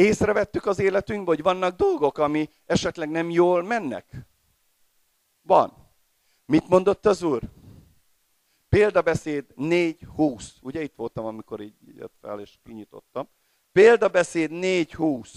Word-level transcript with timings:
Észrevettük 0.00 0.66
az 0.66 0.78
életünkben, 0.78 1.34
hogy 1.34 1.42
vannak 1.42 1.76
dolgok, 1.76 2.18
ami 2.18 2.50
esetleg 2.66 3.10
nem 3.10 3.30
jól 3.30 3.62
mennek? 3.62 4.06
Van. 5.42 5.72
Mit 6.46 6.68
mondott 6.68 7.06
az 7.06 7.22
Úr? 7.22 7.42
Példabeszéd 8.68 9.44
4.20. 9.56 10.42
Ugye 10.62 10.82
itt 10.82 10.94
voltam, 10.96 11.24
amikor 11.24 11.60
így 11.60 11.74
jött 11.96 12.14
fel, 12.20 12.40
és 12.40 12.58
kinyitottam. 12.64 13.28
Példabeszéd 13.72 14.50
4.20. 14.50 15.28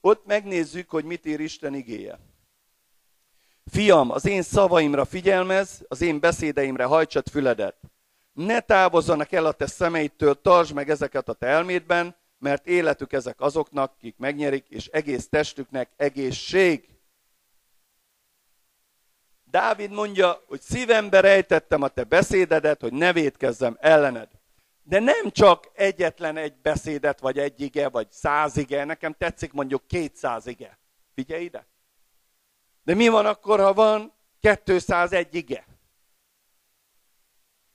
Ott 0.00 0.26
megnézzük, 0.26 0.90
hogy 0.90 1.04
mit 1.04 1.26
ír 1.26 1.40
Isten 1.40 1.74
igéje. 1.74 2.18
Fiam, 3.66 4.10
az 4.10 4.26
én 4.26 4.42
szavaimra 4.42 5.04
figyelmez, 5.04 5.84
az 5.88 6.00
én 6.00 6.20
beszédeimre 6.20 6.84
hajtsad 6.84 7.28
füledet. 7.28 7.76
Ne 8.32 8.60
távozzanak 8.60 9.32
el 9.32 9.46
a 9.46 9.52
te 9.52 9.66
szemeidtől, 9.66 10.40
tartsd 10.40 10.74
meg 10.74 10.90
ezeket 10.90 11.28
a 11.28 11.32
te 11.32 11.46
elmédben, 11.46 12.16
mert 12.38 12.66
életük 12.66 13.12
ezek 13.12 13.40
azoknak, 13.40 13.92
akik 13.92 14.16
megnyerik, 14.16 14.68
és 14.68 14.86
egész 14.86 15.28
testüknek 15.28 15.90
egészség. 15.96 16.88
Dávid 19.44 19.90
mondja, 19.90 20.42
hogy 20.46 20.60
szívembe 20.60 21.20
rejtettem 21.20 21.82
a 21.82 21.88
te 21.88 22.04
beszédedet, 22.04 22.80
hogy 22.80 22.92
ne 22.92 23.12
védkezzem 23.12 23.76
ellened. 23.80 24.28
De 24.82 24.98
nem 24.98 25.30
csak 25.30 25.70
egyetlen 25.72 26.36
egy 26.36 26.56
beszédet, 26.56 27.20
vagy 27.20 27.38
egy 27.38 27.60
ige, 27.60 27.88
vagy 27.88 28.12
száz 28.12 28.56
ige, 28.56 28.84
nekem 28.84 29.12
tetszik 29.12 29.52
mondjuk 29.52 29.86
kétszáz 29.86 30.46
ige. 30.46 30.78
Figyelj 31.14 31.44
ide! 31.44 31.66
De 32.82 32.94
mi 32.94 33.08
van 33.08 33.26
akkor, 33.26 33.60
ha 33.60 33.72
van 33.72 34.12
201 34.40 35.34
ige? 35.34 35.66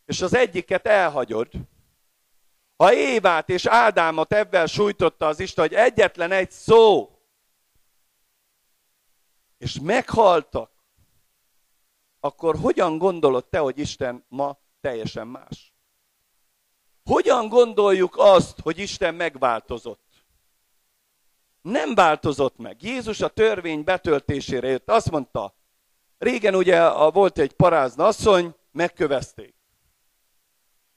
És 0.06 0.22
az 0.22 0.34
egyiket 0.34 0.88
elhagyod. 0.88 1.48
Ha 2.76 2.94
Évát 2.94 3.50
és 3.50 3.66
Ádámot 3.66 4.34
ebben 4.34 4.68
sújtotta 4.68 5.28
az 5.28 5.40
Isten, 5.40 5.68
hogy 5.68 5.78
egyetlen 5.78 6.32
egy 6.32 6.52
szó, 6.52 7.18
és 9.58 9.80
meghaltak, 9.80 10.72
akkor 12.20 12.58
hogyan 12.58 12.98
gondolod 12.98 13.46
te, 13.46 13.60
hogy 13.60 13.80
Isten 13.80 14.26
ma 14.28 14.58
teljesen 14.82 15.28
más? 15.28 15.74
Hogyan 17.04 17.48
gondoljuk 17.50 18.16
azt, 18.18 18.60
hogy 18.60 18.78
Isten 18.78 19.16
megváltozott? 19.16 20.26
Nem 21.62 21.96
változott 21.96 22.58
meg. 22.58 22.82
Jézus 22.82 23.22
a 23.22 23.28
törvény 23.28 23.84
betöltésére 23.84 24.68
jött. 24.68 24.90
Azt 24.90 25.12
mondta, 25.12 25.56
régen 26.18 26.56
ugye 26.56 26.90
volt 27.10 27.38
egy 27.38 27.54
parázna 27.54 28.06
asszony, 28.06 28.56
megkövezték. 28.72 29.56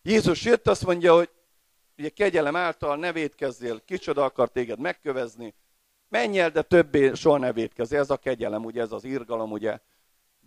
Jézus 0.03 0.45
jött, 0.45 0.69
azt 0.69 0.85
mondja, 0.85 1.15
hogy 1.15 1.31
ugye 1.99 2.09
kegyelem 2.09 2.57
által 2.57 2.97
ne 2.97 3.13
védkezzél, 3.13 3.85
kicsoda 3.85 4.25
akar 4.25 4.49
téged 4.49 4.79
megkövezni, 4.79 5.55
menj 6.09 6.39
el, 6.39 6.51
de 6.51 6.63
többé 6.63 7.15
soha 7.15 7.37
ne 7.37 7.53
védkezzél. 7.53 7.99
Ez 7.99 8.11
a 8.11 8.17
kegyelem, 8.17 8.65
ugye 8.65 8.81
ez 8.81 8.93
az 8.93 9.05
irgalom, 9.05 9.53
ugye. 9.53 9.79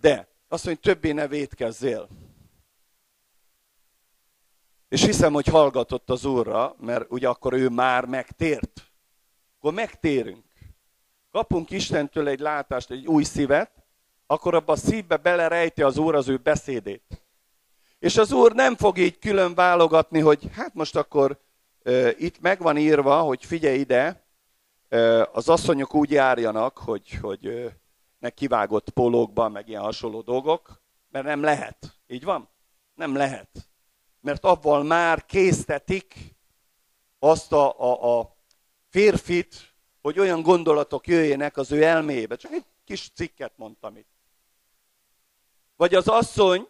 De 0.01 0.27
azt 0.47 0.65
mondja, 0.65 0.93
többé 0.93 1.11
ne 1.11 1.27
védkezzél. 1.27 2.09
És 4.89 5.05
hiszem, 5.05 5.33
hogy 5.33 5.45
hallgatott 5.45 6.09
az 6.09 6.25
Úrra, 6.25 6.75
mert 6.79 7.11
ugye 7.11 7.27
akkor 7.27 7.53
ő 7.53 7.69
már 7.69 8.05
megtért. 8.05 8.81
Akkor 9.57 9.73
megtérünk. 9.73 10.45
Kapunk 11.31 11.71
Istentől 11.71 12.27
egy 12.27 12.39
látást, 12.39 12.91
egy 12.91 13.07
új 13.07 13.23
szívet, 13.23 13.71
akkor 14.25 14.55
abba 14.55 14.73
a 14.73 14.75
szívbe 14.75 15.17
belerejti 15.17 15.81
az 15.81 15.97
Úr 15.97 16.15
az 16.15 16.27
ő 16.27 16.37
beszédét. 16.37 17.23
És 17.99 18.17
az 18.17 18.31
Úr 18.31 18.53
nem 18.53 18.75
fog 18.75 18.97
így 18.97 19.19
külön 19.19 19.55
válogatni, 19.55 20.19
hogy 20.19 20.49
hát 20.51 20.73
most 20.73 20.95
akkor 20.95 21.39
e, 21.83 22.09
itt 22.17 22.39
meg 22.39 22.61
van 22.61 22.77
írva, 22.77 23.21
hogy 23.21 23.45
figyelj 23.45 23.79
ide, 23.79 24.23
e, 24.89 25.23
az 25.23 25.49
asszonyok 25.49 25.93
úgy 25.93 26.11
járjanak, 26.11 26.77
hogy, 26.77 27.17
hogy 27.21 27.45
e, 27.45 27.77
ne 28.19 28.29
kivágott 28.29 28.89
pólókban, 28.89 29.51
meg 29.51 29.67
ilyen 29.67 29.81
hasonló 29.81 30.21
dolgok, 30.21 30.81
mert 31.09 31.25
nem 31.25 31.41
lehet. 31.41 31.99
Így 32.07 32.23
van? 32.23 32.49
Nem 32.95 33.15
lehet. 33.15 33.69
Mert 34.21 34.43
avval 34.43 34.83
már 34.83 35.25
késztetik 35.25 36.35
azt 37.19 37.51
a, 37.51 37.79
a, 37.79 38.19
a 38.19 38.37
férfit, 38.89 39.73
hogy 40.01 40.19
olyan 40.19 40.41
gondolatok 40.41 41.07
jöjjenek 41.07 41.57
az 41.57 41.71
ő 41.71 41.83
elméjébe. 41.83 42.35
Csak 42.35 42.51
egy 42.51 42.65
kis 42.85 43.11
cikket 43.15 43.53
mondtam 43.55 43.95
itt. 43.95 44.09
Vagy 45.75 45.95
az 45.95 46.07
asszony 46.07 46.67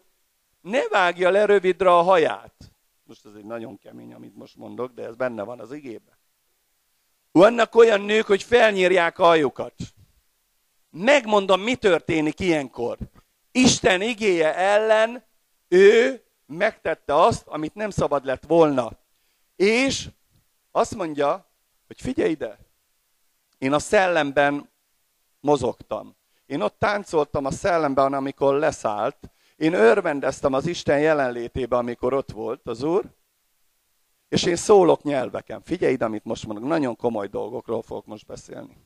ne 0.60 0.88
vágja 0.88 1.30
le 1.30 1.44
rövidre 1.44 1.90
a 1.90 2.02
haját. 2.02 2.54
Most 3.02 3.26
ez 3.26 3.34
egy 3.34 3.44
nagyon 3.44 3.78
kemény, 3.78 4.14
amit 4.14 4.36
most 4.36 4.56
mondok, 4.56 4.92
de 4.92 5.04
ez 5.04 5.14
benne 5.14 5.42
van 5.42 5.60
az 5.60 5.72
igében. 5.72 6.18
Vannak 7.32 7.74
olyan 7.74 8.00
nők, 8.00 8.26
hogy 8.26 8.42
felnyírják 8.42 9.18
a 9.18 9.24
hajukat. 9.24 9.74
Megmondom, 10.90 11.60
mi 11.60 11.74
történik 11.74 12.40
ilyenkor. 12.40 12.98
Isten 13.52 14.02
igéje 14.02 14.54
ellen 14.54 15.24
ő 15.68 16.24
megtette 16.46 17.14
azt, 17.14 17.46
amit 17.46 17.74
nem 17.74 17.90
szabad 17.90 18.24
lett 18.24 18.44
volna. 18.46 18.92
És 19.56 20.08
azt 20.70 20.94
mondja, 20.94 21.46
hogy 21.86 22.00
figyelj 22.00 22.30
ide, 22.30 22.58
én 23.58 23.72
a 23.72 23.78
szellemben 23.78 24.70
mozogtam. 25.40 26.16
Én 26.46 26.60
ott 26.60 26.78
táncoltam 26.78 27.44
a 27.44 27.50
szellemben, 27.50 28.12
amikor 28.12 28.54
leszállt. 28.54 29.30
Én 29.60 29.72
örvendeztem 29.72 30.52
az 30.52 30.66
Isten 30.66 31.00
jelenlétébe, 31.00 31.76
amikor 31.76 32.12
ott 32.12 32.30
volt 32.30 32.66
az 32.66 32.82
Úr. 32.82 33.04
És 34.28 34.42
én 34.42 34.56
szólok 34.56 35.02
nyelveken. 35.02 35.62
Figyelj 35.62 35.92
ide, 35.92 36.04
amit 36.04 36.24
most 36.24 36.46
mondok. 36.46 36.64
Nagyon 36.64 36.96
komoly 36.96 37.26
dolgokról 37.26 37.82
fogok 37.82 38.06
most 38.06 38.26
beszélni. 38.26 38.76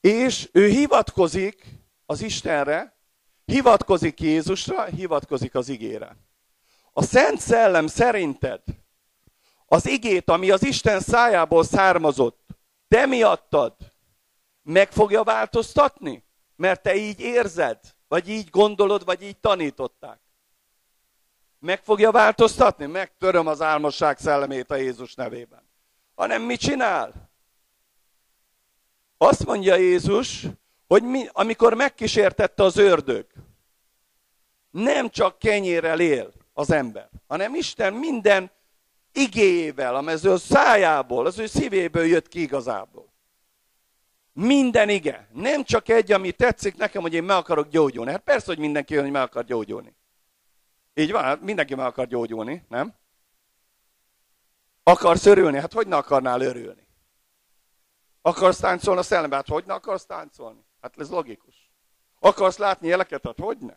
És 0.00 0.48
ő 0.52 0.66
hivatkozik 0.66 1.66
az 2.06 2.22
Istenre, 2.22 2.96
hivatkozik 3.44 4.20
Jézusra, 4.20 4.84
hivatkozik 4.84 5.54
az 5.54 5.68
igére. 5.68 6.16
A 6.92 7.02
Szent 7.02 7.40
Szellem 7.40 7.86
szerinted 7.86 8.62
az 9.66 9.86
igét, 9.86 10.30
ami 10.30 10.50
az 10.50 10.62
Isten 10.62 11.00
szájából 11.00 11.64
származott, 11.64 12.46
te 12.88 13.06
miattad 13.06 13.76
meg 14.62 14.92
fogja 14.92 15.22
változtatni? 15.22 16.24
Mert 16.56 16.82
te 16.82 16.94
így 16.94 17.20
érzed, 17.20 17.93
vagy 18.14 18.28
így 18.28 18.50
gondolod, 18.50 19.04
vagy 19.04 19.22
így 19.22 19.36
tanították. 19.36 20.20
Meg 21.58 21.82
fogja 21.82 22.10
változtatni? 22.10 22.86
Megtöröm 22.86 23.46
az 23.46 23.62
álmosság 23.62 24.18
szellemét 24.18 24.70
a 24.70 24.74
Jézus 24.74 25.14
nevében. 25.14 25.62
Hanem 26.14 26.42
mit 26.42 26.60
csinál? 26.60 27.30
Azt 29.16 29.44
mondja 29.44 29.74
Jézus, 29.74 30.46
hogy 30.86 31.02
mi, 31.02 31.28
amikor 31.32 31.74
megkísértette 31.74 32.62
az 32.62 32.76
ördög, 32.76 33.26
nem 34.70 35.10
csak 35.10 35.38
kenyérrel 35.38 36.00
él 36.00 36.32
az 36.52 36.70
ember, 36.70 37.10
hanem 37.26 37.54
Isten 37.54 37.92
minden 37.92 38.50
igéjével, 39.12 39.94
amely 39.94 40.14
az 40.14 40.24
ő 40.24 40.36
szájából, 40.36 41.26
az 41.26 41.38
ő 41.38 41.46
szívéből 41.46 42.06
jött 42.06 42.28
ki 42.28 42.40
igazából. 42.40 43.13
Minden 44.34 44.88
ige. 44.88 45.28
Nem 45.32 45.64
csak 45.64 45.88
egy, 45.88 46.12
ami 46.12 46.32
tetszik 46.32 46.76
nekem, 46.76 47.02
hogy 47.02 47.14
én 47.14 47.24
meg 47.24 47.36
akarok 47.36 47.68
gyógyulni. 47.68 48.10
Hát 48.10 48.22
persze, 48.22 48.46
hogy 48.46 48.58
mindenki 48.58 48.94
jön, 48.94 49.02
hogy 49.02 49.12
meg 49.12 49.22
akar 49.22 49.44
gyógyulni. 49.44 49.96
Így 50.94 51.12
van, 51.12 51.22
hát 51.22 51.40
mindenki 51.40 51.74
meg 51.74 51.86
akar 51.86 52.06
gyógyulni, 52.06 52.64
nem? 52.68 52.94
Akarsz 54.82 55.26
örülni? 55.26 55.58
Hát 55.58 55.72
hogy 55.72 55.86
ne 55.86 55.96
akarnál 55.96 56.40
örülni? 56.40 56.86
Akarsz 58.22 58.58
táncolni 58.58 59.00
a 59.00 59.02
szellembe? 59.02 59.36
Hát 59.36 59.48
hogy 59.48 59.64
ne 59.66 59.74
akarsz 59.74 60.06
táncolni? 60.06 60.64
Hát 60.80 60.98
ez 60.98 61.10
logikus. 61.10 61.70
Akarsz 62.18 62.56
látni 62.56 62.88
jeleket? 62.88 63.24
Hát 63.24 63.38
hogy 63.38 63.58
ne? 63.58 63.74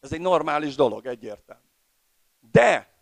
Ez 0.00 0.12
egy 0.12 0.20
normális 0.20 0.74
dolog, 0.74 1.06
egyértelmű. 1.06 1.62
De 2.40 2.94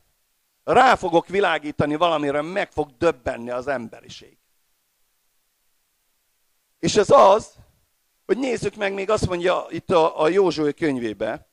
rá 0.65 0.95
fogok 0.95 1.29
világítani 1.29 1.95
valamire, 1.95 2.43
meg 2.43 2.73
fog 2.73 2.97
döbbenni 2.97 3.51
az 3.51 3.67
emberiség. 3.67 4.42
És 6.82 6.96
ez 6.96 7.11
az, 7.11 7.52
hogy 8.26 8.38
nézzük 8.38 8.75
meg, 8.76 8.94
még 8.94 9.11
azt 9.11 9.29
mondja 9.29 9.67
itt 9.70 9.90
a, 9.90 10.23
a 10.23 10.29
Józsué 10.29 10.73
könyvébe, 10.73 11.49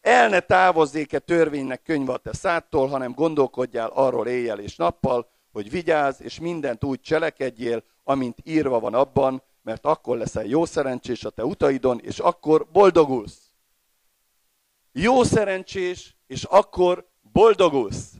el 0.00 0.28
ne 0.28 0.40
távozzék-e 0.40 1.18
törvénynek 1.18 1.82
könyve 1.82 2.12
a 2.12 2.16
te 2.16 2.32
szától, 2.32 2.88
hanem 2.88 3.12
gondolkodjál 3.12 3.90
arról 3.94 4.26
éjjel 4.26 4.58
és 4.58 4.76
nappal, 4.76 5.28
hogy 5.52 5.70
vigyázz, 5.70 6.20
és 6.20 6.40
mindent 6.40 6.84
úgy 6.84 7.00
cselekedjél, 7.00 7.82
amint 8.04 8.38
írva 8.44 8.80
van 8.80 8.94
abban, 8.94 9.42
mert 9.62 9.84
akkor 9.84 10.16
leszel 10.16 10.44
jó 10.44 10.64
szerencsés 10.64 11.24
a 11.24 11.30
te 11.30 11.44
utaidon, 11.44 12.00
és 12.00 12.18
akkor 12.18 12.66
boldogulsz. 12.72 13.38
Jó 14.92 15.22
szerencsés, 15.22 16.16
és 16.26 16.44
akkor 16.44 17.08
boldogulsz. 17.32 18.12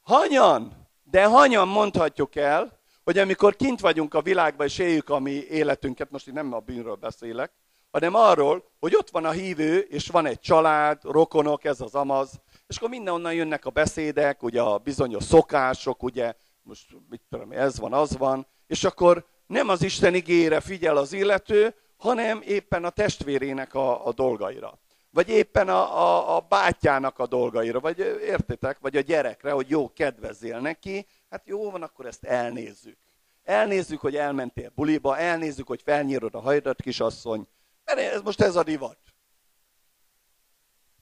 Hanyan, 0.00 0.88
de 1.10 1.24
hanyan 1.24 1.68
mondhatjuk 1.68 2.36
el, 2.36 2.79
hogy 3.04 3.18
amikor 3.18 3.56
kint 3.56 3.80
vagyunk 3.80 4.14
a 4.14 4.22
világban 4.22 4.66
és 4.66 4.78
éljük 4.78 5.08
a 5.08 5.18
mi 5.18 5.30
életünket, 5.30 6.10
most 6.10 6.28
én 6.28 6.34
nem 6.34 6.52
a 6.52 6.58
bűnről 6.58 6.94
beszélek, 6.94 7.52
hanem 7.90 8.14
arról, 8.14 8.70
hogy 8.80 8.94
ott 8.96 9.10
van 9.10 9.24
a 9.24 9.30
hívő, 9.30 9.78
és 9.78 10.08
van 10.08 10.26
egy 10.26 10.40
család, 10.40 10.98
rokonok, 11.02 11.64
ez 11.64 11.80
az 11.80 11.94
amaz, 11.94 12.40
és 12.66 12.76
akkor 12.76 12.88
mindenonnan 12.88 13.34
jönnek 13.34 13.64
a 13.64 13.70
beszédek, 13.70 14.42
ugye 14.42 14.60
a 14.60 14.78
bizonyos 14.78 15.24
szokások, 15.24 16.02
ugye 16.02 16.34
most 16.62 16.86
mit 17.08 17.22
tudom, 17.30 17.52
ez 17.52 17.78
van, 17.78 17.92
az 17.92 18.16
van, 18.16 18.46
és 18.66 18.84
akkor 18.84 19.26
nem 19.46 19.68
az 19.68 19.82
Isten 19.82 20.14
igére 20.14 20.60
figyel 20.60 20.96
az 20.96 21.12
illető, 21.12 21.74
hanem 21.96 22.40
éppen 22.44 22.84
a 22.84 22.90
testvérének 22.90 23.74
a, 23.74 24.06
a 24.06 24.12
dolgaira. 24.12 24.78
Vagy 25.10 25.28
éppen 25.28 25.68
a, 25.68 25.98
a, 25.98 26.36
a 26.36 26.40
bátyának 26.40 27.18
a 27.18 27.26
dolgaira, 27.26 27.80
vagy 27.80 27.98
értitek, 28.20 28.78
vagy 28.78 28.96
a 28.96 29.00
gyerekre, 29.00 29.50
hogy 29.50 29.70
jó, 29.70 29.92
kedvezzél 29.92 30.58
neki, 30.58 31.06
hát 31.30 31.46
jó 31.46 31.70
van, 31.70 31.82
akkor 31.82 32.06
ezt 32.06 32.24
elnézzük. 32.24 32.98
Elnézzük, 33.42 34.00
hogy 34.00 34.16
elmentél 34.16 34.72
buliba, 34.74 35.18
elnézzük, 35.18 35.66
hogy 35.66 35.82
felnyírod 35.82 36.34
a 36.34 36.40
hajdat, 36.40 36.82
kisasszony, 36.82 37.48
mert 37.84 37.98
ez 37.98 38.20
most 38.20 38.40
ez 38.40 38.56
a 38.56 38.62
divat. 38.62 38.98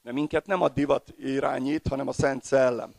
De 0.03 0.13
minket 0.13 0.47
nem 0.47 0.63
a 0.63 0.69
divat 0.69 1.15
irányít, 1.19 1.89
hanem 1.89 2.09
a 2.09 2.13
Szent 2.13 2.45
Szellem. 2.45 2.95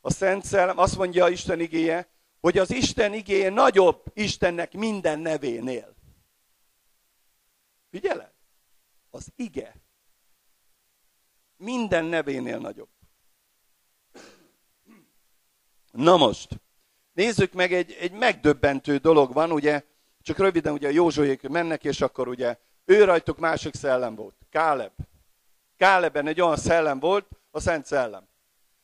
A 0.00 0.10
Szent 0.10 0.44
Szellem 0.44 0.78
azt 0.78 0.96
mondja 0.96 1.28
Isten 1.28 1.60
igéje, 1.60 2.08
hogy 2.40 2.58
az 2.58 2.70
Isten 2.70 3.12
igéje 3.12 3.50
nagyobb 3.50 4.02
Istennek 4.14 4.72
minden 4.72 5.18
nevénél. 5.18 5.94
Figyeled? 7.90 8.32
Az 9.10 9.32
ige 9.36 9.85
minden 11.56 12.04
nevénél 12.04 12.58
nagyobb. 12.58 12.88
Na 15.90 16.16
most, 16.16 16.48
nézzük 17.12 17.52
meg, 17.52 17.72
egy, 17.72 17.96
egy 18.00 18.12
megdöbbentő 18.12 18.96
dolog 18.96 19.32
van, 19.32 19.52
ugye, 19.52 19.82
csak 20.22 20.38
röviden 20.38 20.72
ugye 20.72 20.88
a 20.88 20.90
Józsuék 20.90 21.48
mennek, 21.48 21.84
és 21.84 22.00
akkor 22.00 22.28
ugye 22.28 22.58
ő 22.84 23.04
rajtuk 23.04 23.38
másik 23.38 23.74
szellem 23.74 24.14
volt, 24.14 24.34
Káleb. 24.50 24.92
Káleben 25.76 26.26
egy 26.26 26.40
olyan 26.40 26.56
szellem 26.56 26.98
volt, 27.00 27.26
a 27.50 27.60
Szent 27.60 27.86
Szellem. 27.86 28.28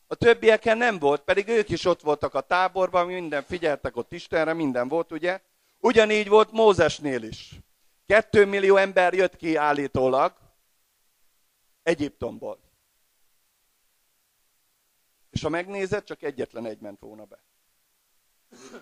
A 0.06 0.14
többieken 0.14 0.78
nem 0.78 0.98
volt, 0.98 1.22
pedig 1.22 1.48
ők 1.48 1.68
is 1.68 1.84
ott 1.84 2.00
voltak 2.00 2.34
a 2.34 2.40
táborban, 2.40 3.06
minden 3.06 3.42
figyeltek 3.42 3.96
ott 3.96 4.12
Istenre, 4.12 4.52
minden 4.52 4.88
volt, 4.88 5.12
ugye? 5.12 5.40
Ugyanígy 5.78 6.28
volt 6.28 6.52
Mózesnél 6.52 7.22
is. 7.22 7.50
Kettő 8.06 8.46
millió 8.46 8.76
ember 8.76 9.14
jött 9.14 9.36
ki 9.36 9.56
állítólag 9.56 10.32
Egyiptomból. 11.82 12.58
És 15.32 15.42
ha 15.42 15.48
megnézed, 15.48 16.04
csak 16.04 16.22
egyetlen 16.22 16.66
egy 16.66 16.80
ment 16.80 17.00
volna 17.00 17.24
be. 17.24 17.42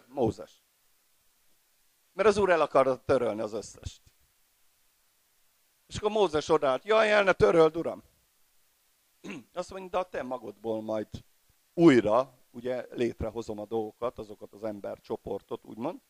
Mózes. 0.07 0.63
Mert 2.13 2.29
az 2.29 2.37
úr 2.37 2.51
el 2.51 2.61
akarta 2.61 3.05
törölni 3.05 3.41
az 3.41 3.53
összest. 3.53 4.03
És 5.87 5.97
akkor 5.97 6.11
Mózes 6.11 6.49
odállt, 6.49 6.85
jaj, 6.85 7.13
el 7.13 7.23
ne 7.23 7.33
töröld, 7.33 7.77
uram. 7.77 8.03
Azt 9.53 9.71
mondja, 9.71 9.89
de 9.89 9.99
a 9.99 10.09
te 10.09 10.23
magadból 10.23 10.83
majd 10.83 11.09
újra, 11.75 12.39
ugye 12.51 12.87
létrehozom 12.91 13.59
a 13.59 13.67
dolgokat, 13.67 14.19
azokat 14.19 14.53
az 14.53 14.65
ember 14.65 15.01
csoportot, 15.01 15.65
úgymond. 15.65 16.01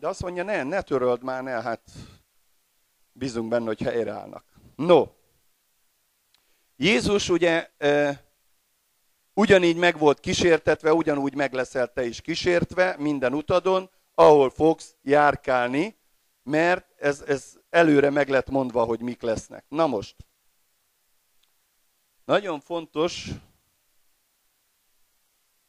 De 0.00 0.08
azt 0.08 0.22
mondja, 0.22 0.42
ne, 0.42 0.62
ne 0.62 0.82
töröld 0.82 1.22
már, 1.22 1.42
ne, 1.42 1.62
hát 1.62 1.90
bízunk 3.12 3.48
benne, 3.48 3.66
hogy 3.66 3.80
helyreállnak. 3.80 4.44
No, 4.76 5.06
Jézus 6.76 7.28
ugye 7.28 7.70
ugyanígy 9.36 9.76
meg 9.76 9.98
volt 9.98 10.20
kísértetve, 10.20 10.92
ugyanúgy 10.92 11.34
meg 11.34 11.52
leszel 11.52 11.92
te 11.92 12.04
is 12.04 12.20
kísértve 12.20 12.96
minden 12.98 13.34
utadon, 13.34 13.90
ahol 14.14 14.50
fogsz 14.50 14.96
járkálni, 15.02 15.96
mert 16.42 17.00
ez, 17.00 17.20
ez 17.20 17.58
előre 17.70 18.10
meg 18.10 18.28
lett 18.28 18.50
mondva, 18.50 18.84
hogy 18.84 19.00
mik 19.00 19.22
lesznek. 19.22 19.64
Na 19.68 19.86
most, 19.86 20.16
nagyon 22.24 22.60
fontos, 22.60 23.30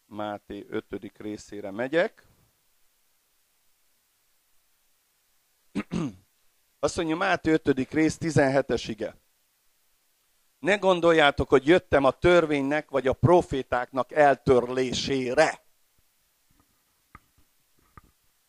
Máté 0.06 0.66
5. 0.70 1.12
részére 1.18 1.72
megyek. 1.72 2.28
Azt 6.80 6.96
mondja 6.96 7.16
Máté 7.16 7.52
5. 7.52 7.92
rész 7.92 8.18
17-es 8.20 8.84
ige. 8.88 9.16
Ne 10.60 10.76
gondoljátok, 10.78 11.50
hogy 11.50 11.68
jöttem 11.68 12.04
a 12.04 12.12
törvénynek 12.12 12.90
vagy 12.90 13.08
a 13.08 13.14
profétáknak 13.14 14.12
eltörlésére. 14.12 15.66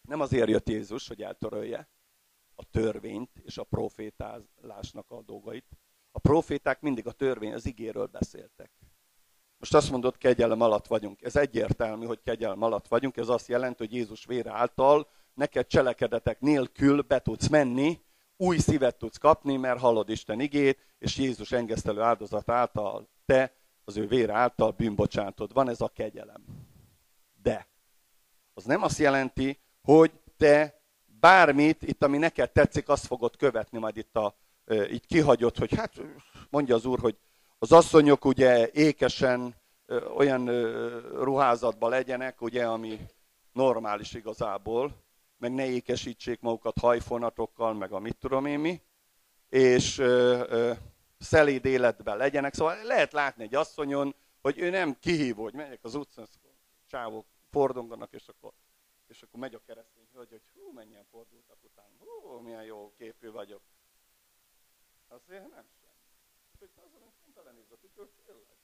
Nem 0.03 0.21
azért 0.21 0.49
jött 0.49 0.69
Jézus, 0.69 1.09
hogy 1.09 1.23
eltörölje 1.23 1.89
a 2.55 2.65
törvényt 2.65 3.31
és 3.43 3.59
a 3.59 3.65
profétálásnak 3.65 5.11
a 5.11 5.23
dolgait. 5.23 5.67
A 6.11 6.19
proféták 6.19 6.81
mindig 6.81 7.07
a 7.07 7.13
törvény, 7.13 7.53
az 7.53 7.67
igéről 7.67 8.07
beszéltek. 8.07 8.71
Most 9.59 9.75
azt 9.75 9.91
mondod, 9.91 10.17
kegyelem 10.17 10.61
alatt 10.61 10.87
vagyunk. 10.87 11.23
Ez 11.23 11.37
egyértelmű, 11.37 12.07
hogy 12.07 12.21
kegyelem 12.23 12.63
alatt 12.63 12.89
vagyunk. 12.89 13.17
Ez 13.17 13.29
azt 13.29 13.49
jelenti, 13.49 13.77
hogy 13.79 13.95
Jézus 13.95 14.25
vére 14.25 14.53
által 14.53 15.09
neked 15.35 15.67
cselekedetek 15.67 16.41
nélkül 16.41 17.03
be 17.03 17.19
tudsz 17.19 17.49
menni, 17.49 18.01
új 18.41 18.59
szívet 18.59 18.97
tudsz 18.97 19.17
kapni, 19.17 19.57
mert 19.57 19.81
hallod 19.81 20.09
Isten 20.09 20.41
igét, 20.41 20.79
és 20.99 21.17
Jézus 21.17 21.53
engesztelő 21.53 22.01
áldozat 22.01 22.51
által 22.51 23.09
te, 23.27 23.53
az 23.85 23.97
ő 23.97 24.07
vére 24.07 24.33
által 24.33 24.71
bűnbocsátod. 24.71 25.53
Van 25.53 25.69
ez 25.69 25.81
a 25.81 25.89
kegyelem. 25.89 26.45
De 27.43 27.69
az 28.55 28.65
nem 28.65 28.83
azt 28.83 28.99
jelenti, 28.99 29.59
hogy 29.83 30.13
te 30.37 30.83
bármit, 31.21 31.83
itt 31.83 32.03
ami 32.03 32.19
neked 32.19 32.53
tetszik, 32.53 32.89
azt 32.89 33.07
fogod 33.07 33.37
követni, 33.37 33.79
majd 33.79 33.97
itt 33.97 34.17
a, 34.17 34.37
így 34.91 35.07
kihagyod, 35.07 35.57
hogy 35.57 35.75
hát 35.75 35.93
mondja 36.51 36.75
az 36.75 36.85
Úr, 36.85 36.99
hogy 36.99 37.17
az 37.59 37.73
asszonyok 37.73 38.25
ugye 38.25 38.71
ékesen 38.71 39.55
olyan 40.17 40.45
ruházatban 41.23 41.91
legyenek, 41.91 42.41
ugye, 42.41 42.67
ami 42.67 42.99
normális 43.53 44.13
igazából, 44.15 44.93
meg 45.39 45.53
ne 45.53 45.67
ékesítsék 45.67 46.41
magukat 46.41 46.79
hajfonatokkal, 46.79 47.75
meg 47.75 47.93
a 47.93 47.99
mit 47.99 48.17
tudom 48.17 48.47
én 48.47 48.59
mi, 48.59 48.83
és 49.49 49.99
ö, 49.99 50.45
ö, 50.49 50.73
szeléd 51.19 51.65
életben 51.65 52.17
legyenek. 52.17 52.55
Szóval 52.55 52.83
lehet 52.83 53.13
látni 53.13 53.43
egy 53.43 53.55
asszonyon, 53.55 54.15
hogy 54.41 54.59
ő 54.59 54.71
nem 54.71 54.99
kihívó, 54.99 55.43
hogy 55.43 55.55
megyek 55.55 55.85
az 55.85 55.95
utcán, 55.95 56.27
csávok 56.87 57.27
fordonganak, 57.51 58.13
és 58.13 58.29
akkor, 58.29 58.53
és 59.07 59.23
akkor 59.23 59.41
megy 59.41 59.55
a 59.55 59.61
keresztény 59.67 60.09
hölgy, 60.13 60.31
hogy 60.31 60.43
hú, 60.55 60.73
mennyien 60.73 61.05
fordultak 61.11 61.59
után, 61.63 61.91
hú, 61.99 62.39
milyen 62.39 62.65
jó 62.65 62.93
képű 62.97 63.31
vagyok. 63.31 63.63
Azért 65.09 65.51
nem 65.51 65.67
sem. 65.81 65.91
Hogy 66.59 66.71
azon 66.75 67.01
nem 67.01 67.55
hogy 67.69 68.11
tényleg. 68.27 68.57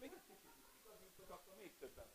Még 0.00 0.10
egy 0.10 0.20
kicsit, 1.14 1.30
akkor 1.30 1.54
még 1.56 1.72
többen. 1.78 2.06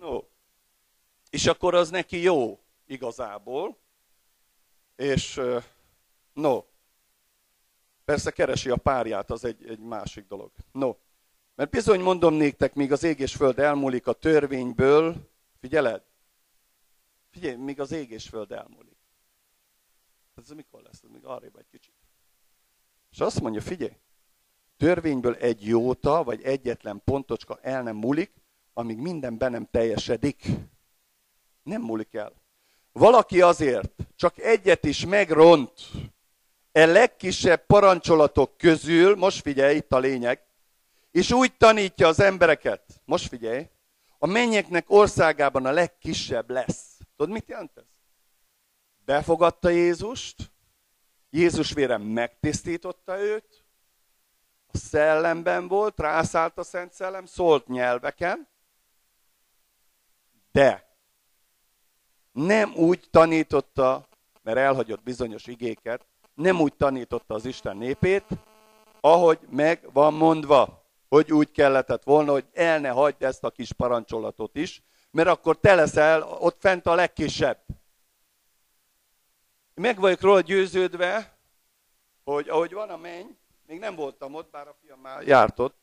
No. 0.00 0.20
És 1.30 1.46
akkor 1.46 1.74
az 1.74 1.90
neki 1.90 2.20
jó 2.22 2.60
igazából. 2.86 3.78
És 4.96 5.40
no. 6.32 6.64
Persze 8.04 8.30
keresi 8.30 8.70
a 8.70 8.76
párját, 8.76 9.30
az 9.30 9.44
egy, 9.44 9.68
egy 9.68 9.78
másik 9.78 10.26
dolog. 10.26 10.52
No. 10.72 10.96
Mert 11.54 11.70
bizony 11.70 12.00
mondom 12.00 12.34
néktek, 12.34 12.74
míg 12.74 12.92
az 12.92 13.02
ég 13.02 13.18
és 13.18 13.34
föld 13.34 13.58
elmúlik 13.58 14.06
a 14.06 14.12
törvényből, 14.12 15.30
figyeled? 15.60 16.02
Figyelj, 17.30 17.56
míg 17.56 17.80
az 17.80 17.92
ég 17.92 18.10
és 18.10 18.28
föld 18.28 18.52
elmúlik. 18.52 18.98
Ez 20.36 20.48
mikor 20.48 20.82
lesz? 20.82 21.00
Ez 21.02 21.10
még 21.10 21.24
arrébb 21.24 21.56
egy 21.56 21.68
kicsit. 21.70 21.94
És 23.10 23.20
azt 23.20 23.40
mondja, 23.40 23.60
figyelj, 23.60 23.96
törvényből 24.76 25.34
egy 25.34 25.66
jóta, 25.66 26.24
vagy 26.24 26.42
egyetlen 26.42 27.00
pontocska 27.04 27.58
el 27.62 27.82
nem 27.82 27.96
múlik, 27.96 28.39
amíg 28.72 28.98
minden 28.98 29.38
be 29.38 29.48
nem 29.48 29.68
teljesedik. 29.70 30.46
Nem 31.62 31.82
múlik 31.82 32.14
el. 32.14 32.32
Valaki 32.92 33.40
azért 33.40 33.92
csak 34.16 34.38
egyet 34.38 34.84
is 34.84 35.04
megront 35.04 35.72
e 36.72 36.86
legkisebb 36.86 37.66
parancsolatok 37.66 38.56
közül, 38.56 39.16
most 39.16 39.42
figyelj, 39.42 39.76
itt 39.76 39.92
a 39.92 39.98
lényeg, 39.98 40.42
és 41.10 41.32
úgy 41.32 41.56
tanítja 41.56 42.06
az 42.08 42.20
embereket, 42.20 43.00
most 43.04 43.28
figyelj, 43.28 43.68
a 44.18 44.26
mennyeknek 44.26 44.84
országában 44.90 45.66
a 45.66 45.70
legkisebb 45.70 46.50
lesz. 46.50 46.98
Tudod, 47.16 47.32
mit 47.32 47.48
jelent 47.48 47.76
ez? 47.76 47.84
Befogadta 49.04 49.68
Jézust, 49.68 50.50
Jézus 51.30 51.72
vére 51.72 51.98
megtisztította 51.98 53.20
őt, 53.20 53.64
a 54.72 54.76
szellemben 54.76 55.68
volt, 55.68 56.00
rászállt 56.00 56.58
a 56.58 56.62
Szent 56.62 56.92
Szellem, 56.92 57.26
szólt 57.26 57.66
nyelveken, 57.66 58.48
de 60.52 60.96
nem 62.32 62.74
úgy 62.74 63.08
tanította, 63.10 64.08
mert 64.42 64.58
elhagyott 64.58 65.02
bizonyos 65.02 65.46
igéket, 65.46 66.06
nem 66.34 66.60
úgy 66.60 66.74
tanította 66.74 67.34
az 67.34 67.44
Isten 67.44 67.76
népét, 67.76 68.24
ahogy 69.00 69.38
meg 69.48 69.92
van 69.92 70.14
mondva, 70.14 70.84
hogy 71.08 71.32
úgy 71.32 71.50
kelletett 71.50 72.02
volna, 72.02 72.32
hogy 72.32 72.46
el 72.52 72.80
ne 72.80 72.88
hagyd 72.88 73.22
ezt 73.22 73.44
a 73.44 73.50
kis 73.50 73.72
parancsolatot 73.72 74.56
is, 74.56 74.82
mert 75.10 75.28
akkor 75.28 75.58
te 75.58 75.74
leszel 75.74 76.22
ott 76.22 76.56
fent 76.60 76.86
a 76.86 76.94
legkisebb. 76.94 77.64
Meg 79.74 80.00
vagyok 80.00 80.20
róla 80.20 80.40
győződve, 80.40 81.38
hogy 82.24 82.48
ahogy 82.48 82.72
van 82.72 82.90
a 82.90 82.96
menny, 82.96 83.26
még 83.66 83.78
nem 83.78 83.94
voltam 83.94 84.34
ott, 84.34 84.50
bár 84.50 84.68
a 84.68 84.76
fiam 84.80 85.00
már 85.00 85.22
járt 85.22 85.58
ott, 85.58 85.76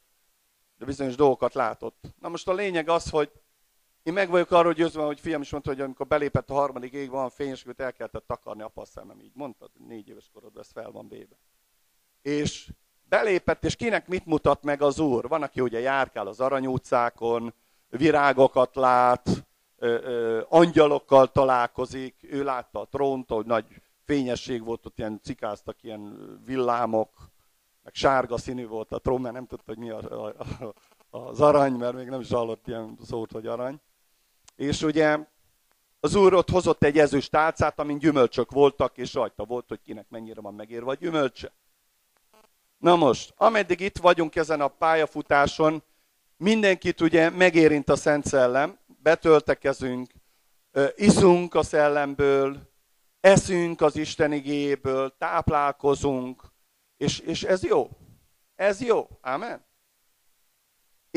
de 0.78 0.86
bizonyos 0.86 1.16
dolgokat 1.16 1.54
látott. 1.54 2.06
Na 2.20 2.30
most 2.30 2.48
a 2.48 2.54
lényeg 2.54 2.90
az, 2.90 3.10
hogy 3.10 3.32
én 4.08 4.14
meg 4.14 4.30
vagyok 4.30 4.52
arról 4.52 4.74
győzve, 4.74 5.04
hogy 5.04 5.20
fiam 5.20 5.42
is 5.42 5.52
mondta, 5.52 5.70
hogy 5.70 5.82
amikor 5.82 6.08
belépett 6.08 6.50
a 6.50 6.54
harmadik 6.54 6.94
ég, 6.94 7.10
van 7.10 7.30
fényes, 7.30 7.64
hogy 7.64 7.74
el 7.78 7.94
kellett 7.94 8.24
takarni 8.28 8.62
apa 8.62 8.86
szemem, 8.86 9.20
így 9.20 9.32
mondtad, 9.34 9.70
négy 9.88 10.10
éves 10.10 10.30
korodban 10.34 10.62
ez 10.62 10.72
fel 10.72 10.92
van 10.92 11.08
véve. 11.08 11.36
És 12.22 12.72
belépett, 13.10 13.64
és 13.64 13.76
kinek 13.76 14.08
mit 14.08 14.26
mutat 14.26 14.64
meg 14.64 14.82
az 14.82 15.00
Úr? 15.00 15.28
Van, 15.28 15.44
aki 15.44 15.62
ugye 15.62 15.80
járkál 15.80 16.28
az 16.28 16.40
arany 16.40 16.68
utcákon, 16.68 17.54
virágokat 17.90 18.76
lát, 18.76 19.30
ö, 19.78 19.88
ö, 20.04 20.42
angyalokkal 20.50 21.32
találkozik, 21.32 22.16
ő 22.22 22.44
látta 22.44 22.80
a 22.80 22.88
trónt, 22.88 23.30
hogy 23.30 23.46
nagy 23.46 23.66
fényesség 24.06 24.64
volt, 24.64 24.86
ott 24.86 24.98
ilyen 24.98 25.20
cikáztak 25.24 25.84
ilyen 25.84 26.18
villámok, 26.46 27.10
meg 27.84 27.94
sárga 27.94 28.38
színű 28.38 28.68
volt 28.68 28.92
a 28.92 29.00
trón, 29.00 29.22
mert 29.22 29.34
nem 29.34 29.46
tudta, 29.46 29.64
hogy 29.66 29.78
mi 29.78 29.90
a, 29.90 30.26
a, 30.26 30.34
a, 31.10 31.18
az 31.18 31.42
arany, 31.42 31.74
mert 31.74 31.96
még 31.96 32.08
nem 32.08 32.20
is 32.20 32.30
hallott 32.30 32.68
ilyen 32.68 32.98
szót, 33.06 33.32
hogy 33.32 33.48
arany. 33.48 33.80
És 34.58 34.82
ugye 34.82 35.18
az 36.00 36.16
úr 36.16 36.34
ott 36.34 36.50
hozott 36.50 36.84
egy 36.84 37.00
ezüst 37.00 37.32
tálcát, 37.32 37.80
amin 37.80 37.98
gyümölcsök 37.98 38.52
voltak, 38.52 38.98
és 38.98 39.14
rajta 39.14 39.46
volt, 39.46 39.66
hogy 39.68 39.82
kinek 39.82 40.10
mennyire 40.10 40.42
van 40.42 40.54
megérve 40.54 40.90
a 40.90 40.94
gyümölcse. 40.94 41.52
Na 42.78 42.96
most, 42.96 43.34
ameddig 43.38 43.80
itt 43.80 43.98
vagyunk 43.98 44.36
ezen 44.36 44.62
a 44.62 44.68
pályafutáson, 44.68 45.84
mindenkit 46.38 47.02
ugye 47.02 47.30
megérint 47.30 47.90
a 47.90 47.96
Szent 47.96 48.26
Szellem, 48.26 48.80
betöltekezünk, 48.86 50.12
iszunk 50.96 51.56
a 51.56 51.64
szellemből, 51.64 52.58
eszünk 53.20 53.82
az 53.82 53.96
Isten 53.96 54.32
igéből, 54.32 55.18
táplálkozunk, 55.18 56.44
és, 56.98 57.20
és 57.20 57.44
ez 57.44 57.64
jó. 57.64 57.90
Ez 58.56 58.82
jó. 58.82 59.08
Amen. 59.22 59.67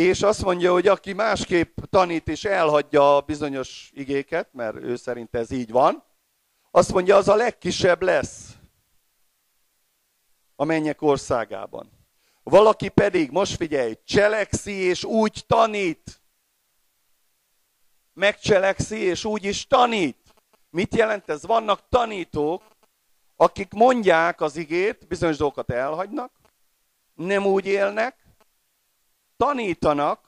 És 0.01 0.23
azt 0.23 0.43
mondja, 0.43 0.73
hogy 0.73 0.87
aki 0.87 1.13
másképp 1.13 1.79
tanít 1.91 2.29
és 2.29 2.45
elhagyja 2.45 3.17
a 3.17 3.21
bizonyos 3.21 3.91
igéket, 3.95 4.49
mert 4.53 4.77
ő 4.77 4.97
szerint 4.97 5.35
ez 5.35 5.51
így 5.51 5.71
van, 5.71 6.05
azt 6.71 6.93
mondja, 6.93 7.17
az 7.17 7.29
a 7.29 7.35
legkisebb 7.35 8.03
lesz 8.03 8.57
a 10.57 10.65
mennyek 10.65 11.03
országában. 11.03 11.91
Valaki 12.43 12.89
pedig, 12.89 13.31
most 13.31 13.57
figyelj, 13.57 13.95
cselekszi 14.05 14.73
és 14.73 15.05
úgy 15.05 15.45
tanít. 15.47 16.23
Megcselekszi 18.13 18.99
és 18.99 19.25
úgy 19.25 19.45
is 19.45 19.67
tanít. 19.67 20.35
Mit 20.71 20.95
jelent 20.95 21.29
ez? 21.29 21.47
Vannak 21.47 21.89
tanítók, 21.89 22.63
akik 23.37 23.73
mondják 23.73 24.41
az 24.41 24.57
igét, 24.57 25.07
bizonyos 25.07 25.37
dolgokat 25.37 25.71
elhagynak, 25.71 26.33
nem 27.15 27.47
úgy 27.47 27.67
élnek, 27.67 28.20
tanítanak, 29.45 30.21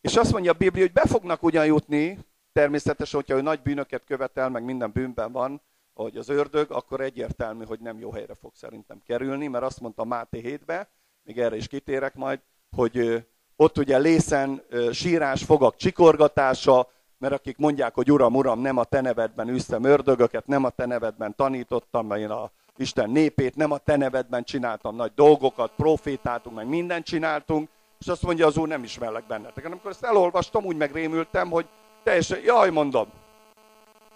és 0.00 0.16
azt 0.16 0.32
mondja 0.32 0.52
a 0.52 0.56
Biblia, 0.58 0.82
hogy 0.82 0.92
be 0.92 1.06
fognak 1.06 1.42
ugyan 1.42 1.66
jutni, 1.66 2.18
természetesen, 2.52 3.20
hogyha 3.20 3.36
ő 3.36 3.42
nagy 3.42 3.62
bűnöket 3.62 4.04
követel, 4.04 4.48
meg 4.48 4.64
minden 4.64 4.90
bűnben 4.92 5.32
van, 5.32 5.60
hogy 5.94 6.16
az 6.16 6.28
ördög, 6.28 6.70
akkor 6.70 7.00
egyértelmű, 7.00 7.64
hogy 7.64 7.80
nem 7.80 7.98
jó 7.98 8.10
helyre 8.10 8.34
fog 8.34 8.52
szerintem 8.54 9.02
kerülni, 9.06 9.46
mert 9.46 9.64
azt 9.64 9.80
mondta 9.80 10.04
Máté 10.04 10.58
7-be, 10.66 10.88
még 11.22 11.38
erre 11.38 11.56
is 11.56 11.68
kitérek 11.68 12.14
majd, 12.14 12.40
hogy 12.76 13.26
ott 13.56 13.78
ugye 13.78 13.98
lészen 13.98 14.62
sírás, 14.92 15.44
fogak 15.44 15.76
csikorgatása, 15.76 16.90
mert 17.18 17.34
akik 17.34 17.56
mondják, 17.56 17.94
hogy 17.94 18.12
Uram, 18.12 18.34
Uram, 18.34 18.60
nem 18.60 18.76
a 18.76 18.84
te 18.84 19.00
nevedben 19.00 19.48
űztem 19.48 19.84
ördögöket, 19.84 20.46
nem 20.46 20.64
a 20.64 20.70
te 20.70 20.86
nevedben 20.86 21.34
tanítottam, 21.36 22.06
mert 22.06 22.20
én 22.20 22.30
a 22.30 22.50
Isten 22.76 23.10
népét, 23.10 23.56
nem 23.56 23.70
a 23.70 23.78
te 23.78 23.96
nevedben 23.96 24.44
csináltam 24.44 24.96
nagy 24.96 25.12
dolgokat, 25.14 25.72
profétáltunk, 25.76 26.56
meg 26.56 26.66
mindent 26.66 27.04
csináltunk, 27.04 27.68
és 27.98 28.06
azt 28.06 28.22
mondja 28.22 28.46
az 28.46 28.56
Úr, 28.56 28.68
nem 28.68 28.82
ismerlek 28.82 29.26
bennetek. 29.26 29.64
Amikor 29.64 29.90
ezt 29.90 30.04
elolvastam, 30.04 30.64
úgy 30.64 30.76
megrémültem, 30.76 31.50
hogy 31.50 31.68
teljesen, 32.02 32.40
jaj, 32.40 32.70
mondom, 32.70 33.10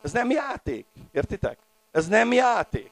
ez 0.02 0.12
nem 0.12 0.30
játék, 0.30 0.86
értitek? 1.12 1.58
Ez 1.90 2.08
nem 2.08 2.32
játék. 2.32 2.90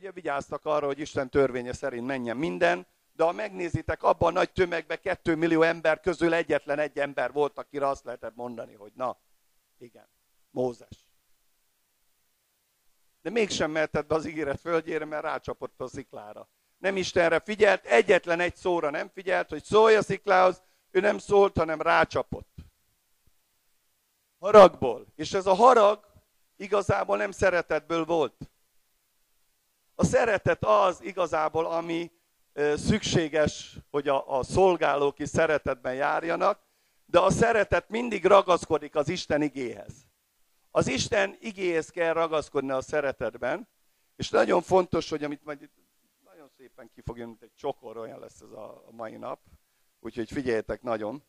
ugye 0.00 0.10
vigyáztak 0.12 0.64
arra, 0.64 0.86
hogy 0.86 0.98
Isten 0.98 1.30
törvénye 1.30 1.72
szerint 1.72 2.06
menjen 2.06 2.36
minden, 2.36 2.86
de 3.12 3.24
ha 3.24 3.32
megnézitek, 3.32 4.02
abban 4.02 4.28
a 4.28 4.38
nagy 4.38 4.52
tömegben, 4.52 5.00
kettő 5.02 5.34
millió 5.34 5.62
ember 5.62 6.00
közül 6.00 6.34
egyetlen 6.34 6.78
egy 6.78 6.98
ember 6.98 7.32
volt, 7.32 7.58
akire 7.58 7.88
azt 7.88 8.04
lehetett 8.04 8.34
mondani, 8.34 8.74
hogy 8.74 8.92
na, 8.94 9.18
igen, 9.78 10.08
Mózes. 10.50 11.09
De 13.22 13.30
mégsem 13.30 13.70
mehetett 13.70 14.06
be 14.06 14.14
az 14.14 14.26
ígéret 14.26 14.60
földjére, 14.60 15.04
mert 15.04 15.22
rácsapott 15.22 15.80
a 15.80 15.88
sziklára. 15.88 16.48
Nem 16.78 16.96
Istenre 16.96 17.40
figyelt, 17.40 17.84
egyetlen 17.84 18.40
egy 18.40 18.56
szóra 18.56 18.90
nem 18.90 19.10
figyelt, 19.14 19.48
hogy 19.48 19.64
szólj 19.64 19.94
a 19.94 20.02
sziklához, 20.02 20.62
ő 20.90 21.00
nem 21.00 21.18
szólt, 21.18 21.56
hanem 21.56 21.82
rácsapott. 21.82 22.54
Haragból. 24.38 25.06
És 25.16 25.32
ez 25.32 25.46
a 25.46 25.54
harag 25.54 26.04
igazából 26.56 27.16
nem 27.16 27.30
szeretetből 27.30 28.04
volt. 28.04 28.50
A 29.94 30.04
szeretet 30.04 30.64
az 30.64 31.02
igazából, 31.02 31.66
ami 31.66 32.10
szükséges, 32.74 33.76
hogy 33.90 34.08
a, 34.08 34.38
a 34.38 34.42
szolgálók 34.42 35.18
is 35.18 35.28
szeretetben 35.28 35.94
járjanak, 35.94 36.60
de 37.06 37.18
a 37.18 37.30
szeretet 37.30 37.88
mindig 37.88 38.24
ragaszkodik 38.24 38.94
az 38.94 39.08
Isten 39.08 39.42
igéhez. 39.42 39.92
Az 40.70 40.88
Isten 40.88 41.36
igéhez 41.40 41.88
kell 41.90 42.12
ragaszkodni 42.12 42.70
a 42.70 42.80
szeretetben, 42.80 43.68
és 44.16 44.30
nagyon 44.30 44.62
fontos, 44.62 45.10
hogy 45.10 45.24
amit 45.24 45.44
majd 45.44 45.70
nagyon 46.24 46.48
szépen 46.56 46.90
ki 46.94 47.00
fog 47.00 47.16
jönni, 47.16 47.28
mint 47.28 47.42
egy 47.42 47.54
csokor, 47.54 47.96
olyan 47.96 48.18
lesz 48.18 48.40
ez 48.40 48.50
a 48.50 48.84
mai 48.90 49.16
nap, 49.16 49.40
úgyhogy 50.00 50.30
figyeljetek 50.30 50.82
nagyon. 50.82 51.22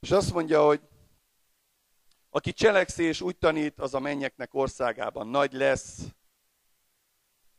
És 0.00 0.10
azt 0.10 0.32
mondja, 0.32 0.64
hogy 0.64 0.80
aki 2.30 2.52
cselekszi 2.52 3.02
és 3.02 3.20
úgy 3.20 3.36
tanít, 3.36 3.78
az 3.78 3.94
a 3.94 4.00
mennyeknek 4.00 4.54
országában 4.54 5.26
nagy 5.26 5.52
lesz, 5.52 5.98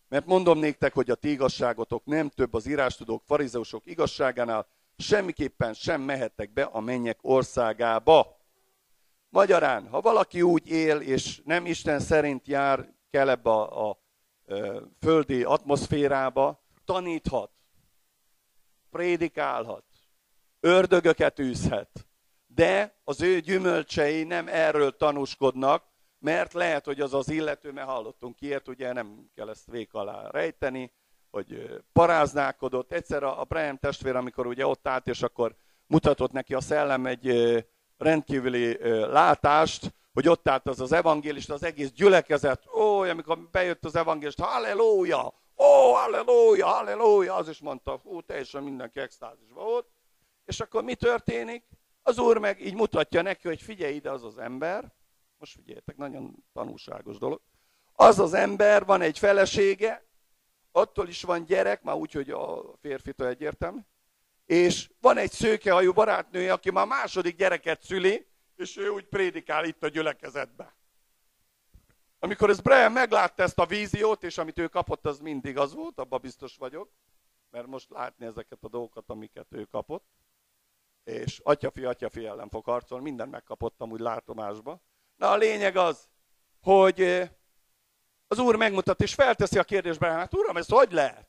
mert 0.08 0.26
mondom 0.26 0.60
néktek, 0.60 0.94
hogy 0.94 1.10
a 1.10 1.16
ti 1.16 1.30
igazságotok 1.30 2.06
nem 2.06 2.30
több 2.30 2.54
az 2.54 2.66
írástudók, 2.66 3.24
farizeusok 3.26 3.86
igazságánál, 3.86 4.68
semmiképpen 4.98 5.74
sem 5.74 6.02
mehettek 6.02 6.54
be 6.54 6.64
a 6.64 6.80
mennyek 6.80 7.20
országába. 7.22 8.41
Magyarán, 9.32 9.88
ha 9.88 10.02
valaki 10.02 10.42
úgy 10.42 10.70
él, 10.70 10.98
és 10.98 11.42
nem 11.46 11.66
Isten 11.66 12.00
szerint 12.00 12.48
jár, 12.48 12.94
kell 13.10 13.30
ebbe 13.30 13.50
a, 13.50 13.90
a, 13.90 13.90
a 13.90 13.98
földi 15.00 15.44
atmoszférába, 15.44 16.64
taníthat, 16.86 17.52
prédikálhat, 18.90 19.84
ördögöket 20.60 21.40
űzhet, 21.40 22.08
de 22.48 23.00
az 23.04 23.22
ő 23.22 23.40
gyümölcsei 23.40 24.24
nem 24.24 24.48
erről 24.48 24.96
tanúskodnak, 24.96 25.84
mert 26.20 26.54
lehet, 26.54 26.86
hogy 26.86 27.02
az 27.02 27.14
az 27.14 27.30
illető, 27.30 27.72
mert 27.72 27.88
hallottunk 27.88 28.42
ilyet, 28.42 28.68
ugye 28.68 28.94
nem 28.94 29.30
kell 29.36 29.50
ezt 29.50 29.72
vék 29.72 29.94
alá 29.94 30.30
rejteni, 30.30 30.92
hogy 31.30 31.82
paráználkodott. 31.94 32.92
Egyszer 32.92 33.24
a 33.24 33.44
Brian 33.44 33.80
testvér, 33.80 34.16
amikor 34.16 34.48
ugye 34.48 34.68
ott 34.68 34.88
állt, 34.88 35.08
és 35.08 35.22
akkor 35.22 35.56
mutatott 35.88 36.32
neki 36.32 36.54
a 36.54 36.62
szellem 36.62 37.06
egy 37.06 37.28
rendkívüli 38.02 38.78
látást, 39.08 39.94
hogy 40.14 40.28
ott 40.28 40.48
állt 40.48 40.68
az 40.68 40.80
az 40.80 40.92
evangélista, 40.92 41.54
az 41.54 41.64
egész 41.64 41.92
gyülekezet, 41.92 42.68
ó, 42.76 43.02
amikor 43.02 43.50
bejött 43.52 43.86
az 43.86 43.96
evangélista, 43.96 44.46
halleluja, 44.46 45.34
ó, 45.58 45.92
halleluja, 45.94 46.68
halleluja, 46.68 47.36
az 47.36 47.50
is 47.50 47.60
mondta, 47.60 48.00
hú, 48.04 48.22
teljesen 48.22 48.64
mindenki 48.64 49.00
extázisban 49.00 49.64
volt. 49.64 49.88
És 50.46 50.60
akkor 50.60 50.84
mi 50.84 50.96
történik? 50.96 51.64
Az 52.02 52.20
úr 52.20 52.38
meg 52.38 52.66
így 52.66 52.76
mutatja 52.76 53.22
neki, 53.22 53.48
hogy 53.48 53.62
figyelj 53.62 53.96
ide 53.96 54.12
az 54.12 54.24
az 54.24 54.38
ember, 54.38 54.94
most 55.38 55.54
figyeljetek, 55.54 55.98
nagyon 55.98 56.44
tanulságos 56.54 57.18
dolog. 57.18 57.42
Az 57.94 58.20
az 58.20 58.34
ember, 58.34 58.86
van 58.86 59.02
egy 59.02 59.20
felesége, 59.20 60.06
attól 60.72 61.08
is 61.08 61.24
van 61.24 61.46
gyerek, 61.46 61.82
már 61.82 61.96
úgy, 61.96 62.12
hogy 62.12 62.30
a 62.30 62.74
férfitől 62.82 63.28
egyértelmű, 63.28 63.80
és 64.52 64.90
van 65.02 65.18
egy 65.18 65.32
szőkehajú 65.32 65.94
barátnője, 65.94 66.54
aki 66.54 66.72
már 66.72 66.88
második 66.88 67.36
gyereket 67.36 67.82
szüli, 67.82 68.28
és 68.56 68.78
ő 68.78 68.90
úgy 68.90 69.06
prédikál 69.06 69.66
itt 69.66 69.84
a 69.84 69.88
gyülekezetbe. 69.88 70.76
Amikor 72.20 72.50
ez 72.50 72.60
Brian 72.60 72.92
meglátta 72.92 73.44
ezt 73.44 73.60
a 73.60 73.66
víziót, 73.66 74.24
és 74.24 74.38
amit 74.38 74.60
ő 74.60 74.68
kapott, 74.68 75.06
az 75.06 75.20
mindig 75.20 75.58
az 75.58 75.74
volt, 75.74 76.00
abban 76.00 76.22
biztos 76.22 76.56
vagyok, 76.58 76.92
mert 77.50 77.68
most 77.68 77.90
látni 77.90 78.26
ezeket 78.26 78.58
a 78.62 78.68
dolgokat, 78.68 79.10
amiket 79.10 79.48
ő 79.50 79.64
kapott, 79.64 80.06
és 81.04 81.40
atyafi, 81.44 81.86
atyafi 81.86 82.26
ellen 82.26 82.50
fog 82.50 82.66
harcolni, 82.66 83.04
mindent 83.04 83.32
megkapottam 83.32 83.92
úgy 83.92 84.00
látomásba. 84.00 84.82
Na 85.16 85.32
a 85.32 85.38
lényeg 85.38 85.76
az, 85.76 86.10
hogy 86.62 87.30
az 88.28 88.40
Úr 88.40 88.56
megmutat, 88.56 89.02
és 89.02 89.14
felteszi 89.14 89.60
a 89.60 89.64
kérdésbe, 89.64 90.08
hát 90.08 90.34
Uram, 90.34 90.58
ez 90.58 90.70
hogy 90.70 90.92
lehet? 90.92 91.28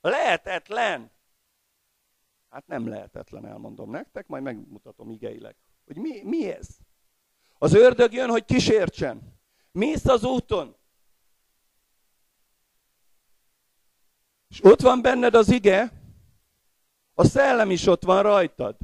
Lehetetlen. 0.00 1.20
Hát 2.52 2.66
nem 2.66 2.88
lehetetlen, 2.88 3.46
elmondom 3.46 3.90
nektek, 3.90 4.26
majd 4.26 4.42
megmutatom 4.42 5.10
igeileg, 5.10 5.56
hogy 5.86 5.96
mi, 5.96 6.22
mi 6.22 6.52
ez. 6.52 6.68
Az 7.58 7.74
ördög 7.74 8.12
jön, 8.12 8.28
hogy 8.28 8.44
kísértsen. 8.44 9.40
Mész 9.70 10.04
az 10.04 10.24
úton. 10.24 10.76
És 14.48 14.64
ott 14.64 14.80
van 14.80 15.02
benned 15.02 15.34
az 15.34 15.50
ige, 15.50 15.92
a 17.14 17.24
szellem 17.24 17.70
is 17.70 17.86
ott 17.86 18.04
van 18.04 18.22
rajtad. 18.22 18.76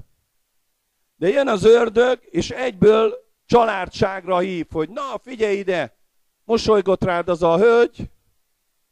De 1.16 1.28
jön 1.28 1.48
az 1.48 1.64
ördög, 1.64 2.20
és 2.22 2.50
egyből 2.50 3.14
családságra 3.46 4.38
hív, 4.38 4.66
hogy 4.70 4.90
na, 4.90 5.18
figyelj 5.18 5.58
ide, 5.58 5.96
mosolygott 6.44 7.04
rád 7.04 7.28
az 7.28 7.42
a 7.42 7.58
hölgy, 7.58 8.10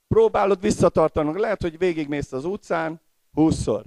próbálod 0.08 0.60
visszatartani. 0.60 1.40
Lehet, 1.40 1.62
hogy 1.62 1.78
végigmész 1.78 2.32
az 2.32 2.44
utcán, 2.44 3.00
húszszor. 3.32 3.84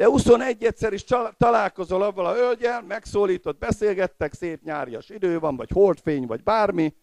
De 0.00 0.06
21 0.06 0.64
egyszer 0.64 0.92
is 0.92 1.04
találkozol 1.36 2.02
avval 2.02 2.26
a 2.26 2.34
hölgyel, 2.34 2.82
megszólított, 2.82 3.58
beszélgettek, 3.58 4.34
szép 4.34 4.62
nyárias 4.62 5.08
idő 5.08 5.38
van, 5.38 5.56
vagy 5.56 5.70
holdfény, 5.70 6.26
vagy 6.26 6.42
bármi, 6.42 6.94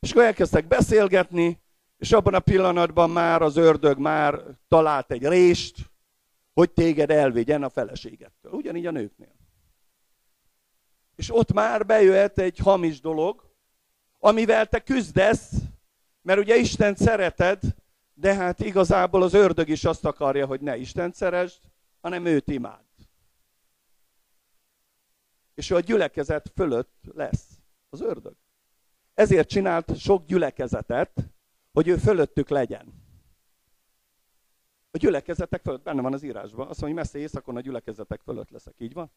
és 0.00 0.10
akkor 0.10 0.24
elkezdtek 0.24 0.66
beszélgetni, 0.66 1.60
és 1.96 2.12
abban 2.12 2.34
a 2.34 2.40
pillanatban 2.40 3.10
már 3.10 3.42
az 3.42 3.56
ördög 3.56 3.98
már 3.98 4.40
talált 4.68 5.10
egy 5.10 5.26
rést, 5.26 5.76
hogy 6.54 6.70
téged 6.70 7.10
elvigyen 7.10 7.62
a 7.62 7.68
feleségettől. 7.68 8.52
Ugyanígy 8.52 8.86
a 8.86 8.90
nőknél. 8.90 9.34
És 11.16 11.34
ott 11.34 11.52
már 11.52 11.86
bejöhet 11.86 12.38
egy 12.38 12.58
hamis 12.58 13.00
dolog, 13.00 13.54
amivel 14.18 14.66
te 14.66 14.78
küzdesz, 14.80 15.50
mert 16.22 16.40
ugye 16.40 16.56
Isten 16.56 16.94
szereted, 16.94 17.60
de 18.14 18.34
hát 18.34 18.60
igazából 18.60 19.22
az 19.22 19.34
ördög 19.34 19.68
is 19.68 19.84
azt 19.84 20.04
akarja, 20.04 20.46
hogy 20.46 20.60
ne 20.60 20.76
Isten 20.76 21.12
szeresd, 21.12 21.72
hanem 22.04 22.24
őt 22.24 22.48
imád. 22.48 22.84
És 25.54 25.70
ő 25.70 25.74
a 25.74 25.80
gyülekezet 25.80 26.52
fölött 26.54 27.10
lesz 27.14 27.60
az 27.88 28.00
ördög. 28.00 28.36
Ezért 29.14 29.48
csinált 29.48 29.98
sok 29.98 30.24
gyülekezetet, 30.24 31.30
hogy 31.72 31.88
ő 31.88 31.96
fölöttük 31.96 32.48
legyen. 32.48 33.02
A 34.90 34.96
gyülekezetek 34.96 35.62
fölött, 35.62 35.82
benne 35.82 36.02
van 36.02 36.12
az 36.12 36.22
írásban, 36.22 36.68
azt 36.68 36.80
mondja, 36.80 36.86
hogy 36.86 36.94
messze 36.94 37.18
éjszakon 37.18 37.56
a 37.56 37.60
gyülekezetek 37.60 38.20
fölött 38.20 38.50
leszek, 38.50 38.74
így 38.78 38.92
van? 38.92 39.10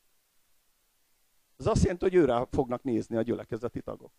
Ez 1.57 1.65
azt 1.65 1.81
jelenti, 1.81 2.03
hogy 2.03 2.15
őre 2.15 2.47
fognak 2.51 2.83
nézni 2.83 3.15
a 3.15 3.21
gyülekezeti 3.21 3.81
tagok. 3.81 4.11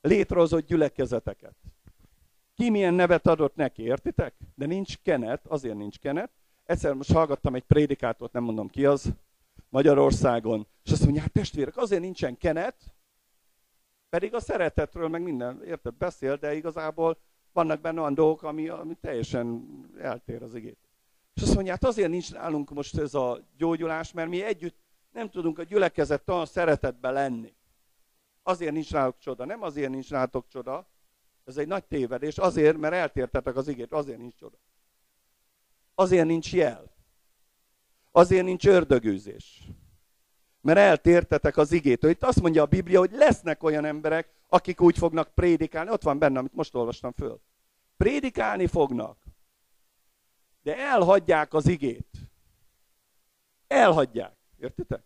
Létrehozott 0.00 0.66
gyülekezeteket. 0.66 1.56
Ki 2.54 2.70
milyen 2.70 2.94
nevet 2.94 3.26
adott 3.26 3.54
neki, 3.54 3.82
értitek? 3.82 4.34
De 4.54 4.66
nincs 4.66 4.98
kenet, 4.98 5.46
azért 5.46 5.76
nincs 5.76 5.98
kenet. 5.98 6.37
Egyszer 6.68 6.94
most 6.94 7.12
hallgattam 7.12 7.54
egy 7.54 7.64
prédikátort, 7.64 8.32
nem 8.32 8.42
mondom 8.42 8.68
ki 8.68 8.86
az, 8.86 9.12
Magyarországon, 9.68 10.66
és 10.84 10.90
azt 10.90 11.02
mondja, 11.02 11.20
hát 11.20 11.32
testvérek, 11.32 11.76
azért 11.76 12.00
nincsen 12.00 12.36
kenet, 12.36 12.94
pedig 14.08 14.34
a 14.34 14.40
szeretetről 14.40 15.08
meg 15.08 15.22
minden, 15.22 15.62
érted, 15.64 15.94
beszél, 15.94 16.36
de 16.36 16.54
igazából 16.54 17.18
vannak 17.52 17.80
benne 17.80 18.00
olyan 18.00 18.14
dolgok, 18.14 18.42
ami, 18.42 18.68
ami 18.68 18.94
teljesen 18.94 19.66
eltér 20.00 20.42
az 20.42 20.54
igét. 20.54 20.78
És 21.34 21.42
azt 21.42 21.54
mondja, 21.54 21.72
hát 21.72 21.84
azért 21.84 22.10
nincs 22.10 22.32
nálunk 22.32 22.70
most 22.70 22.98
ez 22.98 23.14
a 23.14 23.40
gyógyulás, 23.56 24.12
mert 24.12 24.28
mi 24.28 24.42
együtt 24.42 24.76
nem 25.10 25.30
tudunk 25.30 25.58
a 25.58 25.62
gyülekezet 25.62 26.28
olyan 26.28 26.46
szeretetbe 26.46 27.10
lenni. 27.10 27.54
Azért 28.42 28.72
nincs 28.72 28.92
náluk 28.92 29.18
csoda. 29.18 29.44
Nem 29.44 29.62
azért 29.62 29.90
nincs 29.90 30.10
nálatok 30.10 30.48
csoda, 30.48 30.88
ez 31.44 31.56
egy 31.56 31.66
nagy 31.66 31.84
tévedés, 31.84 32.38
azért, 32.38 32.76
mert 32.76 32.94
eltértetek 32.94 33.56
az 33.56 33.68
igét, 33.68 33.92
azért 33.92 34.18
nincs 34.18 34.34
csoda. 34.34 34.56
Azért 36.00 36.26
nincs 36.26 36.52
jel. 36.52 36.96
Azért 38.10 38.44
nincs 38.44 38.66
ördögűzés. 38.66 39.68
Mert 40.60 40.78
eltértetek 40.78 41.56
az 41.56 41.72
igétől. 41.72 42.10
Itt 42.10 42.22
azt 42.22 42.40
mondja 42.40 42.62
a 42.62 42.66
Biblia, 42.66 42.98
hogy 42.98 43.10
lesznek 43.12 43.62
olyan 43.62 43.84
emberek, 43.84 44.28
akik 44.48 44.80
úgy 44.80 44.98
fognak 44.98 45.34
prédikálni. 45.34 45.90
Ott 45.90 46.02
van 46.02 46.18
benne, 46.18 46.38
amit 46.38 46.54
most 46.54 46.74
olvastam 46.74 47.12
föl. 47.12 47.40
Prédikálni 47.96 48.66
fognak. 48.66 49.18
De 50.62 50.76
elhagyják 50.76 51.54
az 51.54 51.66
igét. 51.66 52.08
Elhagyják. 53.66 54.36
Értitek? 54.58 55.02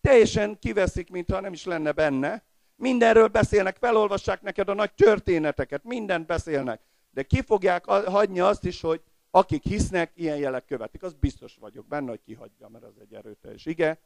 Teljesen 0.00 0.58
kiveszik, 0.58 1.10
mintha 1.10 1.40
nem 1.40 1.52
is 1.52 1.64
lenne 1.64 1.92
benne. 1.92 2.44
Mindenről 2.76 3.28
beszélnek, 3.28 3.76
felolvassák 3.76 4.42
neked 4.42 4.68
a 4.68 4.74
nagy 4.74 4.94
történeteket, 4.94 5.84
mindent 5.84 6.26
beszélnek. 6.26 6.80
De 7.10 7.22
ki 7.22 7.42
fogják 7.42 7.84
hagyni 7.84 8.40
azt 8.40 8.64
is, 8.64 8.80
hogy 8.80 9.02
akik 9.36 9.62
hisznek, 9.62 10.10
ilyen 10.14 10.36
jelek 10.36 10.64
követik. 10.64 11.02
Az 11.02 11.12
biztos 11.12 11.56
vagyok 11.60 11.86
benne, 11.86 12.08
hogy 12.08 12.20
kihagyja, 12.24 12.68
mert 12.68 12.84
az 12.84 12.98
egy 13.00 13.14
erőteljes 13.14 13.66
ige, 13.66 13.98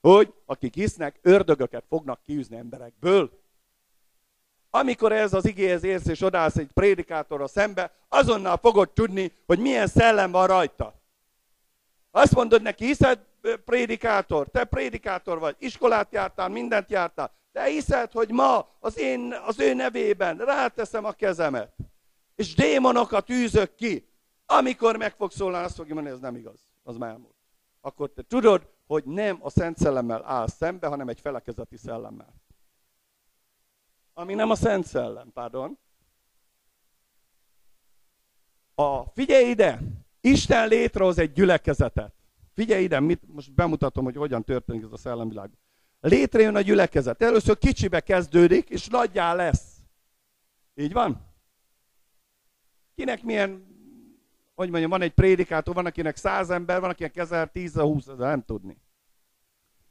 hogy 0.00 0.34
akik 0.46 0.74
hisznek, 0.74 1.18
ördögöket 1.22 1.84
fognak 1.88 2.22
kiűzni 2.22 2.56
emberekből. 2.56 3.30
Amikor 4.70 5.12
ez 5.12 5.32
az 5.32 5.46
igéhez 5.46 5.84
érsz 5.84 6.06
és 6.06 6.20
odállsz 6.20 6.56
egy 6.56 6.72
prédikátorra 6.72 7.46
szembe, 7.46 7.94
azonnal 8.08 8.56
fogod 8.56 8.90
tudni, 8.90 9.32
hogy 9.46 9.58
milyen 9.58 9.86
szellem 9.86 10.30
van 10.30 10.46
rajta. 10.46 10.94
Azt 12.10 12.34
mondod 12.34 12.62
neki, 12.62 12.84
hiszed 12.84 13.18
prédikátor, 13.64 14.48
te 14.48 14.64
prédikátor 14.64 15.38
vagy, 15.38 15.56
iskolát 15.58 16.12
jártál, 16.12 16.48
mindent 16.48 16.90
jártál, 16.90 17.32
de 17.52 17.64
hiszed, 17.64 18.12
hogy 18.12 18.30
ma 18.30 18.68
az, 18.80 18.98
én, 18.98 19.34
az 19.46 19.60
ő 19.60 19.74
nevében 19.74 20.36
ráteszem 20.36 21.04
a 21.04 21.12
kezemet, 21.12 21.72
és 22.34 22.54
démonokat 22.54 23.30
űzök 23.30 23.74
ki, 23.74 24.12
amikor 24.46 24.96
meg 24.96 25.14
fog 25.14 25.30
szólalni, 25.30 25.66
azt 25.66 25.76
fogja 25.76 25.94
mondani, 25.94 26.14
ez 26.14 26.22
nem 26.22 26.36
igaz, 26.36 26.68
az 26.82 26.96
már 26.96 27.10
elmúlt. 27.10 27.34
Akkor 27.80 28.10
te 28.10 28.22
tudod, 28.22 28.72
hogy 28.86 29.04
nem 29.04 29.38
a 29.40 29.50
Szent 29.50 29.78
Szellemmel 29.78 30.24
áll 30.24 30.46
szembe, 30.46 30.86
hanem 30.86 31.08
egy 31.08 31.20
felekezeti 31.20 31.76
szellemmel. 31.76 32.34
Ami 34.12 34.34
nem 34.34 34.50
a 34.50 34.54
Szent 34.54 34.86
Szellem, 34.86 35.32
pardon. 35.32 35.78
A, 38.74 39.04
figyelj 39.04 39.48
ide! 39.48 39.80
Isten 40.20 40.68
létrehoz 40.68 41.18
egy 41.18 41.32
gyülekezetet. 41.32 42.14
Figyelj 42.52 42.82
ide, 42.82 43.00
mit, 43.00 43.22
most 43.26 43.52
bemutatom, 43.54 44.04
hogy 44.04 44.16
hogyan 44.16 44.44
történik 44.44 44.82
ez 44.82 44.92
a 44.92 44.96
szellemvilág. 44.96 45.50
Létrejön 46.00 46.56
a 46.56 46.60
gyülekezet. 46.60 47.22
Először 47.22 47.58
kicsibe 47.58 48.00
kezdődik, 48.00 48.68
és 48.68 48.86
nagyjá 48.86 49.34
lesz. 49.34 49.76
Így 50.74 50.92
van? 50.92 51.26
Kinek 52.94 53.22
milyen, 53.22 53.73
hogy 54.54 54.68
mondjam, 54.70 54.90
van 54.90 55.02
egy 55.02 55.12
prédikátor, 55.12 55.74
van 55.74 55.86
akinek 55.86 56.16
száz 56.16 56.50
ember, 56.50 56.80
van 56.80 56.90
akinek 56.90 57.16
ezer, 57.16 57.50
tíz, 57.50 57.74
húsz 57.74 58.06
ezer, 58.06 58.28
nem 58.28 58.42
tudni. 58.42 58.76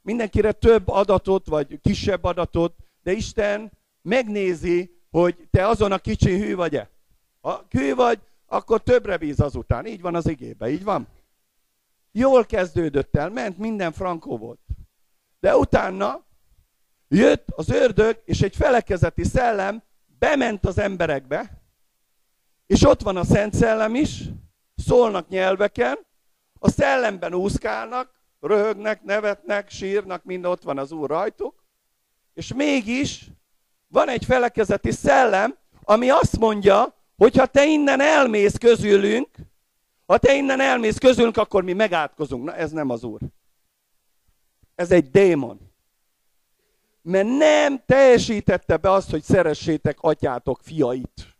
Mindenkire 0.02 0.52
több 0.52 0.88
adatot, 0.88 1.46
vagy 1.46 1.80
kisebb 1.80 2.24
adatot, 2.24 2.76
de 3.02 3.12
Isten 3.12 3.72
megnézi, 4.02 5.02
hogy 5.10 5.48
te 5.50 5.66
azon 5.66 5.92
a 5.92 5.98
kicsi 5.98 6.38
hű 6.38 6.54
vagy-e. 6.54 6.90
Ha 7.40 7.66
hű 7.70 7.94
vagy, 7.94 8.20
akkor 8.46 8.82
többre 8.82 9.16
bíz 9.16 9.40
azután. 9.40 9.86
Így 9.86 10.00
van 10.00 10.14
az 10.14 10.28
igébe, 10.28 10.70
így 10.70 10.84
van. 10.84 11.08
Jól 12.12 12.44
kezdődött 12.44 13.16
el, 13.16 13.30
ment, 13.30 13.58
minden 13.58 13.92
frankó 13.92 14.38
volt. 14.38 14.60
De 15.40 15.56
utána 15.56 16.24
jött 17.08 17.48
az 17.50 17.68
ördög, 17.68 18.22
és 18.24 18.42
egy 18.42 18.56
felekezeti 18.56 19.24
szellem 19.24 19.82
bement 20.18 20.66
az 20.66 20.78
emberekbe, 20.78 21.62
és 22.66 22.86
ott 22.86 23.02
van 23.02 23.16
a 23.16 23.24
Szent 23.24 23.54
Szellem 23.54 23.94
is, 23.94 24.22
szólnak 24.76 25.28
nyelveken, 25.28 25.98
a 26.58 26.70
szellemben 26.70 27.34
úszkálnak, 27.34 28.10
röhögnek, 28.40 29.02
nevetnek, 29.02 29.70
sírnak, 29.70 30.24
mind 30.24 30.44
ott 30.46 30.62
van 30.62 30.78
az 30.78 30.92
Úr 30.92 31.08
rajtuk, 31.08 31.64
és 32.34 32.52
mégis 32.52 33.26
van 33.88 34.08
egy 34.08 34.24
felekezeti 34.24 34.90
szellem, 34.90 35.56
ami 35.82 36.10
azt 36.10 36.38
mondja, 36.38 36.94
hogy 37.16 37.36
ha 37.36 37.46
te 37.46 37.64
innen 37.64 38.00
elmész 38.00 38.56
közülünk, 38.56 39.28
ha 40.06 40.18
te 40.18 40.34
innen 40.34 40.60
elmész 40.60 40.98
közülünk, 40.98 41.36
akkor 41.36 41.64
mi 41.64 41.72
megátkozunk. 41.72 42.44
Na 42.44 42.54
ez 42.54 42.70
nem 42.70 42.90
az 42.90 43.04
Úr. 43.04 43.20
Ez 44.74 44.90
egy 44.90 45.10
démon. 45.10 45.72
Mert 47.02 47.28
nem 47.28 47.82
teljesítette 47.86 48.76
be 48.76 48.90
azt, 48.90 49.10
hogy 49.10 49.22
szeressétek 49.22 49.96
atyátok 50.00 50.60
fiait. 50.62 51.33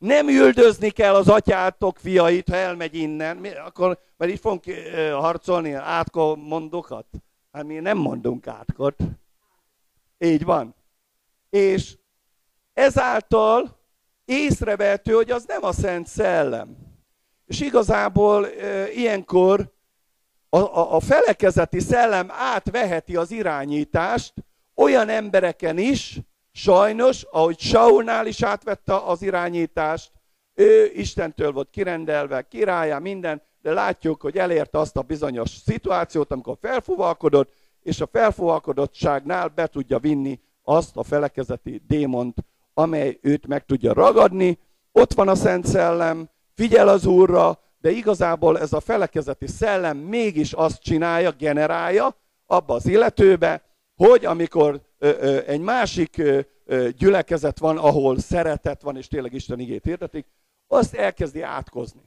Nem 0.00 0.28
üldözni 0.28 0.90
kell 0.90 1.14
az 1.14 1.28
atyátok 1.28 1.98
fiait, 1.98 2.48
ha 2.48 2.56
elmegy 2.56 2.94
innen. 2.94 3.36
Mi, 3.36 3.48
akkor, 3.54 3.98
mert 4.16 4.32
itt 4.32 4.40
fogunk 4.40 4.64
harcolni 5.12 5.72
átkó 5.72 6.36
mondokat. 6.36 7.06
Hát 7.52 7.64
mi 7.64 7.74
nem 7.74 7.98
mondunk 7.98 8.46
átkot. 8.46 8.96
Így 10.18 10.44
van. 10.44 10.74
És 11.50 11.96
ezáltal 12.72 13.78
észrevehető, 14.24 15.12
hogy 15.12 15.30
az 15.30 15.44
nem 15.46 15.64
a 15.64 15.72
Szent 15.72 16.06
Szellem. 16.06 16.76
És 17.46 17.60
igazából 17.60 18.48
e, 18.48 18.90
ilyenkor 18.92 19.72
a, 20.48 20.58
a, 20.58 20.94
a 20.94 21.00
felekezeti 21.00 21.80
szellem 21.80 22.30
átveheti 22.30 23.16
az 23.16 23.30
irányítást 23.30 24.34
olyan 24.74 25.08
embereken 25.08 25.78
is, 25.78 26.20
sajnos, 26.60 27.26
ahogy 27.30 27.58
Saulnál 27.58 28.26
is 28.26 28.42
átvette 28.42 28.96
az 28.96 29.22
irányítást, 29.22 30.12
ő 30.54 30.92
Istentől 30.94 31.52
volt 31.52 31.70
kirendelve, 31.70 32.42
királyá, 32.48 32.98
minden, 32.98 33.42
de 33.62 33.72
látjuk, 33.72 34.22
hogy 34.22 34.36
elérte 34.36 34.78
azt 34.78 34.96
a 34.96 35.02
bizonyos 35.02 35.50
szituációt, 35.50 36.32
amikor 36.32 36.56
felfúvalkodott, 36.60 37.52
és 37.82 38.00
a 38.00 38.08
felfúvalkodottságnál 38.12 39.48
be 39.48 39.66
tudja 39.66 39.98
vinni 39.98 40.40
azt 40.62 40.96
a 40.96 41.02
felekezeti 41.02 41.82
démont, 41.86 42.36
amely 42.74 43.18
őt 43.22 43.46
meg 43.46 43.64
tudja 43.64 43.92
ragadni, 43.92 44.58
ott 44.92 45.12
van 45.12 45.28
a 45.28 45.34
Szent 45.34 45.66
Szellem, 45.66 46.28
figyel 46.54 46.88
az 46.88 47.06
Úrra, 47.06 47.58
de 47.80 47.90
igazából 47.90 48.58
ez 48.58 48.72
a 48.72 48.80
felekezeti 48.80 49.46
szellem 49.46 49.96
mégis 49.96 50.52
azt 50.52 50.82
csinálja, 50.82 51.30
generálja 51.30 52.16
abba 52.46 52.74
az 52.74 52.86
illetőbe, 52.86 53.62
hogy 53.96 54.24
amikor 54.24 54.80
egy 55.46 55.60
másik 55.60 56.22
gyülekezet 56.96 57.58
van, 57.58 57.78
ahol 57.78 58.18
szeretet 58.18 58.82
van, 58.82 58.96
és 58.96 59.08
tényleg 59.08 59.32
Isten 59.32 59.58
igét 59.58 59.84
hirdetik, 59.84 60.26
azt 60.66 60.94
elkezdi 60.94 61.42
átkozni. 61.42 62.02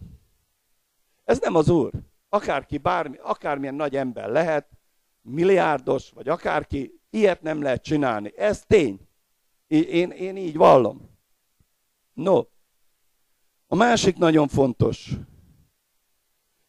Ez 1.24 1.40
nem 1.40 1.56
az 1.56 1.70
Úr. 1.70 1.92
Akárki, 2.30 2.78
bármi, 2.78 3.18
akármilyen 3.22 3.76
nagy 3.76 3.96
ember 3.96 4.30
lehet, 4.30 4.68
milliárdos, 5.22 6.10
vagy 6.10 6.30
akárki, 6.30 7.02
ilyet 7.10 7.42
nem 7.42 7.62
lehet 7.62 7.84
csinálni. 7.84 8.34
Ez 8.38 8.64
tény. 8.68 9.08
Én, 9.68 10.10
én 10.10 10.38
így 10.38 10.56
vallom. 10.56 11.10
No. 12.14 12.44
A 13.68 13.76
másik 13.76 14.18
nagyon 14.18 14.48
fontos. 14.48 15.12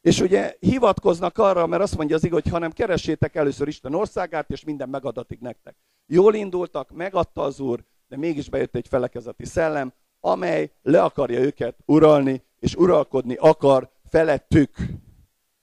És 0.05 0.21
ugye 0.21 0.57
hivatkoznak 0.61 1.39
arra, 1.39 1.67
mert 1.67 1.83
azt 1.83 1.97
mondja 1.97 2.17
az 2.17 2.25
igaz, 2.25 2.43
hogy 2.43 2.53
hanem 2.53 2.71
keressétek 2.71 3.35
először 3.35 3.69
Isten 3.69 3.95
országát, 3.95 4.51
és 4.51 4.65
minden 4.65 4.89
megadatik 4.89 5.41
nektek. 5.41 5.77
Jól 6.07 6.35
indultak, 6.35 6.91
megadta 6.91 7.43
az 7.43 7.61
Úr, 7.61 7.85
de 8.09 8.17
mégis 8.17 8.49
bejött 8.49 8.75
egy 8.75 8.89
felekezeti 8.89 9.45
szellem, 9.45 9.93
amely 10.21 10.73
le 10.83 11.03
akarja 11.03 11.41
őket 11.41 11.79
uralni, 11.85 12.43
és 12.59 12.75
uralkodni 12.75 13.35
akar 13.35 13.91
felettük. 14.09 14.77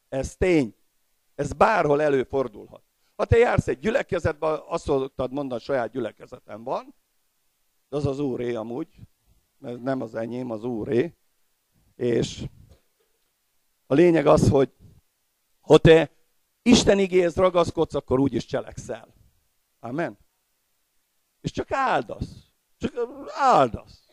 Ez 0.09 0.35
tény. 0.35 0.75
Ez 1.35 1.53
bárhol 1.53 2.01
előfordulhat. 2.01 2.83
Ha 3.15 3.25
te 3.25 3.37
jársz 3.37 3.67
egy 3.67 3.79
gyülekezetbe, 3.79 4.63
azt 4.67 4.83
szoktad 4.83 5.31
mondani, 5.31 5.61
saját 5.61 5.91
gyülekezetem 5.91 6.63
van, 6.63 6.95
az 7.89 8.05
az 8.05 8.19
úré 8.19 8.53
amúgy, 8.53 8.87
mert 9.57 9.81
nem 9.81 10.01
az 10.01 10.15
enyém, 10.15 10.51
az 10.51 10.63
úré. 10.63 11.13
És 11.95 12.45
a 13.91 13.93
lényeg 13.93 14.25
az, 14.25 14.49
hogy 14.49 14.69
ha 15.61 15.77
te 15.77 16.11
Isten 16.61 16.99
igéhez 16.99 17.35
ragaszkodsz, 17.35 17.95
akkor 17.95 18.19
úgyis 18.19 18.45
cselekszel. 18.45 19.13
Amen. 19.79 20.17
És 21.41 21.51
csak 21.51 21.71
áldasz. 21.71 22.29
Csak 22.77 22.93
áldasz. 23.35 24.05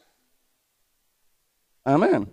Amen. 1.82 2.32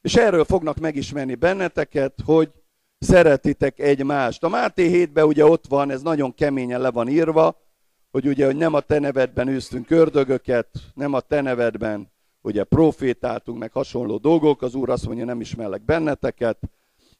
És 0.00 0.14
erről 0.16 0.44
fognak 0.44 0.76
megismerni 0.76 1.34
benneteket, 1.34 2.20
hogy 2.24 2.52
szeretitek 2.98 3.78
egymást. 3.78 4.42
A 4.42 4.48
Máté 4.48 5.06
7-ben 5.06 5.24
ugye 5.24 5.44
ott 5.44 5.66
van, 5.66 5.90
ez 5.90 6.02
nagyon 6.02 6.34
keményen 6.34 6.80
le 6.80 6.90
van 6.90 7.08
írva, 7.08 7.60
hogy 8.10 8.26
ugye, 8.26 8.46
hogy 8.46 8.56
nem 8.56 8.74
a 8.74 8.80
te 8.80 8.98
nevedben 8.98 9.48
űztünk 9.48 9.90
ördögöket, 9.90 10.68
nem 10.94 11.12
a 11.12 11.20
te 11.20 11.40
nevedben 11.40 12.12
ugye 12.40 12.64
profétáltunk, 12.64 13.58
meg 13.58 13.72
hasonló 13.72 14.16
dolgok, 14.16 14.62
az 14.62 14.74
Úr 14.74 14.90
azt 14.90 15.06
mondja, 15.06 15.24
nem 15.24 15.40
ismerlek 15.40 15.84
benneteket. 15.84 16.58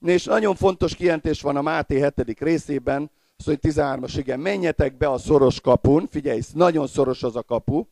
És 0.01 0.25
nagyon 0.25 0.55
fontos 0.55 0.95
kijelentés 0.95 1.41
van 1.41 1.57
a 1.57 1.63
Máté 1.63 1.97
7. 1.97 2.41
részében, 2.41 3.11
az, 3.37 3.45
hogy 3.45 3.59
13-as, 3.63 4.15
igen, 4.17 4.41
menjetek 4.41 4.97
be 4.97 5.11
a 5.11 5.19
szoros 5.19 5.61
kapun, 5.61 6.09
figyelj, 6.11 6.41
nagyon 6.53 6.87
szoros 6.87 7.23
az 7.23 7.37
a 7.37 7.43
kapu, 7.43 7.85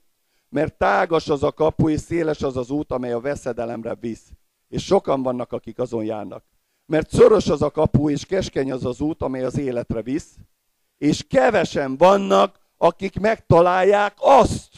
mert 0.49 0.79
tágas 0.79 1.29
az 1.29 1.43
a 1.43 1.53
kapu, 1.53 1.89
és 1.89 2.01
széles 2.01 2.43
az 2.43 2.57
az 2.57 2.71
út, 2.71 2.93
amely 2.93 3.13
a 3.13 3.21
veszedelemre 3.21 3.95
visz. 4.01 4.25
És 4.69 4.85
sokan 4.85 5.23
vannak, 5.23 5.53
akik 5.53 5.79
azon 5.79 6.05
járnak. 6.05 6.45
Mert 6.87 7.11
szoros 7.11 7.49
az 7.49 7.63
a 7.63 7.71
kapu, 7.71 8.11
és 8.11 8.27
keskeny 8.27 8.73
az 8.73 8.85
az 8.85 9.01
út, 9.01 9.23
amely 9.23 9.45
az 9.45 9.59
életre 9.59 10.03
visz, 10.03 10.35
és 10.99 11.27
kevesen 11.29 11.97
vannak, 11.97 12.59
akik 12.77 13.21
megtalálják 13.21 14.15
azt. 14.19 14.69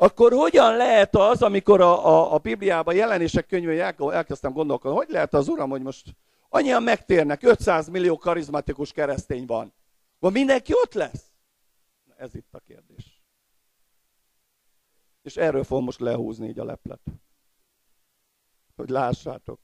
Akkor 0.00 0.32
hogyan 0.32 0.76
lehet 0.76 1.16
az, 1.16 1.42
amikor 1.42 1.80
a, 1.80 2.06
a, 2.06 2.34
a 2.34 2.38
Bibliában 2.38 2.94
jelenések 2.94 3.46
könyvén 3.46 3.80
elkezdtem 3.98 4.52
gondolkodni, 4.52 4.96
hogy 4.96 5.08
lehet 5.08 5.34
az 5.34 5.48
Uram, 5.48 5.70
hogy 5.70 5.82
most 5.82 6.16
annyian 6.48 6.82
megtérnek, 6.82 7.42
500 7.42 7.88
millió 7.88 8.18
karizmatikus 8.18 8.92
keresztény 8.92 9.46
van. 9.46 9.72
Van 10.18 10.32
mindenki 10.32 10.72
ott 10.74 10.92
lesz? 10.94 11.24
Ez 12.16 12.34
itt 12.34 12.54
a 12.54 12.58
kérdés. 12.58 13.22
És 15.22 15.36
erről 15.36 15.64
fogom 15.64 15.84
most 15.84 16.00
lehúzni 16.00 16.48
így 16.48 16.58
a 16.58 16.64
leplet. 16.64 17.00
Hogy 18.76 18.88
lássátok. 18.88 19.60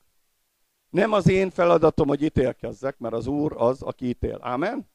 Nem 0.91 1.13
az 1.13 1.29
én 1.29 1.51
feladatom, 1.51 2.09
hogy 2.09 2.23
ítélkezzek, 2.23 2.99
mert 2.99 3.15
az 3.15 3.27
Úr 3.27 3.55
az, 3.57 3.83
aki 3.83 4.09
ítél. 4.09 4.39
Ámen? 4.41 4.89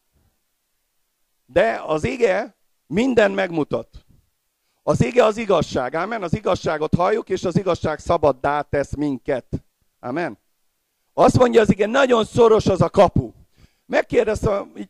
De 1.45 1.81
az 1.85 2.03
ige 2.03 2.55
minden 2.87 3.31
megmutat. 3.31 4.03
Az 4.89 5.03
ige 5.03 5.23
az 5.23 5.37
igazság. 5.37 5.95
Ámen? 5.95 6.23
Az 6.23 6.35
igazságot 6.35 6.95
halljuk, 6.95 7.29
és 7.29 7.43
az 7.43 7.57
igazság 7.57 7.99
szabaddá 7.99 8.61
tesz 8.61 8.95
minket. 8.95 9.45
Ámen? 9.99 10.37
Azt 11.13 11.37
mondja 11.37 11.61
az 11.61 11.71
ige, 11.71 11.85
nagyon 11.85 12.25
szoros 12.25 12.65
az 12.65 12.81
a 12.81 12.89
kapu. 12.89 13.31
Megkérdeztem, 13.85 14.71
így, 14.77 14.89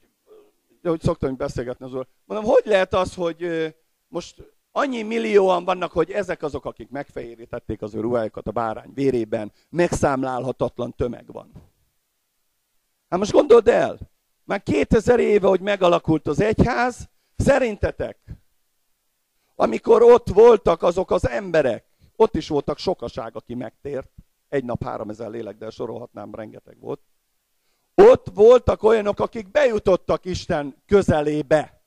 hogy 0.83 1.01
szoktam 1.01 1.35
beszélgetni 1.35 1.85
az 1.85 1.93
úr, 1.93 2.07
mondom, 2.25 2.51
hogy 2.51 2.62
lehet 2.65 2.93
az, 2.93 3.15
hogy 3.15 3.73
most 4.07 4.43
annyi 4.71 5.01
millióan 5.01 5.65
vannak, 5.65 5.91
hogy 5.91 6.12
ezek 6.12 6.43
azok, 6.43 6.65
akik 6.65 6.89
megfehérítették 6.89 7.81
az 7.81 7.95
ő 7.95 7.99
ruhájukat 7.99 8.47
a 8.47 8.51
bárány 8.51 8.91
vérében, 8.93 9.51
megszámlálhatatlan 9.69 10.95
tömeg 10.95 11.31
van. 11.31 11.51
Hát 13.09 13.19
most 13.19 13.31
gondold 13.31 13.67
el, 13.67 13.97
már 14.43 14.63
2000 14.63 15.19
éve, 15.19 15.47
hogy 15.47 15.62
megalakult 15.62 16.27
az 16.27 16.39
egyház, 16.39 17.09
szerintetek, 17.35 18.38
amikor 19.62 20.02
ott 20.02 20.28
voltak 20.28 20.84
azok 20.84 21.12
az 21.12 21.30
emberek, 21.30 21.86
ott 22.15 22.36
is 22.36 22.48
voltak 22.48 22.78
sokaság, 22.78 23.36
aki 23.36 23.54
megtért, 23.54 24.10
egy 24.50 24.63
nap 24.63 24.84
három 24.84 25.10
ezer 25.10 25.30
lélek, 25.30 25.58
de 25.58 25.69
sorolhatnám, 25.69 26.36
rengeteg 26.36 26.80
volt. 26.80 27.00
Ott 27.95 28.28
voltak 28.34 28.84
olyanok, 28.84 29.19
akik 29.19 29.52
bejutottak 29.52 30.26
Isten 30.26 30.76
közelébe. 30.86 31.84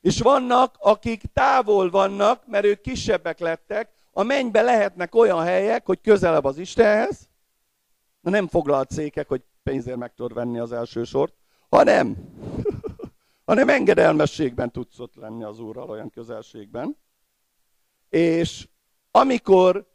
És 0.00 0.20
vannak, 0.20 0.74
akik 0.78 1.22
távol 1.32 1.90
vannak, 1.90 2.46
mert 2.46 2.64
ők 2.64 2.80
kisebbek 2.80 3.38
lettek, 3.38 3.90
a 4.12 4.22
mennybe 4.22 4.62
lehetnek 4.62 5.14
olyan 5.14 5.42
helyek, 5.42 5.86
hogy 5.86 6.00
közelebb 6.00 6.44
az 6.44 6.58
Istenhez, 6.58 7.28
na 8.20 8.30
nem 8.30 8.48
foglalt 8.48 8.90
székek, 8.90 9.28
hogy 9.28 9.42
pénzért 9.62 9.96
meg 9.96 10.14
tudod 10.14 10.34
venni 10.34 10.58
az 10.58 10.72
első 10.72 11.04
sort, 11.04 11.34
hanem, 11.68 12.16
hanem 13.50 13.68
engedelmességben 13.68 14.70
tudsz 14.70 14.98
ott 14.98 15.14
lenni 15.14 15.44
az 15.44 15.58
Úrral, 15.58 15.88
olyan 15.88 16.10
közelségben. 16.10 16.96
És 18.12 18.68
amikor 19.10 19.90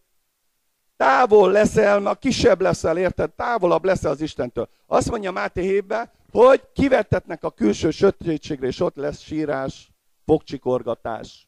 távol 0.96 1.52
leszel, 1.52 2.08
a 2.08 2.16
kisebb 2.16 2.62
leszel, 2.62 2.98
érted? 2.98 3.32
Távolabb 3.34 3.84
leszel 3.84 4.12
az 4.12 4.22
Istentől. 4.22 4.70
Azt 4.86 5.10
mondja 5.10 5.32
Máté 5.32 5.62
hébe, 5.62 6.14
hogy 6.32 6.62
kivettetnek 6.74 7.44
a 7.44 7.52
külső 7.52 7.92
sötétségre, 7.92 8.68
és 8.68 8.80
ott 8.80 8.96
lesz 8.96 9.20
sírás, 9.20 9.92
fogcsikorgatás. 10.26 11.48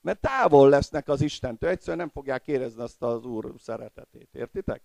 Mert 0.00 0.20
távol 0.20 0.68
lesznek 0.68 1.08
az 1.08 1.20
Istentől, 1.20 1.70
egyszerűen 1.70 1.98
nem 1.98 2.10
fogják 2.10 2.46
érezni 2.46 2.82
azt 2.82 3.02
az 3.02 3.24
Úr 3.24 3.52
szeretetét, 3.58 4.28
értitek? 4.32 4.82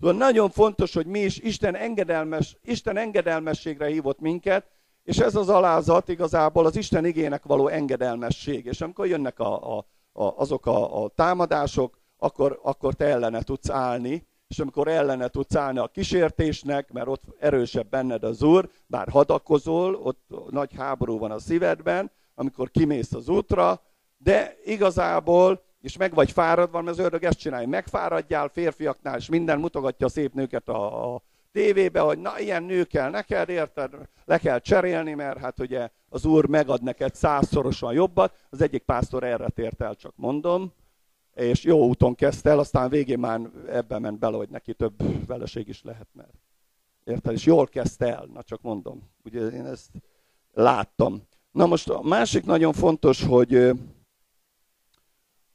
Szóval 0.00 0.16
nagyon 0.16 0.50
fontos, 0.50 0.94
hogy 0.94 1.06
mi 1.06 1.20
is 1.20 1.38
Isten, 1.38 1.74
engedelmes, 1.74 2.56
Isten 2.62 2.96
engedelmességre 2.96 3.86
hívott 3.86 4.20
minket, 4.20 4.66
és 5.04 5.18
ez 5.18 5.34
az 5.34 5.48
alázat 5.48 6.08
igazából 6.08 6.66
az 6.66 6.76
Isten 6.76 7.04
igének 7.04 7.44
való 7.44 7.68
engedelmesség. 7.68 8.64
És 8.64 8.80
amikor 8.80 9.06
jönnek 9.06 9.38
a, 9.38 9.76
a, 9.76 9.86
a, 10.12 10.24
azok 10.36 10.66
a, 10.66 11.04
a 11.04 11.08
támadások, 11.08 11.98
akkor, 12.18 12.60
akkor 12.62 12.94
te 12.94 13.04
ellene 13.04 13.42
tudsz 13.42 13.70
állni, 13.70 14.26
és 14.48 14.58
amikor 14.58 14.88
ellene 14.88 15.28
tudsz 15.28 15.54
állni 15.54 15.78
a 15.78 15.88
kísértésnek, 15.88 16.92
mert 16.92 17.08
ott 17.08 17.22
erősebb 17.38 17.88
benned 17.88 18.22
az 18.22 18.42
Úr, 18.42 18.68
bár 18.86 19.08
hadakozol, 19.08 19.94
ott 19.94 20.34
nagy 20.50 20.74
háború 20.76 21.18
van 21.18 21.30
a 21.30 21.38
szívedben, 21.38 22.10
amikor 22.34 22.70
kimész 22.70 23.12
az 23.12 23.28
útra, 23.28 23.82
de 24.16 24.56
igazából, 24.64 25.62
és 25.80 25.96
meg 25.96 26.14
vagy 26.14 26.32
fáradva, 26.32 26.82
mert 26.82 26.98
az 26.98 27.04
ördög 27.04 27.24
ezt 27.24 27.38
csinálja, 27.38 27.68
megfáradjál 27.68 28.48
férfiaknál, 28.48 29.16
és 29.16 29.28
minden 29.28 29.58
mutogatja 29.58 30.06
a 30.06 30.10
szép 30.10 30.34
nőket 30.34 30.68
a, 30.68 31.14
a 31.14 31.22
tévébe, 31.54 32.00
hogy 32.00 32.18
na 32.18 32.38
ilyen 32.38 32.62
nő 32.62 32.84
kell 32.84 33.10
neked, 33.10 33.48
érted? 33.48 33.90
Le 34.24 34.38
kell 34.38 34.58
cserélni, 34.58 35.14
mert 35.14 35.38
hát 35.38 35.60
ugye 35.60 35.88
az 36.08 36.24
Úr 36.24 36.46
megad 36.46 36.82
neked 36.82 37.14
százszorosan 37.14 37.92
jobbat. 37.92 38.34
Az 38.50 38.60
egyik 38.60 38.82
pásztor 38.82 39.24
erre 39.24 39.48
tért 39.48 39.80
el, 39.80 39.94
csak 39.94 40.12
mondom 40.16 40.72
és 41.34 41.64
jó 41.64 41.86
úton 41.86 42.14
kezdte 42.14 42.50
el, 42.50 42.58
aztán 42.58 42.88
végén 42.88 43.18
már 43.18 43.40
ebben 43.68 44.00
ment 44.00 44.18
bele, 44.18 44.36
hogy 44.36 44.48
neki 44.48 44.74
több 44.74 45.26
veleség 45.26 45.68
is 45.68 45.82
lehet, 45.82 46.08
mert 46.12 46.34
érted? 47.04 47.32
És 47.32 47.44
jól 47.44 47.66
kezdte 47.66 48.06
el, 48.06 48.28
na 48.32 48.42
csak 48.42 48.62
mondom. 48.62 49.02
Ugye 49.24 49.46
én 49.46 49.66
ezt 49.66 49.90
láttam. 50.52 51.22
Na 51.50 51.66
most 51.66 51.88
a 51.88 52.02
másik 52.02 52.44
nagyon 52.44 52.72
fontos, 52.72 53.22
hogy 53.22 53.70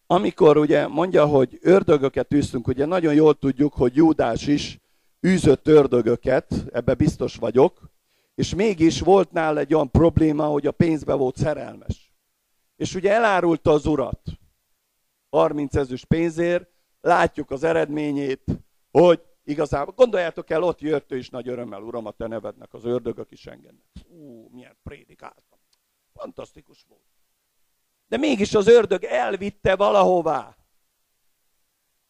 amikor 0.08 0.58
ugye 0.58 0.88
mondja, 0.88 1.26
hogy 1.26 1.58
ördögöket 1.62 2.34
űztünk, 2.34 2.68
ugye 2.68 2.86
nagyon 2.86 3.14
jól 3.14 3.34
tudjuk, 3.34 3.74
hogy 3.74 3.96
Júdás 3.96 4.48
is 4.48 4.80
űzött 5.28 5.68
ördögöket, 5.68 6.66
ebbe 6.72 6.94
biztos 6.94 7.36
vagyok, 7.36 7.90
és 8.36 8.56
mégis 8.56 9.00
volt 9.00 9.32
nála 9.32 9.60
egy 9.60 9.74
olyan 9.74 9.92
probléma, 9.92 10.46
hogy 10.46 10.68
a 10.68 10.72
pénzbe 10.72 11.14
volt 11.14 11.38
szerelmes. 11.38 12.14
és 12.76 12.96
ugye 12.96 13.12
elárulta 13.12 13.72
az 13.72 13.86
urat. 13.86 14.22
30 15.30 15.76
ezüst 15.76 16.06
pénzért, 16.06 16.70
látjuk 17.02 17.52
az 17.52 17.64
eredményét, 17.64 18.44
hogy 18.92 19.22
igazából, 19.44 19.94
gondoljátok 19.94 20.50
el, 20.50 20.64
ott 20.64 20.82
jött 20.82 21.12
ő 21.12 21.18
is 21.18 21.30
nagy 21.30 21.48
örömmel, 21.48 21.82
uram, 21.82 22.06
a 22.06 22.12
te 22.12 22.28
nevednek, 22.28 22.74
az 22.74 22.86
ördögök 22.86 23.32
is 23.32 23.46
engednek. 23.46 23.86
Ú, 24.08 24.50
milyen 24.52 24.78
prédikáltam. 24.84 25.60
Fantasztikus 26.14 26.86
volt. 26.88 27.04
De 28.08 28.18
mégis 28.18 28.54
az 28.54 28.68
ördög 28.68 29.04
elvitte 29.04 29.76
valahová. 29.76 30.58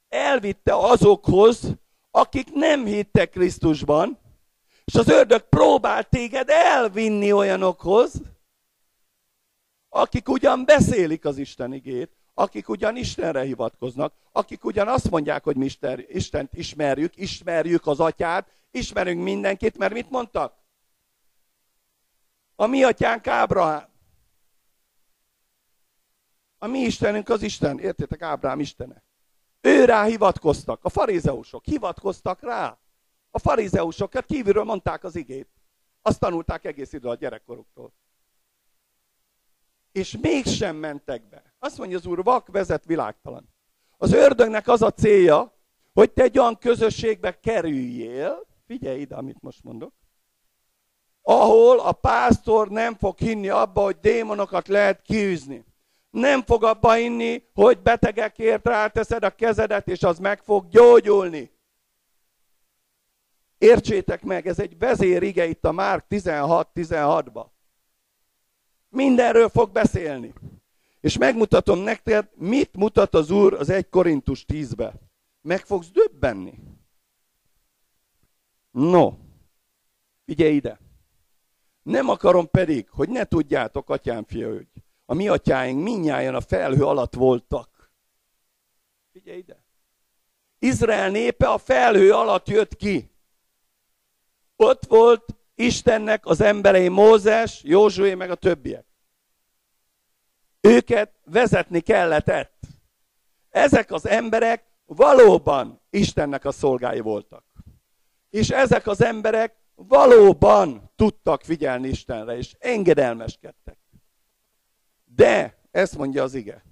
Elvitte 0.08 0.76
azokhoz, 0.76 1.76
akik 2.12 2.54
nem 2.54 2.86
hittek 2.86 3.30
Krisztusban, 3.30 4.20
és 4.86 4.96
az 4.96 5.08
ördög 5.08 5.42
próbál 5.42 6.04
téged 6.04 6.50
elvinni 6.50 7.32
olyanokhoz, 7.32 8.14
akik 9.90 10.30
ugyan 10.30 10.66
beszélik 10.66 11.26
az 11.26 11.38
Isten 11.38 11.74
igét, 11.74 12.12
akik 12.34 12.70
ugyan 12.70 12.96
Istenre 12.96 13.42
hivatkoznak, 13.42 14.14
akik 14.32 14.66
ugyan 14.66 14.88
azt 14.88 15.10
mondják, 15.10 15.44
hogy 15.44 15.56
mi 15.56 15.66
Isten, 15.66 16.06
Istent 16.08 16.54
ismerjük, 16.54 17.18
ismerjük 17.18 17.88
az 17.88 18.00
atyát, 18.00 18.52
ismerünk 18.72 19.24
mindenkit, 19.24 19.78
mert 19.78 19.94
mit 19.94 20.10
mondtak? 20.10 20.58
A 22.56 22.66
mi 22.66 22.84
atyánk 22.84 23.28
Ábrahám. 23.28 23.88
A 26.58 26.68
mi 26.68 26.80
Istenünk 26.80 27.30
az 27.30 27.42
Isten, 27.42 27.80
értétek, 27.80 28.22
Ábrám 28.22 28.60
Istene. 28.60 29.04
Ő 29.62 29.86
rá 29.86 30.04
hivatkoztak, 30.04 30.84
a 30.84 30.90
farizeusok 30.90 31.66
hivatkoztak 31.66 32.42
rá. 32.42 32.78
A 33.32 33.40
farizeusokat 33.40 34.26
kívülről 34.26 34.64
mondták 34.64 35.04
az 35.04 35.16
igét. 35.16 35.50
Azt 36.02 36.20
tanulták 36.20 36.66
egész 36.66 36.94
idő 36.94 37.08
a 37.08 37.16
gyerekkoruktól. 37.16 37.94
És 39.92 40.18
mégsem 40.22 40.76
mentek 40.76 41.30
be. 41.30 41.54
Azt 41.60 41.78
mondja 41.78 41.98
az 41.98 42.06
Úr, 42.06 42.24
vak 42.24 42.48
vezet 42.48 42.86
világtalan. 42.86 43.50
Az 43.98 44.14
ördögnek 44.14 44.68
az 44.68 44.82
a 44.82 44.92
célja, 44.92 45.54
hogy 45.94 46.12
te 46.12 46.24
egy 46.24 46.40
olyan 46.40 46.58
közösségbe 46.58 47.40
kerüljél, 47.40 48.48
figyelj 48.66 49.00
ide, 49.00 49.16
amit 49.16 49.42
most 49.42 49.64
mondok, 49.64 49.94
ahol 51.22 51.80
a 51.80 51.92
pásztor 51.92 52.70
nem 52.70 52.96
fog 52.96 53.18
hinni 53.18 53.50
abba, 53.50 53.82
hogy 53.82 54.00
démonokat 54.00 54.68
lehet 54.68 55.02
kiűzni. 55.02 55.66
Nem 56.10 56.42
fog 56.42 56.64
abba 56.64 56.94
hinni, 56.94 57.44
hogy 57.54 57.80
betegekért 57.80 58.66
ráteszed 58.66 59.24
a 59.24 59.36
kezedet, 59.36 59.88
és 59.88 60.04
az 60.04 60.20
meg 60.20 60.44
fog 60.44 60.70
gyógyulni. 60.70 61.52
Értsétek 63.58 64.24
meg, 64.24 64.48
ez 64.48 64.60
egy 64.60 64.78
vezérige 64.78 65.46
itt 65.46 65.66
a 65.66 65.72
Márk 65.72 66.06
16-16-ba. 66.10 67.46
Mindenről 68.90 69.50
fog 69.50 69.72
beszélni. 69.72 70.34
És 71.02 71.18
megmutatom 71.18 71.80
neked, 71.80 72.30
mit 72.36 72.76
mutat 72.76 73.14
az 73.14 73.32
Úr 73.32 73.54
az 73.54 73.70
1 73.70 73.90
Korintus 73.90 74.46
10-be. 74.48 74.94
Meg 75.42 75.66
fogsz 75.66 75.90
döbbenni. 75.92 76.54
No, 78.72 79.14
figyelj 80.26 80.56
ide. 80.56 80.80
Nem 81.84 82.10
akarom 82.10 82.50
pedig, 82.50 82.90
hogy 82.90 83.10
ne 83.10 83.24
tudjátok, 83.24 83.90
atyám 83.90 84.24
fia, 84.24 84.54
hogy 84.54 84.68
a 85.10 85.14
mi 85.14 85.28
atyáink 85.28 85.84
minnyáján 85.84 86.36
a 86.36 86.42
felhő 86.42 86.86
alatt 86.86 87.14
voltak. 87.14 87.92
Figyelj 89.12 89.38
ide. 89.38 89.64
Izrael 90.60 91.10
népe 91.10 91.48
a 91.48 91.58
felhő 91.58 92.14
alatt 92.14 92.48
jött 92.48 92.76
ki. 92.76 93.12
Ott 94.56 94.86
volt 94.86 95.36
Istennek 95.56 96.26
az 96.26 96.42
emberei 96.42 96.88
Mózes, 96.88 97.64
Józsué 97.64 98.14
meg 98.14 98.32
a 98.32 98.36
többiek. 98.36 98.86
Őket 100.62 101.20
vezetni 101.24 101.80
kelletett. 101.80 102.60
Ezek 103.50 103.92
az 103.92 104.08
emberek 104.08 104.64
valóban 104.86 105.82
Istennek 105.90 106.46
a 106.46 106.52
szolgái 106.52 107.00
voltak. 107.00 107.46
És 108.30 108.50
ezek 108.50 108.88
az 108.88 109.02
emberek 109.02 109.56
valóban 109.76 110.92
tudtak 110.96 111.42
figyelni 111.42 111.88
Istenre, 111.88 112.38
és 112.38 112.56
engedelmeskedtek. 112.60 113.79
De, 115.20 115.58
ezt 115.72 115.98
mondja 115.98 116.24
az 116.24 116.34
ige, 116.34 116.64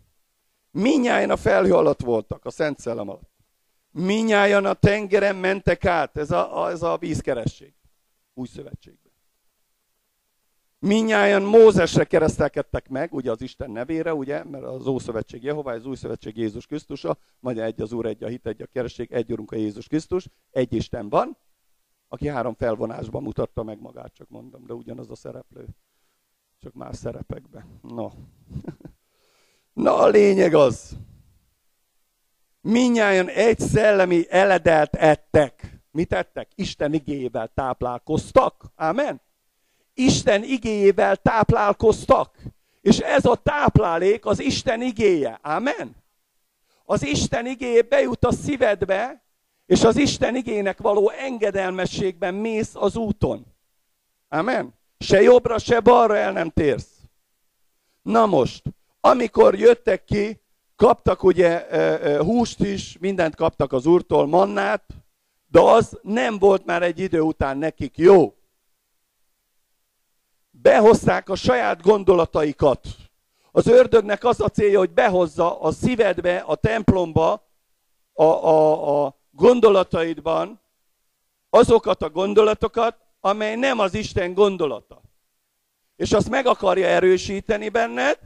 minnyáján 0.71 1.29
a 1.29 1.37
felhő 1.37 1.73
alatt 1.73 2.01
voltak, 2.01 2.45
a 2.45 2.49
Szent 2.49 2.79
Szellem 2.79 3.09
alatt. 3.09 3.31
Minnyáján 3.91 4.65
a 4.65 4.73
tengeren 4.73 5.35
mentek 5.35 5.85
át, 5.85 6.17
ez 6.17 6.31
a, 6.31 6.63
a, 6.63 6.69
ez 6.69 6.81
a 6.81 6.97
vízkeresség, 6.97 7.73
új 8.33 8.47
szövetségben. 8.47 9.11
Minnyáján 10.79 11.41
Mózesre 11.41 12.03
keresztelkedtek 12.03 12.89
meg, 12.89 13.13
ugye 13.13 13.31
az 13.31 13.41
Isten 13.41 13.71
nevére, 13.71 14.13
ugye, 14.13 14.43
mert 14.43 14.63
az 14.63 14.87
Ószövetség 14.87 15.43
Jehová, 15.43 15.73
az 15.73 15.85
Új 15.85 15.95
Szövetség 15.95 16.37
Jézus 16.37 16.65
Krisztusa, 16.65 17.17
majd 17.39 17.57
egy 17.57 17.81
az 17.81 17.91
Úr, 17.91 18.05
egy 18.05 18.23
a 18.23 18.27
hit, 18.27 18.47
egy 18.47 18.61
a 18.61 18.65
keresség, 18.65 19.11
egy 19.11 19.31
Úrunk 19.31 19.51
a 19.51 19.55
Jézus 19.55 19.87
Krisztus, 19.87 20.27
egy 20.51 20.73
Isten 20.73 21.09
van, 21.09 21.37
aki 22.07 22.27
három 22.27 22.53
felvonásban 22.53 23.23
mutatta 23.23 23.63
meg 23.63 23.79
magát, 23.79 24.13
csak 24.13 24.29
mondom, 24.29 24.65
de 24.65 24.73
ugyanaz 24.73 25.09
a 25.09 25.15
szereplő, 25.15 25.67
csak 26.59 26.73
más 26.73 26.97
szerepekben. 26.97 27.79
No. 27.81 28.09
Na, 29.73 29.97
a 29.97 30.07
lényeg 30.07 30.53
az, 30.53 30.97
minnyáján 32.61 33.29
egy 33.29 33.59
szellemi 33.59 34.25
eledelt 34.29 34.95
ettek. 34.95 35.81
Mit 35.91 36.13
ettek? 36.13 36.51
Isten 36.55 36.93
igével 36.93 37.51
táplálkoztak. 37.53 38.63
Amen? 38.75 39.21
Isten 39.93 40.43
igéjével 40.43 41.15
táplálkoztak. 41.15 42.37
És 42.81 42.97
ez 42.99 43.25
a 43.25 43.35
táplálék 43.35 44.25
az 44.25 44.39
Isten 44.39 44.81
igéje. 44.81 45.39
Amen? 45.41 45.95
Az 46.85 47.05
Isten 47.05 47.45
igéje 47.45 47.81
bejut 47.81 48.25
a 48.25 48.31
szívedbe, 48.31 49.23
és 49.65 49.83
az 49.83 49.97
Isten 49.97 50.35
igének 50.35 50.79
való 50.79 51.09
engedelmességben 51.09 52.33
mész 52.33 52.75
az 52.75 52.95
úton. 52.95 53.45
Amen? 54.27 54.73
Se 54.99 55.21
jobbra, 55.21 55.57
se 55.57 55.79
balra 55.79 56.17
el 56.17 56.31
nem 56.31 56.49
térsz. 56.49 56.89
Na 58.01 58.25
most, 58.25 58.63
amikor 58.99 59.55
jöttek 59.55 60.03
ki, 60.03 60.41
kaptak 60.75 61.23
ugye 61.23 61.65
húst 62.23 62.59
is, 62.59 62.97
mindent 62.99 63.35
kaptak 63.35 63.73
az 63.73 63.85
úrtól, 63.85 64.27
mannát, 64.27 64.83
de 65.47 65.59
az 65.59 65.99
nem 66.01 66.39
volt 66.39 66.65
már 66.65 66.83
egy 66.83 66.99
idő 66.99 67.19
után 67.19 67.57
nekik 67.57 67.97
jó 67.97 68.37
behozták 70.61 71.29
a 71.29 71.35
saját 71.35 71.81
gondolataikat. 71.81 72.87
Az 73.51 73.67
ördögnek 73.67 74.23
az 74.23 74.41
a 74.41 74.49
célja, 74.49 74.79
hogy 74.79 74.93
behozza 74.93 75.59
a 75.61 75.71
szívedbe, 75.71 76.37
a 76.37 76.55
templomba, 76.55 77.47
a, 78.13 78.23
a, 78.23 79.05
a 79.05 79.15
gondolataidban 79.31 80.61
azokat 81.49 82.01
a 82.01 82.09
gondolatokat, 82.09 82.97
amely 83.27 83.55
nem 83.55 83.79
az 83.79 83.93
Isten 83.93 84.33
gondolata. 84.33 85.01
És 85.95 86.11
azt 86.11 86.29
meg 86.29 86.45
akarja 86.45 86.87
erősíteni 86.87 87.69
benned, 87.69 88.19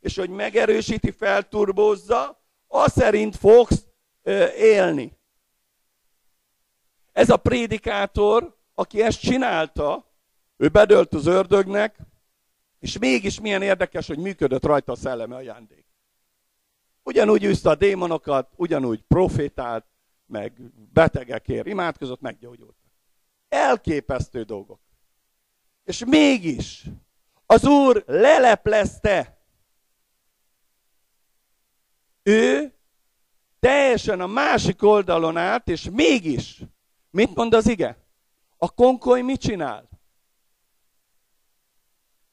és 0.00 0.16
hogy 0.16 0.30
megerősíti, 0.30 1.10
felturbózza, 1.10 2.42
az 2.66 2.92
szerint 2.92 3.36
fogsz 3.36 3.86
ö, 4.22 4.46
élni. 4.52 5.18
Ez 7.12 7.30
a 7.30 7.36
prédikátor, 7.36 8.58
aki 8.74 9.02
ezt 9.02 9.20
csinálta, 9.20 10.04
ő 10.56 10.68
bedölt 10.68 11.14
az 11.14 11.26
ördögnek, 11.26 11.98
és 12.78 12.98
mégis 12.98 13.40
milyen 13.40 13.62
érdekes, 13.62 14.06
hogy 14.06 14.18
működött 14.18 14.64
rajta 14.64 14.92
a 14.92 14.96
szellemi 14.96 15.34
ajándék. 15.34 15.86
Ugyanúgy 17.02 17.44
űzte 17.44 17.70
a 17.70 17.74
démonokat, 17.74 18.52
ugyanúgy 18.56 19.02
profétált, 19.02 19.84
meg 20.26 20.52
betegekért 20.92 21.66
imádkozott, 21.66 22.20
meggyógyult. 22.20 22.79
Elképesztő 23.50 24.42
dolgok. 24.42 24.80
És 25.84 26.04
mégis 26.04 26.84
az 27.46 27.66
Úr 27.66 28.04
leleplezte. 28.06 29.44
Ő 32.22 32.74
teljesen 33.60 34.20
a 34.20 34.26
másik 34.26 34.82
oldalon 34.82 35.36
állt, 35.36 35.68
és 35.68 35.88
mégis, 35.92 36.62
mit 37.10 37.34
mond 37.34 37.54
az 37.54 37.68
ige? 37.68 37.98
A 38.56 38.70
konkoly 38.74 39.22
mit 39.22 39.40
csinál? 39.40 39.90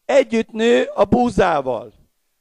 együtt 0.08 0.52
nő 0.52 0.84
a 0.84 1.06
búzával. 1.06 1.94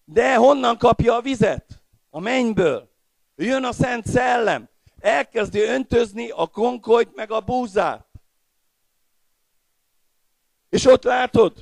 De 0.04 0.36
honnan 0.36 0.78
kapja 0.78 1.14
a 1.14 1.20
vizet? 1.20 1.82
A 2.10 2.20
mennyből. 2.20 2.90
Jön 3.34 3.64
a 3.64 3.72
Szent 3.72 4.06
Szellem. 4.06 4.68
Elkezdi 5.00 5.60
öntözni 5.60 6.30
a 6.30 6.46
konkolyt 6.46 7.14
meg 7.14 7.30
a 7.30 7.40
búzát. 7.40 8.05
És 10.76 10.86
ott 10.86 11.04
látod, 11.04 11.52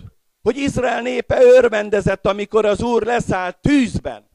hogy 0.42 0.56
Izrael 0.56 1.02
népe 1.02 1.42
örvendezett, 1.42 2.26
amikor 2.26 2.64
az 2.64 2.82
Úr 2.82 3.02
leszállt 3.02 3.60
tűzben. 3.60 4.28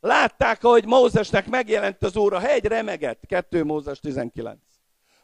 Látták, 0.00 0.64
ahogy 0.64 0.86
Mózesnek 0.86 1.48
megjelent 1.48 2.02
az 2.02 2.16
Úr, 2.16 2.32
a 2.32 2.38
hegy 2.38 2.64
remegett, 2.64 3.26
2 3.26 3.64
Mózes 3.64 4.00
19. 4.00 4.58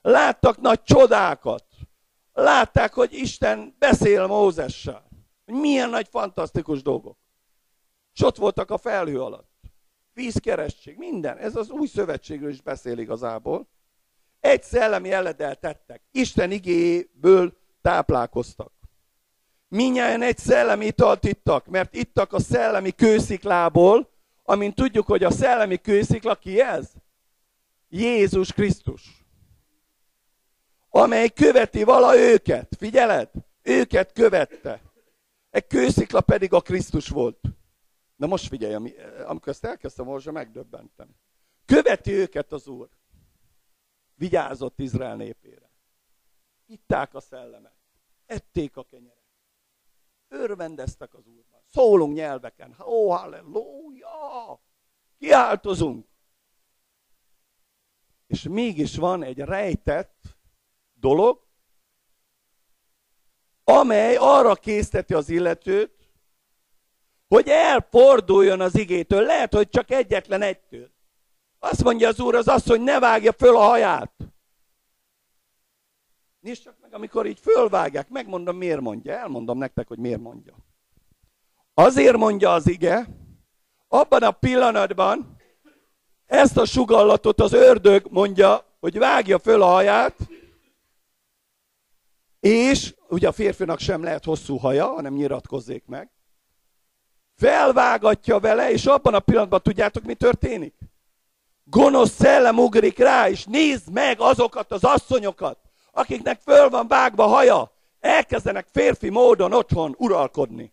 Láttak 0.01 0.61
nagy 0.61 0.83
csodákat. 0.83 1.65
Látták, 2.33 2.93
hogy 2.95 3.13
Isten 3.13 3.75
beszél 3.79 4.27
Mózessel. 4.27 5.09
Milyen 5.45 5.91
nagy 5.91 6.09
fantasztikus 6.11 6.83
dolgok. 6.83 7.19
És 8.15 8.23
ott 8.23 8.37
voltak 8.37 8.71
a 8.71 8.79
felhő 8.79 9.23
alatt. 9.23 9.61
Vízkeresség, 10.13 10.97
minden. 10.97 11.37
Ez 11.37 11.57
az 11.57 11.71
új 11.71 11.87
szövetségről 11.87 12.51
is 12.51 12.61
beszél 12.61 12.99
igazából. 12.99 13.69
Egy 14.41 14.63
szellemi 14.63 15.09
jelleddel 15.09 15.55
tettek. 15.57 16.03
Isten 16.11 16.51
igéből 16.51 17.59
táplálkoztak. 17.83 18.73
Minnyáján 19.69 20.23
egy 20.23 20.39
szellemi 20.39 20.87
italt 20.87 21.25
ittak, 21.25 21.67
mert 21.67 21.95
ittak 21.95 22.33
a 22.33 22.41
szellemi 22.41 22.91
kősziklából, 22.91 24.11
amint 24.43 24.75
tudjuk, 24.75 25.07
hogy 25.07 25.25
a 25.25 25.31
szellemi 25.31 25.77
kőszikla 25.77 26.35
ki 26.35 26.61
ez? 26.61 26.91
Jézus 27.89 28.53
Krisztus. 28.53 29.25
Amely 30.89 31.29
követi 31.29 31.83
vala 31.83 32.17
őket. 32.17 32.77
Figyeled? 32.79 33.31
Őket 33.63 34.13
követte. 34.13 34.83
Egy 35.51 35.67
kőszikla 35.67 36.21
pedig 36.21 36.53
a 36.53 36.61
Krisztus 36.61 37.09
volt. 37.09 37.41
Na 38.17 38.27
most 38.27 38.49
figyelj, 38.49 38.93
amikor 39.27 39.53
ezt 39.53 39.65
elkezdtem 39.65 40.07
olvasni, 40.07 40.31
megdöbbentem. 40.31 41.09
Követi 41.67 42.13
őket 42.13 42.53
az 42.53 42.67
Úr. 42.67 42.89
Vigyázott 44.15 44.79
Izrael 44.79 45.17
népére. 45.17 45.70
Itták 46.71 47.15
a 47.15 47.21
szellemet. 47.21 47.77
Ették 48.27 48.77
a 48.77 48.85
kenyeret. 48.85 49.19
Örvendeztek 50.29 51.15
az 51.15 51.27
Úrban. 51.27 51.61
Szólunk 51.73 52.15
nyelveken. 52.15 52.77
Ó, 52.81 52.85
oh, 52.85 53.19
halleluja! 53.19 54.61
Kiáltozunk. 55.19 56.07
És 58.27 58.43
mégis 58.43 58.97
van 58.97 59.23
egy 59.23 59.39
rejtett 59.39 60.23
dolog, 60.93 61.47
amely 63.65 64.17
arra 64.17 64.55
készteti 64.55 65.15
az 65.15 65.29
illetőt, 65.29 66.13
hogy 67.29 67.49
elforduljon 67.49 68.61
az 68.61 68.79
igétől. 68.79 69.23
Lehet, 69.23 69.55
hogy 69.55 69.69
csak 69.69 69.91
egyetlen 69.91 70.43
egytől. 70.43 70.91
Azt 71.59 71.83
mondja 71.83 72.09
az 72.09 72.21
úr 72.21 72.35
az 72.35 72.67
hogy 72.67 72.81
ne 72.81 72.99
vágja 72.99 73.33
föl 73.33 73.57
a 73.57 73.61
haját. 73.61 74.13
Nézd 76.41 76.63
csak 76.63 76.77
meg, 76.81 76.95
amikor 76.95 77.27
így 77.27 77.39
fölvágják, 77.41 78.09
megmondom, 78.09 78.57
miért 78.57 78.81
mondja. 78.81 79.19
Elmondom 79.19 79.59
nektek, 79.59 79.89
hogy 79.89 79.99
miért 79.99 80.21
mondja. 80.21 80.57
Azért 81.75 82.17
mondja 82.17 82.53
az 82.53 82.69
ige, 82.69 83.09
abban 83.89 84.23
a 84.23 84.31
pillanatban 84.31 85.37
ezt 86.27 86.57
a 86.57 86.65
sugallatot 86.65 87.41
az 87.41 87.53
ördög 87.53 88.07
mondja, 88.11 88.65
hogy 88.81 88.99
vágja 88.99 89.39
föl 89.39 89.63
a 89.63 89.67
haját, 89.67 90.17
és 92.41 92.95
ugye 93.09 93.29
a 93.29 93.33
férfinak 93.33 93.79
sem 93.79 94.03
lehet 94.03 94.25
hosszú 94.25 94.57
haja, 94.57 94.87
hanem 94.87 95.15
nyiratkozzék 95.15 95.85
meg. 95.87 96.11
Felvágatja 97.37 98.41
vele, 98.41 98.71
és 98.71 98.87
abban 98.87 99.15
a 99.15 99.21
pillanatban 99.21 99.63
tudjátok, 99.63 100.05
mi 100.05 100.15
történik? 100.15 100.75
Gonosz 101.65 102.11
szellem 102.11 102.59
ugrik 102.59 102.99
rá, 102.99 103.29
és 103.29 103.45
nézd 103.45 103.93
meg 103.93 104.21
azokat 104.21 104.73
az 104.73 104.85
asszonyokat, 104.85 105.59
akiknek 105.93 106.41
föl 106.41 106.69
van 106.69 106.89
vágva 106.89 107.27
haja, 107.27 107.73
elkezdenek 108.01 108.67
férfi 108.73 109.09
módon 109.09 109.53
otthon 109.53 109.95
uralkodni. 109.99 110.73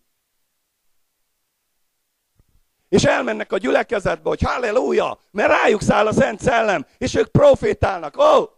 És 2.90 3.04
elmennek 3.04 3.52
a 3.52 3.58
gyülekezetbe, 3.58 4.30
hogy 4.30 4.42
halleluja, 4.42 5.20
mert 5.32 5.62
rájuk 5.62 5.82
száll 5.82 6.08
a 6.08 6.14
Szent 6.14 6.40
Szellem, 6.40 6.86
és 6.98 7.16
ők 7.16 7.28
profétálnak. 7.28 8.18
Ó, 8.18 8.24
oh, 8.24 8.50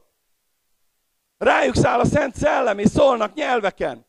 Rájuk 1.40 1.76
száll 1.76 2.00
a 2.00 2.06
Szent 2.06 2.36
Szellem, 2.36 2.80
és 2.80 2.90
szólnak 2.90 3.34
nyelveken. 3.34 4.06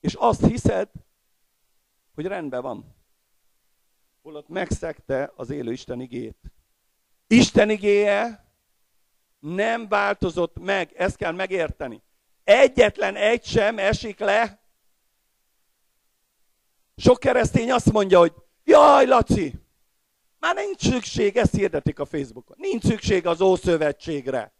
És 0.00 0.14
azt 0.14 0.46
hiszed, 0.46 0.88
hogy 2.14 2.26
rendben 2.26 2.62
van. 2.62 2.96
Holott 4.22 4.48
megszegte 4.48 5.32
az 5.36 5.50
élő 5.50 5.72
Isten 5.72 6.00
igét. 6.00 6.36
Isten 7.26 7.70
igéje 7.70 8.51
nem 9.42 9.88
változott 9.88 10.58
meg, 10.58 10.92
ezt 10.92 11.16
kell 11.16 11.32
megérteni. 11.32 12.02
Egyetlen 12.44 13.16
egy 13.16 13.44
sem 13.44 13.78
esik 13.78 14.18
le. 14.18 14.62
Sok 16.96 17.18
keresztény 17.18 17.72
azt 17.72 17.92
mondja, 17.92 18.18
hogy 18.18 18.32
jaj, 18.64 19.06
Laci, 19.06 19.54
már 20.38 20.54
nincs 20.54 20.88
szükség, 20.90 21.36
ezt 21.36 21.54
hirdetik 21.54 21.98
a 21.98 22.04
Facebookon, 22.04 22.56
nincs 22.60 22.84
szükség 22.84 23.26
az 23.26 23.40
Ószövetségre. 23.40 24.52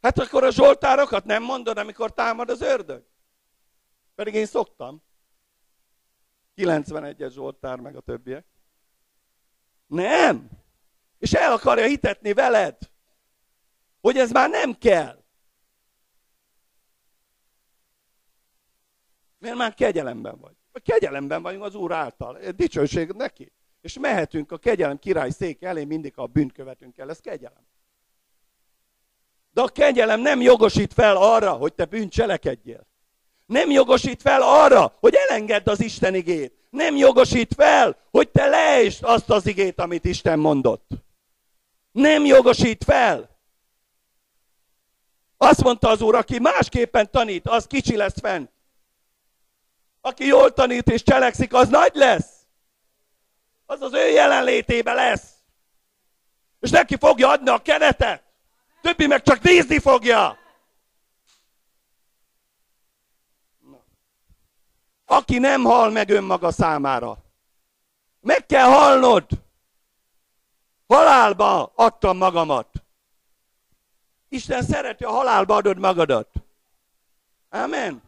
Hát 0.00 0.18
akkor 0.18 0.44
a 0.44 0.50
zsoltárokat 0.50 1.24
nem 1.24 1.42
mondod, 1.42 1.78
amikor 1.78 2.12
támad 2.12 2.50
az 2.50 2.60
ördög? 2.60 3.04
Pedig 4.14 4.34
én 4.34 4.46
szoktam. 4.46 5.02
91-es 6.56 7.30
zsoltár, 7.30 7.78
meg 7.78 7.96
a 7.96 8.00
többiek. 8.00 8.46
Nem. 9.86 10.50
És 11.18 11.32
el 11.32 11.52
akarja 11.52 11.86
hitetni 11.86 12.32
veled, 12.32 12.76
hogy 14.08 14.18
ez 14.18 14.30
már 14.30 14.50
nem 14.50 14.78
kell. 14.78 15.24
Mert 19.38 19.56
már 19.56 19.74
kegyelemben 19.74 20.38
vagy. 20.40 20.52
A 20.72 20.80
kegyelemben 20.84 21.42
vagyunk 21.42 21.64
az 21.64 21.74
Úr 21.74 21.92
által. 21.92 22.38
Dicsőség 22.56 23.10
neki. 23.10 23.52
És 23.80 23.98
mehetünk 23.98 24.52
a 24.52 24.58
kegyelem 24.58 24.98
király 24.98 25.30
szék 25.30 25.62
elé, 25.62 25.84
mindig 25.84 26.12
a 26.16 26.26
bűnkövetünk 26.26 26.98
el. 26.98 27.10
Ez 27.10 27.20
kegyelem. 27.20 27.66
De 29.50 29.60
a 29.60 29.68
kegyelem 29.68 30.20
nem 30.20 30.40
jogosít 30.40 30.92
fel 30.92 31.16
arra, 31.16 31.52
hogy 31.52 31.74
te 31.74 31.84
bűn 31.84 32.08
cselekedjél. 32.08 32.86
Nem 33.46 33.70
jogosít 33.70 34.22
fel 34.22 34.42
arra, 34.42 34.96
hogy 35.00 35.14
elengedd 35.14 35.68
az 35.68 35.80
Isten 35.80 36.14
igét. 36.14 36.52
Nem 36.70 36.96
jogosít 36.96 37.54
fel, 37.54 37.96
hogy 38.10 38.28
te 38.28 38.46
leesd 38.46 39.04
azt 39.04 39.30
az 39.30 39.46
igét, 39.46 39.80
amit 39.80 40.04
Isten 40.04 40.38
mondott. 40.38 40.90
Nem 41.92 42.24
jogosít 42.24 42.84
fel. 42.84 43.37
Azt 45.38 45.62
mondta 45.62 45.88
az 45.88 46.00
Úr, 46.00 46.14
aki 46.14 46.38
másképpen 46.38 47.10
tanít, 47.10 47.48
az 47.48 47.66
kicsi 47.66 47.96
lesz 47.96 48.20
fent. 48.20 48.50
Aki 50.00 50.26
jól 50.26 50.52
tanít 50.52 50.88
és 50.88 51.02
cselekszik, 51.02 51.54
az 51.54 51.68
nagy 51.68 51.94
lesz. 51.94 52.28
Az 53.66 53.80
az 53.80 53.92
ő 53.92 54.08
jelenlétébe 54.08 54.92
lesz. 54.92 55.24
És 56.60 56.70
neki 56.70 56.96
fogja 56.96 57.28
adni 57.28 57.48
a 57.48 57.62
keretet 57.62 58.26
többi 58.88 59.06
meg 59.06 59.22
csak 59.22 59.40
nézni 59.40 59.78
fogja. 59.78 60.38
Aki 65.04 65.38
nem 65.38 65.64
hal 65.64 65.90
meg 65.90 66.10
önmaga 66.10 66.50
számára. 66.50 67.16
Meg 68.20 68.46
kell 68.46 68.68
halnod. 68.68 69.26
Halálba 70.86 71.72
adtam 71.74 72.16
magamat. 72.16 72.68
Isten 74.28 74.62
szereti, 74.62 75.04
a 75.04 75.10
halálba 75.10 75.54
adod 75.54 75.78
magadat. 75.78 76.28
Amen. 77.48 78.02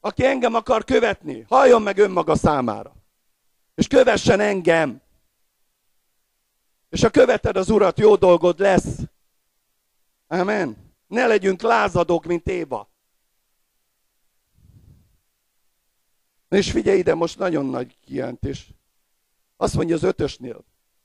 Aki 0.00 0.24
engem 0.24 0.54
akar 0.54 0.84
követni, 0.84 1.44
halljon 1.48 1.82
meg 1.82 1.98
önmaga 1.98 2.36
számára. 2.36 2.92
És 3.74 3.86
kövessen 3.86 4.40
engem. 4.40 5.02
És 6.88 7.02
ha 7.02 7.10
követed 7.10 7.56
az 7.56 7.70
Urat, 7.70 7.98
jó 7.98 8.16
dolgod 8.16 8.58
lesz. 8.58 8.98
Amen. 10.26 10.76
Ne 11.06 11.26
legyünk 11.26 11.62
lázadók, 11.62 12.24
mint 12.24 12.48
Éva. 12.48 12.88
És 16.48 16.70
figyelj 16.70 16.98
ide, 16.98 17.14
most 17.14 17.38
nagyon 17.38 17.66
nagy 17.66 17.98
kijelentés. 18.00 18.74
Azt 19.56 19.74
mondja 19.74 19.94
az 19.94 20.02
ötösnél. 20.02 20.64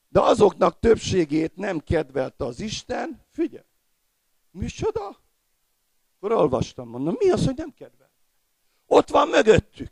De 0.09 0.19
azoknak 0.19 0.79
többségét 0.79 1.55
nem 1.55 1.79
kedvelte 1.79 2.45
az 2.45 2.59
Isten. 2.59 3.25
Figyelj. 3.39 3.65
Micsoda? 4.51 5.17
Akkor 6.15 6.31
olvastam, 6.31 6.89
mondom, 6.89 7.15
mi 7.19 7.29
az, 7.29 7.45
hogy 7.45 7.55
nem 7.55 7.73
kedvel? 7.73 8.11
Ott 8.85 9.09
van 9.09 9.27
mögöttük. 9.27 9.91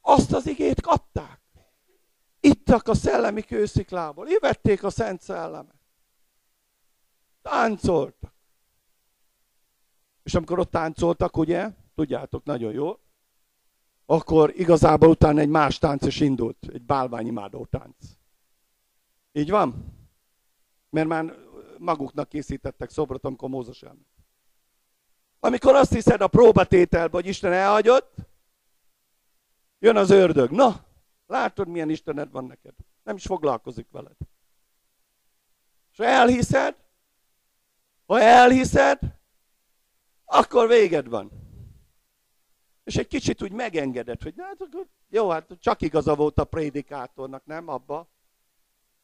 Azt 0.00 0.32
az 0.32 0.46
igét 0.46 0.80
kapták. 0.80 1.40
Ittak 2.40 2.88
a 2.88 2.94
szellemi 2.94 3.42
kősziklából. 3.42 4.28
Évették 4.28 4.82
a 4.82 4.90
Szent 4.90 5.20
Szellemet. 5.20 5.80
Táncoltak. 7.42 8.34
És 10.22 10.34
amikor 10.34 10.58
ott 10.58 10.70
táncoltak, 10.70 11.36
ugye, 11.36 11.70
tudjátok 11.94 12.44
nagyon 12.44 12.72
jól, 12.72 13.00
akkor 14.06 14.52
igazából 14.56 15.08
utána 15.08 15.40
egy 15.40 15.48
más 15.48 15.78
tánc 15.78 16.06
is 16.06 16.20
indult, 16.20 16.68
egy 16.72 16.82
bálványimádó 16.82 17.64
tánc. 17.64 17.96
Így 19.32 19.50
van? 19.50 19.94
Mert 20.90 21.08
már 21.08 21.45
maguknak 21.78 22.28
készítettek 22.28 22.90
szobrot, 22.90 23.24
amikor 23.24 23.48
Mózes 23.48 23.82
elment. 23.82 24.06
Amikor 25.40 25.74
azt 25.74 25.92
hiszed 25.92 26.20
a 26.20 26.28
próbatételbe, 26.28 27.16
hogy 27.16 27.26
Isten 27.26 27.52
elhagyott, 27.52 28.14
jön 29.78 29.96
az 29.96 30.10
ördög. 30.10 30.50
Na, 30.50 30.84
látod, 31.26 31.68
milyen 31.68 31.90
Istened 31.90 32.30
van 32.30 32.44
neked. 32.44 32.74
Nem 33.02 33.16
is 33.16 33.24
foglalkozik 33.24 33.86
veled. 33.90 34.16
És 35.92 35.98
elhiszed, 35.98 36.76
ha 38.06 38.20
elhiszed, 38.20 38.98
akkor 40.24 40.68
véged 40.68 41.08
van. 41.08 41.30
És 42.84 42.96
egy 42.96 43.06
kicsit 43.06 43.42
úgy 43.42 43.52
megengeded, 43.52 44.22
hogy 44.22 44.34
hát 44.36 44.68
jó, 45.08 45.28
hát 45.28 45.56
csak 45.60 45.82
igaza 45.82 46.14
volt 46.14 46.38
a 46.38 46.44
prédikátornak, 46.44 47.44
nem 47.44 47.68
abba? 47.68 48.08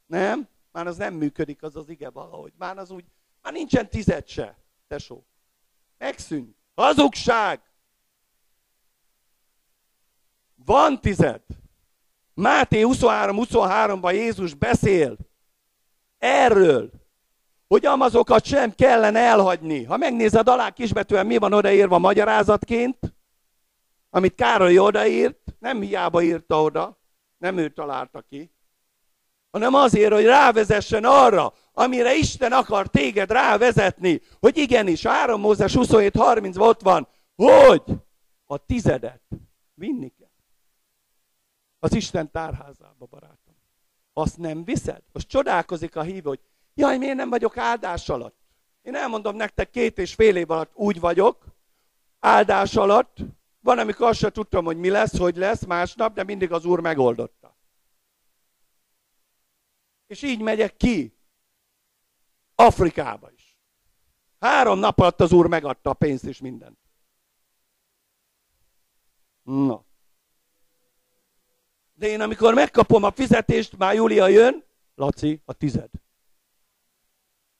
Nem? 0.06 0.48
Már 0.72 0.86
az 0.86 0.96
nem 0.96 1.14
működik, 1.14 1.62
az 1.62 1.76
az 1.76 1.88
ige 1.88 2.10
valahogy. 2.10 2.52
Már 2.58 2.78
az 2.78 2.90
úgy, 2.90 3.04
már 3.42 3.52
nincsen 3.52 3.88
tized 3.88 4.28
se, 4.28 4.58
tesó. 4.88 5.26
Megszűnt. 5.98 6.56
Hazugság! 6.74 7.60
Van 10.64 11.00
tized. 11.00 11.42
Máté 12.34 12.82
23-23-ban 12.84 14.12
Jézus 14.12 14.54
beszél 14.54 15.16
erről, 16.18 16.90
hogy 17.68 17.86
amazokat 17.86 18.44
sem 18.44 18.74
kellene 18.74 19.18
elhagyni. 19.18 19.84
Ha 19.84 19.96
megnézed 19.96 20.48
alá 20.48 20.70
kisbetűen, 20.70 21.26
mi 21.26 21.36
van 21.36 21.52
odaírva 21.52 21.98
magyarázatként, 21.98 23.14
amit 24.10 24.34
Károly 24.34 24.78
odaírt, 24.78 25.54
nem 25.58 25.80
hiába 25.80 26.22
írta 26.22 26.62
oda, 26.62 27.00
nem 27.38 27.58
ő 27.58 27.68
találta 27.68 28.20
ki, 28.20 28.51
hanem 29.53 29.74
azért, 29.74 30.12
hogy 30.12 30.24
rávezessen 30.24 31.05
arra, 31.05 31.53
amire 31.72 32.14
Isten 32.14 32.53
akar 32.53 32.88
téged 32.88 33.30
rávezetni, 33.30 34.20
hogy 34.40 34.57
igenis, 34.57 35.07
3 35.07 35.40
Mózes 35.40 35.72
27.30 35.76 36.61
ott 36.61 36.80
van, 36.80 37.09
hogy 37.34 37.82
a 38.46 38.57
tizedet 38.57 39.22
vinni 39.74 40.12
kell. 40.18 40.28
Az 41.78 41.94
Isten 41.94 42.30
tárházába, 42.30 43.07
barátom. 43.11 43.55
Azt 44.12 44.38
nem 44.38 44.64
viszed? 44.64 45.03
Most 45.12 45.28
csodálkozik 45.28 45.96
a 45.96 46.03
hívő, 46.03 46.28
hogy 46.28 46.40
jaj, 46.74 46.98
miért 46.98 47.16
nem 47.16 47.30
vagyok 47.30 47.57
áldás 47.57 48.09
alatt? 48.09 48.36
Én 48.82 48.94
elmondom 48.94 49.36
nektek, 49.36 49.70
két 49.70 49.98
és 49.98 50.14
fél 50.14 50.36
év 50.36 50.50
alatt 50.50 50.70
úgy 50.74 51.00
vagyok, 51.00 51.44
áldás 52.20 52.76
alatt, 52.76 53.16
van, 53.61 53.78
amikor 53.78 54.09
azt 54.09 54.18
sem 54.18 54.30
tudtam, 54.30 54.64
hogy 54.64 54.76
mi 54.76 54.90
lesz, 54.90 55.18
hogy 55.18 55.36
lesz 55.36 55.64
másnap, 55.64 56.14
de 56.14 56.24
mindig 56.24 56.53
az 56.53 56.64
Úr 56.64 56.80
megoldotta. 56.80 57.41
És 60.12 60.22
így 60.22 60.40
megyek 60.40 60.76
ki. 60.76 61.16
Afrikába 62.54 63.30
is. 63.30 63.58
Három 64.38 64.78
nap 64.78 65.00
alatt 65.00 65.20
az 65.20 65.32
Úr 65.32 65.46
megadta 65.46 65.90
a 65.90 65.94
pénzt 65.94 66.24
és 66.24 66.40
mindent. 66.40 66.78
Na. 69.42 69.84
De 71.92 72.06
én 72.06 72.20
amikor 72.20 72.54
megkapom 72.54 73.02
a 73.02 73.10
fizetést, 73.10 73.76
már 73.76 73.94
Júlia 73.94 74.26
jön, 74.26 74.64
Laci, 74.94 75.42
a 75.44 75.52
tized. 75.52 75.90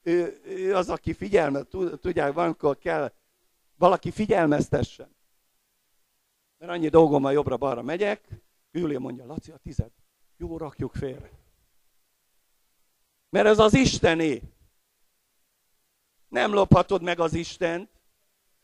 Ő, 0.03 0.41
ő 0.45 0.75
az, 0.75 0.89
aki 0.89 1.13
figyelmet, 1.13 1.69
tudják, 2.01 2.33
valamikor 2.33 2.79
kell 2.79 3.13
valaki 3.77 4.11
figyelmeztessen. 4.11 5.17
Mert 6.59 6.73
annyi 6.73 6.89
dolgom 6.89 7.23
van, 7.23 7.33
jobbra-balra 7.33 7.83
megyek, 7.83 8.29
Júlia 8.71 8.99
mondja, 8.99 9.27
Laci, 9.27 9.51
a 9.51 9.57
tized. 9.57 9.93
Jó, 10.37 10.57
rakjuk 10.57 10.95
félre. 10.95 11.42
Mert 13.33 13.47
ez 13.47 13.59
az 13.59 13.75
Istené. 13.75 14.43
Nem 16.29 16.53
lophatod 16.53 17.03
meg 17.03 17.21
az 17.21 17.35
Istent. 17.35 17.91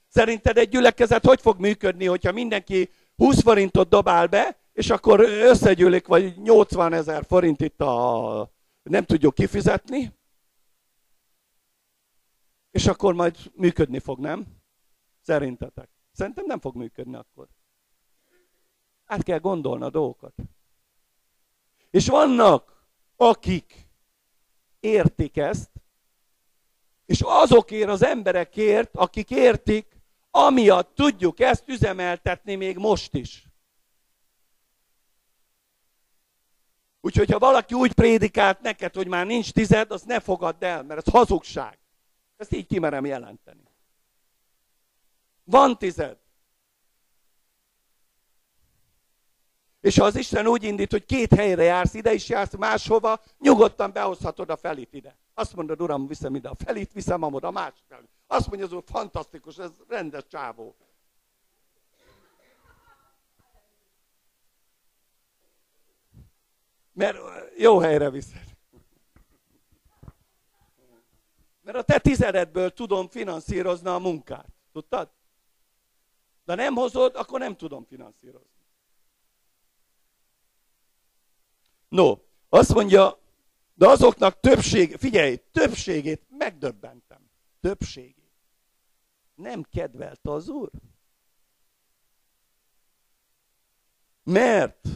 Szerinted 0.08 0.56
egy 0.56 0.68
gyülekezet 0.68 1.24
hogy 1.24 1.40
fog 1.40 1.60
működni, 1.60 2.06
hogyha 2.06 2.32
mindenki 2.32 2.90
20 3.16 3.42
forintot 3.42 3.88
dobál 3.88 4.26
be, 4.26 4.58
és 4.72 4.90
akkor 4.90 5.20
összegyűlik, 5.20 6.06
vagy 6.06 6.36
80 6.36 6.92
ezer 6.92 7.24
forint 7.24 7.60
itt 7.60 7.80
a, 7.80 8.52
nem 8.82 9.04
tudjuk 9.04 9.34
kifizetni, 9.34 10.12
és 12.70 12.86
akkor 12.86 13.14
majd 13.14 13.36
működni 13.54 13.98
fog, 13.98 14.18
nem? 14.18 14.46
Szerintetek. 15.20 15.88
Szerintem 16.12 16.44
nem 16.46 16.60
fog 16.60 16.76
működni 16.76 17.16
akkor. 17.16 17.48
Át 19.04 19.22
kell 19.22 19.38
gondolni 19.38 19.84
a 19.84 19.90
dolgokat. 19.90 20.34
És 21.90 22.08
vannak, 22.08 22.86
akik 23.16 23.87
értik 24.80 25.36
ezt, 25.36 25.70
és 27.06 27.20
azokért 27.24 27.88
az 27.88 28.02
emberekért, 28.02 28.96
akik 28.96 29.30
értik, 29.30 29.96
amiatt 30.30 30.94
tudjuk 30.94 31.40
ezt 31.40 31.68
üzemeltetni 31.68 32.54
még 32.54 32.76
most 32.76 33.14
is. 33.14 33.48
Úgyhogy 37.00 37.30
ha 37.30 37.38
valaki 37.38 37.74
úgy 37.74 37.92
prédikált 37.92 38.60
neked, 38.60 38.94
hogy 38.94 39.06
már 39.06 39.26
nincs 39.26 39.52
tized, 39.52 39.90
azt 39.90 40.06
ne 40.06 40.20
fogadd 40.20 40.64
el, 40.64 40.82
mert 40.82 41.06
ez 41.06 41.12
hazugság. 41.12 41.78
Ezt 42.36 42.52
így 42.52 42.66
kimerem 42.66 43.04
jelenteni. 43.04 43.62
Van 45.44 45.78
tized. 45.78 46.18
És 49.80 49.98
ha 49.98 50.04
az 50.04 50.16
Isten 50.16 50.46
úgy 50.46 50.62
indít, 50.62 50.90
hogy 50.90 51.04
két 51.04 51.34
helyre 51.34 51.62
jársz, 51.62 51.94
ide 51.94 52.12
is 52.12 52.28
jársz, 52.28 52.56
máshova, 52.56 53.20
nyugodtan 53.38 53.92
behozhatod 53.92 54.50
a 54.50 54.56
felit 54.56 54.92
ide. 54.92 55.16
Azt 55.34 55.54
mondod, 55.54 55.80
uram, 55.80 56.06
viszem 56.06 56.34
ide 56.34 56.48
a 56.48 56.54
felit, 56.64 56.92
viszem 56.92 57.22
amod 57.22 57.44
a 57.44 57.50
másik 57.50 57.84
felit. 57.88 58.10
Azt 58.26 58.46
mondja 58.46 58.66
az 58.66 58.72
úr, 58.72 58.82
fantasztikus, 58.86 59.58
ez 59.58 59.70
rendes 59.88 60.26
csávó. 60.26 60.76
Mert 66.92 67.18
jó 67.56 67.78
helyre 67.78 68.10
viszed. 68.10 68.56
Mert 71.62 71.76
a 71.76 71.82
te 71.82 71.98
tizededből 71.98 72.70
tudom 72.70 73.08
finanszírozni 73.08 73.88
a 73.88 73.98
munkát. 73.98 74.48
Tudtad? 74.72 75.10
De 76.44 76.54
nem 76.54 76.74
hozod, 76.74 77.16
akkor 77.16 77.38
nem 77.38 77.56
tudom 77.56 77.84
finanszírozni. 77.84 78.57
No, 81.88 82.14
azt 82.48 82.74
mondja, 82.74 83.18
de 83.74 83.88
azoknak 83.88 84.40
többség, 84.40 84.96
figyelj, 84.96 85.40
többségét 85.52 86.22
megdöbbentem. 86.38 87.18
Többségét. 87.60 88.32
Nem 89.34 89.62
kedvelte 89.62 90.30
az 90.30 90.48
Úr. 90.48 90.70
Mert 94.22 94.86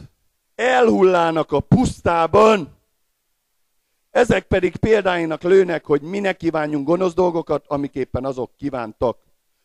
elhullának 0.55 1.51
a 1.51 1.59
pusztában, 1.59 2.77
ezek 4.09 4.47
pedig 4.47 4.75
példáinak 4.75 5.43
lőnek, 5.43 5.85
hogy 5.85 6.01
mi 6.01 6.19
ne 6.19 6.33
kívánjunk 6.33 6.87
gonosz 6.87 7.13
dolgokat, 7.13 7.65
amiképpen 7.67 8.25
azok 8.25 8.55
kívántak. 8.57 9.17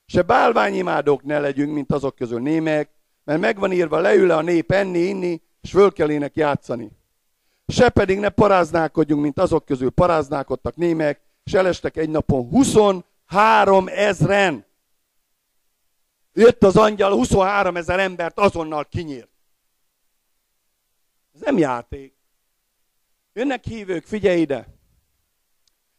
Se 0.07 0.22
bálványimádók 0.22 1.22
ne 1.22 1.39
legyünk, 1.39 1.72
mint 1.74 1.93
azok 1.93 2.14
közül 2.14 2.41
némek, 2.41 2.91
mert 3.24 3.41
megvan 3.41 3.72
írva, 3.72 3.99
leül 3.99 4.31
a 4.31 4.43
nép 4.43 4.72
enni, 4.72 4.99
inni, 4.99 5.43
és 5.61 5.70
föl 5.70 5.93
kell 5.93 6.11
ének 6.11 6.37
játszani 6.37 6.97
se 7.73 7.89
pedig 7.89 8.19
ne 8.19 8.29
paráználkodjunk, 8.29 9.23
mint 9.23 9.39
azok 9.39 9.64
közül 9.64 9.91
paráználkodtak 9.91 10.77
némek, 10.77 11.21
és 11.45 11.53
elestek 11.53 11.97
egy 11.97 12.11
napon 12.11 12.49
23 12.49 13.89
ezren. 13.89 14.66
Jött 16.33 16.64
az 16.64 16.77
angyal, 16.77 17.12
23 17.12 17.77
ezer 17.77 17.99
embert 17.99 18.39
azonnal 18.39 18.85
kinyírt. 18.85 19.31
Ez 21.35 21.41
nem 21.41 21.59
játék. 21.59 22.16
Jönnek 23.33 23.64
hívők, 23.64 24.05
figyelj 24.05 24.41
ide! 24.41 24.69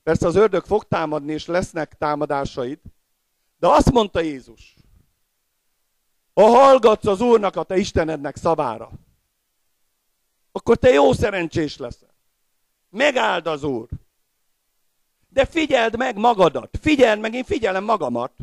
Persze 0.03 0.27
az 0.27 0.35
ördög 0.35 0.65
fog 0.65 0.83
támadni, 0.83 1.33
és 1.33 1.45
lesznek 1.45 1.97
támadásaid, 1.97 2.79
de 3.59 3.67
azt 3.67 3.91
mondta 3.91 4.19
Jézus, 4.19 4.75
ha 6.33 6.45
hallgatsz 6.45 7.05
az 7.05 7.21
Úrnak, 7.21 7.55
a 7.55 7.63
te 7.63 7.77
Istenednek 7.77 8.35
szavára, 8.35 8.91
akkor 10.51 10.77
te 10.77 10.89
jó 10.89 11.13
szerencsés 11.13 11.77
leszel. 11.77 12.13
Megáld 12.89 13.47
az 13.47 13.63
Úr. 13.63 13.87
De 15.29 15.45
figyeld 15.45 15.97
meg 15.97 16.17
magadat. 16.17 16.77
Figyeld 16.81 17.19
meg, 17.19 17.33
én 17.33 17.43
figyelem 17.43 17.83
magamat. 17.83 18.33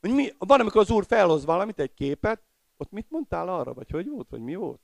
Hogy 0.00 0.10
mi, 0.10 0.34
van, 0.38 0.60
amikor 0.60 0.80
az 0.80 0.90
Úr 0.90 1.04
felhoz 1.06 1.44
valamit, 1.44 1.78
egy 1.80 1.94
képet, 1.94 2.42
ott 2.76 2.90
mit 2.90 3.10
mondtál 3.10 3.48
arra, 3.48 3.74
vagy 3.74 3.90
hogy 3.90 4.08
volt, 4.08 4.28
vagy 4.30 4.40
mi 4.40 4.54
volt? 4.54 4.80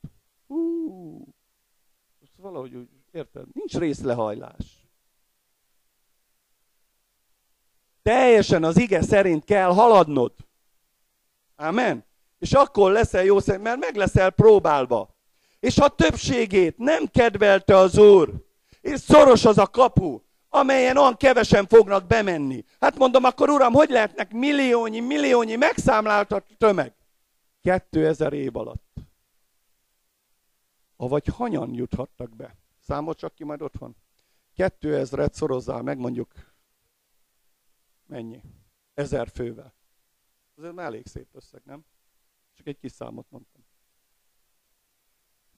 Hú, 0.46 1.26
most 2.20 2.32
valahogy 2.36 2.74
úgy, 2.74 2.88
érted? 3.12 3.46
Nincs 3.52 3.76
részlehajlás. 3.76 4.88
Teljesen 8.02 8.64
az 8.64 8.78
ige 8.78 9.02
szerint 9.02 9.44
kell 9.44 9.72
haladnod. 9.72 10.32
Amen. 11.56 12.04
És 12.38 12.52
akkor 12.52 12.92
leszel 12.92 13.24
jó 13.24 13.40
szerint, 13.40 13.64
mert 13.64 13.78
meg 13.78 13.96
leszel 13.96 14.30
próbálva 14.30 15.13
és 15.64 15.78
a 15.78 15.88
többségét 15.88 16.78
nem 16.78 17.06
kedvelte 17.06 17.76
az 17.76 17.98
Úr, 17.98 18.34
és 18.80 19.00
szoros 19.00 19.44
az 19.44 19.58
a 19.58 19.66
kapu, 19.66 20.20
amelyen 20.48 20.96
olyan 20.96 21.16
kevesen 21.16 21.66
fognak 21.66 22.06
bemenni. 22.06 22.64
Hát 22.80 22.98
mondom, 22.98 23.24
akkor 23.24 23.48
uram, 23.50 23.72
hogy 23.72 23.90
lehetnek 23.90 24.32
milliónyi, 24.32 25.00
milliónyi 25.00 25.56
megszámláltat 25.56 26.46
tömeg? 26.58 26.94
2000 27.60 28.32
év 28.32 28.56
alatt. 28.56 28.94
Avagy 30.96 31.26
hanyan 31.26 31.74
juthattak 31.74 32.36
be? 32.36 32.56
Számol 32.80 33.14
csak 33.14 33.34
ki 33.34 33.44
majd 33.44 33.62
otthon. 33.62 33.96
2000-et 34.56 35.32
szorozzál 35.32 35.82
meg 35.82 35.98
mondjuk 35.98 36.32
mennyi? 38.06 38.42
Ezer 38.94 39.28
fővel. 39.28 39.74
Ez 40.56 40.72
már 40.72 40.86
elég 40.86 41.06
szép 41.06 41.28
összeg, 41.32 41.62
nem? 41.64 41.84
Csak 42.54 42.66
egy 42.66 42.78
kis 42.78 42.92
számot 42.92 43.26
mondtam. 43.30 43.53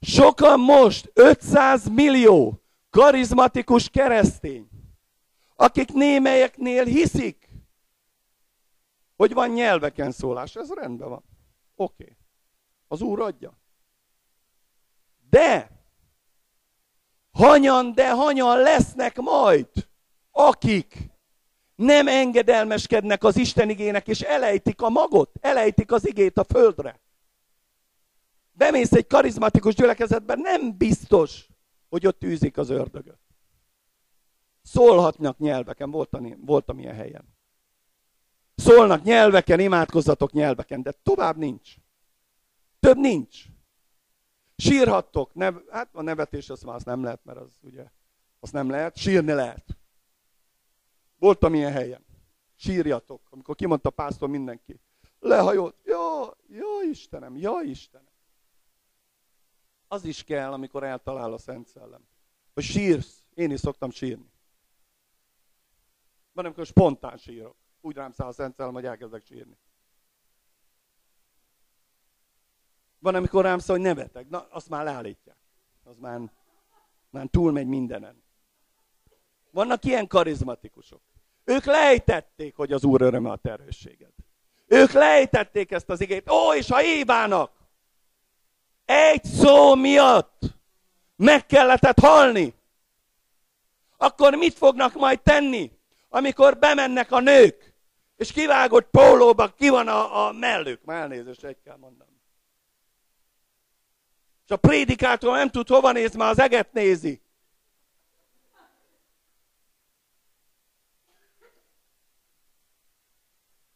Sokan 0.07 0.61
most 0.61 1.11
500 1.15 1.89
millió 1.89 2.63
karizmatikus 2.91 3.89
keresztény, 3.89 4.69
akik 5.57 5.93
némelyeknél 5.93 6.85
hiszik, 6.85 7.49
hogy 9.17 9.33
van 9.33 9.51
nyelveken 9.51 10.13
szólás. 10.13 10.55
Ez 10.57 10.73
rendben 10.73 11.09
van. 11.09 11.25
Oké. 11.75 12.03
Okay. 12.03 12.17
Az 12.89 13.01
Úr 13.01 13.21
adja. 13.21 13.59
De 15.31 15.71
hanyan, 17.33 17.95
de 17.95 18.13
hanyan 18.13 18.59
lesznek 18.59 19.17
majd, 19.17 19.69
akik 20.31 21.11
nem 21.75 22.09
engedelmeskednek 22.09 23.25
az 23.25 23.37
Isten 23.37 23.71
igének, 23.71 24.09
és 24.09 24.21
elejtik 24.21 24.83
a 24.83 24.89
magot, 24.89 25.31
elejtik 25.41 25.93
az 25.93 26.07
igét 26.07 26.39
a 26.39 26.45
földre. 26.45 27.01
Bemész 28.57 28.93
egy 28.93 29.07
karizmatikus 29.07 29.75
gyülekezetben, 29.75 30.39
nem 30.39 30.77
biztos, 30.77 31.49
hogy 31.89 32.07
ott 32.07 32.25
űzik 32.25 32.59
az 32.59 32.71
ördögöt. 32.71 33.19
Szólhatnak 34.63 35.39
nyelveken, 35.39 35.91
voltam, 35.91 36.45
voltam 36.45 36.79
ilyen 36.79 36.95
helyen. 36.95 37.35
Szólnak 38.55 39.03
nyelveken, 39.03 39.61
imádkozzatok 39.61 40.33
nyelveken, 40.33 40.83
de 40.83 40.93
tovább 41.03 41.37
nincs. 41.37 41.75
Több 42.81 42.97
nincs. 42.97 43.45
Sírhattok, 44.57 45.35
nev, 45.35 45.55
hát 45.71 45.89
a 45.93 46.03
nevetés 46.03 46.51
az 46.51 46.63
már 46.63 46.75
az 46.75 46.85
nem 46.85 47.03
lehet, 47.03 47.25
mert 47.25 47.39
az 47.39 47.53
ugye, 47.61 47.91
az 48.41 48.51
nem 48.51 48.71
lehet, 48.71 48.97
sírni 48.97 49.33
lehet. 49.33 49.77
Voltam 51.19 51.55
ilyen 51.55 51.73
helyen. 51.73 52.05
Sírjatok, 52.55 53.21
amikor 53.31 53.55
kimondta 53.55 53.89
a 53.89 53.93
pásztor 53.93 54.29
mindenki. 54.29 54.81
Lehajolt, 55.21 55.77
jó, 55.85 56.23
jó 56.49 56.83
Istenem, 56.91 57.37
jó 57.37 57.61
Istenem. 57.61 58.16
Az 59.89 60.05
is 60.05 60.25
kell, 60.25 60.53
amikor 60.53 60.85
eltalál 60.85 61.33
a 61.33 61.39
Szent 61.39 61.67
Szellem. 61.67 62.09
Hogy 62.55 62.63
sírsz. 62.63 63.25
Én 63.35 63.51
is 63.51 63.61
szoktam 63.61 63.91
sírni. 63.91 64.31
Van, 66.33 66.45
amikor 66.45 66.67
spontán 66.67 67.17
sírok. 67.17 67.57
Úgy 67.81 67.95
rám 67.95 68.13
száll 68.13 68.29
a 68.29 68.33
Szent 68.33 68.55
Szellem, 68.55 68.75
hogy 68.75 68.87
elkezdek 68.87 69.25
sírni. 69.25 69.57
Van, 72.99 73.15
amikor 73.15 73.45
rám 73.45 73.59
szól, 73.59 73.77
hogy 73.77 73.85
nevetek. 73.85 74.29
Na, 74.29 74.47
azt 74.51 74.69
már 74.69 74.85
leállítják. 74.85 75.37
Az 75.85 75.97
már, 75.99 76.33
már 77.11 77.27
túlmegy 77.31 77.67
mindenen. 77.67 78.23
Vannak 79.51 79.85
ilyen 79.85 80.07
karizmatikusok. 80.07 81.03
Ők 81.45 81.65
lejtették, 81.65 82.57
hogy 82.57 82.73
az 82.73 82.85
Úr 82.85 83.01
öröme 83.01 83.31
a 83.31 83.37
terhősséged. 83.37 84.13
Ők 84.67 84.91
lejtették 84.91 85.71
ezt 85.71 85.91
az 85.91 86.01
igét. 86.01 86.31
Ó, 86.31 86.55
és 86.55 86.69
ha 86.69 86.83
Évának 86.83 87.56
egy 88.87 89.25
szó 89.25 89.75
miatt 89.75 90.43
meg 91.17 91.47
kellett 91.47 91.99
halni, 92.01 92.55
akkor 93.97 94.35
mit 94.35 94.55
fognak 94.55 94.95
majd 94.95 95.21
tenni, 95.21 95.71
amikor 96.09 96.59
bemennek 96.59 97.13
a 97.13 97.21
nők, 97.21 97.75
és 98.17 98.33
kivágott 98.33 98.91
pólóba 98.91 99.49
ki 99.49 99.69
van 99.69 99.89
a, 99.89 100.27
a 100.27 100.33
mellük. 100.33 100.85
Már 100.85 101.01
elnézést, 101.01 101.45
egy 101.45 101.61
kell 101.65 101.77
mondanom. 101.77 102.15
És 104.45 104.51
a 104.51 104.57
prédikátor 104.57 105.37
nem 105.37 105.51
tud 105.51 105.69
hova 105.69 105.93
nézni, 105.93 106.19
mert 106.19 106.31
az 106.31 106.39
eget 106.39 106.73
nézi. 106.73 107.21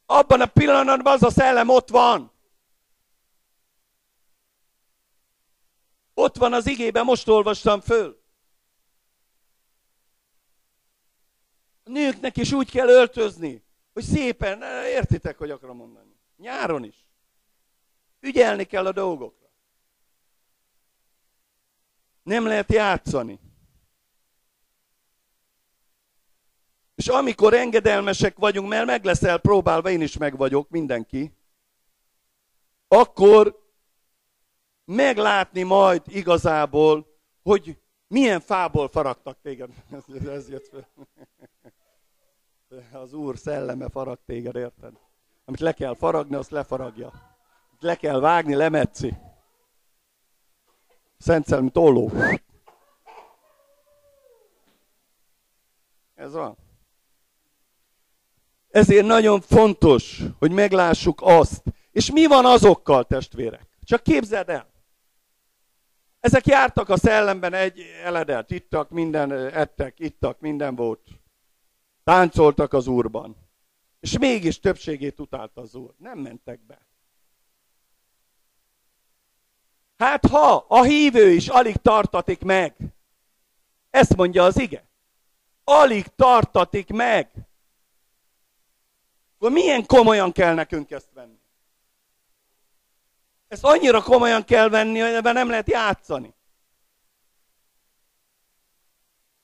Abban 0.06 0.40
a 0.40 0.46
pillanatban 0.46 1.12
az 1.12 1.22
a 1.22 1.30
szellem 1.30 1.68
ott 1.68 1.88
van. 1.88 2.29
Ott 6.20 6.36
van 6.36 6.52
az 6.52 6.66
igében, 6.66 7.04
most 7.04 7.28
olvastam 7.28 7.80
föl. 7.80 8.22
A 11.84 11.90
nőknek 11.90 12.36
is 12.36 12.52
úgy 12.52 12.70
kell 12.70 12.88
öltözni, 12.88 13.64
hogy 13.92 14.02
szépen, 14.02 14.62
értitek, 14.86 15.38
hogy 15.38 15.50
akarom 15.50 15.76
mondani. 15.76 16.16
Nyáron 16.36 16.84
is. 16.84 17.06
Ügyelni 18.20 18.64
kell 18.64 18.86
a 18.86 18.92
dolgokra. 18.92 19.50
Nem 22.22 22.46
lehet 22.46 22.72
játszani. 22.72 23.40
És 26.94 27.08
amikor 27.08 27.54
engedelmesek 27.54 28.36
vagyunk, 28.38 28.68
mert 28.68 28.86
meg 28.86 29.04
leszel 29.04 29.38
próbálva, 29.38 29.90
én 29.90 30.00
is 30.00 30.16
meg 30.16 30.36
vagyok, 30.36 30.68
mindenki, 30.68 31.32
akkor 32.88 33.59
meglátni 34.90 35.62
majd 35.62 36.02
igazából, 36.06 37.06
hogy 37.42 37.78
milyen 38.06 38.40
fából 38.40 38.88
faragtak 38.88 39.38
téged. 39.42 39.70
Ez, 40.28 40.48
jött 40.48 40.68
fel. 40.68 40.88
Az 42.92 43.12
Úr 43.12 43.38
szelleme 43.38 43.88
farag 43.88 44.18
téged, 44.26 44.56
érted? 44.56 44.92
Amit 45.44 45.60
le 45.60 45.72
kell 45.72 45.94
faragni, 45.94 46.34
azt 46.34 46.50
lefaragja. 46.50 47.12
Le 47.80 47.94
kell 47.94 48.20
vágni, 48.20 48.54
lemetszi. 48.54 49.14
Szent 51.18 51.46
szellemi 51.46 51.70
tolló. 51.70 52.10
Ez 56.14 56.32
van. 56.32 56.56
Ezért 58.68 59.06
nagyon 59.06 59.40
fontos, 59.40 60.22
hogy 60.38 60.52
meglássuk 60.52 61.20
azt. 61.22 61.62
És 61.92 62.10
mi 62.10 62.26
van 62.26 62.46
azokkal, 62.46 63.04
testvérek? 63.04 63.66
Csak 63.84 64.02
képzeld 64.02 64.48
el. 64.48 64.69
Ezek 66.20 66.46
jártak 66.46 66.88
a 66.88 66.96
szellemben 66.96 67.52
egy 67.54 67.80
eledelt, 68.02 68.50
ittak, 68.50 68.90
minden, 68.90 69.32
ettek, 69.32 69.98
ittak, 69.98 70.40
minden 70.40 70.74
volt. 70.74 71.08
Táncoltak 72.04 72.72
az 72.72 72.86
úrban. 72.86 73.36
És 74.00 74.18
mégis 74.18 74.60
többségét 74.60 75.20
utálta 75.20 75.60
az 75.60 75.74
úr. 75.74 75.94
Nem 75.96 76.18
mentek 76.18 76.60
be. 76.66 76.86
Hát 79.96 80.26
ha 80.26 80.64
a 80.68 80.82
hívő 80.82 81.30
is 81.30 81.48
alig 81.48 81.76
tartatik 81.76 82.42
meg, 82.42 82.76
ezt 83.90 84.16
mondja 84.16 84.44
az 84.44 84.58
ige, 84.58 84.84
alig 85.64 86.06
tartatik 86.16 86.88
meg, 86.88 87.30
akkor 89.34 89.52
milyen 89.52 89.86
komolyan 89.86 90.32
kell 90.32 90.54
nekünk 90.54 90.90
ezt 90.90 91.08
venni? 91.12 91.39
Ezt 93.50 93.64
annyira 93.64 94.02
komolyan 94.02 94.44
kell 94.44 94.68
venni, 94.68 94.98
hogy 94.98 95.12
ebben 95.12 95.34
nem 95.34 95.48
lehet 95.48 95.70
játszani. 95.70 96.34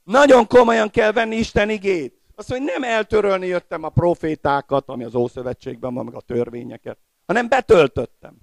Nagyon 0.05 0.47
komolyan 0.47 0.91
kell 0.91 1.13
venni 1.13 1.37
Isten 1.37 1.71
igét. 1.71 2.21
Azt 2.35 2.49
mondja, 2.49 2.73
hogy 2.73 2.81
nem 2.81 2.91
eltörölni 2.91 3.47
jöttem 3.47 3.83
a 3.83 3.89
profétákat, 3.89 4.89
ami 4.89 5.05
az 5.05 5.15
Ószövetségben 5.15 5.95
van, 5.95 6.05
meg 6.05 6.15
a 6.15 6.21
törvényeket, 6.21 6.99
hanem 7.27 7.49
betöltöttem. 7.49 8.37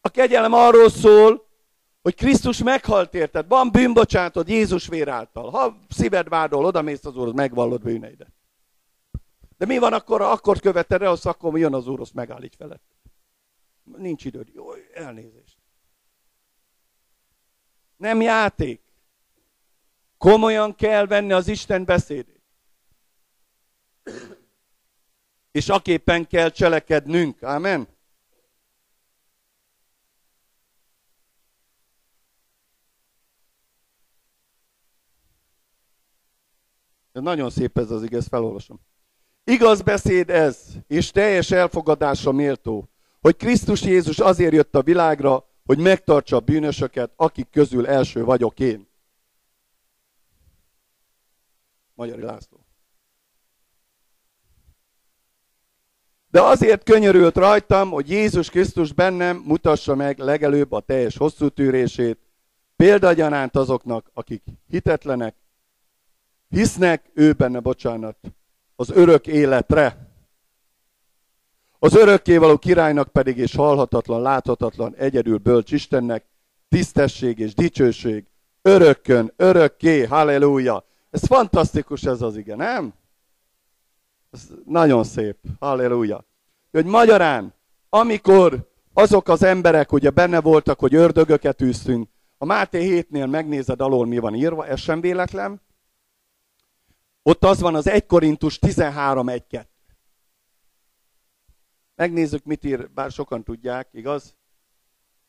A 0.00 0.08
kegyelem 0.08 0.52
arról 0.52 0.90
szól, 0.90 1.48
hogy 2.02 2.14
Krisztus 2.14 2.62
meghalt 2.62 3.14
érted. 3.14 3.48
Van 3.48 3.70
bűnbocsátod 3.70 4.48
Jézus 4.48 4.88
vér 4.88 5.08
által. 5.08 5.50
Ha 5.50 5.76
szíved 5.88 6.28
vádol, 6.28 6.64
oda 6.64 6.82
mész 6.82 7.04
az 7.04 7.16
Úrhoz, 7.16 7.32
megvallod 7.32 7.82
bűneidet. 7.82 8.32
De 9.56 9.66
mi 9.66 9.78
van 9.78 9.92
akkor, 9.92 10.20
ha 10.20 10.30
akkor 10.30 10.58
követed 10.58 11.02
el, 11.02 11.10
az 11.10 11.26
akkor 11.26 11.58
jön 11.58 11.74
az 11.74 11.86
Úr, 11.86 12.00
megállít 12.14 12.54
felett. 12.56 12.93
Nincs 13.84 14.24
időd. 14.24 14.48
Jó, 14.54 14.72
elnézést. 14.74 15.58
Nem 17.96 18.20
játék. 18.20 18.80
Komolyan 20.18 20.74
kell 20.74 21.06
venni 21.06 21.32
az 21.32 21.48
Isten 21.48 21.84
beszédét. 21.84 22.42
És 25.50 25.68
aképpen 25.68 26.26
kell 26.26 26.50
cselekednünk. 26.50 27.42
Amen. 27.42 27.88
De 37.12 37.20
nagyon 37.20 37.50
szép 37.50 37.78
ez 37.78 37.90
az 37.90 38.02
igaz, 38.02 38.26
felolvasom. 38.26 38.80
Igaz 39.44 39.82
beszéd 39.82 40.30
ez, 40.30 40.72
és 40.86 41.10
teljes 41.10 41.50
elfogadásra 41.50 42.32
méltó, 42.32 42.88
hogy 43.24 43.36
Krisztus 43.36 43.82
Jézus 43.82 44.18
azért 44.18 44.52
jött 44.52 44.74
a 44.74 44.82
világra, 44.82 45.44
hogy 45.64 45.78
megtartsa 45.78 46.36
a 46.36 46.40
bűnösöket, 46.40 47.12
akik 47.16 47.50
közül 47.50 47.86
első 47.86 48.24
vagyok 48.24 48.60
én. 48.60 48.88
Magyari 51.94 52.22
László. 52.22 52.66
De 56.30 56.40
azért 56.40 56.82
könyörült 56.82 57.36
rajtam, 57.36 57.90
hogy 57.90 58.10
Jézus 58.10 58.50
Krisztus 58.50 58.92
bennem 58.92 59.36
mutassa 59.36 59.94
meg 59.94 60.18
legelőbb 60.18 60.72
a 60.72 60.80
teljes 60.80 61.16
hosszú 61.16 61.48
tűrését, 61.48 62.18
példagyanánt 62.76 63.56
azoknak, 63.56 64.10
akik 64.14 64.42
hitetlenek, 64.68 65.34
hisznek 66.48 67.10
ő 67.14 67.32
benne, 67.32 67.60
bocsánat, 67.60 68.16
az 68.76 68.90
örök 68.90 69.26
életre. 69.26 70.03
Az 71.84 71.94
örökkévaló 71.94 72.58
királynak 72.58 73.08
pedig 73.08 73.38
és 73.38 73.54
halhatatlan, 73.54 74.22
láthatatlan, 74.22 74.94
egyedül 74.96 75.38
bölcs 75.38 75.72
Istennek 75.72 76.24
tisztesség 76.68 77.38
és 77.38 77.54
dicsőség 77.54 78.24
örökkön, 78.62 79.32
örökké, 79.36 80.04
halleluja. 80.04 80.84
Ez 81.10 81.24
fantasztikus 81.26 82.02
ez 82.02 82.22
az 82.22 82.36
ige, 82.36 82.54
nem? 82.56 82.94
Ez 84.30 84.48
nagyon 84.64 85.04
szép, 85.04 85.36
halleluja. 85.58 86.24
Hogy 86.70 86.84
magyarán, 86.84 87.54
amikor 87.88 88.70
azok 88.92 89.28
az 89.28 89.42
emberek 89.42 89.92
ugye 89.92 90.10
benne 90.10 90.40
voltak, 90.40 90.78
hogy 90.78 90.94
ördögöket 90.94 91.62
űztünk, 91.62 92.08
a 92.38 92.44
Máté 92.44 93.06
7-nél 93.10 93.30
megnézed 93.30 93.80
alól 93.80 94.06
mi 94.06 94.18
van 94.18 94.34
írva, 94.34 94.66
ez 94.66 94.80
sem 94.80 95.00
véletlen. 95.00 95.60
Ott 97.22 97.44
az 97.44 97.60
van 97.60 97.74
az 97.74 97.88
1 97.88 98.06
Korintus 98.06 98.58
13.1.2. 98.58 99.72
Megnézzük, 101.96 102.44
mit 102.44 102.64
ír, 102.64 102.90
bár 102.90 103.10
sokan 103.10 103.42
tudják, 103.42 103.88
igaz? 103.92 104.34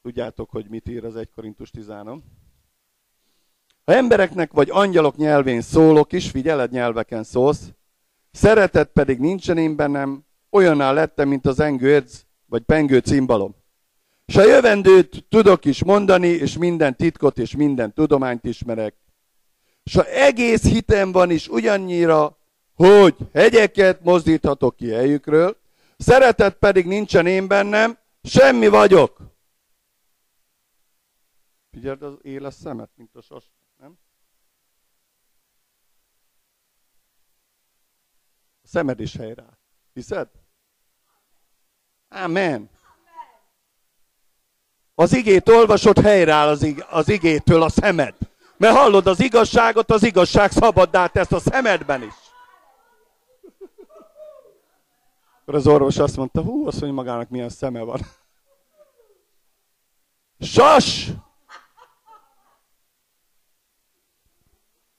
Tudjátok, 0.02 0.50
hogy 0.50 0.70
mit 0.70 0.90
ír 0.90 1.06
az 1.06 1.16
1 1.16 1.30
Korintus 1.36 1.70
13. 1.70 2.24
Ha 3.86 3.94
embereknek 3.94 4.52
vagy 4.52 4.70
angyalok 4.70 5.16
nyelvén 5.16 5.62
szólok 5.62 6.14
is, 6.14 6.30
figyeled 6.30 6.72
nyelveken 6.72 7.24
szólsz, 7.24 7.74
szeretet 8.32 8.92
pedig 8.92 9.20
nincsen 9.20 9.58
én 9.58 9.76
bennem, 9.76 10.26
olyanná 10.50 10.92
lettem, 10.92 11.28
mint 11.28 11.46
az 11.46 11.60
engőrc, 11.60 12.22
vagy 12.46 12.62
pengő 12.62 13.00
cimbalom. 13.00 13.56
S 14.28 14.36
a 14.36 14.46
jövendőt 14.46 15.26
tudok 15.30 15.66
is 15.66 15.84
mondani, 15.84 16.28
és 16.28 16.58
minden 16.58 16.96
titkot 16.96 17.38
és 17.38 17.56
minden 17.56 17.94
tudományt 17.94 18.46
ismerek. 18.46 18.96
S 19.84 19.96
a 19.96 20.06
egész 20.06 20.64
hitem 20.64 21.12
van 21.12 21.32
is 21.32 21.48
ugyannyira, 21.48 22.38
hogy 22.74 23.16
hegyeket 23.34 24.04
mozdíthatok 24.04 24.76
ki 24.76 24.90
helyükről, 24.90 25.58
szeretet 25.98 26.58
pedig 26.58 26.86
nincsen 26.86 27.28
én 27.28 27.48
bennem, 27.48 27.98
semmi 28.24 28.68
vagyok. 28.68 29.18
Figyeld 31.72 32.02
az 32.02 32.18
éles 32.22 32.54
szemet, 32.54 32.90
mint 32.96 33.16
a 33.16 33.22
sas, 33.22 33.44
nem? 33.78 33.98
A 38.64 38.68
szemed 38.68 39.00
is 39.00 39.16
helyre. 39.16 39.60
Hiszed? 39.94 40.30
Amen. 42.10 42.70
Az 44.96 45.14
igét 45.14 45.50
olvasott, 45.50 46.00
helyreáll 46.00 46.48
az, 46.48 46.64
ig- 46.64 46.86
az 46.90 47.10
igétől 47.10 47.62
a 47.62 47.70
szemed. 47.70 48.16
Mert 48.58 48.76
hallod 48.76 49.08
az 49.08 49.20
igazságot, 49.20 49.92
az 49.92 50.04
igazság 50.04 50.52
szabaddá 50.52 51.08
tesz 51.08 51.32
a 51.32 51.40
szemedben 51.40 52.04
is. 52.04 52.14
Akkor 55.46 55.60
az 55.60 55.68
orvos 55.68 55.98
azt 55.98 56.18
mondta, 56.18 56.42
hú, 56.42 56.68
azt 56.68 56.82
mondja 56.82 57.02
magának 57.02 57.30
milyen 57.30 57.50
szeme 57.50 57.82
van. 57.82 58.00
Sas! 60.40 61.08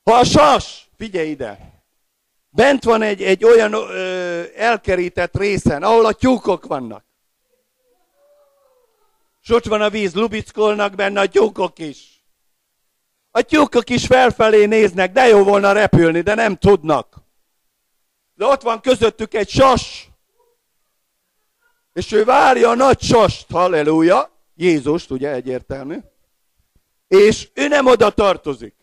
Ha 0.02 0.14
a 0.14 0.24
sas, 0.24 0.90
figyelj 0.96 1.28
ide, 1.28 1.82
bent 2.48 2.84
van 2.84 3.02
egy, 3.02 3.22
egy 3.22 3.44
olyan 3.44 3.72
ö, 3.72 4.42
elkerített 4.56 5.36
részen, 5.36 5.82
ahol 5.82 6.06
a 6.06 6.12
tyúkok 6.12 6.66
vannak. 6.66 7.04
És 9.42 9.50
ott 9.50 9.64
van 9.64 9.82
a 9.82 9.90
víz, 9.90 10.14
lubickolnak 10.14 10.94
benne 10.94 11.20
a 11.20 11.28
tyúkok 11.28 11.78
is. 11.78 12.24
A 13.30 13.42
tyúkok 13.42 13.90
is 13.90 14.06
felfelé 14.06 14.64
néznek, 14.64 15.12
de 15.12 15.26
jó 15.26 15.44
volna 15.44 15.72
repülni, 15.72 16.20
de 16.20 16.34
nem 16.34 16.56
tudnak. 16.56 17.16
De 18.34 18.44
ott 18.44 18.62
van 18.62 18.80
közöttük 18.80 19.34
egy 19.34 19.48
sas, 19.48 20.10
és 21.96 22.12
ő 22.12 22.24
várja 22.24 22.70
a 22.70 22.74
nagy 22.74 23.00
sast, 23.00 23.50
halleluja, 23.50 24.30
Jézust, 24.54 25.10
ugye 25.10 25.30
egyértelmű, 25.30 25.98
és 27.08 27.48
ő 27.54 27.68
nem 27.68 27.86
oda 27.86 28.10
tartozik. 28.10 28.74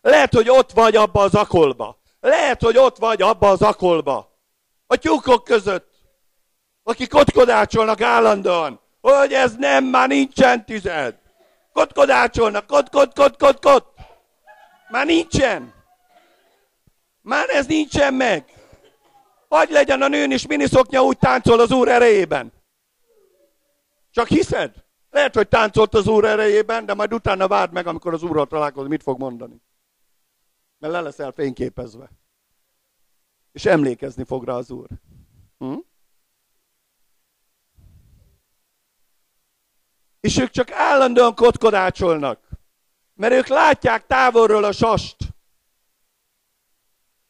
Lehet, 0.00 0.34
hogy 0.34 0.48
ott 0.48 0.72
vagy 0.72 0.96
abba 0.96 1.22
az 1.22 1.34
akolba. 1.34 1.98
Lehet, 2.20 2.62
hogy 2.62 2.78
ott 2.78 2.96
vagy 2.98 3.22
abba 3.22 3.48
az 3.48 3.62
akolba. 3.62 4.38
A 4.86 4.96
tyúkok 4.96 5.44
között, 5.44 5.88
akik 6.82 7.08
kotkodácsolnak 7.08 8.00
állandóan, 8.00 8.80
hogy 9.00 9.32
ez 9.32 9.54
nem, 9.56 9.84
már 9.84 10.08
nincsen 10.08 10.64
tüzed. 10.64 11.14
Kotkodácsolnak, 11.72 12.66
kot, 12.66 12.88
kot, 12.88 13.14
kot, 13.14 13.36
kot, 13.36 13.60
kot. 13.60 13.86
Már 14.88 15.06
nincsen. 15.06 15.74
Már 17.22 17.48
ez 17.48 17.66
nincsen 17.66 18.14
meg. 18.14 18.59
Hogy 19.50 19.70
legyen 19.70 20.02
a 20.02 20.08
nőn 20.08 20.30
is 20.30 20.46
miniszoknya 20.46 21.02
úgy 21.02 21.18
táncol 21.18 21.60
az 21.60 21.70
Úr 21.72 21.88
erejében. 21.88 22.52
Csak 24.10 24.26
hiszed? 24.26 24.84
Lehet, 25.10 25.34
hogy 25.34 25.48
táncolt 25.48 25.94
az 25.94 26.06
Úr 26.06 26.24
erejében, 26.24 26.86
de 26.86 26.94
majd 26.94 27.12
utána 27.12 27.48
várd 27.48 27.72
meg, 27.72 27.86
amikor 27.86 28.14
az 28.14 28.22
Úrral 28.22 28.46
találkozik, 28.46 28.90
mit 28.90 29.02
fog 29.02 29.18
mondani. 29.18 29.62
Mert 30.78 30.92
le 30.92 31.00
leszel 31.00 31.32
fényképezve. 31.32 32.10
És 33.52 33.64
emlékezni 33.64 34.24
fog 34.24 34.44
rá 34.44 34.54
az 34.54 34.70
Úr. 34.70 34.88
Hm? 35.58 35.78
És 40.20 40.38
ők 40.38 40.50
csak 40.50 40.70
állandóan 40.70 41.34
kotkodácsolnak. 41.34 42.48
Mert 43.14 43.32
ők 43.32 43.46
látják 43.46 44.06
távolról 44.06 44.64
a 44.64 44.72
sast. 44.72 45.16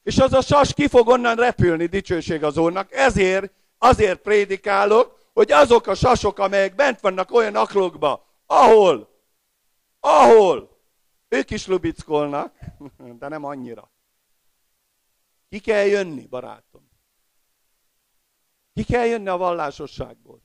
És 0.03 0.19
az 0.19 0.33
a 0.33 0.41
sas 0.41 0.75
ki 0.75 0.89
fog 0.89 1.09
onnan 1.09 1.37
repülni, 1.37 1.87
dicsőség 1.87 2.45
az 2.45 2.57
Úrnak. 2.57 2.93
Ezért, 2.93 3.53
azért 3.79 4.21
prédikálok, 4.21 5.19
hogy 5.33 5.53
azok 5.53 5.87
a 5.87 5.95
sasok, 5.95 6.39
amelyek 6.39 6.75
bent 6.75 7.01
vannak 7.01 7.31
olyan 7.31 7.57
aklokba, 7.57 8.27
ahol, 8.47 9.09
ahol 10.01 10.79
ők 11.29 11.51
is 11.51 11.67
lubickolnak, 11.67 12.55
de 13.21 13.29
nem 13.29 13.45
annyira. 13.45 13.91
Ki 15.49 15.59
kell 15.59 15.85
jönni, 15.85 16.27
barátom. 16.27 16.89
Ki 18.75 18.83
kell 18.83 19.07
jönni 19.07 19.29
a 19.29 19.37
vallásosságból. 19.37 20.43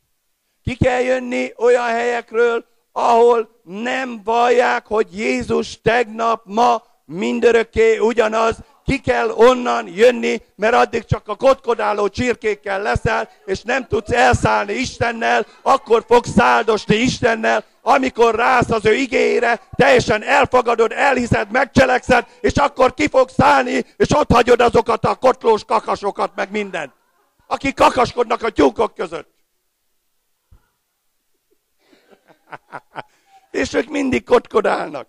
Ki 0.64 0.76
kell 0.76 1.02
jönni 1.02 1.54
olyan 1.58 1.88
helyekről, 1.88 2.66
ahol 2.92 3.62
nem 3.64 4.24
vallják, 4.24 4.86
hogy 4.86 5.18
Jézus 5.18 5.82
tegnap, 5.82 6.46
ma, 6.46 6.84
mindörökké 7.06 7.98
ugyanaz, 7.98 8.58
ki 8.86 9.00
kell 9.00 9.30
onnan 9.30 9.88
jönni, 9.88 10.42
mert 10.56 10.74
addig 10.74 11.06
csak 11.06 11.28
a 11.28 11.36
kotkodáló 11.36 12.08
csirkékkel 12.08 12.82
leszel, 12.82 13.30
és 13.46 13.62
nem 13.62 13.88
tudsz 13.88 14.12
elszállni 14.12 14.74
Istennel, 14.74 15.46
akkor 15.62 16.04
fogsz 16.08 16.30
száldosni 16.30 16.96
Istennel, 16.96 17.64
amikor 17.82 18.36
rász 18.36 18.70
az 18.70 18.86
ő 18.86 18.94
igényére, 18.94 19.62
teljesen 19.76 20.24
elfogadod, 20.24 20.92
elhiszed, 20.92 21.52
megcselekszed, 21.52 22.26
és 22.42 22.54
akkor 22.54 22.94
ki 22.94 23.08
fogsz 23.08 23.34
szállni, 23.34 23.86
és 23.98 24.16
ott 24.16 24.32
hagyod 24.32 24.62
azokat 24.62 25.06
a 25.06 25.16
kotlós 25.16 25.64
kakasokat, 25.64 26.32
meg 26.36 26.52
mindent, 26.52 26.94
akik 27.48 27.76
kakaskodnak 27.76 28.44
a 28.44 28.50
tyúkok 28.50 28.96
között. 28.96 29.34
és 33.52 33.74
ők 33.74 33.90
mindig 33.90 34.24
kotkodálnak 34.24 35.08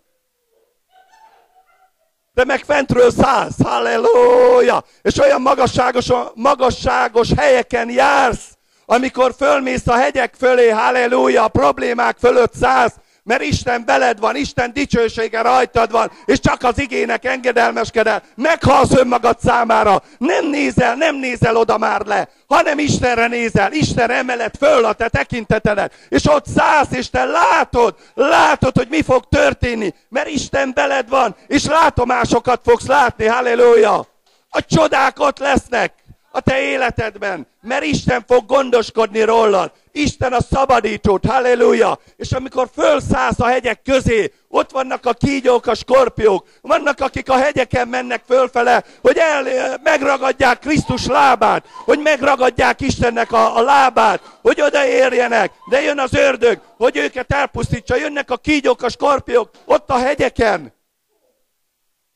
de 2.36 2.44
meg 2.44 2.62
fentről 2.66 3.10
szállsz, 3.10 3.62
halleluja! 3.62 4.84
És 5.02 5.18
olyan 5.18 5.40
magasságos, 5.40 6.06
magasságos 6.34 7.28
helyeken 7.36 7.90
jársz, 7.90 8.44
amikor 8.86 9.34
fölmész 9.38 9.86
a 9.86 9.94
hegyek 9.96 10.34
fölé, 10.38 10.68
halleluja, 10.68 11.44
a 11.44 11.48
problémák 11.48 12.16
fölött 12.20 12.54
szállsz, 12.54 12.92
mert 13.26 13.42
Isten 13.42 13.84
veled 13.84 14.18
van, 14.18 14.36
Isten 14.36 14.72
dicsősége 14.72 15.40
rajtad 15.40 15.90
van, 15.90 16.10
és 16.24 16.40
csak 16.40 16.62
az 16.62 16.78
igének 16.78 17.24
engedelmeskedel, 17.24 18.22
meghalsz 18.34 18.94
önmagad 18.94 19.40
számára, 19.40 20.02
nem 20.18 20.46
nézel, 20.46 20.94
nem 20.94 21.16
nézel 21.16 21.56
oda 21.56 21.78
már 21.78 22.00
le, 22.00 22.28
hanem 22.46 22.78
Istenre 22.78 23.26
nézel, 23.26 23.72
Isten 23.72 24.10
emelet 24.10 24.56
föl 24.56 24.84
a 24.84 24.92
te 24.92 25.08
tekintetedet, 25.08 25.92
és 26.08 26.26
ott 26.26 26.46
szállsz, 26.46 26.92
és 26.92 27.10
te 27.10 27.24
látod, 27.24 27.94
látod, 28.14 28.76
hogy 28.76 28.88
mi 28.90 29.02
fog 29.02 29.24
történni, 29.28 29.94
mert 30.08 30.28
Isten 30.28 30.72
veled 30.74 31.08
van, 31.08 31.36
és 31.46 31.64
látomásokat 31.64 32.60
fogsz 32.64 32.86
látni, 32.86 33.26
halleluja! 33.26 34.06
A 34.48 34.64
csodák 34.68 35.20
ott 35.20 35.38
lesznek 35.38 35.92
a 36.36 36.40
te 36.40 36.60
életedben, 36.60 37.46
mert 37.60 37.84
Isten 37.84 38.24
fog 38.26 38.46
gondoskodni 38.46 39.22
rólad. 39.22 39.72
Isten 39.92 40.32
a 40.32 40.40
szabadítót, 40.40 41.26
halleluja! 41.26 41.98
És 42.16 42.32
amikor 42.32 42.68
fölszállsz 42.74 43.40
a 43.40 43.46
hegyek 43.46 43.82
közé, 43.82 44.32
ott 44.48 44.70
vannak 44.70 45.06
a 45.06 45.12
kígyók, 45.12 45.66
a 45.66 45.74
skorpiók, 45.74 46.46
vannak, 46.60 47.00
akik 47.00 47.30
a 47.30 47.36
hegyeken 47.36 47.88
mennek 47.88 48.22
fölfele, 48.26 48.84
hogy 49.02 49.16
el, 49.18 49.78
megragadják 49.82 50.58
Krisztus 50.58 51.06
lábát, 51.06 51.66
hogy 51.84 51.98
megragadják 51.98 52.80
Istennek 52.80 53.32
a, 53.32 53.56
a 53.56 53.62
lábát, 53.62 54.20
hogy 54.42 54.60
odaérjenek, 54.60 55.52
de 55.68 55.82
jön 55.82 55.98
az 55.98 56.14
ördög, 56.14 56.60
hogy 56.76 56.96
őket 56.96 57.32
elpusztítsa, 57.32 57.96
jönnek 57.96 58.30
a 58.30 58.36
kígyók, 58.36 58.82
a 58.82 58.88
skorpiók, 58.88 59.50
ott 59.64 59.90
a 59.90 59.98
hegyeken. 59.98 60.72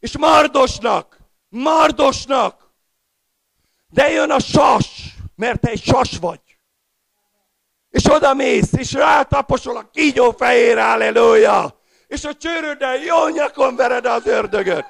És 0.00 0.18
mardosnak, 0.18 1.16
mardosnak, 1.48 2.59
de 3.90 4.10
jön 4.10 4.30
a 4.30 4.38
sas, 4.38 5.14
mert 5.36 5.60
te 5.60 5.68
egy 5.68 5.82
sas 5.82 6.18
vagy. 6.18 6.40
És 7.90 8.04
oda 8.10 8.34
mész, 8.34 8.72
és 8.72 8.92
rátaposol 8.92 9.76
a 9.76 9.90
kígyó 9.92 10.30
fejére, 10.30 10.84
halleluja. 10.84 11.80
és 12.06 12.24
a 12.24 12.34
csőröddel 12.34 12.96
jó 12.96 13.28
nyakon 13.28 13.76
vered 13.76 14.06
az 14.06 14.26
ördögöt. 14.26 14.86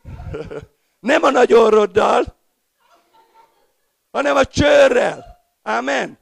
Nem 1.00 1.22
a 1.22 1.30
nagy 1.30 1.52
orroddal, 1.52 2.24
hanem 4.10 4.36
a 4.36 4.44
csőrrel. 4.44 5.26
Amen. 5.62 6.18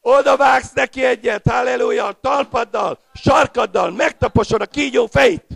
Oda 0.00 0.36
vágsz 0.36 0.72
neki 0.72 1.04
egyet, 1.04 1.50
halleluja, 1.50 2.12
talpaddal, 2.12 2.98
sarkaddal, 3.14 3.90
megtaposod 3.90 4.60
a 4.60 4.66
kígyó 4.66 5.06
fejét. 5.06 5.46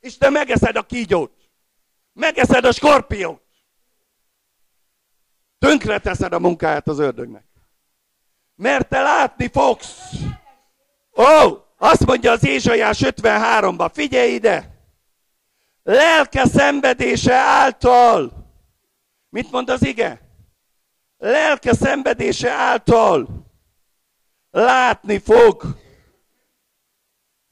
És 0.00 0.18
te 0.18 0.30
megeszed 0.30 0.76
a 0.76 0.82
kígyót. 0.82 1.32
Megeszed 2.12 2.64
a 2.64 2.72
skorpiót. 2.72 3.47
Tönkre 5.58 5.98
teszed 5.98 6.32
a 6.32 6.38
munkáját 6.38 6.88
az 6.88 6.98
ördögnek. 6.98 7.44
Mert 8.54 8.88
te 8.88 9.02
látni 9.02 9.48
fogsz. 9.48 10.12
Ó, 11.16 11.22
oh, 11.22 11.60
azt 11.76 12.06
mondja 12.06 12.32
az 12.32 12.46
Ézsaiás 12.46 13.00
53-ban, 13.04 13.90
figyelj 13.92 14.32
ide! 14.32 14.76
Lelke 15.82 16.46
szenvedése 16.46 17.34
által. 17.34 18.46
Mit 19.28 19.50
mond 19.50 19.68
az 19.70 19.86
ige? 19.86 20.20
Lelke 21.18 21.74
szenvedése 21.74 22.50
által 22.50 23.46
látni 24.50 25.18
fog. 25.18 25.62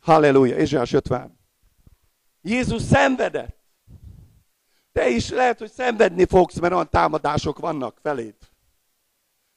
Halleluja, 0.00 0.56
Ézsaiás 0.56 0.92
50. 0.92 1.38
Jézus 2.42 2.82
szenvedett. 2.82 3.55
Te 4.96 5.08
is 5.08 5.30
lehet, 5.30 5.58
hogy 5.58 5.70
szenvedni 5.70 6.24
fogsz, 6.24 6.58
mert 6.58 6.72
olyan 6.72 6.90
támadások 6.90 7.58
vannak 7.58 7.98
feléd. 8.02 8.34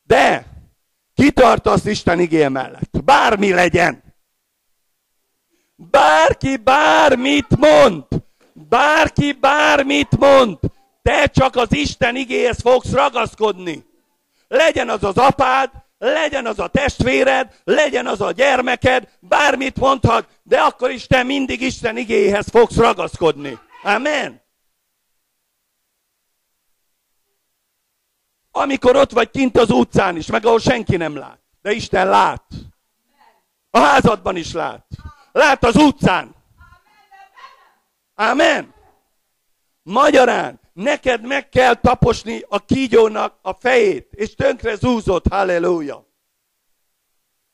De 0.03 0.45
kitartasz 1.13 1.85
Isten 1.85 2.19
igé 2.19 2.47
mellett. 2.47 3.03
Bármi 3.03 3.53
legyen. 3.53 4.03
Bárki 5.75 6.57
bármit 6.57 7.57
mond. 7.57 8.03
Bárki 8.53 9.31
bármit 9.31 10.17
mond. 10.17 10.57
Te 11.01 11.27
csak 11.27 11.55
az 11.55 11.73
Isten 11.73 12.15
igéhez 12.15 12.61
fogsz 12.61 12.91
ragaszkodni. 12.91 13.85
Legyen 14.47 14.89
az 14.89 15.03
az 15.03 15.17
apád, 15.17 15.69
legyen 15.97 16.45
az 16.45 16.59
a 16.59 16.67
testvéred, 16.67 17.61
legyen 17.63 18.07
az 18.07 18.21
a 18.21 18.31
gyermeked, 18.31 19.07
bármit 19.19 19.77
mondhat, 19.79 20.27
de 20.43 20.59
akkor 20.59 20.91
is 20.91 21.07
te 21.07 21.23
mindig 21.23 21.61
Isten 21.61 21.97
igéhez 21.97 22.49
fogsz 22.49 22.75
ragaszkodni. 22.75 23.57
Amen. 23.83 24.47
Amikor 28.52 28.95
ott 28.95 29.12
vagy 29.12 29.30
kint 29.30 29.58
az 29.58 29.70
utcán 29.70 30.18
is, 30.18 30.28
meg 30.28 30.45
ahol 30.45 30.60
senki 30.60 30.95
nem 30.95 31.18
lát. 31.18 31.39
De 31.62 31.72
Isten 31.72 32.08
lát. 32.08 32.43
A 33.70 33.80
házadban 33.80 34.36
is 34.36 34.54
lát. 34.54 34.86
Lát 35.32 35.64
az 35.64 35.76
utcán. 35.76 36.36
Amen. 38.16 38.74
Magyarán, 39.84 40.60
neked 40.74 41.22
meg 41.26 41.50
kell 41.50 41.74
taposni 41.74 42.45
a 42.47 42.66
kígyónak 42.66 43.39
a 43.41 43.54
fejét, 43.54 44.14
és 44.14 44.36
tönkre 44.36 44.76
zúzott, 44.76 45.28
halleluja. 45.28 46.08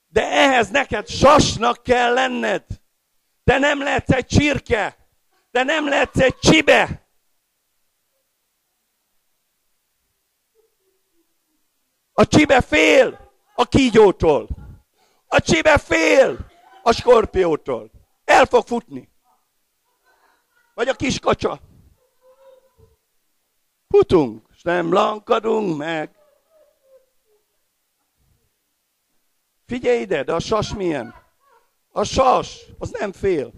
De 0.08 0.32
ehhez 0.32 0.70
neked 0.70 1.08
sasnak 1.08 1.84
kell 1.84 2.14
lenned. 2.14 2.64
Te 3.44 3.58
nem 3.58 3.84
lehetsz 3.84 4.12
egy 4.12 4.26
csirke. 4.26 4.98
Te 5.52 5.64
nem 5.64 5.88
lehetsz 5.88 6.20
egy 6.20 6.38
csibe. 6.40 7.05
A 12.18 12.28
csibe 12.28 12.62
fél 12.62 13.32
a 13.56 13.66
kígyótól. 13.66 14.48
A 15.28 15.42
csibe 15.42 15.78
fél 15.78 16.52
a 16.84 16.92
skorpiótól. 16.92 17.92
El 18.24 18.46
fog 18.46 18.68
futni. 18.68 19.10
Vagy 20.74 20.88
a 20.88 20.94
kis 20.94 21.20
kacsa. 21.20 21.60
Futunk, 23.88 24.48
és 24.56 24.62
nem 24.62 24.94
lankadunk 24.94 25.78
meg. 25.78 26.16
Figyelj 29.66 30.00
ide, 30.00 30.24
de 30.24 30.34
a 30.34 30.40
sas 30.40 30.74
milyen? 30.74 31.16
A 31.92 32.04
sas, 32.04 32.60
az 32.80 32.90
nem 33.00 33.12
fél. 33.12 33.52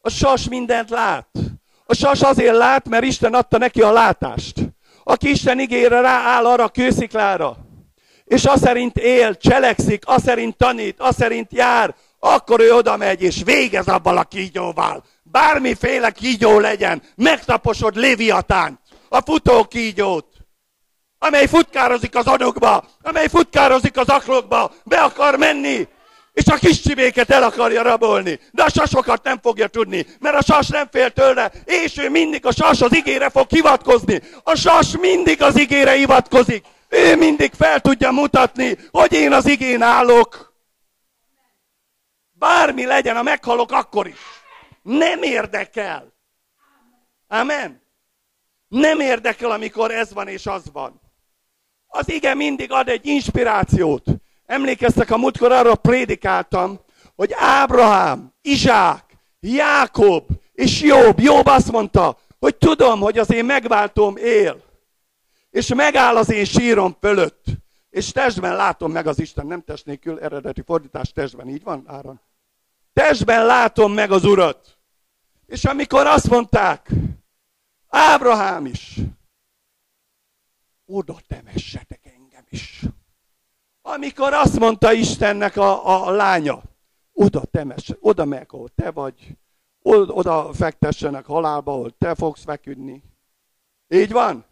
A 0.00 0.08
sas 0.08 0.48
mindent 0.48 0.90
lát. 0.90 1.28
A 1.86 1.94
sas 1.94 2.22
azért 2.22 2.56
lát, 2.56 2.88
mert 2.88 3.04
Isten 3.04 3.34
adta 3.34 3.58
neki 3.58 3.82
a 3.82 3.92
látást. 3.92 4.60
Aki 5.04 5.30
Isten 5.30 5.60
ígére 5.60 6.00
rááll 6.00 6.46
arra 6.46 6.64
a 6.64 6.68
kősziklára, 6.68 7.56
és 8.24 8.44
az 8.44 8.60
szerint 8.60 8.96
él, 8.96 9.36
cselekszik, 9.36 10.02
az 10.06 10.22
szerint 10.22 10.56
tanít, 10.56 11.00
az 11.00 11.14
szerint 11.14 11.52
jár, 11.52 11.94
akkor 12.18 12.60
ő 12.60 12.74
oda 12.74 12.96
megy, 12.96 13.22
és 13.22 13.42
végez 13.44 13.86
abban 13.86 14.16
a 14.16 14.24
kígyóval. 14.24 15.04
Bármiféle 15.22 16.10
kígyó 16.10 16.58
legyen, 16.58 17.02
megtaposod 17.14 17.96
Léviatánt, 17.96 18.80
a 19.08 19.20
futó 19.20 19.64
kígyót, 19.64 20.26
amely 21.18 21.46
futkározik 21.46 22.14
az 22.16 22.26
adokba, 22.26 22.84
amely 23.02 23.28
futkározik 23.28 23.96
az 23.96 24.08
aklokba, 24.08 24.72
be 24.84 25.00
akar 25.00 25.36
menni, 25.38 25.88
és 26.32 26.46
a 26.46 26.54
kis 26.54 26.80
csibéket 26.80 27.30
el 27.30 27.42
akarja 27.42 27.82
rabolni. 27.82 28.40
De 28.50 28.62
a 28.62 28.68
sasokat 28.68 29.22
nem 29.22 29.38
fogja 29.42 29.66
tudni, 29.66 30.06
mert 30.18 30.36
a 30.36 30.42
sas 30.42 30.68
nem 30.68 30.88
fél 30.90 31.10
tőle, 31.10 31.52
és 31.64 31.98
ő 31.98 32.10
mindig 32.10 32.46
a 32.46 32.52
sas 32.52 32.80
az 32.80 32.94
igére 32.94 33.30
fog 33.30 33.46
hivatkozni. 33.48 34.20
A 34.42 34.54
sas 34.54 34.96
mindig 35.00 35.42
az 35.42 35.58
igére 35.58 35.92
hivatkozik. 35.92 36.64
Ő 36.94 37.16
mindig 37.16 37.52
fel 37.52 37.80
tudja 37.80 38.10
mutatni, 38.10 38.78
hogy 38.90 39.12
én 39.12 39.32
az 39.32 39.46
igén 39.46 39.82
állok. 39.82 40.54
Bármi 42.32 42.84
legyen, 42.84 43.16
a 43.16 43.22
meghalok 43.22 43.72
akkor 43.72 44.06
is. 44.06 44.18
Nem 44.82 45.22
érdekel. 45.22 46.12
Amen. 47.28 47.82
Nem 48.68 49.00
érdekel, 49.00 49.50
amikor 49.50 49.90
ez 49.90 50.12
van 50.12 50.28
és 50.28 50.46
az 50.46 50.62
van. 50.72 51.00
Az 51.86 52.10
ige 52.10 52.34
mindig 52.34 52.72
ad 52.72 52.88
egy 52.88 53.06
inspirációt. 53.06 54.04
Emlékeztek, 54.46 55.10
a 55.10 55.16
múltkor 55.16 55.52
arra 55.52 55.74
prédikáltam, 55.74 56.80
hogy 57.16 57.32
Ábrahám, 57.34 58.34
Izsák, 58.42 59.04
Jákob 59.40 60.28
és 60.52 60.80
Jobb, 60.80 61.20
Jobb 61.20 61.46
azt 61.46 61.70
mondta, 61.70 62.18
hogy 62.38 62.56
tudom, 62.56 63.00
hogy 63.00 63.18
az 63.18 63.32
én 63.32 63.44
megváltom 63.44 64.16
él. 64.16 64.71
És 65.52 65.74
megáll 65.74 66.16
az 66.16 66.30
én 66.30 66.44
sírom 66.44 66.96
fölött. 67.00 67.44
És 67.90 68.12
testben 68.12 68.56
látom 68.56 68.92
meg 68.92 69.06
az 69.06 69.18
Isten, 69.18 69.46
nem 69.46 69.62
test 69.62 69.86
nélkül, 69.86 70.20
eredeti 70.20 70.62
fordítás 70.62 71.12
testben, 71.12 71.48
így 71.48 71.62
van, 71.62 71.84
Áron? 71.86 72.20
Testben 72.92 73.46
látom 73.46 73.92
meg 73.92 74.10
az 74.10 74.24
Urat. 74.24 74.78
És 75.46 75.64
amikor 75.64 76.06
azt 76.06 76.28
mondták, 76.28 76.90
Ábrahám 77.88 78.66
is, 78.66 79.00
oda 80.86 81.16
temessetek 81.26 82.06
engem 82.14 82.44
is. 82.48 82.82
Amikor 83.82 84.32
azt 84.32 84.58
mondta 84.58 84.92
Istennek 84.92 85.56
a, 85.56 86.06
a 86.06 86.10
lánya, 86.10 86.62
oda 87.12 87.44
temes, 87.44 87.92
oda 88.00 88.24
meg, 88.24 88.52
ahol 88.52 88.68
te 88.74 88.90
vagy, 88.90 89.36
oda 89.82 90.52
fektessenek 90.52 91.24
halálba, 91.24 91.72
ahol 91.72 91.96
te 91.98 92.14
fogsz 92.14 92.44
feküdni. 92.44 93.02
Így 93.88 94.12
van? 94.12 94.50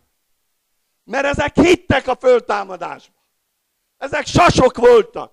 Mert 1.05 1.25
ezek 1.25 1.61
hittek 1.61 2.07
a 2.07 2.17
föltámadásba. 2.17 3.15
Ezek 3.99 4.27
sasok 4.27 4.77
voltak. 4.77 5.33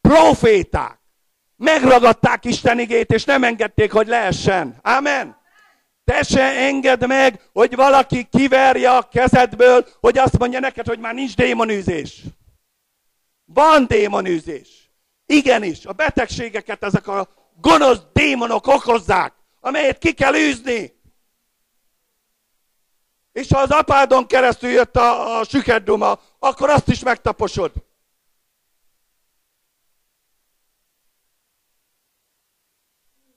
Proféták. 0.00 1.00
Megragadták 1.56 2.44
Isten 2.44 2.78
igét, 2.78 3.12
és 3.12 3.24
nem 3.24 3.44
engedték, 3.44 3.92
hogy 3.92 4.06
leessen. 4.06 4.78
Amen. 4.82 5.36
Te 6.04 6.22
se 6.22 6.42
engedd 6.42 7.06
meg, 7.06 7.40
hogy 7.52 7.74
valaki 7.74 8.24
kiverje 8.24 8.90
a 8.90 9.08
kezedből, 9.08 9.86
hogy 10.00 10.18
azt 10.18 10.38
mondja 10.38 10.60
neked, 10.60 10.86
hogy 10.86 10.98
már 10.98 11.14
nincs 11.14 11.36
démonűzés. 11.36 12.22
Van 13.44 13.86
démonűzés. 13.86 14.90
Igenis, 15.26 15.86
a 15.86 15.92
betegségeket 15.92 16.82
ezek 16.82 17.06
a 17.06 17.28
gonosz 17.60 18.00
démonok 18.12 18.66
okozzák, 18.66 19.32
amelyet 19.60 19.98
ki 19.98 20.12
kell 20.12 20.34
űzni. 20.34 20.95
És 23.36 23.52
ha 23.52 23.60
az 23.60 23.70
apádon 23.70 24.26
keresztül 24.26 24.70
jött 24.70 24.96
a, 24.96 25.38
a 25.38 25.44
sükedduma, 25.44 26.18
akkor 26.38 26.70
azt 26.70 26.88
is 26.88 27.00
megtaposod. 27.00 27.72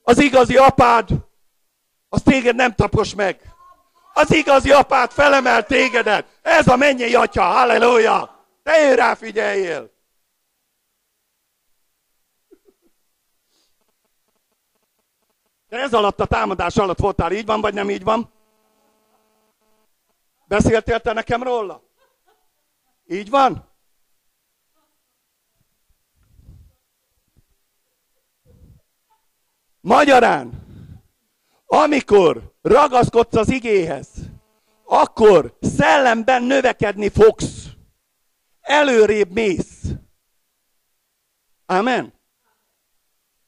Az 0.04 0.20
igazi 0.20 0.58
apád, 0.58 1.10
az 2.10 2.22
téged 2.22 2.56
nem 2.56 2.76
tapos 2.76 3.16
meg. 3.16 3.54
Az 4.14 4.34
igazi 4.34 4.72
apád 4.72 5.12
felemel 5.12 5.66
tégedet. 5.66 6.40
Ez 6.42 6.68
a 6.68 6.76
mennyei 6.76 7.16
atya, 7.16 7.44
halleluja! 7.44 8.46
Te 8.64 8.90
ő 8.90 8.96
rá 8.96 9.14
figyeljél! 9.14 9.92
De 15.70 15.78
ez 15.78 15.94
alatt 15.94 16.20
a 16.20 16.26
támadás 16.26 16.78
alatt 16.78 17.00
voltál, 17.00 17.32
így 17.32 17.46
van, 17.46 17.62
vagy 17.62 17.74
nem 17.74 17.90
így 17.90 18.04
van? 18.04 18.38
Beszéltél 20.50 21.00
te 21.00 21.14
nekem 21.14 21.44
róla? 21.44 21.84
Így 23.06 23.30
van? 23.30 23.70
Magyarán, 29.82 30.66
amikor 31.66 32.54
ragaszkodsz 32.62 33.36
az 33.36 33.52
igéhez, 33.52 34.08
akkor 34.84 35.58
szellemben 35.62 36.44
növekedni 36.44 37.10
fogsz. 37.10 37.68
Előrébb 38.62 39.32
mész. 39.32 39.82
Amen. 41.66 42.14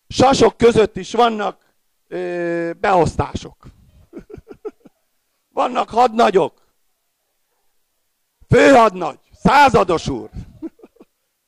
Sasok 0.07 0.57
között 0.57 0.95
is 0.95 1.13
vannak 1.13 1.75
ö, 2.07 2.71
beosztások. 2.79 3.65
vannak 5.59 5.89
hadnagyok. 5.89 6.60
Főhadnagy, 8.51 9.19
százados 9.33 10.07
úr. 10.07 10.29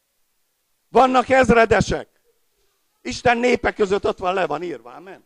vannak 0.98 1.30
ezredesek. 1.30 2.08
Isten 3.02 3.38
népe 3.38 3.74
között 3.74 4.06
ott 4.06 4.18
van, 4.18 4.34
le 4.34 4.46
van 4.46 4.64
írva, 4.64 4.94
amen. 4.94 5.24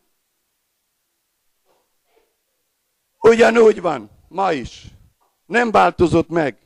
Ugyanúgy 3.19 3.81
van, 3.81 4.09
ma 4.27 4.51
is. 4.51 4.85
Nem 5.45 5.71
változott 5.71 6.29
meg. 6.29 6.57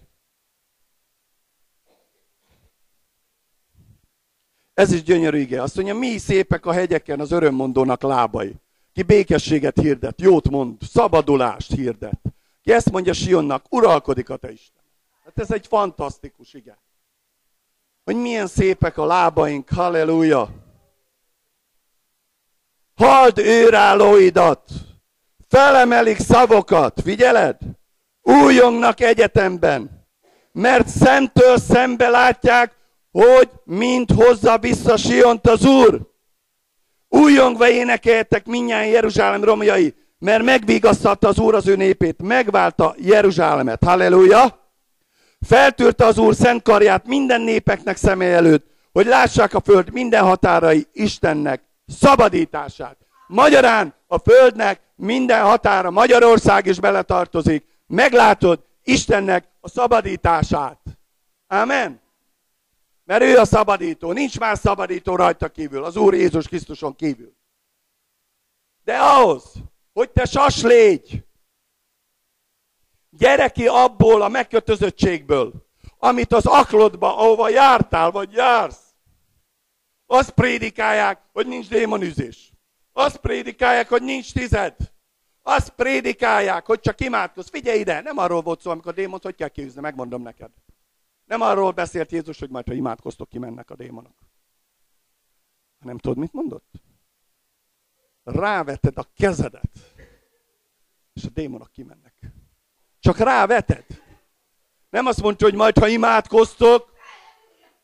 Ez 4.74 4.91
is 4.91 5.03
gyönyörű 5.03 5.38
ige. 5.38 5.62
Azt 5.62 5.76
mondja, 5.76 5.95
mi 5.95 6.18
szépek 6.18 6.66
a 6.66 6.72
hegyeken 6.72 7.20
az 7.20 7.32
örömmondónak 7.32 8.01
lábai. 8.01 8.55
Ki 8.93 9.03
békességet 9.03 9.80
hirdet, 9.80 10.22
jót 10.22 10.49
mond, 10.49 10.82
szabadulást 10.82 11.72
hirdet. 11.74 12.22
Ki 12.62 12.72
ezt 12.72 12.91
mondja 12.91 13.14
Sionnak, 13.14 13.66
uralkodik 13.70 14.30
a 14.30 14.38
te 14.38 14.51
Isten. 14.51 14.80
Hát 15.24 15.39
ez 15.39 15.51
egy 15.51 15.67
fantasztikus 15.67 16.53
ige. 16.53 16.78
Hogy 18.03 18.15
milyen 18.15 18.47
szépek 18.47 18.97
a 18.97 19.05
lábaink, 19.05 19.69
halleluja. 19.69 20.49
Hald 22.95 23.38
őrállóidat, 23.38 24.69
felemelik 25.47 26.19
szavokat, 26.19 27.01
figyeled? 27.03 27.57
Újongnak 28.22 28.99
egyetemben, 28.99 30.07
mert 30.51 30.88
szemtől 30.88 31.57
szembe 31.57 32.09
látják, 32.09 32.76
hogy 33.11 33.49
mind 33.63 34.11
hozza 34.11 34.57
vissza 34.57 34.97
Siont 34.97 35.47
az 35.47 35.65
Úr. 35.65 36.09
Újongva 37.07 37.69
énekeltek 37.69 38.45
minnyáján 38.45 38.91
Jeruzsálem 38.91 39.43
romjai, 39.43 39.95
mert 40.19 40.43
megvigasztalta 40.43 41.28
az 41.28 41.39
Úr 41.39 41.55
az 41.55 41.67
ő 41.67 41.76
népét, 41.76 42.22
megválta 42.22 42.95
Jeruzsálemet. 42.97 43.84
Halleluja! 43.84 44.61
Feltűrte 45.45 46.05
az 46.05 46.17
Úr 46.17 46.35
szent 46.35 46.61
karját 46.61 47.05
minden 47.05 47.41
népeknek 47.41 47.97
személy 47.97 48.33
előtt, 48.33 48.65
hogy 48.91 49.05
lássák 49.05 49.53
a 49.53 49.59
föld 49.59 49.91
minden 49.91 50.23
határai 50.23 50.87
Istennek 50.91 51.63
szabadítását. 51.87 52.97
Magyarán 53.27 53.93
a 54.07 54.17
földnek 54.17 54.81
minden 54.95 55.43
határa, 55.43 55.91
Magyarország 55.91 56.65
is 56.65 56.79
beletartozik. 56.79 57.65
Meglátod 57.87 58.63
Istennek 58.83 59.47
a 59.59 59.69
szabadítását. 59.69 60.79
Amen. 61.47 62.01
Mert 63.03 63.23
ő 63.23 63.37
a 63.37 63.45
szabadító. 63.45 64.11
Nincs 64.11 64.39
más 64.39 64.59
szabadító 64.59 65.15
rajta 65.15 65.47
kívül, 65.47 65.83
az 65.83 65.95
Úr 65.95 66.13
Jézus 66.13 66.47
Krisztuson 66.47 66.95
kívül. 66.95 67.33
De 68.83 68.97
ahhoz, 68.97 69.43
hogy 69.93 70.09
te 70.09 70.25
sas 70.25 70.61
légy, 70.61 71.23
gyere 73.22 73.49
ki 73.49 73.67
abból 73.67 74.22
a 74.22 74.28
megkötözöttségből, 74.28 75.67
amit 75.97 76.34
az 76.34 76.45
aklodba, 76.45 77.17
ahova 77.17 77.49
jártál, 77.49 78.11
vagy 78.11 78.32
jársz, 78.34 78.95
azt 80.05 80.32
prédikálják, 80.32 81.22
hogy 81.34 81.47
nincs 81.47 81.69
démonüzés. 81.69 82.53
Azt 82.93 83.17
prédikálják, 83.17 83.89
hogy 83.89 84.01
nincs 84.01 84.34
tized. 84.34 84.76
Azt 85.41 85.69
prédikálják, 85.69 86.65
hogy 86.65 86.80
csak 86.80 87.01
imádkozz. 87.01 87.49
Figyelj 87.49 87.80
ide, 87.80 88.01
nem 88.01 88.17
arról 88.17 88.41
volt 88.41 88.61
szó, 88.61 88.72
amikor 88.72 88.91
a 88.91 88.95
démont 88.95 89.24
hogy 89.24 89.36
kell 89.36 89.47
kiűzni, 89.47 89.82
megmondom 89.82 90.22
neked. 90.22 90.51
Nem 91.26 91.41
arról 91.41 91.72
beszélt 91.72 92.11
Jézus, 92.11 92.39
hogy 92.39 92.49
majd 92.49 92.67
ha 92.67 92.74
imádkoztok, 92.74 93.30
kimennek 93.30 93.69
a 93.69 93.76
démonok. 93.76 94.15
Nem 95.80 95.97
tudod, 95.97 96.17
mit 96.17 96.34
mondott? 96.34 96.72
Ráveted 98.24 98.97
a 98.97 99.07
kezedet, 99.15 99.93
és 101.13 101.24
a 101.26 101.30
démonok 101.30 101.72
kimennek. 101.72 102.11
Csak 103.01 103.17
ráveted. 103.17 103.85
Nem 104.89 105.05
azt 105.05 105.21
mondja, 105.21 105.47
hogy 105.47 105.55
majd 105.55 105.77
ha 105.77 105.87
imádkoztok, 105.87 106.91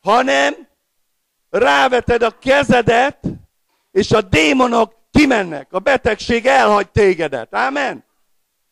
hanem 0.00 0.68
ráveted 1.50 2.22
a 2.22 2.38
kezedet, 2.38 3.26
és 3.90 4.10
a 4.10 4.20
démonok 4.20 4.94
kimennek. 5.10 5.72
A 5.72 5.78
betegség 5.78 6.46
elhagy 6.46 6.90
tégedet. 6.90 7.54
Amen. 7.54 8.04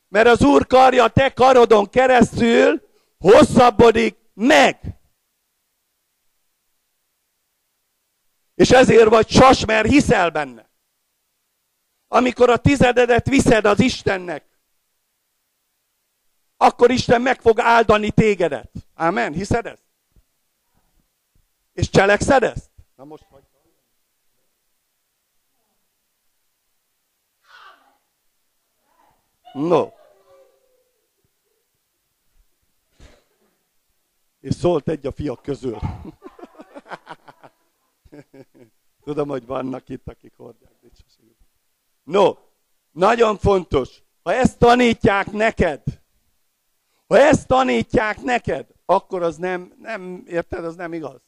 Mert 0.08 0.28
az 0.28 0.42
Úr 0.42 0.66
karja 0.66 1.04
a 1.04 1.08
te 1.08 1.32
karodon 1.32 1.90
keresztül 1.90 2.88
hosszabbodik 3.18 4.16
meg. 4.34 4.80
És 8.54 8.70
ezért 8.70 9.08
vagy 9.08 9.28
sas, 9.28 9.64
mert 9.64 9.88
hiszel 9.88 10.30
benne. 10.30 10.70
Amikor 12.08 12.50
a 12.50 12.56
tizededet 12.56 13.28
viszed 13.28 13.64
az 13.64 13.80
Istennek, 13.80 14.44
akkor 16.56 16.90
Isten 16.90 17.22
meg 17.22 17.40
fog 17.40 17.60
áldani 17.60 18.10
tégedet. 18.10 18.70
Amen. 18.94 19.32
Hiszed 19.32 19.66
ezt? 19.66 19.84
És 21.72 21.90
cselekszed 21.90 22.42
ezt? 22.42 22.70
Na 22.96 23.04
most 23.04 23.24
hogy? 23.30 23.42
No. 29.52 29.88
És 34.40 34.54
szólt 34.54 34.88
egy 34.88 35.06
a 35.06 35.12
fiak 35.12 35.42
közül. 35.42 35.78
Tudom, 39.04 39.28
hogy 39.28 39.46
vannak 39.46 39.88
itt, 39.88 40.08
akik 40.08 40.32
hordják 40.36 40.72
No, 42.02 42.32
nagyon 42.90 43.38
fontos, 43.38 44.02
ha 44.22 44.32
ezt 44.32 44.58
tanítják 44.58 45.30
neked, 45.30 45.82
ha 47.06 47.18
ezt 47.18 47.46
tanítják 47.46 48.22
neked, 48.22 48.66
akkor 48.84 49.22
az 49.22 49.36
nem, 49.36 49.72
nem, 49.80 50.22
érted, 50.26 50.64
az 50.64 50.74
nem 50.74 50.92
igaz. 50.92 51.20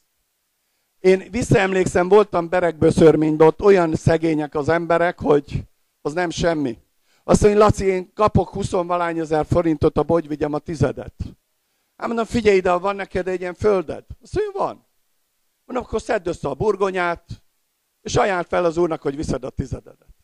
Én 0.99 1.31
visszaemlékszem, 1.31 2.09
voltam 2.09 2.49
berekböszörményben, 2.49 3.47
ott 3.47 3.63
olyan 3.63 3.95
szegények 3.95 4.55
az 4.55 4.69
emberek, 4.69 5.21
hogy 5.21 5.65
az 6.01 6.13
nem 6.13 6.31
semmi. 6.31 6.79
Azt 7.25 7.43
mondja, 7.43 7.61
Laci, 7.61 7.85
én 7.85 8.13
kapok 8.15 8.49
20 8.49 8.71
valány 8.71 9.19
ezer 9.19 9.47
forintot, 9.47 9.99
a 9.99 10.03
bogy 10.03 10.29
vigyem 10.29 10.53
a 10.53 10.59
tizedet. 10.59 11.15
Hát 11.97 12.07
mondom, 12.07 12.25
figyelj 12.25 12.57
ide, 12.57 12.73
van 12.73 12.97
neked 12.97 13.29
egy 13.29 13.41
ilyen 13.41 13.55
földed? 13.55 14.05
Azt 14.23 14.35
mondja, 14.35 14.61
van. 14.61 14.87
Mondom, 15.65 15.85
akkor 15.87 16.01
szedd 16.01 16.29
össze 16.29 16.49
a 16.49 16.55
burgonyát, 16.55 17.43
és 18.01 18.17
ajánl 18.17 18.43
fel 18.43 18.65
az 18.65 18.77
úrnak, 18.77 19.03
hogy 19.03 19.17
viszed 19.17 19.45
a 19.45 19.51
tizededet. 19.51 20.15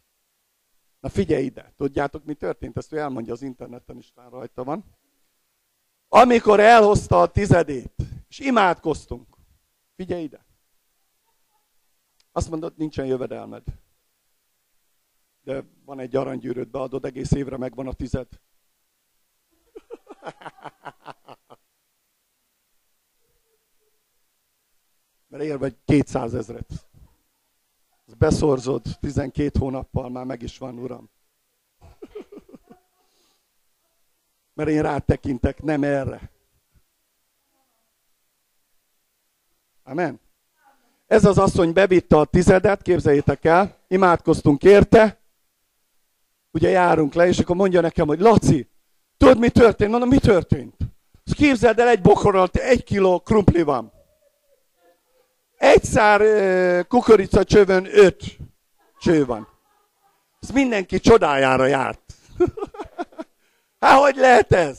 Na 1.01 1.09
figyelj 1.09 1.45
ide, 1.45 1.73
tudjátok, 1.77 2.25
mi 2.25 2.35
történt? 2.35 2.77
Ezt 2.77 2.93
ő 2.93 2.99
elmondja 2.99 3.33
az 3.33 3.43
interneten 3.43 3.97
is, 3.97 4.13
rajta 4.31 4.65
van. 4.65 4.85
Amikor 6.17 6.61
elhozta 6.61 7.21
a 7.21 7.31
tizedét, 7.31 7.95
és 8.29 8.39
imádkoztunk, 8.39 9.37
figyelj 9.97 10.23
ide. 10.23 10.47
Azt 12.33 12.51
mondod, 12.51 12.77
nincsen 12.77 13.07
jövedelmed. 13.07 13.63
De 15.41 15.65
van 15.85 16.01
egy 16.01 16.17
aranygyűrűt, 16.17 16.71
beadod, 16.71 17.05
egész 17.05 17.33
évre 17.33 17.57
megvan 17.57 17.87
a 17.87 17.93
tized. 17.93 18.29
Mert 25.29 25.43
ér 25.43 25.59
vagy 25.59 25.77
200 25.85 26.35
ezret. 26.35 26.89
Beszorzod 28.19 28.83
12 29.01 29.59
hónappal, 29.59 30.09
már 30.09 30.25
meg 30.25 30.43
is 30.43 30.59
van, 30.59 30.79
uram. 30.79 31.11
Mert 34.55 34.69
én 34.69 34.83
rátekintek, 34.83 35.63
nem 35.63 35.83
erre. 35.83 36.31
Amen. 39.85 40.21
Ez 41.07 41.25
az 41.25 41.39
asszony 41.39 41.73
bevitte 41.73 42.17
a 42.17 42.25
tizedet, 42.25 42.83
képzeljétek 42.83 43.45
el, 43.45 43.79
imádkoztunk 43.89 44.63
érte, 44.63 45.19
ugye 46.51 46.69
járunk 46.69 47.15
le, 47.15 47.27
és 47.27 47.39
akkor 47.39 47.57
mondja 47.57 47.81
nekem, 47.81 48.07
hogy 48.07 48.21
Laci, 48.21 48.69
tudod 49.17 49.39
mi 49.39 49.49
történt? 49.49 49.91
Mondom, 49.91 50.09
mi 50.09 50.19
történt? 50.19 50.77
Azt 51.25 51.37
képzeld 51.37 51.79
el, 51.79 51.89
egy 51.89 52.01
bokorral 52.01 52.49
egy 52.53 52.85
kiló 52.85 53.21
krumpli 53.21 53.63
van. 53.63 53.93
Egy 55.57 55.85
szár 55.85 56.21
kukorica 56.87 57.45
csövön 57.45 57.87
öt 57.91 58.37
cső 59.01 59.25
van. 59.25 59.49
Ez 60.41 60.51
mindenki 60.51 61.01
csodájára 61.01 61.67
járt. 61.67 62.01
hát 63.85 64.01
hogy 64.01 64.17
lehet 64.17 64.53
ez? 64.53 64.79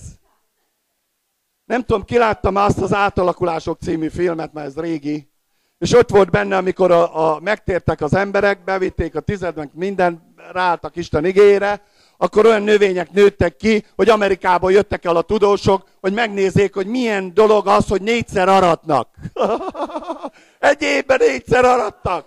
Nem 1.66 1.84
tudom, 1.84 2.04
kiláttam 2.04 2.56
azt 2.56 2.82
az 2.82 2.94
Átalakulások 2.94 3.78
című 3.82 4.10
filmet, 4.10 4.54
mert 4.54 4.68
ez 4.68 4.78
régi. 4.78 5.30
és 5.78 5.94
ott 5.94 6.10
volt 6.10 6.32
benne, 6.32 6.58
amikor 6.58 6.92
a, 6.92 7.34
a, 7.34 7.40
megtértek 7.40 8.02
az 8.02 8.16
emberek, 8.16 8.64
bevitték 8.64 9.16
a 9.16 9.20
tizednek, 9.20 9.74
minden 9.74 10.34
ráálltak 10.52 10.96
Isten 10.96 11.26
igére, 11.26 11.82
akkor 12.18 12.46
olyan 12.46 12.64
növények 12.64 13.12
nőttek 13.12 13.56
ki, 13.56 13.86
hogy 13.96 14.10
Amerikából 14.10 14.72
jöttek 14.72 15.06
el 15.06 15.16
a 15.16 15.22
tudósok, 15.22 15.88
hogy 16.02 16.14
megnézzék, 16.14 16.74
hogy 16.74 16.88
milyen 16.88 17.34
dolog 17.34 17.68
az, 17.68 17.88
hogy 17.88 18.02
négyszer 18.02 18.50
aratnak. 18.50 19.10
Egy 20.60 20.82
évben 20.82 21.18
négyszer 21.22 21.66
arattak. 21.66 22.26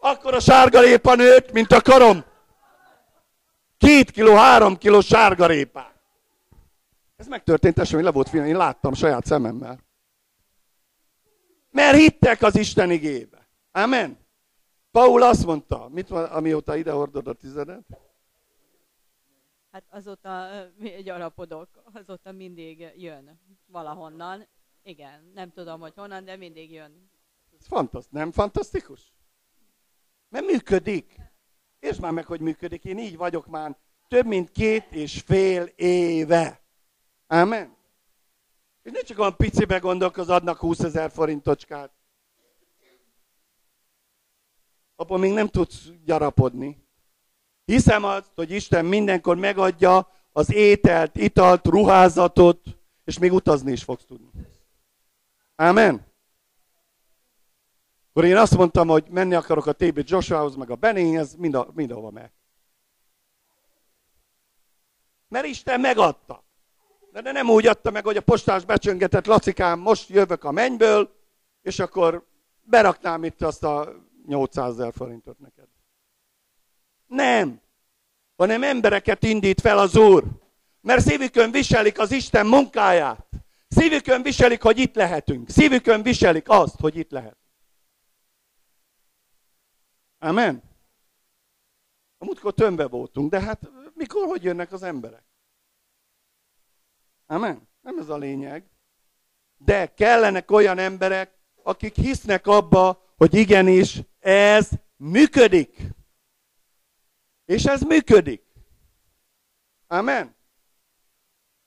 Akkor 0.00 0.34
a 0.34 0.40
sárgarépa 0.40 1.14
nőtt, 1.14 1.52
mint 1.52 1.72
a 1.72 1.80
karom. 1.80 2.24
Két 3.78 4.10
kiló, 4.10 4.34
három 4.34 4.76
kiló 4.76 5.00
sárgarépát. 5.00 5.94
Ez 7.16 7.26
megtörtént, 7.26 7.78
esemény 7.78 8.04
le 8.04 8.10
volt 8.10 8.28
film, 8.28 8.44
én 8.44 8.56
láttam 8.56 8.94
saját 8.94 9.24
szememmel. 9.26 9.80
Mert 11.70 11.96
hittek 11.96 12.42
az 12.42 12.56
Isten 12.56 12.90
igébe. 12.90 13.48
Amen. 13.72 14.18
Paul 14.90 15.22
azt 15.22 15.46
mondta, 15.46 15.88
mit 15.88 16.08
van, 16.08 16.24
amióta 16.24 16.76
ide 16.76 16.92
hordod 16.92 17.26
a 17.26 17.32
tizedet? 17.32 17.86
Hát 19.70 19.84
azóta 19.90 20.48
gyarapodok, 21.04 21.68
azóta 21.92 22.32
mindig 22.32 22.92
jön 22.96 23.40
valahonnan. 23.66 24.46
Igen, 24.82 25.30
nem 25.34 25.50
tudom, 25.50 25.80
hogy 25.80 25.92
honnan, 25.96 26.24
de 26.24 26.36
mindig 26.36 26.72
jön. 26.72 27.10
Ez 27.58 27.66
fantasztikus. 27.66 28.18
Nem 28.18 28.32
fantasztikus? 28.32 29.12
Mert 30.28 30.46
működik. 30.46 31.27
És 31.80 31.96
már 31.96 32.12
meg, 32.12 32.26
hogy 32.26 32.40
működik. 32.40 32.84
Én 32.84 32.98
így 32.98 33.16
vagyok 33.16 33.46
már 33.46 33.76
több 34.08 34.26
mint 34.26 34.50
két 34.50 34.86
és 34.90 35.20
fél 35.26 35.62
éve. 35.76 36.60
Amen. 37.26 37.76
És 38.82 38.92
ne 38.92 39.00
csak 39.00 39.18
olyan 39.18 39.36
picibe 39.36 39.78
gondolkoz, 39.78 40.28
adnak 40.28 40.58
20 40.58 40.78
ezer 40.78 41.10
forintocskát. 41.10 41.92
Abban 44.96 45.20
még 45.20 45.32
nem 45.32 45.48
tudsz 45.48 45.88
gyarapodni. 46.04 46.86
Hiszem 47.64 48.04
azt, 48.04 48.30
hogy 48.34 48.50
Isten 48.50 48.84
mindenkor 48.84 49.36
megadja 49.36 50.08
az 50.32 50.52
ételt, 50.52 51.16
italt, 51.16 51.66
ruházatot, 51.66 52.62
és 53.04 53.18
még 53.18 53.32
utazni 53.32 53.72
is 53.72 53.82
fogsz 53.82 54.04
tudni. 54.04 54.30
Amen. 55.56 56.07
Akkor 58.18 58.30
én 58.30 58.36
azt 58.36 58.56
mondtam, 58.56 58.88
hogy 58.88 59.04
menni 59.10 59.34
akarok 59.34 59.66
a 59.66 59.72
TB 59.72 60.02
Joshuahoz, 60.04 60.54
meg 60.54 60.70
a 60.70 60.76
Benényhez, 60.76 61.34
mind 61.34 61.54
a, 61.54 61.68
mindenhova 61.74 62.10
meg. 62.10 62.32
Mert 65.28 65.46
Isten 65.46 65.80
megadta. 65.80 66.44
De, 67.12 67.22
de 67.22 67.32
nem 67.32 67.50
úgy 67.50 67.66
adta 67.66 67.90
meg, 67.90 68.04
hogy 68.04 68.16
a 68.16 68.20
postás 68.20 68.64
becsöngetett, 68.64 69.26
Lacikám, 69.26 69.78
most 69.78 70.08
jövök 70.08 70.44
a 70.44 70.50
mennyből, 70.50 71.10
és 71.62 71.78
akkor 71.78 72.26
beraknám 72.60 73.24
itt 73.24 73.42
azt 73.42 73.64
a 73.64 73.92
800 74.26 74.72
ezer 74.72 74.92
forintot 74.92 75.38
neked. 75.38 75.68
Nem. 77.06 77.60
Hanem 78.36 78.62
embereket 78.62 79.24
indít 79.24 79.60
fel 79.60 79.78
az 79.78 79.96
Úr. 79.96 80.24
Mert 80.80 81.06
szívükön 81.06 81.50
viselik 81.50 81.98
az 81.98 82.12
Isten 82.12 82.46
munkáját. 82.46 83.26
Szívükön 83.68 84.22
viselik, 84.22 84.62
hogy 84.62 84.78
itt 84.78 84.94
lehetünk. 84.94 85.48
Szívükön 85.48 86.02
viselik 86.02 86.48
azt, 86.48 86.80
hogy 86.80 86.96
itt 86.96 87.10
lehet. 87.10 87.36
Amen. 90.18 90.62
A 92.18 92.24
múltkor 92.24 92.54
tömbbe 92.54 92.86
voltunk, 92.86 93.30
de 93.30 93.40
hát 93.40 93.60
mikor, 93.94 94.26
hogy 94.26 94.42
jönnek 94.42 94.72
az 94.72 94.82
emberek? 94.82 95.24
Amen. 97.26 97.68
Nem 97.80 97.98
ez 97.98 98.08
a 98.08 98.16
lényeg. 98.16 98.70
De 99.56 99.94
kellenek 99.94 100.50
olyan 100.50 100.78
emberek, 100.78 101.38
akik 101.62 101.94
hisznek 101.94 102.46
abba, 102.46 103.12
hogy 103.16 103.34
igenis 103.34 104.00
ez 104.18 104.68
működik. 104.96 105.76
És 107.44 107.64
ez 107.64 107.80
működik. 107.80 108.42
Amen. 109.86 110.36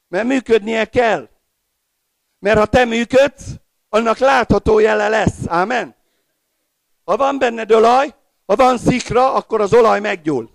Mert 0.08 0.28
működnie 0.28 0.86
kell. 0.86 1.30
Mert 2.40 2.58
ha 2.58 2.66
te 2.66 2.86
működsz, 2.86 3.56
annak 3.90 4.18
látható 4.18 4.80
jele 4.80 5.10
lesz. 5.10 5.46
Amen. 5.48 5.96
Ha 7.04 7.18
van 7.18 7.38
benned 7.38 7.72
olaj, 7.72 8.16
ha 8.52 8.58
van 8.58 8.78
szikra, 8.78 9.34
akkor 9.34 9.62
az 9.62 9.74
olaj 9.74 10.00
meggyúl. 10.00 10.50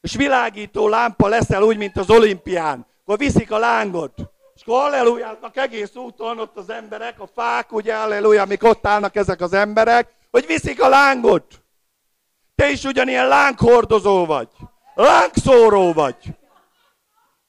És 0.00 0.14
világító 0.16 0.88
lámpa 0.88 1.28
leszel 1.28 1.62
úgy, 1.62 1.76
mint 1.76 1.96
az 1.96 2.10
olimpián. 2.10 2.86
Akkor 3.02 3.18
viszik 3.18 3.50
a 3.50 3.58
lángot. 3.58 4.12
És 4.54 4.62
akkor 4.62 4.82
allelujálnak 4.82 5.56
egész 5.56 5.94
úton 5.94 6.38
ott 6.38 6.56
az 6.56 6.70
emberek, 6.70 7.20
a 7.20 7.26
fák, 7.34 7.72
ugye 7.72 7.94
alleluja, 7.94 8.42
amik 8.42 8.64
ott 8.64 8.86
állnak 8.86 9.16
ezek 9.16 9.40
az 9.40 9.52
emberek, 9.52 10.08
hogy 10.30 10.46
viszik 10.46 10.82
a 10.82 10.88
lángot. 10.88 11.62
Te 12.54 12.70
is 12.70 12.84
ugyanilyen 12.84 13.28
lánghordozó 13.28 14.26
vagy. 14.26 14.48
Lángszóró 14.94 15.92
vagy. 15.92 16.16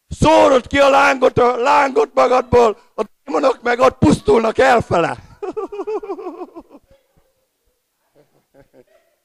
Szórod 0.09 0.67
ki 0.67 0.79
a 0.79 0.89
lángot, 0.89 1.37
a 1.37 1.57
lángot 1.57 2.09
magadból, 2.13 2.77
a 2.95 3.03
démonok 3.23 3.61
meg 3.61 3.79
ott 3.79 3.97
pusztulnak 3.97 4.57
elfele. 4.57 5.17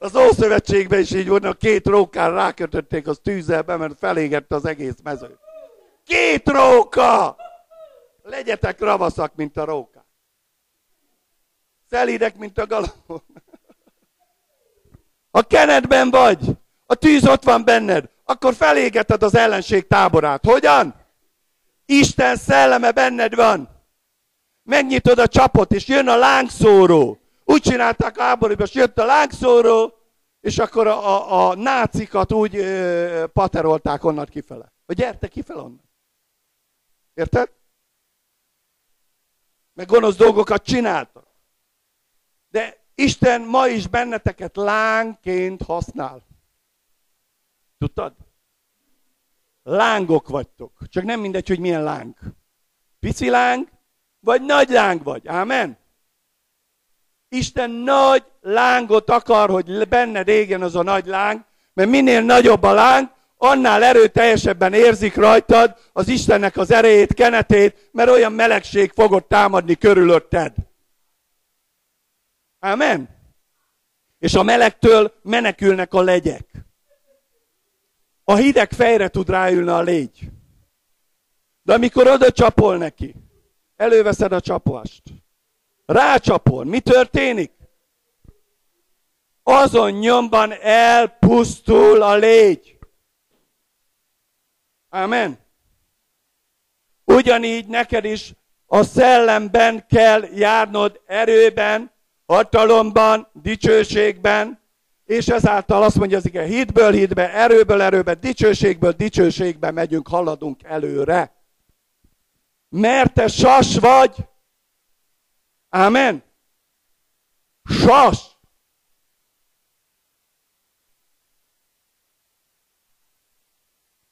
Az 0.03 0.17
Ószövetségben 0.17 1.01
is 1.01 1.11
így 1.11 1.29
volt, 1.29 1.45
a 1.45 1.53
két 1.53 1.87
rókán 1.87 2.33
rákötötték 2.33 3.07
az 3.07 3.21
tűzelbe, 3.23 3.77
mert 3.77 3.99
felégette 3.99 4.55
az 4.55 4.65
egész 4.65 4.97
mező. 5.03 5.39
Két 6.05 6.49
róka! 6.49 7.37
Legyetek 8.23 8.81
ravaszak, 8.81 9.35
mint 9.35 9.57
a 9.57 9.65
róka. 9.65 10.07
Szelídek, 11.91 12.37
mint 12.37 12.59
a 12.59 12.67
galambok. 12.67 13.25
Ha 15.31 15.43
kenedben 15.43 16.11
vagy, 16.11 16.39
a 16.87 16.95
tűz 16.95 17.27
ott 17.27 17.43
van 17.43 17.65
benned, 17.65 18.09
akkor 18.25 18.55
felégeted 18.55 19.23
az 19.23 19.35
ellenség 19.35 19.87
táborát. 19.87 20.45
Hogyan? 20.45 20.95
Isten 21.87 22.37
szelleme 22.37 22.91
benned 22.91 23.35
van. 23.35 23.69
Megnyitod 24.63 25.19
a 25.19 25.29
csapot, 25.29 25.73
és 25.73 25.87
jön 25.87 26.09
a 26.09 26.17
lángszóró. 26.17 27.19
Úgy 27.51 27.63
csinálták 27.63 28.19
a 28.19 28.23
háborúban, 28.23 28.67
és 28.67 28.75
jött 28.75 28.99
a 28.99 29.05
lángszóró, 29.05 29.99
és 30.41 30.59
akkor 30.59 30.87
a, 30.87 30.99
a, 31.07 31.49
a 31.49 31.55
nácikat 31.55 32.33
úgy 32.33 32.57
ö, 32.57 33.25
paterolták 33.33 34.05
onnan 34.05 34.27
kifele. 34.27 34.73
Hogy 34.87 34.97
gyerte 34.97 35.29
kifele 35.29 35.61
onnan. 35.61 35.91
Érted? 37.15 37.51
Meg 39.73 39.87
gonosz 39.87 40.17
dolgokat 40.17 40.65
csináltak. 40.65 41.27
De 42.49 42.85
Isten 42.95 43.41
ma 43.41 43.67
is 43.67 43.87
benneteket 43.87 44.57
lángként 44.57 45.63
használ. 45.63 46.27
Tudtad? 47.79 48.15
Lángok 49.63 50.29
vagytok. 50.29 50.89
Csak 50.89 51.05
nem 51.05 51.21
mindegy, 51.21 51.49
hogy 51.49 51.61
milyen 51.61 51.83
láng. 51.83 52.17
Pici 53.01 53.29
láng, 53.31 53.69
vagy 54.21 54.43
nagy 54.43 54.69
láng 54.69 55.03
vagy. 55.03 55.29
Ámen? 55.29 55.80
Isten 57.33 57.71
nagy 57.71 58.25
lángot 58.41 59.11
akar, 59.11 59.51
hogy 59.51 59.89
benned 59.89 60.29
égjen 60.29 60.63
az 60.63 60.75
a 60.75 60.83
nagy 60.83 61.07
láng, 61.07 61.45
mert 61.73 61.89
minél 61.89 62.21
nagyobb 62.21 62.63
a 62.63 62.73
láng, 62.73 63.11
annál 63.37 63.83
erőteljesebben 63.83 64.73
érzik 64.73 65.15
rajtad 65.15 65.77
az 65.93 66.09
Istennek 66.09 66.57
az 66.57 66.71
erejét, 66.71 67.15
kenetét, 67.15 67.89
mert 67.93 68.11
olyan 68.11 68.33
melegség 68.33 68.93
fogod 68.95 69.27
támadni 69.27 69.75
körülötted. 69.75 70.55
Amen? 72.59 73.09
És 74.19 74.35
a 74.35 74.43
melegtől 74.43 75.13
menekülnek 75.23 75.95
a 75.95 76.03
legyek. 76.03 76.47
A 78.25 78.35
hideg 78.35 78.73
fejre 78.73 79.09
tud 79.09 79.29
ráülni 79.29 79.71
a 79.71 79.81
légy. 79.81 80.31
De 81.63 81.75
amikor 81.75 82.07
oda 82.07 82.31
csapol 82.31 82.77
neki, 82.77 83.15
előveszed 83.77 84.33
a 84.33 84.41
csapást, 84.41 85.03
rácsapol, 85.93 86.65
mi 86.65 86.81
történik? 86.81 87.53
Azon 89.43 89.91
nyomban 89.91 90.53
elpusztul 90.63 92.03
a 92.03 92.15
légy. 92.17 92.79
Amen. 94.89 95.39
Ugyanígy 97.05 97.67
neked 97.67 98.05
is 98.05 98.35
a 98.67 98.83
szellemben 98.83 99.87
kell 99.89 100.23
járnod 100.35 101.01
erőben, 101.07 101.93
hatalomban, 102.27 103.29
dicsőségben, 103.33 104.61
és 105.05 105.29
ezáltal 105.29 105.83
azt 105.83 105.97
mondja 105.97 106.17
az 106.17 106.27
ige, 106.27 106.43
hitből 106.43 106.93
hitbe, 106.93 107.33
erőből 107.33 107.83
erőbe, 107.83 108.15
dicsőségből 108.15 108.93
dicsőségbe 108.93 109.71
megyünk, 109.71 110.09
haladunk 110.09 110.63
előre. 110.63 111.35
Mert 112.69 113.15
te 113.15 113.29
sas 113.29 113.79
vagy. 113.79 114.30
Amen. 115.71 116.23
Sas. 117.65 118.39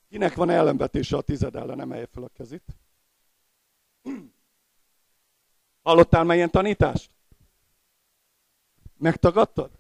Kinek 0.09 0.35
van 0.35 0.51
ellenvetése 0.51 1.17
a 1.17 1.21
tized 1.21 1.55
ellen, 1.55 1.81
emelje 1.81 2.07
fel 2.07 2.23
a 2.23 2.29
kezit. 2.29 2.79
Hallottál 5.83 6.25
már 6.25 6.37
ilyen 6.37 6.51
tanítást? 6.51 7.11
Megtagadtad? 8.97 9.78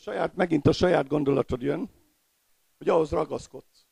Saját, 0.00 0.34
megint 0.34 0.66
a 0.66 0.72
saját 0.72 1.08
gondolatod 1.08 1.62
jön, 1.62 1.90
hogy 2.78 2.88
ahhoz 2.88 3.10
ragaszkodsz. 3.10 3.86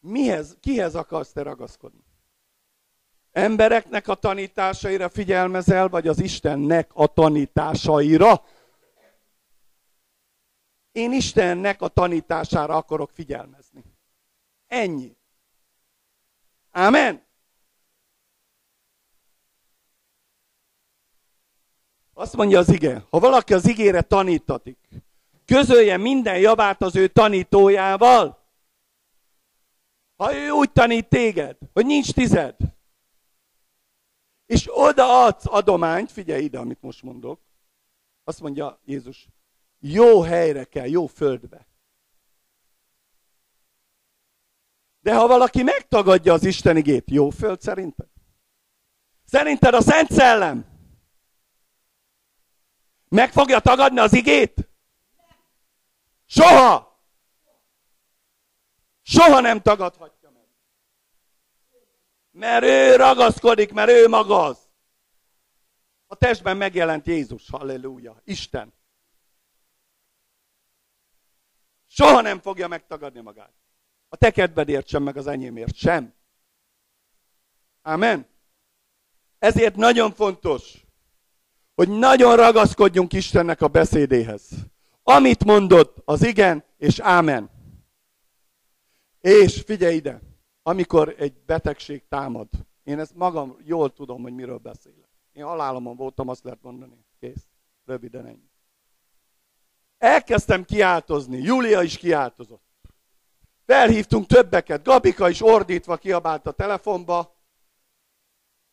Mihez, 0.00 0.56
kihez 0.60 0.94
akarsz 0.94 1.32
te 1.32 1.42
ragaszkodni? 1.42 2.04
Embereknek 3.32 4.08
a 4.08 4.14
tanításaira 4.14 5.08
figyelmezel, 5.08 5.88
vagy 5.88 6.08
az 6.08 6.20
Istennek 6.20 6.90
a 6.94 7.06
tanításaira? 7.06 8.44
Én 10.92 11.12
Istennek 11.12 11.82
a 11.82 11.88
tanítására 11.88 12.76
akarok 12.76 13.10
figyelmezni. 13.10 13.84
Ennyi. 14.66 15.16
Amen. 16.70 17.26
Azt 22.14 22.36
mondja 22.36 22.58
az 22.58 22.68
ige, 22.68 23.06
ha 23.10 23.18
valaki 23.18 23.54
az 23.54 23.68
igére 23.68 24.02
tanítatik, 24.02 24.88
közölje 25.44 25.96
minden 25.96 26.38
javát 26.38 26.82
az 26.82 26.96
ő 26.96 27.08
tanítójával. 27.08 28.42
Ha 30.16 30.34
ő 30.34 30.50
úgy 30.50 30.72
tanít 30.72 31.08
téged, 31.08 31.58
hogy 31.72 31.86
nincs 31.86 32.12
tized, 32.12 32.56
és 34.46 34.66
odaadsz 34.68 35.46
adományt, 35.46 36.12
figyelj 36.12 36.42
ide, 36.42 36.58
amit 36.58 36.82
most 36.82 37.02
mondok, 37.02 37.40
azt 38.24 38.40
mondja 38.40 38.80
Jézus, 38.84 39.28
jó 39.78 40.20
helyre 40.20 40.64
kell, 40.64 40.86
jó 40.86 41.06
földbe. 41.06 41.66
De 45.00 45.14
ha 45.14 45.26
valaki 45.26 45.62
megtagadja 45.62 46.32
az 46.32 46.44
Isten 46.44 46.76
igét, 46.76 47.10
jó 47.10 47.30
föld 47.30 47.60
szerinted? 47.60 48.08
Szerinted 49.24 49.74
a 49.74 49.80
Szent 49.80 50.12
Szellem 50.12 50.73
meg 53.14 53.32
fogja 53.32 53.60
tagadni 53.60 53.98
az 53.98 54.12
igét? 54.12 54.68
Soha! 56.26 57.02
Soha 59.02 59.40
nem 59.40 59.62
tagadhatja 59.62 60.30
meg. 60.30 60.46
Mert 62.30 62.64
ő 62.64 62.96
ragaszkodik, 62.96 63.72
mert 63.72 63.90
ő 63.90 64.08
maga 64.08 64.44
az. 64.44 64.58
A 66.06 66.14
testben 66.14 66.56
megjelent 66.56 67.06
Jézus, 67.06 67.50
halleluja, 67.50 68.20
Isten. 68.24 68.74
Soha 71.86 72.20
nem 72.20 72.40
fogja 72.40 72.68
megtagadni 72.68 73.20
magát. 73.20 73.52
A 74.08 74.16
te 74.16 74.30
kedvedért 74.30 74.88
sem, 74.88 75.02
meg 75.02 75.16
az 75.16 75.26
enyémért 75.26 75.74
sem. 75.74 76.14
Amen. 77.82 78.28
Ezért 79.38 79.76
nagyon 79.76 80.12
fontos, 80.12 80.83
hogy 81.74 81.88
nagyon 81.88 82.36
ragaszkodjunk 82.36 83.12
Istennek 83.12 83.60
a 83.60 83.68
beszédéhez. 83.68 84.48
Amit 85.02 85.44
mondott, 85.44 85.96
az 86.04 86.24
igen 86.26 86.64
és 86.76 86.98
ámen. 86.98 87.50
És 89.20 89.60
figyelj 89.60 89.94
ide, 89.94 90.20
amikor 90.62 91.14
egy 91.18 91.34
betegség 91.46 92.02
támad, 92.08 92.48
én 92.84 92.98
ezt 92.98 93.14
magam 93.14 93.56
jól 93.64 93.92
tudom, 93.92 94.22
hogy 94.22 94.34
miről 94.34 94.58
beszélek. 94.58 95.08
Én 95.32 95.44
halálomon 95.44 95.96
voltam, 95.96 96.28
azt 96.28 96.44
lehet 96.44 96.62
mondani. 96.62 97.04
Kész. 97.20 97.46
Röviden 97.84 98.26
ennyi. 98.26 98.50
Elkezdtem 99.98 100.64
kiáltozni, 100.64 101.38
Júlia 101.38 101.82
is 101.82 101.98
kiáltozott. 101.98 102.62
Felhívtunk 103.66 104.26
többeket, 104.26 104.84
Gabika 104.84 105.28
is 105.28 105.42
ordítva 105.42 105.96
kiabált 105.96 106.46
a 106.46 106.52
telefonba, 106.52 107.36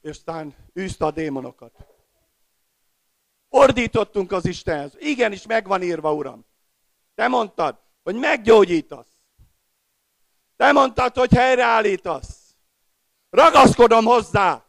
és 0.01 0.09
aztán 0.09 0.55
űzte 0.79 1.05
a 1.05 1.11
démonokat. 1.11 1.90
Ordítottunk 3.53 4.31
az 4.31 4.45
Istenhez. 4.45 4.95
Igenis, 4.99 5.45
megvan 5.45 5.81
írva, 5.81 6.13
Uram. 6.13 6.45
Te 7.15 7.27
mondtad, 7.27 7.79
hogy 8.03 8.15
meggyógyítasz. 8.15 9.19
Te 10.55 10.71
mondtad, 10.71 11.15
hogy 11.15 11.33
helyreállítasz. 11.33 12.55
Ragaszkodom 13.29 14.05
hozzá. 14.05 14.65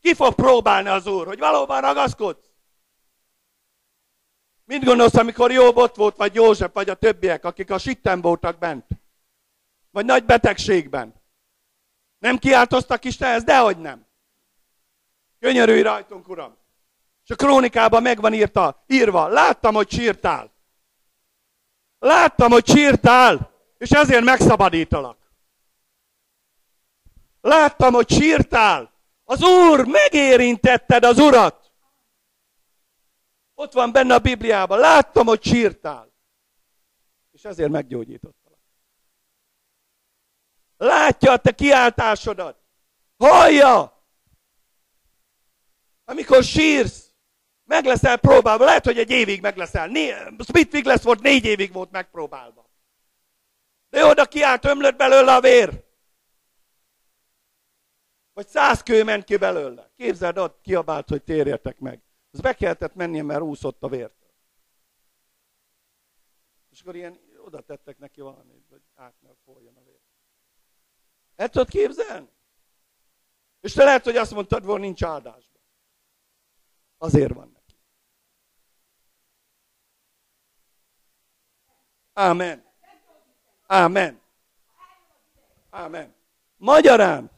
Ki 0.00 0.14
fog 0.14 0.34
próbálni 0.34 0.88
az 0.88 1.06
Úr, 1.06 1.26
hogy 1.26 1.38
valóban 1.38 1.80
ragaszkodsz? 1.80 2.50
Mit 4.64 4.84
gondolsz, 4.84 5.14
amikor 5.14 5.52
Jobb 5.52 5.76
ott 5.76 5.96
volt, 5.96 6.16
vagy 6.16 6.34
József, 6.34 6.72
vagy 6.72 6.88
a 6.88 6.94
többiek, 6.94 7.44
akik 7.44 7.70
a 7.70 7.78
sitten 7.78 8.20
voltak 8.20 8.58
bent? 8.58 8.86
Vagy 9.90 10.04
nagy 10.04 10.24
betegségben? 10.24 11.14
Nem 12.18 12.38
kiáltoztak 12.38 13.04
Istenhez? 13.04 13.44
Dehogy 13.44 13.78
nem. 13.78 14.06
Könyörülj 15.38 15.82
rajtunk, 15.82 16.28
Uram. 16.28 16.56
És 17.28 17.34
a 17.34 17.36
krónikában 17.36 18.02
megvan 18.02 18.32
írta, 18.32 18.84
írva, 18.86 19.26
láttam, 19.26 19.74
hogy 19.74 19.90
sírtál. 19.90 20.52
Láttam, 21.98 22.50
hogy 22.50 22.66
sírtál, 22.66 23.50
és 23.78 23.90
ezért 23.90 24.24
megszabadítalak. 24.24 25.18
Láttam, 27.40 27.92
hogy 27.92 28.10
sírtál. 28.10 28.92
Az 29.24 29.42
Úr, 29.42 29.86
megérintetted 29.86 31.04
az 31.04 31.18
Urat. 31.18 31.72
Ott 33.54 33.72
van 33.72 33.92
benne 33.92 34.14
a 34.14 34.18
Bibliában. 34.18 34.78
Láttam, 34.78 35.26
hogy 35.26 35.44
sírtál. 35.44 36.14
És 37.30 37.44
ezért 37.44 37.70
meggyógyítottalak. 37.70 38.58
Látja 40.76 41.32
a 41.32 41.36
te 41.36 41.52
kiáltásodat. 41.52 42.58
Hallja. 43.16 44.04
Amikor 46.04 46.42
sírsz, 46.42 47.07
meg 47.68 47.84
leszel 47.84 48.16
próbálva. 48.16 48.64
Lehet, 48.64 48.84
hogy 48.84 48.98
egy 48.98 49.10
évig 49.10 49.40
meg 49.40 49.56
leszel. 49.56 49.86
Né- 49.86 50.14
Smith 50.44 50.84
lesz 50.84 51.02
volt, 51.02 51.20
négy 51.20 51.44
évig 51.44 51.72
volt 51.72 51.90
megpróbálva. 51.90 52.70
De 53.90 54.04
oda 54.04 54.24
kiállt, 54.24 54.64
ömlött 54.64 54.96
belőle 54.96 55.34
a 55.34 55.40
vér. 55.40 55.84
Vagy 58.32 58.48
száz 58.48 58.82
kő 58.82 59.04
ment 59.04 59.24
ki 59.24 59.36
belőle. 59.36 59.90
Képzeld, 59.96 60.38
ott 60.38 60.60
kiabált, 60.60 61.08
hogy 61.08 61.22
térjetek 61.22 61.78
meg. 61.78 62.02
Az 62.30 62.40
be 62.40 62.54
kellett 62.54 62.94
mennie, 62.94 63.22
mert 63.22 63.40
úszott 63.40 63.82
a 63.82 63.88
vért. 63.88 64.26
És 66.70 66.80
akkor 66.80 66.96
ilyen 66.96 67.20
oda 67.44 67.60
tettek 67.60 67.98
neki 67.98 68.20
valamit, 68.20 68.66
hogy 68.70 68.82
át 68.94 69.14
ne 69.20 69.30
folyjon 69.44 69.76
a 69.76 69.82
vér. 69.84 70.00
El 71.36 71.48
tudod 71.48 71.68
képzelni? 71.68 72.28
És 73.60 73.72
te 73.72 73.84
lehet, 73.84 74.04
hogy 74.04 74.16
azt 74.16 74.34
mondtad 74.34 74.64
volna, 74.64 74.84
nincs 74.84 75.04
áldásban. 75.04 75.62
Azért 76.98 77.32
van 77.32 77.57
Amen. 82.18 82.64
Amen. 83.66 84.20
Amen. 85.70 86.14
Magyarán 86.56 87.30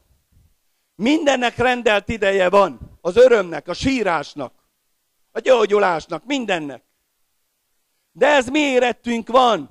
mindennek 0.94 1.56
rendelt 1.56 2.08
ideje 2.08 2.48
van. 2.48 2.98
Az 3.00 3.16
örömnek, 3.16 3.68
a 3.68 3.74
sírásnak, 3.74 4.52
a 5.32 5.38
gyógyulásnak, 5.38 6.24
mindennek. 6.24 6.82
De 8.12 8.26
ez 8.26 8.48
mi 8.48 8.58
érettünk 8.58 9.28
van, 9.28 9.70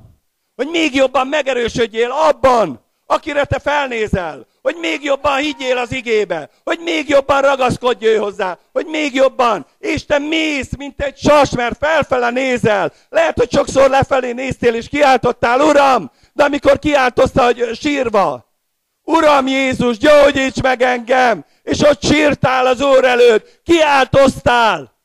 hogy 0.55 0.67
még 0.67 0.95
jobban 0.95 1.27
megerősödjél 1.27 2.11
abban, 2.11 2.85
akire 3.05 3.45
te 3.45 3.59
felnézel, 3.59 4.47
hogy 4.61 4.75
még 4.75 5.03
jobban 5.03 5.37
higgyél 5.37 5.77
az 5.77 5.91
igébe, 5.91 6.49
hogy 6.63 6.79
még 6.79 7.09
jobban 7.09 7.41
ragaszkodj 7.41 8.05
ő 8.05 8.17
hozzá, 8.17 8.57
hogy 8.71 8.85
még 8.85 9.13
jobban, 9.13 9.65
és 9.79 10.05
te 10.05 10.17
mész, 10.17 10.75
mint 10.77 11.01
egy 11.01 11.17
sas, 11.17 11.49
mert 11.49 11.77
felfele 11.77 12.29
nézel. 12.29 12.93
Lehet, 13.09 13.37
hogy 13.37 13.51
sokszor 13.51 13.89
lefelé 13.89 14.31
néztél, 14.31 14.73
és 14.75 14.87
kiáltottál, 14.87 15.61
Uram, 15.61 16.11
de 16.33 16.43
amikor 16.43 16.79
kiáltoztál, 16.79 17.45
hogy 17.45 17.75
sírva, 17.75 18.49
Uram 19.03 19.47
Jézus, 19.47 19.97
gyógyíts 19.97 20.61
meg 20.61 20.81
engem, 20.81 21.45
és 21.63 21.81
ott 21.81 22.03
sírtál 22.03 22.65
az 22.65 22.81
Úr 22.81 23.05
előtt, 23.05 23.61
kiáltoztál. 23.63 24.97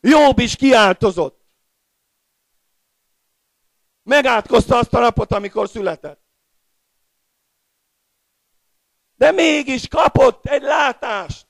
Jobb 0.00 0.38
is 0.38 0.56
kiáltozott. 0.56 1.42
Megátkozta 4.02 4.78
azt 4.78 4.94
a 4.94 4.98
napot, 4.98 5.32
amikor 5.32 5.68
született. 5.68 6.23
De 9.16 9.30
mégis 9.30 9.88
kapott 9.88 10.46
egy 10.46 10.62
látást, 10.62 11.46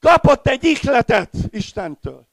kapott 0.00 0.46
egy 0.46 0.64
ihletet 0.64 1.30
Istentől. 1.50 2.28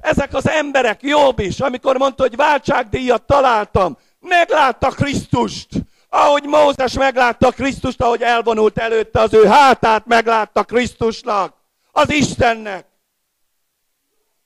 Ezek 0.00 0.34
az 0.34 0.48
emberek, 0.48 1.02
Jobb 1.02 1.38
is, 1.38 1.60
amikor 1.60 1.96
mondta, 1.96 2.22
hogy 2.22 2.36
váltságdíjat 2.36 3.22
találtam, 3.22 3.98
meglátta 4.20 4.88
Krisztust, 4.88 5.68
ahogy 6.08 6.42
Mózes 6.42 6.92
meglátta 6.92 7.50
Krisztust, 7.50 8.02
ahogy 8.02 8.22
elvonult 8.22 8.78
előtte 8.78 9.20
az 9.20 9.34
ő 9.34 9.46
hátát, 9.46 10.06
meglátta 10.06 10.64
Krisztusnak, 10.64 11.54
az 11.92 12.10
Istennek. 12.10 12.86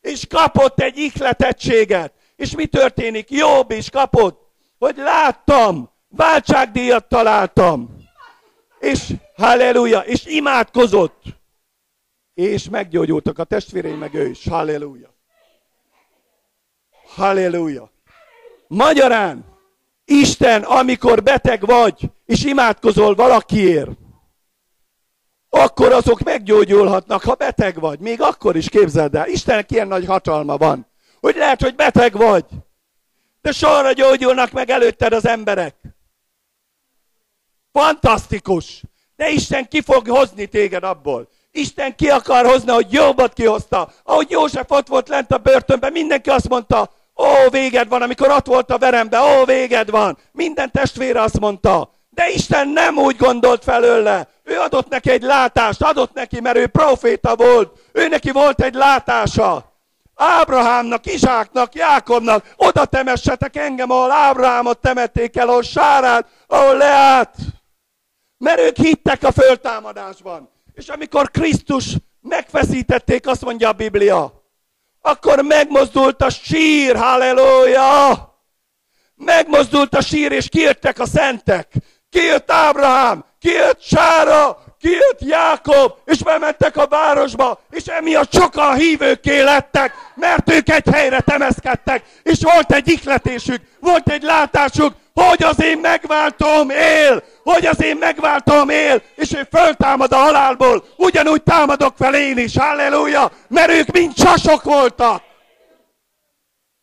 És 0.00 0.26
kapott 0.26 0.80
egy 0.80 0.98
ihletettséget. 0.98 2.12
És 2.36 2.54
mi 2.54 2.66
történik? 2.66 3.30
Jobb 3.30 3.70
is 3.70 3.90
kapott, 3.90 4.40
hogy 4.78 4.96
láttam, 4.96 5.90
váltságdíjat 6.08 7.08
találtam. 7.08 7.96
És 8.78 9.12
halleluja, 9.36 10.00
és 10.00 10.26
imádkozott. 10.26 11.22
És 12.34 12.68
meggyógyultak 12.68 13.38
a 13.38 13.44
testvéreim, 13.44 13.98
meg 13.98 14.14
ő 14.14 14.28
is. 14.28 14.48
Halleluja. 14.48 15.14
Halleluja. 17.14 17.90
Magyarán, 18.68 19.56
Isten, 20.04 20.62
amikor 20.62 21.22
beteg 21.22 21.66
vagy, 21.66 22.10
és 22.26 22.44
imádkozol 22.44 23.14
valakiért, 23.14 23.90
akkor 25.48 25.92
azok 25.92 26.20
meggyógyulhatnak, 26.20 27.22
ha 27.22 27.34
beteg 27.34 27.80
vagy. 27.80 27.98
Még 27.98 28.20
akkor 28.20 28.56
is 28.56 28.68
képzeld 28.68 29.14
el. 29.14 29.28
Istennek 29.28 29.70
ilyen 29.70 29.88
nagy 29.88 30.06
hatalma 30.06 30.56
van, 30.56 30.86
hogy 31.20 31.36
lehet, 31.36 31.62
hogy 31.62 31.74
beteg 31.74 32.12
vagy, 32.12 32.44
de 33.40 33.52
sorra 33.52 33.92
gyógyulnak 33.92 34.50
meg 34.50 34.70
előtted 34.70 35.12
az 35.12 35.26
emberek. 35.26 35.74
Fantasztikus! 37.72 38.82
De 39.16 39.28
Isten 39.28 39.68
ki 39.68 39.80
fog 39.80 40.08
hozni 40.08 40.46
téged 40.46 40.84
abból. 40.84 41.28
Isten 41.52 41.96
ki 41.96 42.10
akar 42.10 42.46
hozni, 42.46 42.70
hogy 42.72 42.92
jobbat 42.92 43.32
kihozta. 43.32 43.88
Ahogy 44.02 44.30
József 44.30 44.70
ott 44.70 44.88
volt 44.88 45.08
lent 45.08 45.32
a 45.32 45.38
börtönben, 45.38 45.92
mindenki 45.92 46.30
azt 46.30 46.48
mondta, 46.48 46.90
ó, 47.16 47.50
véged 47.50 47.88
van, 47.88 48.02
amikor 48.02 48.30
ott 48.30 48.46
volt 48.46 48.70
a 48.70 48.78
verembe, 48.78 49.20
ó, 49.20 49.44
véged 49.44 49.90
van. 49.90 50.18
Minden 50.32 50.70
testvére 50.70 51.22
azt 51.22 51.40
mondta. 51.40 51.90
De 52.10 52.28
Isten 52.28 52.68
nem 52.68 52.98
úgy 52.98 53.16
gondolt 53.16 53.64
felőle. 53.64 54.28
Ő 54.44 54.58
adott 54.58 54.88
neki 54.88 55.10
egy 55.10 55.22
látást, 55.22 55.82
adott 55.82 56.14
neki, 56.14 56.40
mert 56.40 56.56
ő 56.56 56.66
proféta 56.66 57.36
volt. 57.36 57.78
Ő 57.92 58.08
neki 58.08 58.30
volt 58.30 58.62
egy 58.62 58.74
látása. 58.74 59.74
Ábrahámnak, 60.14 61.06
Izsáknak, 61.06 61.74
Jákobnak, 61.74 62.44
oda 62.56 62.84
temessetek 62.84 63.56
engem, 63.56 63.90
ahol 63.90 64.12
Ábrahámot 64.12 64.78
temették 64.78 65.36
el, 65.36 65.48
ahol 65.48 65.62
Sárát, 65.62 66.26
ahol 66.46 66.76
Leát. 66.76 67.34
Mert 68.38 68.60
ők 68.60 68.76
hittek 68.76 69.22
a 69.22 69.32
föltámadásban. 69.32 70.50
És 70.72 70.88
amikor 70.88 71.30
Krisztus 71.30 71.96
megfeszítették, 72.20 73.26
azt 73.26 73.44
mondja 73.44 73.68
a 73.68 73.72
Biblia, 73.72 74.44
akkor 75.00 75.42
megmozdult 75.42 76.22
a 76.22 76.30
sír, 76.30 76.96
halleluja! 76.96 78.34
Megmozdult 79.14 79.94
a 79.94 80.00
sír, 80.00 80.32
és 80.32 80.48
kijöttek 80.48 80.98
a 80.98 81.06
szentek. 81.06 81.72
Kijött 82.10 82.50
Ábrahám, 82.50 83.24
kijött 83.38 83.80
Sára, 83.80 84.58
kijött 84.86 85.20
Jákob, 85.20 85.92
és 86.04 86.22
bementek 86.22 86.76
a 86.76 86.86
városba, 86.86 87.60
és 87.70 87.84
emiatt 87.86 88.32
sokan 88.32 88.74
hívőké 88.74 89.40
lettek, 89.40 89.92
mert 90.14 90.50
ők 90.50 90.68
egy 90.68 90.88
helyre 90.92 91.20
temeszkedtek, 91.20 92.04
és 92.22 92.38
volt 92.40 92.72
egy 92.72 92.88
ikletésük, 92.88 93.62
volt 93.80 94.10
egy 94.10 94.22
látásuk, 94.22 94.94
hogy 95.14 95.42
az 95.42 95.62
én 95.62 95.78
megváltom 95.78 96.70
él, 96.70 97.22
hogy 97.42 97.66
az 97.66 97.82
én 97.82 97.96
megváltom 97.96 98.68
él, 98.68 99.02
és 99.14 99.34
ő 99.34 99.48
föltámad 99.50 100.12
a 100.12 100.16
halálból, 100.16 100.84
ugyanúgy 100.96 101.42
támadok 101.42 101.96
fel 101.96 102.14
én 102.14 102.38
is, 102.38 102.56
halleluja, 102.56 103.32
mert 103.48 103.70
ők 103.70 103.90
mind 103.90 104.12
csasok 104.12 104.62
voltak. 104.62 105.22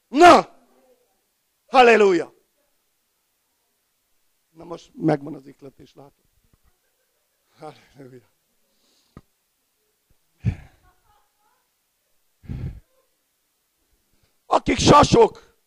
Na, 0.08 0.48
halleluja. 1.68 2.34
Na 4.50 4.64
most 4.64 4.92
megvan 4.94 5.34
az 5.34 5.48
ikletés, 5.48 5.92
látod? 5.96 6.23
Halleluja. 7.64 8.32
Akik 14.46 14.78
sasok, 14.78 15.58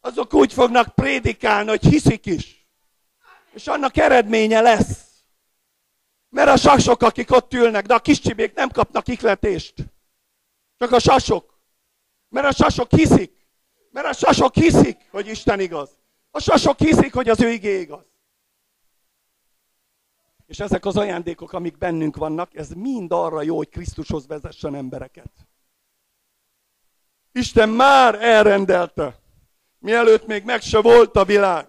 azok 0.00 0.34
úgy 0.34 0.52
fognak 0.52 0.94
prédikálni, 0.94 1.68
hogy 1.68 1.82
hiszik 1.82 2.26
is. 2.26 2.66
És 3.52 3.66
annak 3.66 3.96
eredménye 3.96 4.60
lesz. 4.60 5.02
Mert 6.28 6.48
a 6.48 6.56
sasok, 6.56 7.02
akik 7.02 7.30
ott 7.30 7.52
ülnek, 7.52 7.86
de 7.86 7.94
a 7.94 8.00
kis 8.00 8.20
csibék 8.20 8.54
nem 8.54 8.70
kapnak 8.70 9.08
ikletést. 9.08 9.74
Csak 10.78 10.92
a 10.92 10.98
sasok. 10.98 11.58
Mert 12.28 12.46
a 12.46 12.52
sasok 12.52 12.90
hiszik. 12.90 13.46
Mert 13.90 14.06
a 14.06 14.12
sasok 14.12 14.54
hiszik, 14.54 15.08
hogy 15.10 15.26
Isten 15.26 15.60
igaz. 15.60 15.96
A 16.30 16.40
sasok 16.40 16.78
hiszik, 16.78 17.14
hogy 17.14 17.28
az 17.28 17.40
ő 17.40 17.48
igé 17.48 17.80
igaz. 17.80 18.13
És 20.46 20.60
ezek 20.60 20.84
az 20.84 20.96
ajándékok, 20.96 21.52
amik 21.52 21.78
bennünk 21.78 22.16
vannak, 22.16 22.54
ez 22.54 22.68
mind 22.68 23.12
arra 23.12 23.42
jó, 23.42 23.56
hogy 23.56 23.68
Krisztushoz 23.68 24.26
vezessen 24.26 24.74
embereket. 24.74 25.30
Isten 27.32 27.68
már 27.68 28.22
elrendelte, 28.22 29.18
mielőtt 29.78 30.26
még 30.26 30.44
meg 30.44 30.60
se 30.60 30.80
volt 30.80 31.16
a 31.16 31.24
világ. 31.24 31.68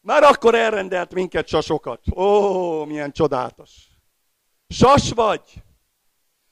Már 0.00 0.22
akkor 0.22 0.54
elrendelt 0.54 1.14
minket 1.14 1.48
sasokat. 1.48 2.00
Ó, 2.16 2.84
milyen 2.84 3.12
csodálatos. 3.12 3.70
Sas 4.68 5.10
vagy, 5.10 5.40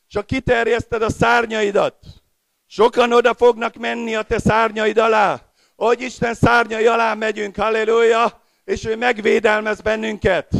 csak 0.08 0.26
kiterjeszted 0.26 1.02
a 1.02 1.10
szárnyaidat. 1.10 1.96
Sokan 2.66 3.12
oda 3.12 3.34
fognak 3.34 3.74
menni 3.74 4.14
a 4.14 4.22
te 4.22 4.38
szárnyaid 4.38 4.98
alá. 4.98 5.52
Hogy 5.76 6.00
Isten 6.00 6.34
szárnyai 6.34 6.86
alá 6.86 7.14
megyünk, 7.14 7.56
halleluja, 7.56 8.42
és 8.64 8.84
ő 8.84 8.96
megvédelmez 8.96 9.80
bennünket. 9.80 10.52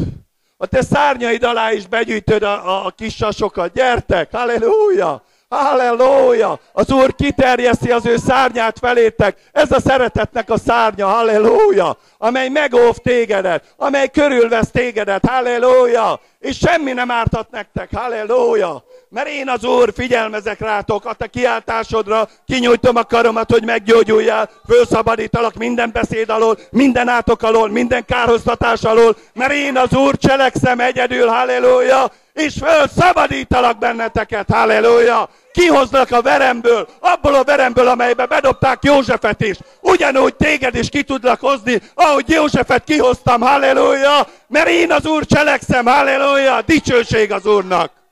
A 0.65 0.67
te 0.67 0.83
szárnyaid 0.83 1.43
alá 1.43 1.73
is 1.73 1.87
begyűjtöd 1.87 2.43
a, 2.43 2.69
a, 2.69 2.87
a 2.87 2.91
kis 2.91 3.15
sasokat. 3.15 3.73
Gyertek, 3.73 4.29
halleluja! 4.33 5.23
Halleluja! 5.49 6.59
Az 6.73 6.93
Úr 6.93 7.15
kiterjeszti 7.15 7.91
az 7.91 8.07
ő 8.07 8.17
szárnyát 8.17 8.79
felétek. 8.79 9.37
Ez 9.53 9.73
a 9.73 9.81
szeretetnek 9.81 10.51
a 10.51 10.59
szárnya, 10.59 11.07
halleluja! 11.07 11.97
Amely 12.19 12.49
megóv 12.49 12.97
tégedet, 12.97 13.75
amely 13.77 14.09
körülvesz 14.09 14.71
tégedet, 14.71 15.27
halleluja! 15.27 16.21
És 16.39 16.59
semmi 16.59 16.93
nem 16.93 17.11
ártat 17.11 17.51
nektek, 17.51 17.89
halleluja! 17.95 18.85
Mert 19.15 19.29
én 19.29 19.49
az 19.49 19.65
Úr 19.65 19.93
figyelmezek 19.97 20.61
rátok, 20.61 21.05
a 21.05 21.13
te 21.13 21.27
kiáltásodra 21.27 22.29
kinyújtom 22.47 22.97
a 22.97 23.05
karomat, 23.05 23.51
hogy 23.51 23.65
meggyógyuljál, 23.65 24.51
fölszabadítalak 24.69 25.55
minden 25.55 25.91
beszéd 25.93 26.31
alól, 26.31 26.59
minden 26.71 27.09
átok 27.09 27.43
alól, 27.43 27.69
minden 27.69 28.05
kárhoztatás 28.05 28.83
alól, 28.83 29.17
mert 29.33 29.53
én 29.53 29.77
az 29.77 29.95
Úr 29.95 30.17
cselekszem 30.17 30.81
egyedül, 30.81 31.27
halleluja! 31.27 32.11
És 32.33 32.55
fölszabadítalak 32.65 33.79
benneteket, 33.79 34.51
halleluja! 34.53 35.29
kihoznak 35.53 36.11
a 36.11 36.23
veremből, 36.23 36.89
abból 37.01 37.35
a 37.35 37.45
veremből, 37.45 37.89
amelybe 37.89 38.27
bedobták 38.27 38.79
Józsefet 38.83 39.43
is. 39.43 39.57
Ugyanúgy 39.81 40.35
téged 40.35 40.75
is 40.75 40.89
ki 40.89 41.03
tudlak 41.03 41.41
hozni, 41.41 41.81
ahogy 41.95 42.29
Józsefet 42.29 42.85
kihoztam, 42.85 43.41
halleluja, 43.41 44.27
mert 44.49 44.69
én 44.69 44.93
az 44.93 45.07
Úr 45.07 45.27
cselekszem, 45.27 45.87
halleluja, 45.87 46.63
dicsőség 46.67 47.33
az 47.33 47.47
Úrnak. 47.47 48.04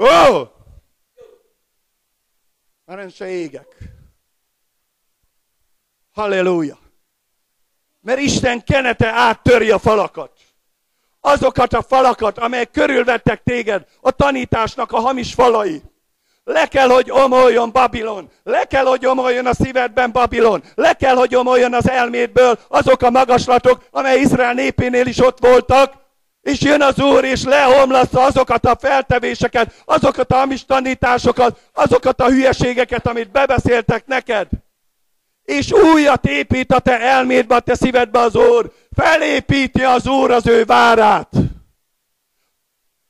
Ó! 0.00 0.04
Oh! 0.04 0.48
Se 3.14 3.28
égek. 3.28 3.76
Halleluja. 6.12 6.78
Mert 8.00 8.20
Isten 8.20 8.64
kenete 8.64 9.08
áttörje 9.12 9.74
a 9.74 9.78
falakat. 9.78 10.32
Azokat 11.20 11.72
a 11.72 11.82
falakat, 11.82 12.38
amelyek 12.38 12.70
körülvettek 12.70 13.42
téged, 13.42 13.86
a 14.00 14.10
tanításnak 14.10 14.92
a 14.92 15.00
hamis 15.00 15.34
falai. 15.34 15.82
Le 16.44 16.66
kell, 16.66 16.88
hogy 16.88 17.10
omoljon 17.10 17.70
Babilon. 17.70 18.30
Le 18.42 18.64
kell, 18.64 18.84
hogy 18.84 19.06
omoljon 19.06 19.46
a 19.46 19.54
szívedben 19.54 20.12
Babilon. 20.12 20.62
Le 20.74 20.92
kell, 20.92 21.14
hogy 21.14 21.34
omoljon 21.34 21.74
az 21.74 21.88
elmédből 21.88 22.58
azok 22.68 23.02
a 23.02 23.10
magaslatok, 23.10 23.86
amely 23.90 24.20
Izrael 24.20 24.54
népénél 24.54 25.06
is 25.06 25.18
ott 25.18 25.38
voltak. 25.38 25.99
És 26.42 26.60
jön 26.60 26.82
az 26.82 27.00
Úr, 27.00 27.24
és 27.24 27.44
lehomlassza 27.44 28.22
azokat 28.22 28.66
a 28.66 28.76
feltevéseket, 28.80 29.82
azokat 29.84 30.32
a 30.32 30.36
hamis 30.36 30.64
tanításokat, 30.64 31.58
azokat 31.72 32.20
a 32.20 32.28
hülyeségeket, 32.28 33.06
amit 33.06 33.30
bebeszéltek 33.30 34.06
neked. 34.06 34.48
És 35.44 35.72
újat 35.72 36.26
épít 36.26 36.72
a 36.72 36.78
te 36.78 37.00
elmédbe, 37.00 37.54
a 37.54 37.60
te 37.60 37.74
szívedbe 37.74 38.18
az 38.18 38.36
Úr. 38.36 38.72
Felépíti 38.96 39.82
az 39.82 40.06
Úr 40.06 40.30
az 40.30 40.46
ő 40.46 40.64
várát. 40.64 41.28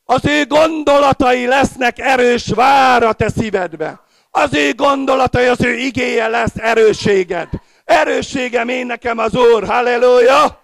Az 0.04 0.26
ő 0.26 0.46
gondolatai 0.46 1.46
lesznek 1.46 1.98
erős 1.98 2.46
vár 2.54 3.02
a 3.02 3.12
te 3.12 3.28
szívedbe. 3.28 4.00
Az 4.30 4.54
ő 4.54 4.74
gondolatai, 4.74 5.46
az 5.46 5.64
ő 5.64 5.74
igéje 5.74 6.28
lesz 6.28 6.56
erősséged. 6.56 7.48
Erősségem 7.84 8.68
én 8.68 8.86
nekem 8.86 9.18
az 9.18 9.36
Úr. 9.36 9.66
Halleluja! 9.66 10.59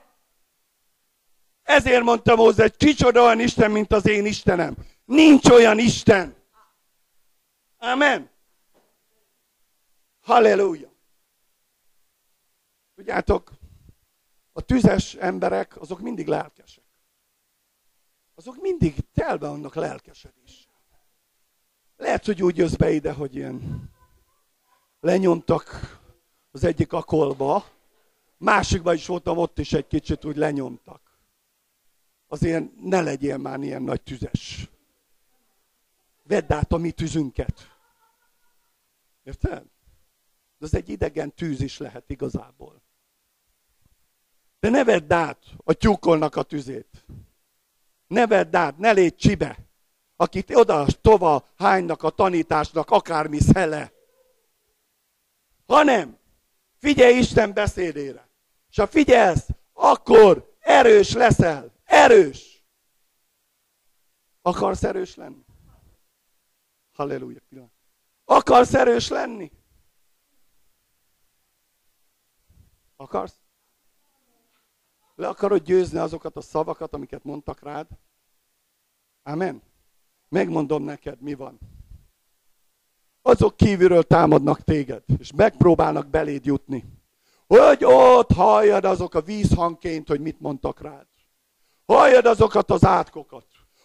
Ezért 1.66 2.02
mondta 2.02 2.36
Mózes, 2.36 2.70
kicsoda 2.76 3.22
olyan 3.22 3.40
Isten, 3.40 3.70
mint 3.70 3.92
az 3.92 4.08
én 4.08 4.26
Istenem. 4.26 4.76
Nincs 5.04 5.48
olyan 5.48 5.78
Isten. 5.78 6.34
Amen. 7.78 8.30
Halleluja. 10.20 10.92
Tudjátok, 12.94 13.50
a 14.52 14.60
tüzes 14.60 15.14
emberek, 15.14 15.80
azok 15.80 16.00
mindig 16.00 16.26
lelkesek 16.26 16.84
azok 18.36 18.60
mindig 18.60 18.94
telve 19.14 19.48
vannak 19.48 19.74
lelkesedéssel. 19.74 20.72
Lehet, 21.96 22.24
hogy 22.24 22.42
úgy 22.42 22.56
jössz 22.56 22.74
be 22.74 22.90
ide, 22.90 23.12
hogy 23.12 23.34
ilyen 23.34 23.90
lenyomtak 25.00 25.80
az 26.50 26.64
egyik 26.64 26.92
akolba, 26.92 27.64
másikban 28.36 28.94
is 28.94 29.06
voltam, 29.06 29.38
ott 29.38 29.58
is 29.58 29.72
egy 29.72 29.86
kicsit 29.86 30.24
úgy 30.24 30.36
lenyomtak. 30.36 31.05
Azért 32.26 32.64
ne 32.80 33.00
legyél 33.00 33.36
már 33.36 33.60
ilyen 33.60 33.82
nagy 33.82 34.02
tüzes. 34.02 34.70
Vedd 36.22 36.52
át 36.52 36.72
a 36.72 36.76
mi 36.76 36.90
tűzünket. 36.90 37.76
Érted? 39.22 39.64
De 40.58 40.64
az 40.64 40.74
egy 40.74 40.88
idegen 40.88 41.34
tűz 41.34 41.60
is 41.60 41.78
lehet 41.78 42.10
igazából. 42.10 42.82
De 44.60 44.68
ne 44.68 44.84
vedd 44.84 45.12
át 45.12 45.44
a 45.64 45.72
tyúkolnak 45.72 46.36
a 46.36 46.42
tüzét. 46.42 47.04
Ne 48.06 48.26
vedd 48.26 48.56
át, 48.56 48.78
ne 48.78 48.92
légy 48.92 49.16
csibe. 49.16 49.58
Akit 50.16 50.54
oda 50.54 50.86
tova 51.00 51.46
hánynak 51.56 52.02
a 52.02 52.10
tanításnak 52.10 52.90
akármi 52.90 53.38
szele. 53.40 53.92
Hanem 55.66 56.18
figyelj 56.78 57.18
Isten 57.18 57.52
beszédére. 57.52 58.28
És 58.70 58.76
ha 58.76 58.86
figyelsz, 58.86 59.48
akkor 59.72 60.56
erős 60.60 61.12
leszel. 61.12 61.75
Erős. 61.86 62.64
Akarsz 64.42 64.82
erős 64.82 65.14
lenni? 65.14 65.44
Halleluja. 66.92 67.40
Pillanat. 67.48 67.72
Akarsz 68.24 68.74
erős 68.74 69.08
lenni? 69.08 69.52
Akarsz? 72.96 73.40
Le 75.14 75.28
akarod 75.28 75.62
győzni 75.62 75.98
azokat 75.98 76.36
a 76.36 76.40
szavakat, 76.40 76.94
amiket 76.94 77.24
mondtak 77.24 77.62
rád? 77.62 77.86
Amen. 79.22 79.62
Megmondom 80.28 80.82
neked, 80.82 81.20
mi 81.20 81.34
van. 81.34 81.58
Azok 83.22 83.56
kívülről 83.56 84.02
támadnak 84.02 84.60
téged, 84.60 85.02
és 85.18 85.32
megpróbálnak 85.32 86.08
beléd 86.08 86.44
jutni. 86.44 86.84
Hogy 87.46 87.84
ott 87.84 88.32
halljad 88.32 88.84
azok 88.84 89.14
a 89.14 89.20
vízhangként, 89.20 90.08
hogy 90.08 90.20
mit 90.20 90.40
mondtak 90.40 90.80
rád. 90.80 91.06
Halljad 91.86 92.26
azokat 92.26 92.70
az 92.70 92.84
átkokat. 92.84 93.44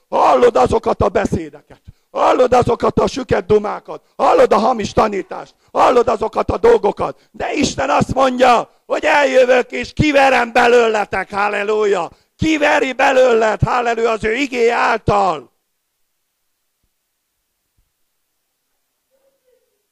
Hallod 0.10 0.56
azokat 0.56 1.02
a 1.02 1.10
beszédeket. 1.10 1.82
Hallod 2.12 2.54
azokat 2.54 3.00
a 3.00 3.08
süket 3.08 3.46
dumákat. 3.46 4.14
Hallod 4.16 4.54
a 4.54 4.58
hamis 4.58 4.94
tanítást. 4.94 5.56
Hallod 5.72 6.08
azokat 6.08 6.52
a 6.52 6.58
dolgokat. 6.58 7.30
De 7.32 7.54
Isten 7.54 7.90
azt 7.90 8.14
mondja, 8.14 8.70
hogy 8.86 9.04
eljövök 9.04 9.72
és 9.72 9.94
kiverem 9.94 10.52
belőletek. 10.52 11.32
Halleluja. 11.32 12.10
Kiveri 12.36 12.94
belőled. 12.94 13.62
Halleluja 13.62 14.12
az 14.12 14.24
ő 14.24 14.34
igé 14.34 14.70
által. 14.70 15.52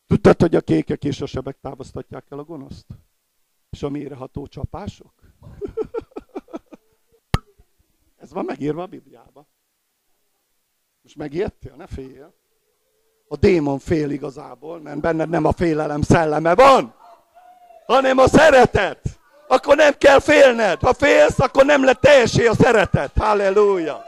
Tudtad, 0.07 0.41
hogy 0.41 0.55
a 0.55 0.61
kékek 0.61 1.03
és 1.03 1.21
a 1.21 1.25
sebek 1.25 1.57
távoztatják 1.61 2.25
el 2.29 2.39
a 2.39 2.43
gonoszt? 2.43 2.85
És 3.69 3.83
a 3.83 3.89
méreható 3.89 4.47
csapások? 4.47 5.13
Ez 8.29 8.35
van 8.35 8.45
megírva 8.45 8.81
a 8.81 8.85
Bibliában. 8.85 9.47
Most 11.01 11.15
megijedtél? 11.15 11.73
Ne 11.75 11.87
féljél. 11.87 12.33
A 13.27 13.35
démon 13.35 13.79
fél 13.79 14.09
igazából, 14.09 14.79
mert 14.79 14.99
benned 14.99 15.29
nem 15.29 15.45
a 15.45 15.51
félelem 15.51 16.01
szelleme 16.01 16.55
van, 16.55 16.95
hanem 17.85 18.17
a 18.17 18.27
szeretet. 18.27 19.01
Akkor 19.47 19.75
nem 19.75 19.93
kell 19.97 20.19
félned. 20.19 20.79
Ha 20.79 20.93
félsz, 20.93 21.39
akkor 21.39 21.65
nem 21.65 21.83
lett 21.83 22.01
teljesé 22.01 22.45
a 22.45 22.53
szeretet. 22.53 23.17
Halleluja. 23.17 24.03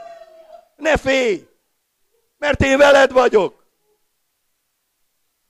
Ne 0.76 0.96
félj, 0.96 1.48
mert 2.38 2.62
én 2.62 2.78
veled 2.78 3.12
vagyok. 3.12 3.64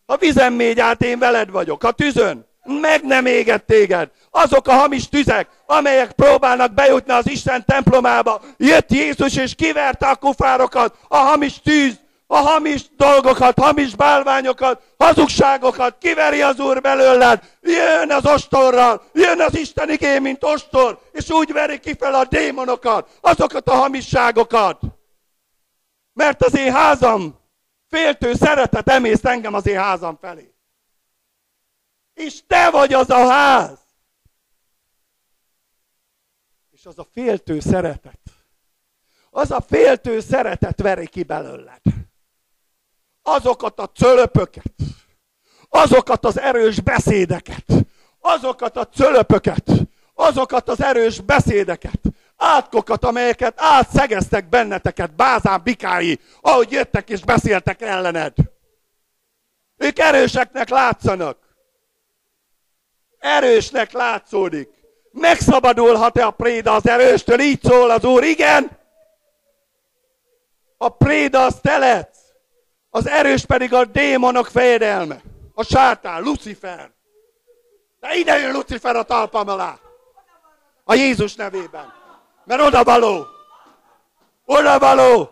Ha 0.07 0.17
vizen 0.17 0.53
mégy 0.53 0.81
át, 0.81 1.03
én 1.03 1.19
veled 1.19 1.51
vagyok. 1.51 1.83
Ha 1.83 1.93
tűzön, 1.93 2.47
meg 2.65 3.03
nem 3.03 3.27
éget 3.27 3.65
téged. 3.65 4.11
Azok 4.31 4.69
a 4.69 4.73
hamis 4.73 5.09
tüzek, 5.09 5.49
amelyek 5.67 6.13
próbálnak 6.13 6.75
bejutni 6.75 7.13
az 7.13 7.31
Isten 7.31 7.65
templomába. 7.65 8.41
Jött 8.57 8.91
Jézus 8.91 9.37
és 9.37 9.55
kiverte 9.55 10.07
a 10.07 10.17
kufárokat, 10.17 10.97
a 11.09 11.17
hamis 11.17 11.61
tűz, 11.61 12.01
a 12.27 12.37
hamis 12.37 12.83
dolgokat, 12.97 13.59
hamis 13.59 13.95
bálványokat, 13.95 14.83
hazugságokat, 14.99 15.97
kiveri 16.01 16.43
az 16.43 16.61
Úr 16.61 16.81
belőled, 16.81 17.43
jön 17.61 18.11
az 18.11 18.27
ostorral, 18.27 19.03
jön 19.13 19.41
az 19.41 19.57
Isten 19.57 19.91
igé, 19.91 20.19
mint 20.19 20.45
ostor, 20.45 20.99
és 21.13 21.31
úgy 21.31 21.53
veri 21.53 21.79
ki 21.79 21.95
fel 21.99 22.15
a 22.15 22.25
démonokat, 22.25 23.09
azokat 23.21 23.69
a 23.69 23.75
hamisságokat. 23.75 24.81
Mert 26.13 26.43
az 26.43 26.57
én 26.57 26.73
házam 26.73 27.41
féltő 27.89 28.35
szeretet 28.35 28.89
emészt 28.89 29.27
engem 29.27 29.55
az 29.55 29.67
én 29.67 29.79
házam 29.79 30.19
felé. 30.21 30.52
És 32.15 32.47
te 32.47 32.71
vagy 32.71 32.93
az 32.93 33.11
a 33.11 33.29
ház. 33.29 33.79
És 36.71 36.87
az 36.87 36.99
a 36.99 37.07
féltő 37.13 37.61
szeretet. 37.61 38.21
Az 39.31 39.51
a 39.51 39.61
féltő 39.61 40.21
szeretet 40.21 40.81
veri 40.81 41.07
ki 41.07 41.23
belőled. 41.23 41.81
Azokat 43.23 43.79
a 43.79 43.87
cölöpöket. 43.87 44.75
Azokat 45.69 46.25
az 46.25 46.39
erős 46.39 46.81
beszédeket. 46.81 47.65
Azokat 48.21 48.77
a 48.77 48.89
cölöpöket. 48.89 49.71
Azokat 50.15 50.69
az 50.69 50.83
erős 50.83 51.21
beszédeket 51.21 52.01
átkokat, 52.43 53.05
amelyeket 53.05 53.55
átszegeztek 53.57 54.49
benneteket, 54.49 55.15
bázán 55.15 55.61
bikái, 55.63 56.21
ahogy 56.41 56.73
jöttek 56.73 57.11
és 57.11 57.21
beszéltek 57.21 57.81
ellened. 57.81 58.35
Ők 59.77 59.99
erőseknek 59.99 60.69
látszanak. 60.69 61.39
Erősnek 63.23 63.93
látszódik. 63.93 64.69
Megszabadulhat-e 65.13 66.27
a 66.27 66.31
préda 66.31 66.75
az 66.75 66.89
erőstől? 66.89 67.41
Így 67.41 67.63
szól 67.63 67.91
az 67.91 68.05
Úr. 68.05 68.25
Igen. 68.25 68.79
A 70.77 70.89
préda 70.89 71.45
az 71.45 71.55
telet. 71.63 72.17
Az 72.91 73.09
erős 73.09 73.45
pedig 73.45 73.75
a 73.75 73.85
démonok 73.85 74.47
fejedelme. 74.47 75.21
A 75.55 75.65
sátán, 75.65 76.23
Lucifer. 76.23 76.91
De 78.01 78.15
ide 78.15 78.39
jön 78.39 78.53
Lucifer 78.53 78.97
a 78.97 79.03
talpam 79.03 79.49
alá. 79.49 79.79
A 80.85 80.95
Jézus 80.95 81.35
nevében. 81.35 81.93
Mert 82.45 82.63
oda 82.63 82.85
való. 82.85 83.27
Oda 84.45 84.79
való. 84.79 85.31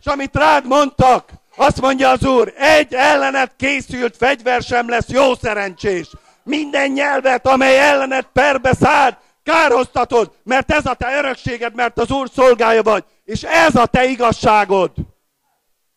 És 0.00 0.06
amit 0.06 0.36
rád 0.36 0.66
mondtak, 0.66 1.28
azt 1.56 1.80
mondja 1.80 2.10
az 2.10 2.24
Úr, 2.24 2.52
egy 2.56 2.94
ellenet 2.94 3.52
készült 3.56 4.16
fegyver 4.16 4.62
sem 4.62 4.88
lesz 4.88 5.08
jó 5.08 5.34
szerencsés. 5.34 6.08
Minden 6.44 6.90
nyelvet, 6.90 7.46
amely 7.46 7.78
ellenet 7.78 8.28
perbe 8.32 8.74
szállt, 8.74 9.18
károztatod, 9.42 10.32
mert 10.42 10.72
ez 10.72 10.86
a 10.86 10.94
te 10.94 11.18
örökséged, 11.18 11.74
mert 11.74 11.98
az 11.98 12.10
Úr 12.10 12.30
szolgája 12.32 12.82
vagy, 12.82 13.04
és 13.24 13.42
ez 13.42 13.76
a 13.76 13.86
te 13.86 14.04
igazságod. 14.04 14.92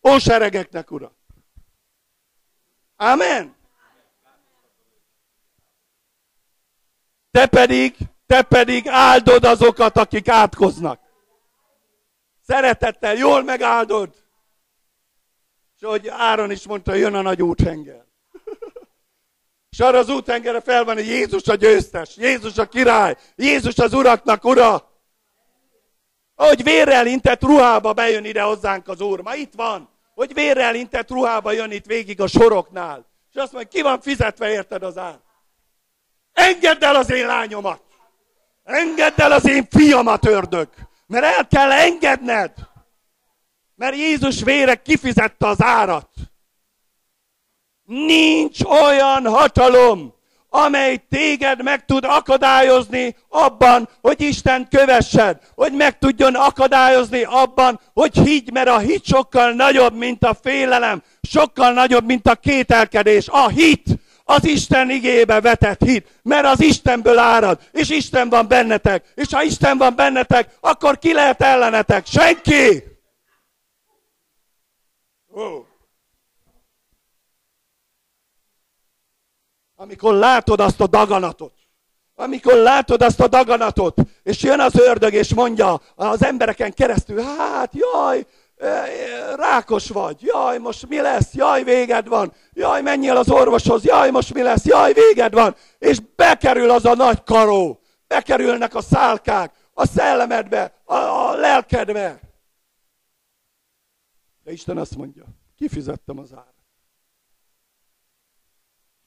Óseregeknek, 0.10 0.92
Ura. 0.92 1.12
Amen. 2.96 3.56
Te 7.32 7.46
pedig 7.46 7.96
te 8.28 8.42
pedig 8.42 8.88
áldod 8.88 9.44
azokat, 9.44 9.98
akik 9.98 10.28
átkoznak. 10.28 11.00
Szeretettel, 12.42 13.16
jól 13.16 13.44
megáldod. 13.44 14.26
És 15.76 15.82
ahogy 15.82 16.08
Áron 16.08 16.52
is 16.52 16.68
mondta, 16.68 16.94
jön 16.94 17.14
a 17.14 17.22
nagy 17.22 17.42
úthenger. 17.42 18.07
És 19.78 19.84
arra 19.84 19.98
az 19.98 20.10
úthengerre 20.10 20.62
fel 20.62 20.84
van, 20.84 20.96
hogy 20.96 21.08
Jézus 21.08 21.48
a 21.48 21.56
győztes, 21.56 22.16
Jézus 22.16 22.58
a 22.58 22.66
király, 22.68 23.16
Jézus 23.36 23.78
az 23.78 23.94
uraknak 23.94 24.46
ura. 24.46 24.92
Ahogy 26.36 26.64
vérrel 26.64 27.08
intett 27.08 27.42
ruhába 27.44 27.94
bejön 27.94 28.26
ide 28.26 28.42
hozzánk 28.42 28.88
az 28.88 29.02
Úr. 29.02 29.22
Ma 29.22 29.36
itt 29.36 29.54
van, 29.56 29.90
hogy 30.16 30.34
vérrel 30.34 30.76
intett 30.76 31.10
ruhába 31.10 31.52
jön 31.52 31.72
itt 31.72 31.86
végig 31.86 32.22
a 32.22 32.28
soroknál. 32.28 33.06
És 33.34 33.42
azt 33.42 33.52
mondja, 33.52 33.70
ki 33.70 33.82
van 33.82 34.02
fizetve 34.02 34.52
érted 34.52 34.84
az 34.84 34.98
ár? 34.98 35.20
Engedd 36.34 36.84
el 36.84 36.96
az 36.96 37.12
én 37.12 37.26
lányomat! 37.26 37.82
Engedd 38.64 39.22
el 39.22 39.32
az 39.32 39.48
én 39.48 39.68
fiamat, 39.70 40.26
ördög! 40.26 40.70
Mert 41.08 41.26
el 41.26 41.48
kell 41.48 41.72
engedned! 41.72 42.52
Mert 43.76 43.96
Jézus 43.96 44.44
vére 44.44 44.76
kifizette 44.76 45.48
az 45.48 45.62
árat. 45.62 46.10
Nincs 47.88 48.64
olyan 48.64 49.28
hatalom, 49.28 50.14
amely 50.50 51.06
téged 51.10 51.64
meg 51.64 51.86
tud 51.86 52.04
akadályozni 52.08 53.16
abban, 53.30 53.90
hogy 54.02 54.22
Isten 54.22 54.68
kövessed, 54.70 55.38
hogy 55.56 55.74
meg 55.74 55.98
tudjon 55.98 56.36
akadályozni 56.36 57.24
abban, 57.24 57.80
hogy 57.94 58.18
higgy, 58.18 58.52
mert 58.52 58.68
a 58.68 58.78
hit 58.78 59.06
sokkal 59.06 59.52
nagyobb, 59.52 59.98
mint 59.98 60.24
a 60.24 60.38
félelem, 60.42 61.04
sokkal 61.22 61.74
nagyobb, 61.74 62.06
mint 62.06 62.28
a 62.28 62.36
kételkedés. 62.36 63.28
A 63.28 63.48
hit 63.48 63.86
az 64.24 64.46
Isten 64.46 64.90
igébe 64.90 65.42
vetett 65.42 65.84
hit, 65.84 66.08
mert 66.24 66.46
az 66.46 66.62
Istenből 66.62 67.18
árad, 67.18 67.60
és 67.72 67.90
Isten 67.90 68.30
van 68.30 68.48
bennetek, 68.48 69.12
és 69.16 69.28
ha 69.32 69.44
Isten 69.44 69.78
van 69.78 69.96
bennetek, 69.96 70.58
akkor 70.60 71.00
ki 71.00 71.14
lehet 71.14 71.42
ellenetek? 71.42 72.06
Senki! 72.06 72.84
Oh. 75.30 75.67
Amikor 79.80 80.14
látod 80.14 80.60
azt 80.60 80.82
a 80.82 80.88
daganatot, 80.88 81.54
amikor 82.16 82.54
látod 82.54 83.02
azt 83.02 83.20
a 83.20 83.28
daganatot, 83.28 84.02
és 84.24 84.44
jön 84.44 84.60
az 84.60 84.80
ördög, 84.80 85.14
és 85.14 85.34
mondja 85.34 85.82
az 85.96 86.24
embereken 86.24 86.74
keresztül, 86.74 87.22
hát 87.22 87.74
jaj, 87.74 88.26
rákos 89.36 89.90
vagy, 89.90 90.22
jaj, 90.22 90.58
most 90.58 90.88
mi 90.88 91.02
lesz, 91.02 91.34
jaj, 91.34 91.64
véged 91.64 92.08
van, 92.08 92.34
jaj, 92.54 92.82
menjél 92.82 93.18
az 93.18 93.30
orvoshoz, 93.30 93.84
jaj, 93.84 94.12
most 94.12 94.34
mi 94.34 94.42
lesz, 94.42 94.66
jaj, 94.66 94.94
véged 94.94 95.34
van, 95.34 95.56
és 95.78 96.00
bekerül 96.16 96.70
az 96.70 96.86
a 96.86 96.96
nagy 96.96 97.24
karó, 97.24 97.80
bekerülnek 98.08 98.76
a 98.76 98.82
szálkák, 98.82 99.54
a 99.74 99.88
szellemedbe, 99.88 100.82
a, 100.84 100.96
a 100.96 101.36
lelkedbe. 101.36 102.20
De 104.44 104.52
Isten 104.52 104.78
azt 104.78 104.96
mondja, 104.96 105.24
kifizettem 105.56 106.20
az 106.20 106.34
árat. 106.34 106.57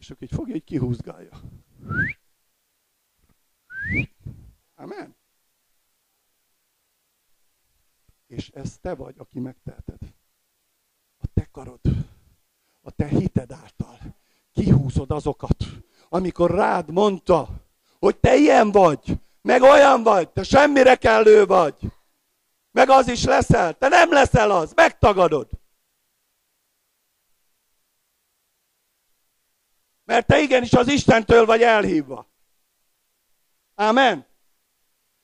És 0.01 0.11
akkor 0.11 0.23
így 0.23 0.35
fogja, 0.35 0.55
így 0.55 0.65
kihúzgálja. 0.65 1.41
Amen. 4.75 5.17
És 8.27 8.49
ez 8.49 8.79
te 8.79 8.95
vagy, 8.95 9.15
aki 9.19 9.39
megteheted. 9.39 9.99
A 11.19 11.27
te 11.35 11.49
karod, 11.53 11.81
a 12.81 12.91
te 12.91 13.07
hited 13.07 13.53
által 13.53 13.99
kihúzod 14.53 15.11
azokat, 15.11 15.65
amikor 16.09 16.51
rád 16.51 16.91
mondta, 16.91 17.49
hogy 17.99 18.17
te 18.17 18.37
ilyen 18.37 18.71
vagy, 18.71 19.21
meg 19.43 19.63
olyan 19.63 20.03
vagy, 20.03 20.29
te 20.29 20.43
semmire 20.43 20.97
kellő 20.97 21.47
vagy, 21.47 21.75
meg 22.71 22.89
az 22.89 23.09
is 23.09 23.25
leszel, 23.25 23.79
te 23.79 23.89
nem 23.89 24.13
leszel 24.13 24.51
az, 24.51 24.73
megtagadod. 24.75 25.60
Mert 30.11 30.27
te 30.27 30.39
igenis 30.41 30.73
az 30.73 30.89
Istentől 30.89 31.47
vagy 31.47 31.63
elhívva. 31.63 32.27
Amen. 33.75 34.27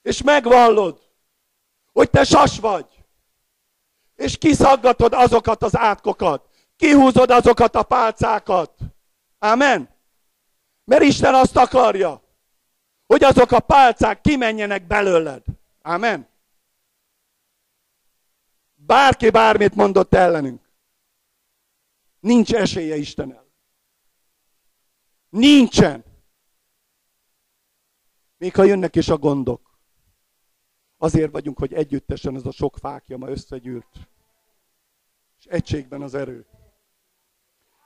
És 0.03 0.23
megvallod, 0.23 1.03
hogy 1.93 2.11
te 2.11 2.25
sas 2.25 2.59
vagy 2.59 2.87
és 4.15 4.39
kiszaggatod 4.39 5.13
azokat 5.13 5.63
az 5.63 5.77
átkokat, 5.77 6.49
kihúzod 6.77 7.31
azokat 7.31 7.75
a 7.75 7.83
pálcákat. 7.83 8.79
Amen. 9.39 9.89
Mert 10.85 11.03
Isten 11.03 11.35
azt 11.35 11.57
akarja, 11.57 12.23
hogy 13.07 13.25
azok 13.25 13.53
a 13.53 13.61
pálcák 13.61 14.21
kimenjenek 14.21 14.87
belőled. 14.87 15.43
Amen. 15.83 16.29
Bárki 18.75 19.31
bármit 19.31 19.75
mondott 19.75 20.15
ellenünk. 20.15 20.71
Nincs 22.21 22.55
esélye 22.55 22.97
Isten 22.97 23.31
ellen. 23.31 23.46
Nincsen. 25.37 26.05
Még 28.37 28.55
ha 28.55 28.63
jönnek 28.63 28.97
is 28.97 29.09
a 29.09 29.17
gondok. 29.17 29.79
Azért 30.97 31.33
vagyunk, 31.33 31.59
hogy 31.59 31.73
együttesen 31.73 32.35
ez 32.35 32.47
a 32.47 32.51
sok 32.51 32.77
fákja 32.77 33.17
ma 33.17 33.29
összegyűlt. 33.29 33.87
És 35.39 35.45
egységben 35.45 36.03
az 36.03 36.15
erő. 36.15 36.47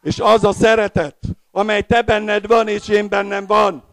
És 0.02 0.18
az 0.18 0.44
a 0.44 0.52
szeretet, 0.52 1.18
amely 1.50 1.82
te 1.82 2.02
benned 2.02 2.46
van, 2.46 2.68
és 2.68 2.88
én 2.88 3.08
bennem 3.08 3.46
van, 3.46 3.84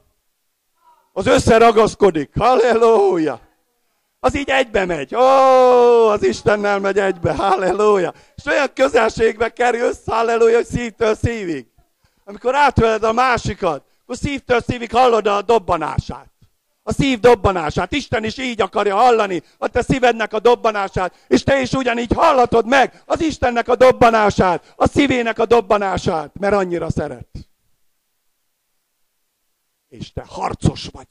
az 1.13 1.25
összeragaszkodik. 1.25 2.37
Halleluja! 2.37 3.41
Az 4.19 4.35
így 4.35 4.49
egybe 4.49 4.85
megy. 4.85 5.15
Ó, 5.15 5.19
az 6.07 6.23
Istennel 6.23 6.79
megy 6.79 6.99
egybe. 6.99 7.33
Halleluja! 7.33 8.13
És 8.35 8.45
olyan 8.45 8.73
közelségbe 8.73 9.53
kerülsz, 9.53 10.05
halleluja, 10.05 10.55
hogy 10.55 10.65
szívtől 10.65 11.15
szívig. 11.15 11.75
Amikor 12.27 12.55
átveled 12.55 13.03
a 13.03 13.11
másikat, 13.11 13.85
akkor 14.01 14.17
szívtől 14.17 14.61
szívig 14.61 14.91
hallod 14.91 15.27
a 15.27 15.41
dobbanását 15.41 16.31
a 16.87 16.93
szív 16.93 17.19
dobbanását. 17.19 17.91
Isten 17.91 18.23
is 18.23 18.37
így 18.37 18.61
akarja 18.61 18.95
hallani 18.95 19.43
a 19.57 19.67
te 19.67 19.81
szívednek 19.81 20.33
a 20.33 20.39
dobbanását, 20.39 21.25
és 21.27 21.43
te 21.43 21.61
is 21.61 21.71
ugyanígy 21.71 22.11
hallatod 22.15 22.65
meg 22.65 23.03
az 23.05 23.21
Istennek 23.21 23.67
a 23.67 23.75
dobbanását, 23.75 24.73
a 24.75 24.87
szívének 24.87 25.39
a 25.39 25.45
dobbanását, 25.45 26.31
mert 26.39 26.53
annyira 26.53 26.89
szeret. 26.89 27.27
És 29.89 30.13
te 30.13 30.23
harcos 30.27 30.87
vagy. 30.91 31.07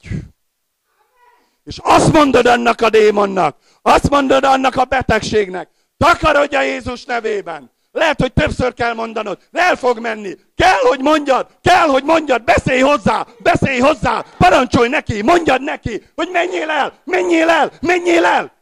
És 1.63 1.77
azt 1.83 2.11
mondod 2.11 2.45
annak 2.45 2.81
a 2.81 2.89
démonnak, 2.89 3.57
azt 3.81 4.09
mondod 4.09 4.43
annak 4.43 4.75
a 4.75 4.85
betegségnek, 4.85 5.69
takarodja 5.97 6.61
Jézus 6.61 7.05
nevében, 7.05 7.71
lehet, 7.97 8.21
hogy 8.21 8.33
többször 8.33 8.73
kell 8.73 8.93
mondanod. 8.93 9.47
El 9.51 9.75
fog 9.75 9.99
menni. 9.99 10.35
Kell, 10.55 10.79
hogy 10.81 11.01
mondjad. 11.01 11.57
Kell, 11.61 11.87
hogy 11.87 12.03
mondjad. 12.03 12.43
Beszélj 12.43 12.79
hozzá. 12.79 13.27
Beszélj 13.39 13.79
hozzá. 13.79 14.21
Parancsolj 14.37 14.89
neki. 14.89 15.21
Mondjad 15.21 15.61
neki, 15.61 16.03
hogy 16.15 16.29
menjél 16.31 16.69
el. 16.69 17.01
Menjél 17.03 17.49
el. 17.49 17.71
Menjél 17.81 18.25
el. 18.25 18.55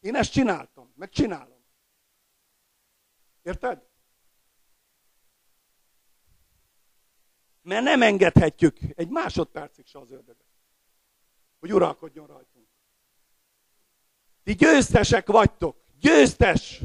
Én 0.00 0.14
ezt 0.14 0.32
csináltam. 0.32 0.92
Meg 0.96 1.10
csinálom. 1.10 1.64
Érted? 3.42 3.86
Mert 7.62 7.82
nem 7.82 8.02
engedhetjük 8.02 8.78
egy 8.94 9.08
másodpercig 9.08 9.86
se 9.86 9.98
az 9.98 10.10
ördögöt, 10.10 10.46
hogy 11.58 11.72
uralkodjon 11.72 12.26
rajtunk. 12.26 12.68
Ti 14.44 14.54
győztesek 14.54 15.26
vagytok. 15.26 15.87
Győztes. 16.00 16.80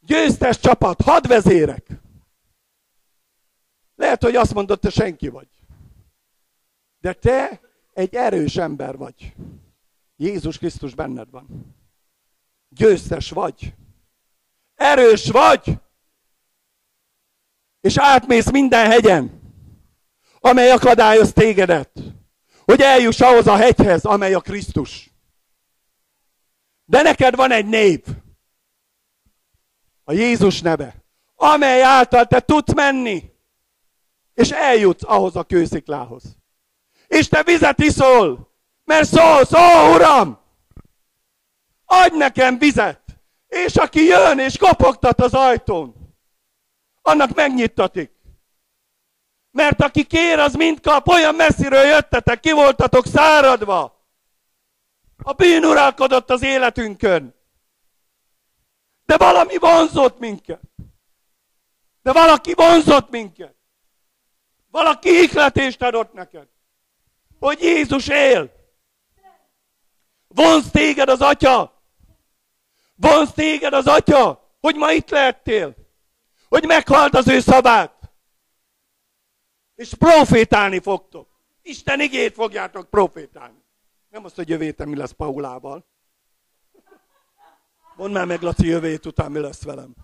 Győztes 0.00 0.58
csapat. 0.58 1.00
Hadvezérek. 1.00 1.86
Lehet, 3.94 4.22
hogy 4.22 4.36
azt 4.36 4.54
mondod, 4.54 4.80
te 4.80 4.90
senki 4.90 5.28
vagy. 5.28 5.48
De 6.98 7.12
te 7.12 7.60
egy 7.92 8.14
erős 8.14 8.56
ember 8.56 8.96
vagy. 8.96 9.34
Jézus 10.16 10.58
Krisztus 10.58 10.94
benned 10.94 11.30
van. 11.30 11.76
Győztes 12.68 13.30
vagy. 13.30 13.74
Erős 14.74 15.30
vagy. 15.30 15.78
És 17.80 17.98
átmész 17.98 18.50
minden 18.50 18.86
hegyen, 18.90 19.40
amely 20.40 20.70
akadályoz 20.70 21.32
tégedet, 21.32 22.02
hogy 22.64 22.80
eljuss 22.80 23.20
ahhoz 23.20 23.46
a 23.46 23.56
hegyhez, 23.56 24.04
amely 24.04 24.34
a 24.34 24.40
Krisztus. 24.40 25.10
De 26.84 27.02
neked 27.02 27.34
van 27.34 27.50
egy 27.50 27.66
név. 27.66 28.04
A 30.04 30.12
Jézus 30.12 30.60
neve. 30.60 30.94
Amely 31.34 31.82
által 31.82 32.26
te 32.26 32.40
tudsz 32.40 32.74
menni. 32.74 33.32
És 34.34 34.50
eljutsz 34.50 35.02
ahhoz 35.06 35.36
a 35.36 35.42
kősziklához. 35.42 36.22
És 37.06 37.28
te 37.28 37.42
vizet 37.42 37.78
iszol. 37.78 38.52
Mert 38.84 39.08
szólsz, 39.08 39.52
ó 39.52 39.94
Uram! 39.94 40.38
Adj 41.84 42.16
nekem 42.16 42.58
vizet! 42.58 43.04
És 43.46 43.76
aki 43.76 44.00
jön 44.04 44.38
és 44.38 44.56
kopogtat 44.58 45.20
az 45.20 45.34
ajtón, 45.34 45.94
annak 47.02 47.34
megnyittatik. 47.34 48.12
Mert 49.50 49.82
aki 49.82 50.04
kér, 50.04 50.38
az 50.38 50.54
mind 50.54 50.80
kap, 50.80 51.08
olyan 51.08 51.34
messziről 51.34 51.84
jöttetek, 51.84 52.40
ki 52.40 52.52
voltatok 52.52 53.06
száradva. 53.06 54.06
A 55.22 55.32
bűn 55.32 55.64
uralkodott 55.64 56.30
az 56.30 56.42
életünkön. 56.42 57.34
De 59.04 59.16
valami 59.16 59.56
vonzott 59.56 60.18
minket. 60.18 60.60
De 62.02 62.12
valaki 62.12 62.54
vonzott 62.54 63.10
minket. 63.10 63.54
Valaki 64.70 65.08
ihletést 65.08 65.82
adott 65.82 66.12
neked. 66.12 66.48
Hogy 67.38 67.62
Jézus 67.62 68.08
él. 68.08 68.52
Vonz 70.28 70.70
téged 70.70 71.08
az 71.08 71.20
Atya. 71.20 71.82
Vonz 72.94 73.32
téged 73.32 73.72
az 73.72 73.86
Atya, 73.86 74.56
hogy 74.60 74.76
ma 74.76 74.92
itt 74.92 75.10
lehettél. 75.10 75.74
Hogy 76.48 76.66
meghalt 76.66 77.14
az 77.14 77.28
ő 77.28 77.40
szavát. 77.40 78.12
És 79.74 79.94
profétálni 79.94 80.80
fogtok. 80.80 81.28
Isten 81.62 82.00
igét 82.00 82.34
fogjátok 82.34 82.90
profétálni. 82.90 83.64
Nem 84.08 84.24
azt, 84.24 84.34
hogy 84.34 84.48
jövő 84.48 84.74
mi 84.84 84.96
lesz 84.96 85.10
Paulával. 85.10 85.86
Mondd 87.96 88.12
már 88.12 88.26
meg, 88.26 88.42
Laci, 88.42 88.66
jövő 88.66 88.88
hét 88.88 89.06
után 89.06 89.30
mi 89.30 89.38
lesz 89.38 89.62
velem. 89.62 89.94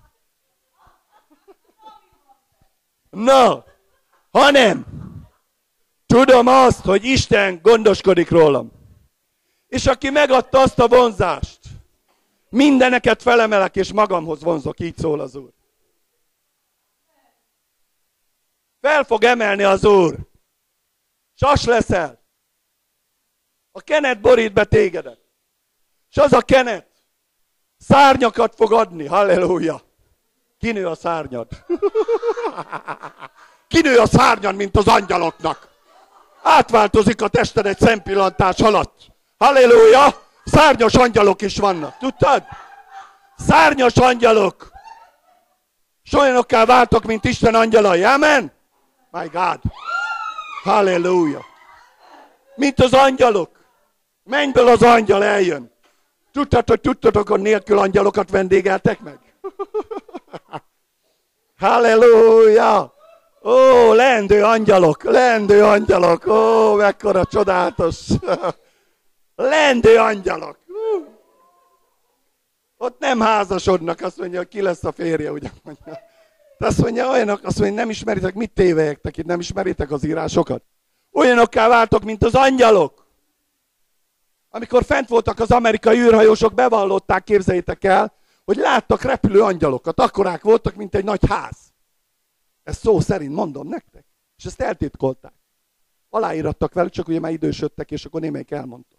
Na, 3.10 3.64
hanem 4.30 4.86
tudom 6.06 6.46
azt, 6.46 6.84
hogy 6.84 7.04
Isten 7.04 7.60
gondoskodik 7.62 8.30
rólam. 8.30 8.72
És 9.66 9.86
aki 9.86 10.10
megadta 10.10 10.60
azt 10.60 10.78
a 10.78 10.88
vonzást, 10.88 11.58
mindeneket 12.48 13.22
felemelek, 13.22 13.76
és 13.76 13.92
magamhoz 13.92 14.42
vonzok, 14.42 14.80
így 14.80 14.98
szól 14.98 15.20
az 15.20 15.34
Úr. 15.34 15.52
Fel 18.80 19.04
fog 19.04 19.24
emelni 19.24 19.62
az 19.62 19.84
Úr. 19.84 20.18
Sas 21.34 21.64
leszel. 21.64 22.24
A 23.72 23.80
kenet 23.80 24.20
borít 24.20 24.52
be 24.52 24.64
tégedet. 24.64 25.20
És 26.10 26.16
az 26.16 26.32
a 26.32 26.40
kenet 26.40 26.89
szárnyakat 27.88 28.54
fog 28.56 28.72
adni. 28.72 29.06
Halleluja. 29.06 29.80
Kinő 30.58 30.86
a 30.86 30.94
szárnyad. 30.94 31.48
Kinő 33.68 33.96
a 33.96 34.06
szárnyan, 34.06 34.54
mint 34.54 34.76
az 34.76 34.88
angyaloknak. 34.88 35.68
Átváltozik 36.42 37.22
a 37.22 37.28
tested 37.28 37.66
egy 37.66 37.78
szempillantás 37.78 38.60
alatt. 38.60 39.06
Halleluja! 39.38 40.28
Szárnyas 40.44 40.94
angyalok 40.94 41.42
is 41.42 41.58
vannak. 41.58 41.98
Tudtad? 41.98 42.42
Szárnyas 43.38 43.96
angyalok. 43.96 44.70
S 46.02 46.12
olyanokká 46.12 46.64
váltok, 46.64 47.04
mint 47.04 47.24
Isten 47.24 47.54
angyalai. 47.54 48.04
Amen? 48.04 48.52
My 49.10 49.26
God. 49.32 49.60
Halleluja. 50.62 51.44
Mint 52.54 52.80
az 52.80 52.92
angyalok. 52.92 53.50
Mennyből 54.24 54.68
az 54.68 54.82
angyal 54.82 55.24
eljön. 55.24 55.72
Tudtad, 56.32 56.80
tudtatok, 56.80 57.28
hogy 57.28 57.40
nélkül 57.40 57.78
angyalokat 57.78 58.30
vendégeltek 58.30 59.00
meg? 59.00 59.18
Halleluja! 61.58 62.94
Ó, 63.42 63.92
lendő 63.92 64.44
angyalok, 64.44 65.02
lendő 65.02 65.64
angyalok, 65.64 66.26
ó, 66.26 66.74
mekkora 66.74 67.24
csodálatos. 67.24 68.06
lendő 69.34 69.96
angyalok. 69.96 70.58
Ott 72.76 72.98
nem 72.98 73.20
házasodnak, 73.20 74.00
azt 74.00 74.18
mondja, 74.18 74.42
ki 74.42 74.62
lesz 74.62 74.84
a 74.84 74.92
férje, 74.92 75.32
ugye 75.32 75.50
mondja. 75.62 75.98
De 76.58 76.66
azt 76.66 76.78
mondja, 76.78 77.08
olyanok, 77.08 77.40
azt 77.42 77.58
mondja, 77.58 77.76
nem 77.76 77.90
ismeritek, 77.90 78.34
mit 78.34 78.52
tévejektek 78.52 79.16
itt, 79.16 79.24
nem 79.24 79.40
ismeritek 79.40 79.90
az 79.90 80.04
írásokat. 80.04 80.62
Olyanokká 81.12 81.68
váltok, 81.68 82.02
mint 82.02 82.24
az 82.24 82.34
angyalok. 82.34 83.06
Amikor 84.50 84.84
fent 84.84 85.08
voltak 85.08 85.38
az 85.38 85.50
amerikai 85.50 85.98
űrhajósok, 85.98 86.54
bevallották, 86.54 87.24
képzeljétek 87.24 87.84
el, 87.84 88.12
hogy 88.44 88.56
láttak 88.56 89.02
repülő 89.02 89.42
angyalokat, 89.42 90.00
akkorák 90.00 90.42
voltak, 90.42 90.74
mint 90.74 90.94
egy 90.94 91.04
nagy 91.04 91.26
ház. 91.28 91.56
Ez 92.62 92.76
szó 92.76 93.00
szerint 93.00 93.34
mondom 93.34 93.68
nektek. 93.68 94.04
És 94.36 94.44
ezt 94.44 94.60
eltitkolták. 94.60 95.34
Aláírattak 96.08 96.72
velük, 96.72 96.92
csak 96.92 97.08
ugye 97.08 97.20
már 97.20 97.32
idősödtek, 97.32 97.90
és 97.90 98.04
akkor 98.04 98.20
némelyik 98.20 98.50
elmondta. 98.50 98.96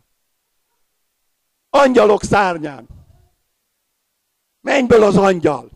Angyalok 1.69 2.23
szárnyán. 2.23 2.87
Mennyből 4.61 5.03
az 5.03 5.17
angyal. 5.17 5.69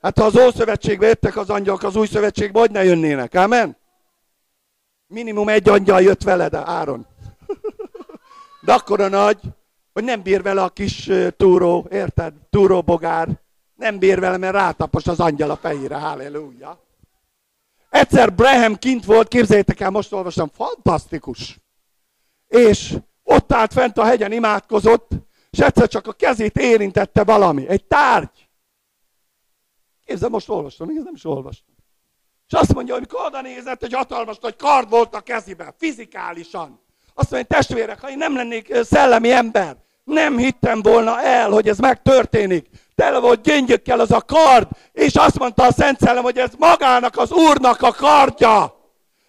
Hát 0.00 0.18
ha 0.18 0.24
az 0.24 0.36
Ószövetségbe 0.36 1.06
jöttek 1.06 1.36
az 1.36 1.50
angyalok, 1.50 1.82
az 1.82 1.96
Új 1.96 2.06
Szövetségbe 2.06 2.58
hogy 2.58 2.70
ne 2.70 2.84
jönnének? 2.84 3.34
Amen? 3.34 3.76
Minimum 5.06 5.48
egy 5.48 5.68
angyal 5.68 6.02
jött 6.02 6.22
veled, 6.22 6.54
Áron. 6.54 7.06
De 8.68 8.74
akkora 8.74 9.08
nagy, 9.08 9.40
hogy 9.92 10.04
nem 10.04 10.22
bír 10.22 10.42
vele 10.42 10.62
a 10.62 10.68
kis 10.68 11.10
túró, 11.36 11.86
érted? 11.90 12.34
Túróbogár. 12.50 13.28
Nem 13.74 13.98
bír 13.98 14.20
vele, 14.20 14.36
mert 14.36 14.54
rátapos 14.54 15.06
az 15.06 15.20
angyal 15.20 15.50
a 15.50 15.56
fejére. 15.56 15.96
Halleluja. 15.96 16.80
Egyszer 17.90 18.34
Brahem 18.34 18.76
kint 18.76 19.04
volt, 19.04 19.28
képzeljétek 19.28 19.80
el, 19.80 19.90
most 19.90 20.12
olvastam, 20.12 20.48
fantasztikus. 20.48 21.58
És 22.46 22.96
ott 23.22 23.52
állt 23.52 23.72
fent 23.72 23.98
a 23.98 24.04
hegyen, 24.04 24.32
imádkozott, 24.32 25.10
és 25.50 25.58
egyszer 25.58 25.88
csak 25.88 26.06
a 26.06 26.12
kezét 26.12 26.56
érintette 26.56 27.24
valami, 27.24 27.68
egy 27.68 27.84
tárgy. 27.84 28.48
Képzel, 30.04 30.28
most 30.28 30.48
olvastam, 30.48 30.90
igaz, 30.90 31.04
nem 31.04 31.14
is 31.14 31.24
olvastam. 31.24 31.74
És 32.46 32.52
azt 32.52 32.74
mondja, 32.74 32.94
hogy 32.94 33.08
oda 33.10 33.40
nézett, 33.40 33.82
egy 33.82 33.92
hatalmas 33.92 34.38
nagy 34.38 34.56
kard 34.56 34.88
volt 34.88 35.14
a 35.14 35.20
kezében, 35.20 35.74
fizikálisan. 35.78 36.86
Azt 37.18 37.30
mondja, 37.30 37.56
testvérek, 37.56 38.00
ha 38.00 38.10
én 38.10 38.16
nem 38.16 38.36
lennék 38.36 38.74
szellemi 38.82 39.32
ember, 39.32 39.76
nem 40.04 40.36
hittem 40.36 40.82
volna 40.82 41.22
el, 41.22 41.50
hogy 41.50 41.68
ez 41.68 41.78
megtörténik. 41.78 42.66
Tele 42.94 43.18
volt 43.18 43.42
gyöngyökkel 43.42 44.00
az 44.00 44.10
a 44.10 44.20
kard, 44.20 44.66
és 44.92 45.14
azt 45.14 45.38
mondta 45.38 45.66
a 45.66 45.72
Szent 45.72 46.00
Szellem, 46.00 46.22
hogy 46.22 46.38
ez 46.38 46.50
magának 46.58 47.16
az 47.16 47.32
Úrnak 47.32 47.82
a 47.82 47.92
kardja. 47.92 48.76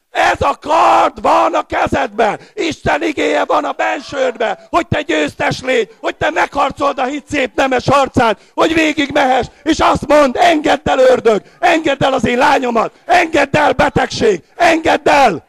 Ez 0.10 0.42
a 0.42 0.58
kard 0.62 1.22
van 1.22 1.54
a 1.54 1.66
kezedben. 1.66 2.40
Isten 2.54 3.04
igéje 3.04 3.46
van 3.46 3.66
a 3.66 3.72
bensődben, 3.72 4.60
hogy 4.70 4.88
te 4.88 5.02
győztes 5.02 5.62
légy, 5.62 5.96
hogy 6.00 6.16
te 6.16 6.30
megharcold 6.30 7.00
a 7.00 7.06
hit 7.06 7.26
szép 7.30 7.52
nemes 7.56 7.88
harcát, 7.88 8.40
hogy 8.54 8.74
végig 8.74 9.12
mehess, 9.12 9.46
és 9.64 9.80
azt 9.80 10.08
mond, 10.08 10.36
engedd 10.40 10.90
el 10.90 11.00
ördög, 11.00 11.42
engedd 11.60 12.04
el 12.04 12.14
az 12.14 12.28
én 12.28 12.38
lányomat, 12.38 12.92
engedd 13.06 13.58
el 13.58 13.74
betegség, 13.74 14.44
engedd 14.56 15.10
el, 15.10 15.48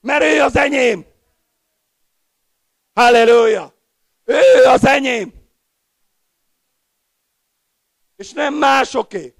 mert 0.00 0.24
ő 0.24 0.40
az 0.40 0.56
enyém. 0.56 1.10
Halleluja! 2.92 3.74
Ő 4.24 4.64
az 4.64 4.86
enyém. 4.86 5.32
És 8.16 8.32
nem 8.32 8.54
másoké. 8.54 9.34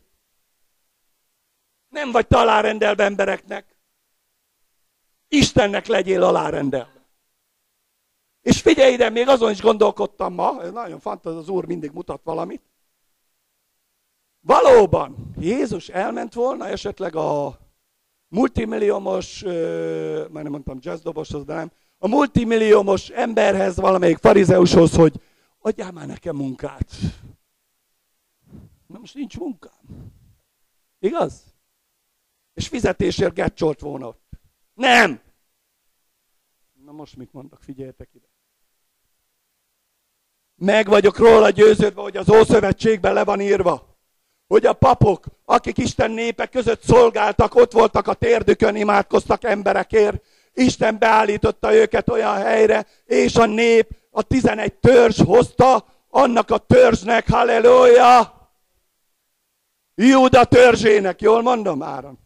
Nem 1.88 2.12
vagy 2.12 2.26
te 2.26 2.38
alárendelve 2.38 3.04
embereknek. 3.04 3.76
Istennek 5.28 5.86
legyél 5.86 6.22
alárendelve. 6.22 7.06
És 8.40 8.60
figyelj 8.60 8.92
ide, 8.92 9.08
még 9.08 9.28
azon 9.28 9.50
is 9.50 9.60
gondolkodtam 9.60 10.34
ma, 10.34 10.62
ez 10.62 10.72
nagyon 10.72 11.00
fantaz, 11.00 11.36
az 11.36 11.48
Úr 11.48 11.66
mindig 11.66 11.90
mutat 11.90 12.22
valamit. 12.24 12.62
Valóban, 14.40 15.34
Jézus 15.38 15.88
elment 15.88 16.34
volna 16.34 16.68
esetleg 16.68 17.16
a 17.16 17.58
multimilliómos, 18.28 19.42
már 19.42 20.42
nem 20.42 20.50
mondtam 20.50 20.78
jazzdoboshoz, 20.80 21.44
de 21.44 21.54
nem, 21.54 21.72
a 22.02 22.08
multimilliómos 22.08 23.08
emberhez, 23.08 23.76
valamelyik 23.76 24.18
farizeushoz, 24.18 24.94
hogy 24.94 25.20
adjál 25.58 25.92
már 25.92 26.06
nekem 26.06 26.36
munkát. 26.36 26.90
Na 28.86 28.98
most 28.98 29.14
nincs 29.14 29.38
munkám. 29.38 30.12
Igaz? 30.98 31.42
És 32.54 32.68
fizetésért 32.68 33.34
gecsolt 33.34 33.80
volna. 33.80 34.16
Nem! 34.74 35.20
Na 36.84 36.92
most 36.92 37.16
mit 37.16 37.32
mondok, 37.32 37.62
figyeljetek 37.62 38.08
ide. 38.12 38.28
Meg 40.54 40.86
vagyok 40.86 41.18
róla 41.18 41.50
győződve, 41.50 42.00
hogy 42.02 42.16
az 42.16 42.30
Ószövetségben 42.30 43.12
le 43.12 43.24
van 43.24 43.40
írva, 43.40 43.96
hogy 44.46 44.66
a 44.66 44.72
papok, 44.72 45.26
akik 45.44 45.78
Isten 45.78 46.10
népek 46.10 46.50
között 46.50 46.82
szolgáltak, 46.82 47.54
ott 47.54 47.72
voltak 47.72 48.06
a 48.06 48.14
térdükön, 48.14 48.76
imádkoztak 48.76 49.44
emberekért, 49.44 50.24
Isten 50.54 50.98
beállította 50.98 51.74
őket 51.74 52.10
olyan 52.10 52.36
helyre, 52.36 52.86
és 53.04 53.36
a 53.36 53.46
nép, 53.46 53.88
a 54.10 54.22
11 54.22 54.74
törzs 54.74 55.20
hozta 55.22 55.84
annak 56.10 56.50
a 56.50 56.58
törzsnek, 56.58 57.30
halleluja! 57.30 58.40
Júda 59.94 60.44
törzsének, 60.44 61.20
jól 61.20 61.42
mondom, 61.42 61.82
Áron? 61.82 62.18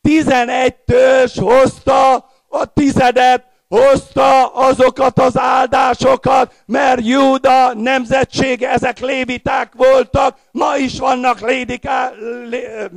11 0.00 0.74
törzs 0.74 1.38
hozta 1.38 2.14
a 2.48 2.72
tizedet, 2.72 3.44
hozta 3.68 4.46
azokat 4.46 5.18
az 5.18 5.38
áldásokat, 5.38 6.62
mert 6.66 7.06
Júda 7.06 7.74
nemzetsége, 7.74 8.70
ezek 8.70 8.98
léviták 8.98 9.72
voltak, 9.74 10.38
ma 10.50 10.76
is 10.76 10.98
vannak 10.98 11.40
lédiká, 11.40 12.12
lé, 12.44 12.88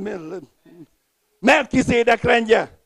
Melkizédek 1.40 2.22
rendje. 2.22 2.77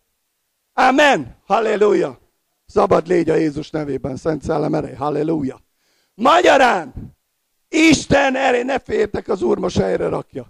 Amen. 0.72 1.36
Halleluja. 1.46 2.18
Szabad 2.66 3.06
légy 3.06 3.30
a 3.30 3.34
Jézus 3.34 3.70
nevében, 3.70 4.16
Szent 4.16 4.42
Szellem 4.42 4.74
erej. 4.74 4.94
Halleluja. 4.94 5.60
Magyarán, 6.14 6.92
Isten 7.68 8.36
ereje, 8.36 8.64
ne 8.64 8.78
fértek, 8.78 9.28
az 9.28 9.42
Úr 9.42 9.58
most 9.58 9.78
helyre 9.78 10.08
rakja. 10.08 10.46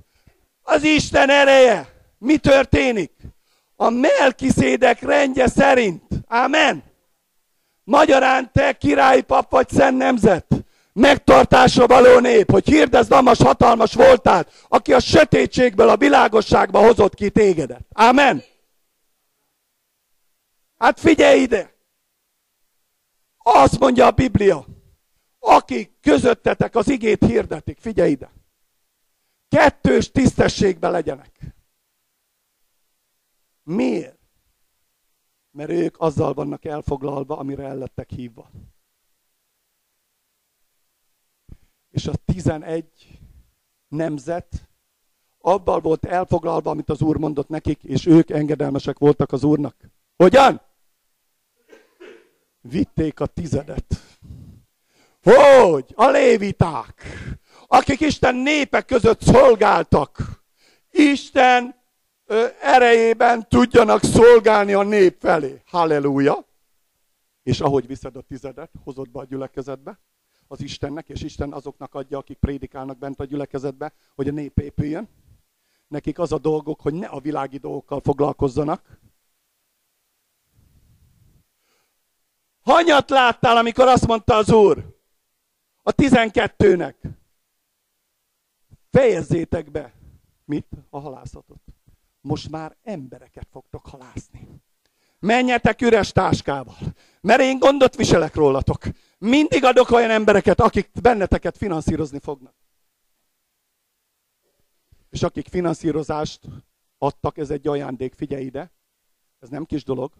Az 0.62 0.84
Isten 0.84 1.30
ereje. 1.30 1.88
Mi 2.18 2.36
történik? 2.36 3.12
A 3.76 3.90
Melkiszédek 3.90 5.00
rendje 5.00 5.48
szerint. 5.48 6.02
Amen. 6.26 6.82
Magyarán 7.84 8.50
te 8.52 8.72
királyi 8.72 9.22
pap 9.22 9.50
vagy 9.50 9.68
szent 9.68 9.96
nemzet. 9.96 10.46
Megtartásra 10.92 11.86
való 11.86 12.18
nép, 12.18 12.50
hogy 12.50 12.66
hirdezd 12.66 13.08
Damas 13.08 13.38
hatalmas 13.38 13.94
voltát, 13.94 14.52
aki 14.68 14.92
a 14.92 15.00
sötétségből 15.00 15.88
a 15.88 15.96
világosságba 15.96 16.78
hozott 16.78 17.14
ki 17.14 17.30
tégedet. 17.30 17.86
Amen. 17.92 18.42
Hát 20.82 21.00
figyelj 21.00 21.40
ide! 21.40 21.76
Azt 23.38 23.78
mondja 23.78 24.06
a 24.06 24.10
Biblia, 24.10 24.66
akik 25.38 26.00
közöttetek 26.00 26.74
az 26.74 26.88
igét 26.88 27.24
hirdetik, 27.24 27.78
figyelj 27.78 28.10
ide! 28.10 28.32
Kettős 29.48 30.10
tisztességbe 30.10 30.88
legyenek. 30.88 31.40
Miért? 33.62 34.18
Mert 35.50 35.70
ők 35.70 36.00
azzal 36.00 36.34
vannak 36.34 36.64
elfoglalva, 36.64 37.38
amire 37.38 37.64
el 37.64 37.76
lettek 37.76 38.10
hívva. 38.10 38.50
És 41.90 42.06
a 42.06 42.14
11 42.24 43.20
nemzet 43.88 44.68
abban 45.38 45.80
volt 45.82 46.04
elfoglalva, 46.04 46.70
amit 46.70 46.90
az 46.90 47.02
Úr 47.02 47.16
mondott 47.16 47.48
nekik, 47.48 47.84
és 47.84 48.06
ők 48.06 48.30
engedelmesek 48.30 48.98
voltak 48.98 49.32
az 49.32 49.44
Úrnak. 49.44 49.76
Hogyan? 50.16 50.70
Vitték 52.62 53.20
a 53.20 53.26
tizedet. 53.26 53.84
Hogy? 55.22 55.92
A 55.94 56.10
léviták, 56.10 57.04
akik 57.66 58.00
Isten 58.00 58.34
népek 58.34 58.84
között 58.84 59.22
szolgáltak. 59.22 60.42
Isten 60.90 61.74
erejében 62.60 63.48
tudjanak 63.48 64.02
szolgálni 64.02 64.72
a 64.72 64.82
nép 64.82 65.16
felé. 65.20 65.62
Halleluja! 65.66 66.46
És 67.42 67.60
ahogy 67.60 67.86
viszed 67.86 68.16
a 68.16 68.20
tizedet, 68.20 68.70
hozod 68.84 69.10
be 69.10 69.18
a 69.18 69.24
gyülekezetbe, 69.24 70.00
az 70.48 70.60
Istennek, 70.60 71.08
és 71.08 71.22
Isten 71.22 71.52
azoknak 71.52 71.94
adja, 71.94 72.18
akik 72.18 72.38
prédikálnak 72.38 72.98
bent 72.98 73.20
a 73.20 73.24
gyülekezetbe, 73.24 73.92
hogy 74.14 74.28
a 74.28 74.32
nép 74.32 74.58
épüljön. 74.58 75.08
Nekik 75.88 76.18
az 76.18 76.32
a 76.32 76.38
dolgok, 76.38 76.80
hogy 76.80 76.94
ne 76.94 77.06
a 77.06 77.20
világi 77.20 77.56
dolgokkal 77.56 78.00
foglalkozzanak. 78.00 79.00
Hanyat 82.62 83.10
láttál, 83.10 83.56
amikor 83.56 83.88
azt 83.88 84.06
mondta 84.06 84.34
az 84.34 84.52
Úr 84.52 85.00
a 85.82 85.92
tizenkettőnek? 85.92 86.96
Fejezzétek 88.90 89.70
be. 89.70 89.92
Mit? 90.44 90.66
A 90.90 90.98
halászatot. 90.98 91.60
Most 92.20 92.50
már 92.50 92.76
embereket 92.82 93.48
fogtok 93.50 93.86
halászni. 93.86 94.48
Menjetek 95.18 95.80
üres 95.80 96.12
táskával, 96.12 96.76
mert 97.20 97.40
én 97.40 97.58
gondot 97.58 97.96
viselek 97.96 98.34
rólatok. 98.34 98.82
Mindig 99.18 99.64
adok 99.64 99.90
olyan 99.90 100.10
embereket, 100.10 100.60
akik 100.60 100.90
benneteket 101.00 101.56
finanszírozni 101.56 102.18
fognak. 102.18 102.54
És 105.10 105.22
akik 105.22 105.48
finanszírozást 105.48 106.40
adtak, 106.98 107.38
ez 107.38 107.50
egy 107.50 107.66
ajándék, 107.66 108.14
figyelj 108.14 108.44
ide, 108.44 108.72
ez 109.38 109.48
nem 109.48 109.64
kis 109.64 109.84
dolog. 109.84 110.12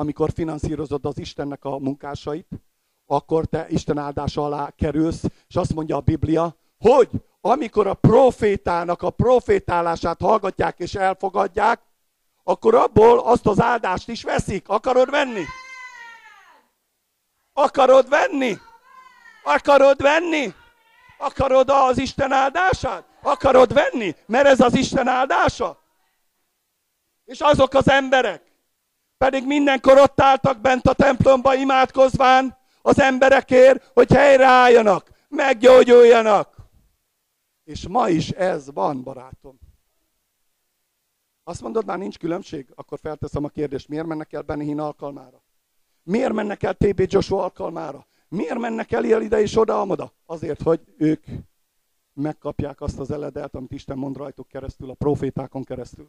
Amikor 0.00 0.30
finanszírozod 0.34 1.04
az 1.04 1.18
Istennek 1.18 1.64
a 1.64 1.78
munkásait, 1.78 2.48
akkor 3.06 3.44
te 3.46 3.66
Isten 3.68 3.98
áldása 3.98 4.44
alá 4.44 4.70
kerülsz, 4.76 5.22
és 5.48 5.56
azt 5.56 5.74
mondja 5.74 5.96
a 5.96 6.00
Biblia, 6.00 6.56
hogy 6.78 7.08
amikor 7.40 7.86
a 7.86 7.94
profétának 7.94 9.02
a 9.02 9.10
profétálását 9.10 10.20
hallgatják 10.20 10.78
és 10.78 10.94
elfogadják, 10.94 11.80
akkor 12.42 12.74
abból 12.74 13.18
azt 13.18 13.46
az 13.46 13.60
áldást 13.60 14.08
is 14.08 14.22
veszik. 14.22 14.68
Akarod 14.68 15.10
venni? 15.10 15.44
Akarod 17.52 18.08
venni? 18.08 18.56
Akarod 19.44 20.02
venni? 20.02 20.52
Akarod 21.18 21.70
az 21.70 21.98
Isten 21.98 22.32
áldását? 22.32 23.04
Akarod 23.22 23.72
venni? 23.72 24.14
Mert 24.26 24.46
ez 24.46 24.60
az 24.60 24.74
Isten 24.74 25.08
áldása. 25.08 25.78
És 27.24 27.40
azok 27.40 27.74
az 27.74 27.90
emberek 27.90 28.47
pedig 29.18 29.46
mindenkor 29.46 29.98
ott 29.98 30.20
álltak 30.20 30.60
bent 30.60 30.86
a 30.86 30.92
templomba 30.92 31.54
imádkozván 31.54 32.56
az 32.82 33.00
emberekért, 33.00 33.90
hogy 33.94 34.12
helyreálljanak, 34.12 35.10
meggyógyuljanak. 35.28 36.56
És 37.64 37.88
ma 37.88 38.08
is 38.08 38.30
ez 38.30 38.72
van, 38.72 39.02
barátom. 39.02 39.58
Azt 41.44 41.60
mondod, 41.60 41.86
már 41.86 41.98
nincs 41.98 42.18
különbség? 42.18 42.72
Akkor 42.74 42.98
felteszem 43.02 43.44
a 43.44 43.48
kérdést, 43.48 43.88
miért 43.88 44.06
mennek 44.06 44.32
el 44.32 44.42
Benny 44.42 44.62
Hinn 44.62 44.78
alkalmára? 44.78 45.42
Miért 46.02 46.32
mennek 46.32 46.62
el 46.62 46.74
TB 46.74 47.04
Joshua 47.06 47.42
alkalmára? 47.42 48.06
Miért 48.28 48.58
mennek 48.58 48.92
el 48.92 49.04
ilyen 49.04 49.22
ide 49.22 49.40
és 49.40 49.56
oda, 49.56 49.80
amoda? 49.80 50.12
Azért, 50.26 50.62
hogy 50.62 50.80
ők 50.96 51.24
megkapják 52.12 52.80
azt 52.80 52.98
az 52.98 53.10
eledelt, 53.10 53.54
amit 53.54 53.72
Isten 53.72 53.98
mond 53.98 54.16
rajtuk 54.16 54.48
keresztül, 54.48 54.90
a 54.90 54.94
profétákon 54.94 55.64
keresztül. 55.64 56.06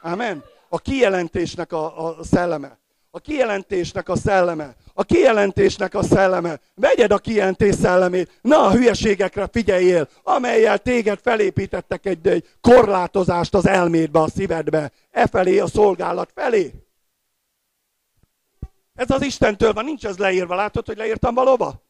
Amen. 0.00 0.44
A 0.68 0.78
kijelentésnek 0.78 1.72
a, 1.72 2.18
a 2.18 2.24
szelleme. 2.24 2.78
A 3.10 3.20
kijelentésnek 3.20 4.08
a 4.08 4.16
szelleme. 4.16 4.76
A 4.94 5.04
kijelentésnek 5.04 5.94
a 5.94 6.02
szelleme. 6.02 6.60
Vegyed 6.74 7.10
a 7.10 7.18
kijelentés 7.18 7.74
szellemét. 7.74 8.38
Na 8.42 8.66
a 8.66 8.72
hülyeségekre 8.72 9.48
figyeljél, 9.52 10.08
amelyel 10.22 10.78
téged 10.78 11.18
felépítettek 11.22 12.06
egy, 12.06 12.26
egy 12.26 12.48
korlátozást 12.60 13.54
az 13.54 13.66
elmédbe, 13.66 14.20
a 14.20 14.28
szívedbe. 14.28 14.92
E 15.10 15.26
felé, 15.26 15.58
a 15.58 15.66
szolgálat 15.66 16.30
felé. 16.34 16.72
Ez 18.94 19.10
az 19.10 19.22
Istentől 19.22 19.72
van, 19.72 19.84
nincs 19.84 20.06
ez 20.06 20.16
leírva. 20.16 20.54
Látod, 20.54 20.86
hogy 20.86 20.96
leírtam 20.96 21.34
valóba? 21.34 21.82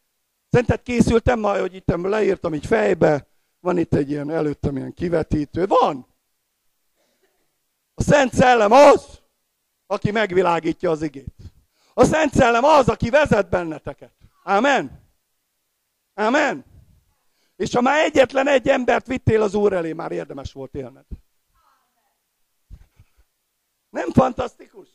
Szerinted 0.51 0.83
készültem 0.83 1.41
majd, 1.41 1.61
hogy 1.61 1.75
itt 1.75 1.97
leírtam 2.03 2.55
így 2.55 2.67
fejbe. 2.67 3.27
Van 3.61 3.79
itt 3.79 3.95
egy 3.95 4.11
ilyen 4.11 4.31
előttem 4.31 4.77
ilyen 4.77 4.95
kivetítő. 4.95 5.67
Van! 5.67 6.07
A 7.99 8.03
Szent 8.03 8.35
Szellem 8.35 8.73
az, 8.73 9.23
aki 9.87 10.11
megvilágítja 10.11 10.91
az 10.91 11.03
igét. 11.03 11.35
A 11.95 12.05
Szent 12.05 12.35
Szellem 12.35 12.65
az, 12.65 12.89
aki 12.89 13.11
vezet 13.11 13.49
benneteket. 13.49 14.13
Amen. 14.43 15.11
Amen. 16.15 16.65
És 17.57 17.75
ha 17.75 17.81
már 17.81 18.05
egyetlen 18.05 18.49
egy 18.49 18.69
embert 18.69 19.07
vittél 19.07 19.43
az 19.43 19.55
Úr 19.55 19.73
elé, 19.73 19.93
már 19.93 20.13
érdemes 20.13 20.53
volt 20.53 20.75
élned. 20.75 21.07
Nem 23.89 24.11
fantasztikus? 24.13 24.89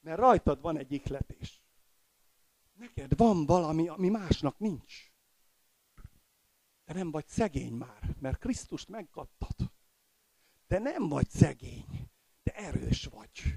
Mert 0.00 0.18
rajtad 0.18 0.60
van 0.60 0.78
egy 0.78 0.92
ikletés. 0.92 1.62
Neked 2.72 3.16
van 3.16 3.46
valami, 3.46 3.88
ami 3.88 4.08
másnak 4.08 4.58
nincs. 4.58 4.94
Te 6.84 6.92
nem 6.94 7.10
vagy 7.10 7.26
szegény 7.26 7.72
már, 7.72 8.16
mert 8.20 8.38
Krisztust 8.38 8.88
megkaptad. 8.88 9.72
Te 10.66 10.78
nem 10.78 11.08
vagy 11.08 11.28
szegény, 11.28 12.10
te 12.48 12.54
erős 12.54 13.04
vagy. 13.04 13.54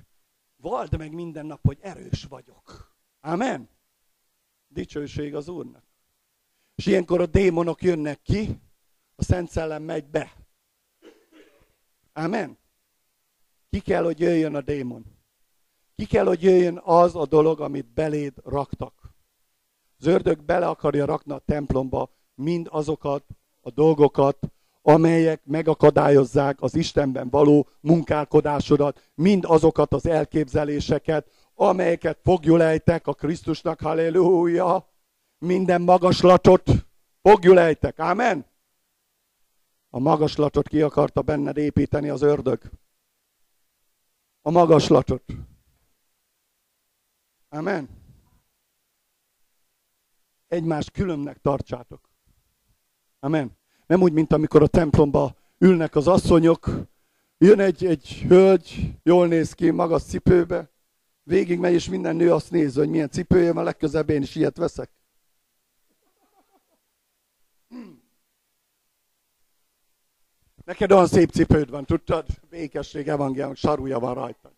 Vald 0.56 0.98
meg 0.98 1.14
minden 1.14 1.46
nap, 1.46 1.66
hogy 1.66 1.78
erős 1.82 2.24
vagyok. 2.24 2.96
Amen. 3.20 3.70
Dicsőség 4.68 5.36
az 5.36 5.48
Úrnak. 5.48 5.84
És 6.76 6.86
ilyenkor 6.86 7.22
a 7.22 7.26
démonok 7.26 7.82
jönnek 7.82 8.22
ki, 8.22 8.62
a 9.16 9.24
Szent 9.24 9.50
Szellem 9.50 9.84
megy 9.84 10.06
be. 10.06 10.34
Amen. 12.14 12.58
Ki 13.70 13.80
kell, 13.80 14.04
hogy 14.04 14.20
jöjjön 14.20 14.56
a 14.56 14.62
démon. 14.62 15.06
Ki 15.96 16.06
kell, 16.06 16.26
hogy 16.26 16.44
jöjjön 16.44 16.80
az 16.84 17.16
a 17.16 17.26
dolog, 17.26 17.62
amit 17.62 17.94
beléd 17.94 18.34
raktak. 18.44 19.14
Az 19.98 20.06
ördög 20.06 20.44
bele 20.44 20.68
akarja 20.68 21.06
rakni 21.06 21.32
a 21.32 21.40
templomba 21.40 22.18
mind 22.36 22.68
azokat 22.72 23.26
a 23.62 23.70
dolgokat, 23.70 24.52
amelyek 24.82 25.46
megakadályozzák 25.46 26.62
az 26.62 26.76
Istenben 26.76 27.30
való 27.30 27.68
munkálkodásodat, 27.80 29.10
mind 29.16 29.44
azokat 29.48 29.94
az 29.94 30.06
elképzeléseket, 30.06 31.32
amelyeket 31.54 32.20
fogjulejtek 32.24 33.08
a 33.08 33.14
Krisztusnak, 33.14 33.80
halleluja, 33.80 34.90
minden 35.38 35.82
magaslatot 35.82 36.64
fogjulejtek, 37.22 38.00
ámen? 38.00 38.46
A 39.90 40.00
magaslatot 40.00 40.68
ki 40.68 40.82
akarta 40.82 41.22
benned 41.22 41.58
építeni 41.58 42.10
az 42.10 42.22
ördög. 42.22 42.62
A 44.42 44.52
magaslatot. 44.52 45.24
Amen. 47.50 47.90
Egymást 50.48 50.92
különnek 50.92 51.38
tartsátok. 51.38 52.10
Amen. 53.20 53.60
Nem 53.92 54.02
úgy, 54.02 54.14
mint 54.14 54.34
amikor 54.34 54.62
a 54.62 54.68
templomba 54.68 55.36
ülnek 55.58 55.96
az 55.96 56.08
asszonyok, 56.08 56.70
jön 57.38 57.60
egy, 57.60 57.86
egy 57.86 58.26
hölgy, 58.28 58.94
jól 59.04 59.28
néz 59.28 59.54
ki, 59.54 59.70
magas 59.70 60.04
cipőbe, 60.04 60.72
végig 61.24 61.60
megy, 61.60 61.74
és 61.74 61.90
minden 61.90 62.16
nő 62.16 62.34
azt 62.34 62.52
néz, 62.52 62.76
hogy 62.76 62.90
milyen 62.90 63.10
cipője 63.10 63.54
van, 63.54 63.64
legközelebb 63.64 64.10
én 64.10 64.22
is 64.22 64.36
ilyet 64.36 64.58
veszek. 64.58 64.92
Neked 70.66 70.92
olyan 70.92 71.08
szép 71.08 71.30
cipőd 71.30 71.70
van, 71.70 71.86
tudtad? 71.86 72.26
Békesség, 72.50 73.08
evangélium, 73.08 73.56
sarúja 73.56 74.00
van 74.00 74.14
rajta. 74.14 74.54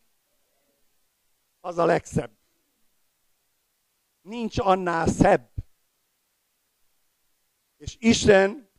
Az 1.60 1.78
a 1.78 1.86
legszebb. 1.86 2.32
Nincs 4.22 4.60
annál 4.60 5.08
szebb. 5.08 5.50
És 7.78 7.98
Isten 8.00 8.72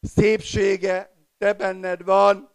szépsége 0.00 1.16
te 1.38 1.52
benned 1.52 2.04
van, 2.04 2.50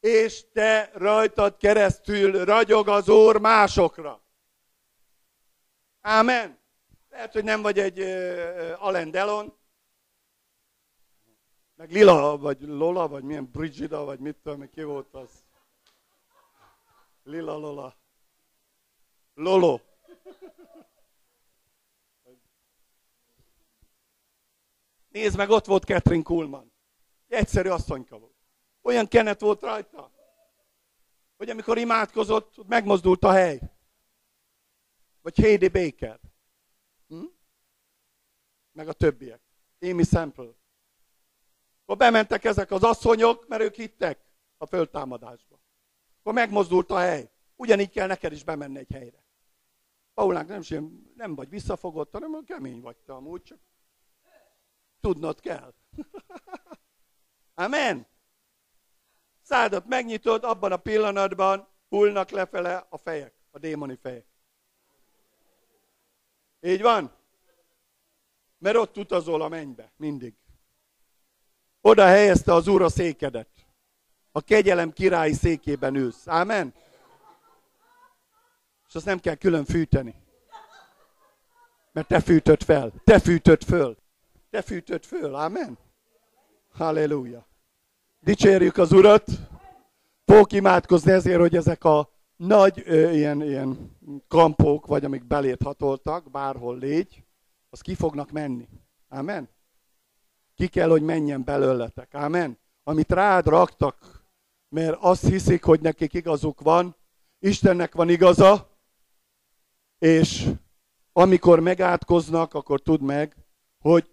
és 0.00 0.50
te 0.52 0.90
rajtad 0.94 1.56
keresztül 1.56 2.44
ragyog 2.44 2.88
az 2.88 3.08
Úr 3.08 3.40
másokra. 3.40 4.20
Ámen. 6.00 6.58
Lehet, 7.08 7.32
hogy 7.32 7.44
nem 7.44 7.62
vagy 7.62 7.78
egy 7.78 8.00
uh, 8.80 9.10
Delon, 9.10 9.58
meg 11.74 11.92
Lila, 11.92 12.38
vagy 12.38 12.60
Lola, 12.60 13.08
vagy 13.08 13.22
milyen 13.22 13.50
Brigida, 13.52 14.04
vagy 14.04 14.18
mit 14.18 14.36
tudom, 14.42 14.70
ki 14.70 14.82
volt 14.82 15.14
az. 15.14 15.30
Lila 17.24 17.56
Lola. 17.56 17.96
Lolo. 19.34 19.80
Nézd 25.10 25.36
meg, 25.36 25.50
ott 25.50 25.64
volt 25.64 25.84
Catherine 25.84 26.22
Kuhlman. 26.22 26.72
Egyszerű 27.28 27.68
asszonyka 27.68 28.18
volt. 28.18 28.34
Olyan 28.82 29.08
kenet 29.08 29.40
volt 29.40 29.60
rajta, 29.60 30.12
hogy 31.36 31.50
amikor 31.50 31.78
imádkozott, 31.78 32.66
megmozdult 32.66 33.24
a 33.24 33.30
hely. 33.30 33.60
Vagy 35.22 35.36
Heidi 35.36 35.68
Baker. 35.68 36.20
Hm? 37.08 37.24
Meg 38.72 38.88
a 38.88 38.92
többiek. 38.92 39.40
Amy 39.80 40.02
Sample. 40.02 40.54
Akkor 41.82 41.96
bementek 41.96 42.44
ezek 42.44 42.70
az 42.70 42.82
asszonyok, 42.82 43.48
mert 43.48 43.62
ők 43.62 43.74
hittek 43.74 44.18
a 44.56 44.66
föltámadásba. 44.66 45.60
Akkor 46.18 46.32
megmozdult 46.32 46.90
a 46.90 46.98
hely. 46.98 47.30
Ugyanígy 47.56 47.90
kell 47.90 48.06
neked 48.06 48.32
is 48.32 48.44
bemenni 48.44 48.78
egy 48.78 48.92
helyre. 48.92 49.24
Paulánk 50.14 50.48
nem, 50.48 50.62
sem, 50.62 51.12
nem 51.14 51.34
vagy 51.34 51.48
visszafogott, 51.48 52.12
hanem 52.12 52.44
kemény 52.44 52.80
vagy 52.80 52.96
te 52.96 53.12
amúgy, 53.12 53.42
csak 53.42 53.58
tudnod 55.00 55.40
kell. 55.40 55.74
Amen. 57.54 58.06
Szádat 59.42 59.86
megnyitod, 59.86 60.44
abban 60.44 60.72
a 60.72 60.76
pillanatban 60.76 61.68
hullnak 61.88 62.30
lefele 62.30 62.86
a 62.88 62.96
fejek, 62.96 63.34
a 63.50 63.58
démoni 63.58 63.98
fejek. 64.02 64.26
Így 66.60 66.82
van? 66.82 67.12
Mert 68.58 68.76
ott 68.76 68.96
utazol 68.96 69.42
a 69.42 69.48
mennybe, 69.48 69.92
mindig. 69.96 70.34
Oda 71.80 72.04
helyezte 72.04 72.52
az 72.52 72.68
Úr 72.68 72.82
a 72.82 72.88
székedet. 72.88 73.48
A 74.32 74.40
kegyelem 74.40 74.92
királyi 74.92 75.32
székében 75.32 75.94
ülsz. 75.94 76.28
Ámen? 76.28 76.74
És 78.88 78.94
azt 78.94 79.04
nem 79.04 79.18
kell 79.18 79.34
külön 79.34 79.64
fűteni. 79.64 80.14
Mert 81.92 82.08
te 82.08 82.20
fűtöd 82.20 82.62
fel. 82.62 82.92
Te 83.04 83.20
fűtöd 83.20 83.64
föl. 83.64 83.96
Te 84.50 84.62
fűtöd 84.62 85.04
föl. 85.04 85.34
Amen? 85.34 85.78
Halleluja. 86.72 87.46
Dicsérjük 88.20 88.76
az 88.76 88.92
Urat. 88.92 89.24
Fogok 90.24 90.52
imádkozni 90.52 91.12
ezért, 91.12 91.40
hogy 91.40 91.56
ezek 91.56 91.84
a 91.84 92.10
nagy 92.36 92.82
ö, 92.86 93.10
ilyen, 93.10 93.42
ilyen 93.42 93.98
kampók, 94.28 94.86
vagy 94.86 95.04
amik 95.04 95.24
belét 95.24 95.62
hatoltak, 95.62 96.30
bárhol 96.30 96.78
légy, 96.78 97.24
az 97.70 97.80
ki 97.80 97.94
fognak 97.94 98.30
menni. 98.30 98.68
Amen? 99.08 99.48
Ki 100.54 100.68
kell, 100.68 100.88
hogy 100.88 101.02
menjen 101.02 101.44
belőletek. 101.44 102.14
Amen? 102.14 102.58
Amit 102.82 103.12
rád 103.12 103.46
raktak, 103.46 104.24
mert 104.68 104.96
azt 105.00 105.26
hiszik, 105.26 105.64
hogy 105.64 105.80
nekik 105.80 106.12
igazuk 106.14 106.60
van, 106.60 106.96
Istennek 107.38 107.94
van 107.94 108.08
igaza, 108.08 108.78
és 109.98 110.48
amikor 111.12 111.60
megátkoznak, 111.60 112.54
akkor 112.54 112.80
tudd 112.80 113.00
meg, 113.00 113.36
hogy 113.78 114.10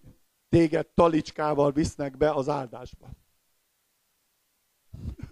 téged 0.49 0.87
talicskával 0.87 1.71
visznek 1.71 2.17
be 2.17 2.31
az 2.31 2.49
áldásba. 2.49 3.07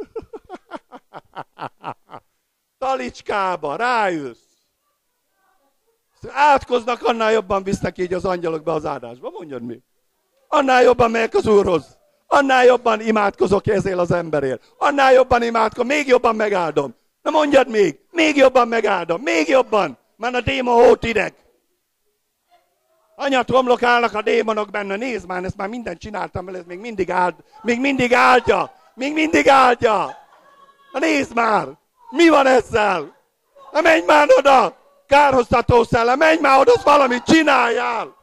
Talicskába, 2.77 3.75
ráülsz. 3.75 4.43
Átkoznak, 6.27 7.03
annál 7.03 7.31
jobban 7.31 7.63
visznek 7.63 7.97
így 7.97 8.13
az 8.13 8.25
angyalok 8.25 8.63
be 8.63 8.71
az 8.71 8.85
áldásba. 8.85 9.29
Mondjad 9.29 9.61
mi? 9.61 9.83
Annál 10.47 10.83
jobban 10.83 11.11
megyek 11.11 11.33
az 11.33 11.47
Úrhoz. 11.47 11.97
Annál 12.27 12.65
jobban 12.65 13.01
imádkozok 13.01 13.67
ezért 13.67 13.97
az 13.97 14.11
emberért. 14.11 14.75
Annál 14.77 15.13
jobban 15.13 15.43
imádkozok, 15.43 15.87
még 15.87 16.07
jobban 16.07 16.35
megáldom. 16.35 16.95
Na 17.21 17.31
mondjad 17.31 17.69
még, 17.69 17.99
még 18.11 18.35
jobban 18.35 18.67
megáldom, 18.67 19.21
még 19.21 19.47
jobban. 19.47 19.97
Már 20.15 20.33
a 20.33 20.41
démon 20.41 20.85
hót 20.85 21.03
ideg. 21.03 21.44
Anyat 23.15 23.49
romlok 23.49 23.83
állnak 23.83 24.13
a 24.13 24.21
démonok 24.21 24.69
benne, 24.69 24.95
nézd 24.95 25.27
már, 25.27 25.43
ezt 25.43 25.57
már 25.57 25.67
mindent 25.67 25.99
csináltam, 25.99 26.45
mert 26.45 26.57
ez 26.57 26.63
még 26.65 26.79
mindig 26.79 27.11
áld, 27.11 27.35
még 27.61 27.79
mindig 27.79 28.13
áldja, 28.13 28.71
még 28.93 29.13
mindig 29.13 29.49
áldja. 29.49 30.17
Na 30.91 30.99
nézd 30.99 31.33
már, 31.33 31.67
mi 32.09 32.29
van 32.29 32.47
ezzel? 32.47 33.15
Na 33.71 33.81
menj 33.81 34.05
már 34.05 34.27
oda, 34.37 34.77
kárhoztató 35.07 35.83
szellem, 35.83 36.17
menj 36.17 36.39
már 36.39 36.59
oda, 36.59 36.73
valamit 36.83 37.23
csináljál. 37.23 38.15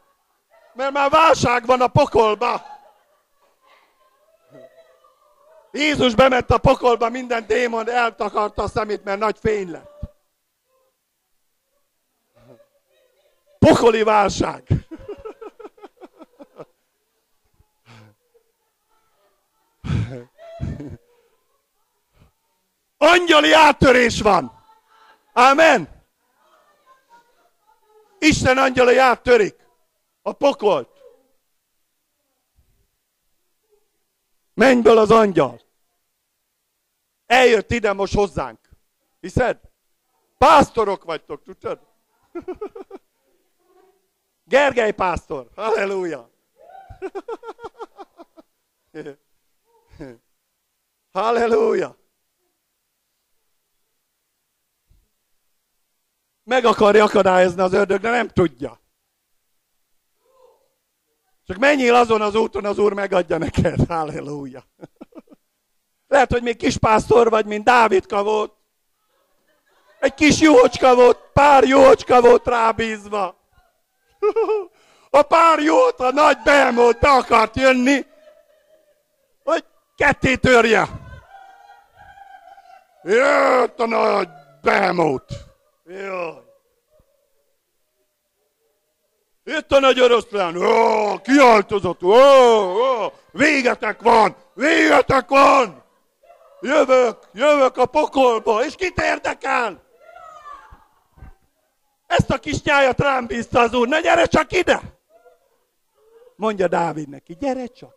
Mert 0.73 0.91
már 0.91 1.09
válság 1.09 1.65
van 1.65 1.81
a 1.81 1.87
pokolba. 1.87 2.61
Jézus 5.71 6.15
bement 6.15 6.51
a 6.51 6.57
pokolba, 6.57 7.09
minden 7.09 7.45
démon 7.47 7.89
eltakarta 7.89 8.63
a 8.63 8.67
szemét, 8.67 9.03
mert 9.03 9.19
nagy 9.19 9.37
fény 9.41 9.71
lett. 9.71 9.92
Pokoli 13.63 14.03
válság. 14.03 14.67
Angyali 22.97 23.51
áttörés 23.53 24.21
van. 24.21 24.63
Amen. 25.33 26.03
Isten 28.19 28.57
angyalai 28.57 28.97
áttörik 28.97 29.67
a 30.21 30.33
pokolt. 30.33 31.03
Mennyből 34.53 34.97
az 34.97 35.11
angyal. 35.11 35.61
Eljött 37.25 37.71
ide 37.71 37.93
most 37.93 38.13
hozzánk. 38.13 38.59
Hiszed? 39.19 39.59
Pásztorok 40.37 41.03
vagytok, 41.03 41.43
tudod? 41.43 41.79
Gergely 44.53 44.91
pásztor. 44.91 45.49
Halleluja. 45.55 46.29
Halleluja. 51.11 51.97
Meg 56.43 56.65
akarja 56.65 57.03
akadályozni 57.03 57.61
az 57.61 57.73
ördög, 57.73 57.99
de 57.99 58.09
nem 58.09 58.27
tudja. 58.27 58.79
Csak 61.43 61.57
menjél 61.57 61.95
azon 61.95 62.21
az 62.21 62.35
úton, 62.35 62.65
az 62.65 62.77
Úr 62.77 62.93
megadja 62.93 63.37
neked. 63.37 63.87
Halleluja. 63.87 64.63
Lehet, 66.07 66.31
hogy 66.31 66.43
még 66.43 66.55
kis 66.55 66.77
pásztor 66.77 67.29
vagy, 67.29 67.45
mint 67.45 67.63
Dávidka 67.63 68.23
volt. 68.23 68.53
Egy 69.99 70.13
kis 70.13 70.41
jócska 70.41 70.95
volt, 70.95 71.31
pár 71.31 71.63
jócska 71.63 72.21
volt 72.21 72.47
rábízva. 72.47 73.42
A 75.09 75.21
pár 75.21 75.59
jót, 75.59 75.99
a 75.99 76.11
nagy 76.11 76.37
behemolt 76.43 76.99
be 76.99 77.09
akart 77.09 77.55
jönni, 77.55 78.05
hogy 79.43 79.65
ketté 79.95 80.35
törje. 80.35 80.87
Jött 83.03 83.79
a 83.79 83.85
nagy 83.85 84.27
behemolt. 84.61 85.25
Jaj. 85.85 86.43
Itt 89.43 89.71
a 89.71 89.79
nagy 89.79 89.99
oroszlán, 90.01 90.55
ó, 90.55 91.21
kiáltozott, 91.21 92.03
ó, 92.03 92.15
ó, 92.15 93.13
végetek 93.31 94.01
van, 94.01 94.35
végetek 94.53 95.29
van. 95.29 95.83
Jövök, 96.61 97.17
jövök 97.33 97.77
a 97.77 97.85
pokolba, 97.85 98.65
és 98.65 98.75
kit 98.75 99.01
érdekel? 99.01 99.81
Ezt 102.17 102.29
a 102.29 102.37
kis 102.37 102.61
nyájat 102.61 102.99
rám 102.99 103.25
bízta 103.25 103.59
az 103.59 103.73
úr, 103.73 103.87
na 103.87 103.99
gyere 103.99 104.25
csak 104.25 104.51
ide! 104.51 104.81
Mondja 106.35 106.67
Dávid 106.67 107.09
neki, 107.09 107.37
gyere 107.39 107.65
csak. 107.65 107.95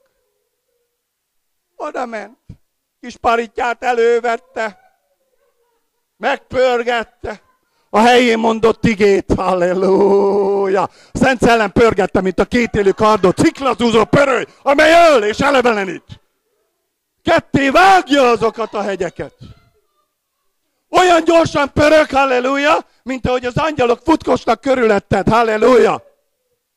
Oda 1.77 2.07
ment, 2.07 2.39
kis 3.01 3.17
paritját 3.17 3.83
elővette, 3.83 4.81
megpörgette, 6.17 7.43
a 7.91 7.99
helyén 7.99 8.39
mondott 8.39 8.85
igét, 8.85 9.33
halleluja. 9.37 10.89
Szent 11.13 11.41
Szellem 11.41 11.73
pörgette, 11.73 12.21
mint 12.21 12.39
a 12.39 12.45
kétélű 12.45 12.91
kardot, 12.91 13.37
ciklatúzó 13.37 14.05
pöröly, 14.05 14.47
amely 14.63 15.13
öl 15.13 15.25
és 15.25 15.39
elevenít. 15.39 16.21
Ketté 17.23 17.69
vágja 17.69 18.31
azokat 18.31 18.75
a 18.75 18.83
hegyeket. 18.83 19.35
Olyan 20.89 21.25
gyorsan 21.25 21.73
pörög, 21.73 22.11
halleluja, 22.11 22.85
mint 23.07 23.27
ahogy 23.27 23.45
az 23.45 23.57
angyalok 23.57 24.01
futkosnak 24.03 24.61
körülötted, 24.61 25.29
halleluja. 25.29 26.03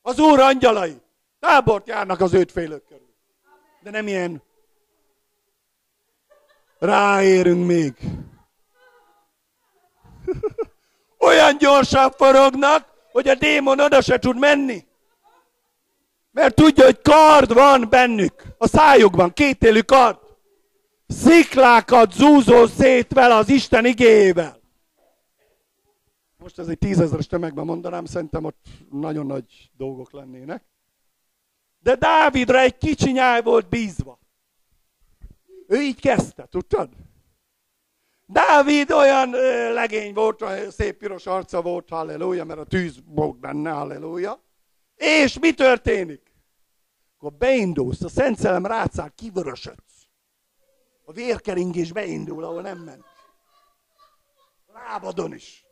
Az 0.01 0.19
Úr 0.19 0.39
angyalai 0.39 1.01
tábort 1.39 1.87
járnak 1.87 2.21
az 2.21 2.45
félők 2.53 2.85
körül. 2.87 3.15
De 3.81 3.89
nem 3.89 4.07
ilyen. 4.07 4.43
Ráérünk 6.79 7.65
még. 7.65 7.93
Olyan 11.29 11.57
gyorsan 11.57 12.11
forognak, 12.11 12.87
hogy 13.11 13.27
a 13.27 13.35
démon 13.35 13.79
oda 13.79 14.01
se 14.01 14.19
tud 14.19 14.39
menni. 14.39 14.85
Mert 16.31 16.55
tudja, 16.55 16.85
hogy 16.85 17.01
kard 17.01 17.53
van 17.53 17.87
bennük. 17.89 18.43
A 18.57 18.67
szájukban, 18.67 19.33
kétélű 19.33 19.81
kard. 19.81 20.17
Sziklákat 21.07 22.13
zúzó 22.13 22.67
szét 22.67 23.13
vele 23.13 23.35
az 23.35 23.49
Isten 23.49 23.85
igével. 23.85 24.58
Most 26.39 26.59
ez 26.59 26.67
egy 26.67 26.77
tízezeres 26.77 27.27
tömegben 27.27 27.65
mondanám, 27.65 28.05
szerintem 28.05 28.43
ott 28.43 28.67
nagyon 28.91 29.25
nagy 29.25 29.71
dolgok 29.77 30.11
lennének. 30.11 30.63
De 31.79 31.95
Dávidra 31.95 32.59
egy 32.59 32.77
kicsi 32.77 33.11
nyáj 33.11 33.41
volt 33.41 33.69
bízva. 33.69 34.19
Ő 35.67 35.81
így 35.81 35.99
kezdte, 35.99 36.45
tudtad? 36.45 36.89
Dávid 38.25 38.91
olyan 38.91 39.29
legény 39.73 40.13
volt, 40.13 40.45
szép 40.71 40.97
piros 40.97 41.25
arca 41.25 41.61
volt, 41.61 41.89
halleluja, 41.89 42.45
mert 42.45 42.59
a 42.59 42.65
tűz 42.65 42.99
volt 43.05 43.39
benne, 43.39 43.71
halleluja. 43.71 44.43
És 44.95 45.39
mi 45.39 45.53
történik? 45.53 46.33
Akkor 47.17 47.33
beindulsz, 47.33 48.01
a 48.01 48.09
Szent 48.09 48.37
Szellem 48.37 48.65
rátszál, 48.65 49.11
kivörösödsz. 49.11 50.07
A 51.03 51.11
vérkeringés 51.11 51.91
beindul, 51.91 52.43
ahol 52.43 52.61
nem 52.61 52.77
ment. 52.77 53.05
Lábadon 54.73 55.33
is. 55.33 55.68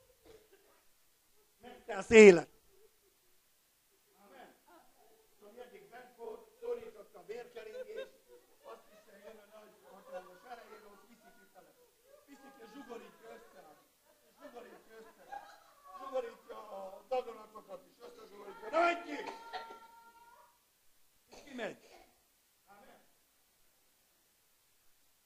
Megtelsz 1.88 2.10
élet. 2.10 2.58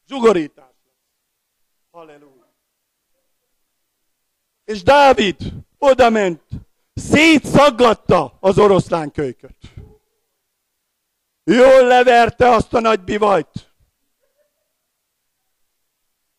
Zsugorítás 0.08 0.76
Halleluja. 1.92 2.54
És 4.64 4.84
Dávid 4.84 5.38
oda 5.82 6.10
ment, 6.10 6.42
szétszaggatta 6.94 8.38
az 8.40 8.58
oroszlán 8.58 9.12
kölyköt. 9.12 9.56
Jól 11.44 11.84
leverte 11.84 12.50
azt 12.50 12.74
a 12.74 12.80
nagy 12.80 13.04
bivajt. 13.04 13.76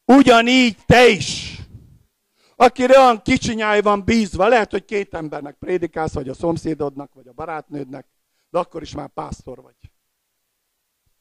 Ugyanígy 0.05 0.85
te 0.87 1.09
is, 1.09 1.59
akire 2.57 2.99
olyan 2.99 3.23
kicsinyáj 3.23 3.81
van 3.81 4.05
bízva, 4.05 4.49
lehet, 4.49 4.71
hogy 4.71 4.85
két 4.85 5.15
embernek 5.15 5.57
prédikálsz, 5.59 6.13
vagy 6.13 6.29
a 6.29 6.35
szomszédodnak, 6.35 7.15
vagy 7.15 7.29
a 7.29 7.33
barátnődnek, 7.33 8.07
de 8.51 8.59
akkor 8.59 8.83
is 8.83 8.95
már 8.95 9.09
pásztor 9.09 9.63
vagy. 9.63 9.77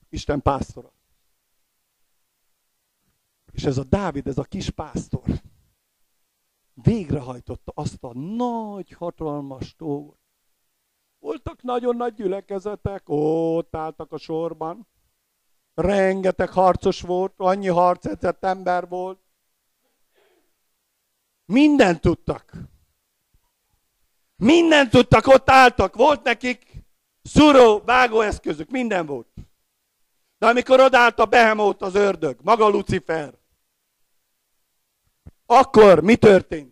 Isten 0.10 0.41
pásztora. 0.41 0.93
És 3.52 3.64
ez 3.64 3.77
a 3.77 3.84
Dávid, 3.84 4.27
ez 4.27 4.38
a 4.38 4.43
kis 4.43 4.69
pásztor 4.69 5.23
végrehajtotta 6.84 7.72
azt 7.76 8.03
a 8.03 8.14
nagy, 8.14 8.91
hatalmas 8.91 9.76
dolgot. 9.76 10.20
Voltak 11.20 11.62
nagyon 11.62 11.95
nagy 11.95 12.14
gyülekezetek, 12.14 13.03
ott 13.06 13.76
álltak 13.76 14.12
a 14.12 14.18
sorban. 14.18 14.88
Rengeteg 15.74 16.49
harcos 16.49 17.02
volt, 17.02 17.34
annyi 17.38 17.68
harcetett 17.68 18.44
ember 18.44 18.88
volt. 18.88 19.20
Mindent 21.45 22.02
tudtak. 22.02 22.53
Mindent 24.36 24.90
tudtak, 24.90 25.28
ott 25.28 25.49
álltak. 25.49 25.95
Volt 25.95 26.24
nekik 26.24 26.84
szuró, 27.24 27.80
vágóeszközük, 27.80 28.70
minden 28.70 29.06
volt. 29.06 29.28
De 30.38 30.48
amikor 30.48 30.80
odállt 30.80 31.20
a 31.20 31.26
Behemót 31.26 31.82
az 31.82 31.95
ördög, 31.95 32.38
maga 32.44 32.68
Lucifer, 32.68 33.34
akkor 35.45 35.99
mi 35.99 36.16
történt? 36.16 36.70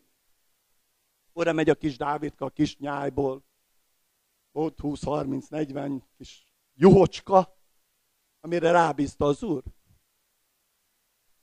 Oda 1.40 1.53
megy 1.53 1.70
a 1.70 1.76
kis 1.76 1.98
Dávidka 1.98 2.45
a 2.45 2.49
kis 2.49 2.78
nyájból. 2.78 3.44
Ott 4.52 4.78
20-30-40 4.82 6.02
kis 6.18 6.48
juhocska, 6.74 7.57
amire 8.40 8.72
rábízta 8.72 9.26
az 9.26 9.44
úr. 9.44 9.64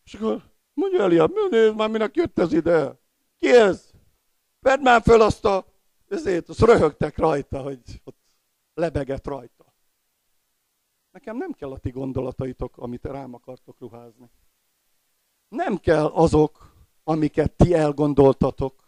És 0.04 0.14
akkor 0.14 0.52
mondja 0.74 1.02
Eliab, 1.02 1.32
nézd 1.50 1.74
már, 1.74 1.90
minek 1.90 2.16
jött 2.16 2.38
ez 2.38 2.52
ide? 2.52 3.00
Ki 3.38 3.50
ez? 3.50 3.90
Vedd 4.60 4.80
már 4.80 5.02
föl 5.02 5.20
azt 5.20 5.44
a, 5.44 5.66
ezért, 6.08 6.48
azt 6.48 6.60
röhögtek 6.60 7.18
rajta, 7.18 7.62
hogy 7.62 8.00
ott 8.04 8.38
lebegett 8.74 9.26
rajta. 9.26 9.74
Nekem 11.10 11.36
nem 11.36 11.52
kell 11.52 11.72
a 11.72 11.78
ti 11.78 11.90
gondolataitok, 11.90 12.76
amit 12.76 13.04
rám 13.04 13.34
akartok 13.34 13.80
ruházni. 13.80 14.30
Nem 15.48 15.78
kell 15.78 16.06
azok, 16.06 16.74
amiket 17.04 17.52
ti 17.52 17.74
elgondoltatok. 17.74 18.85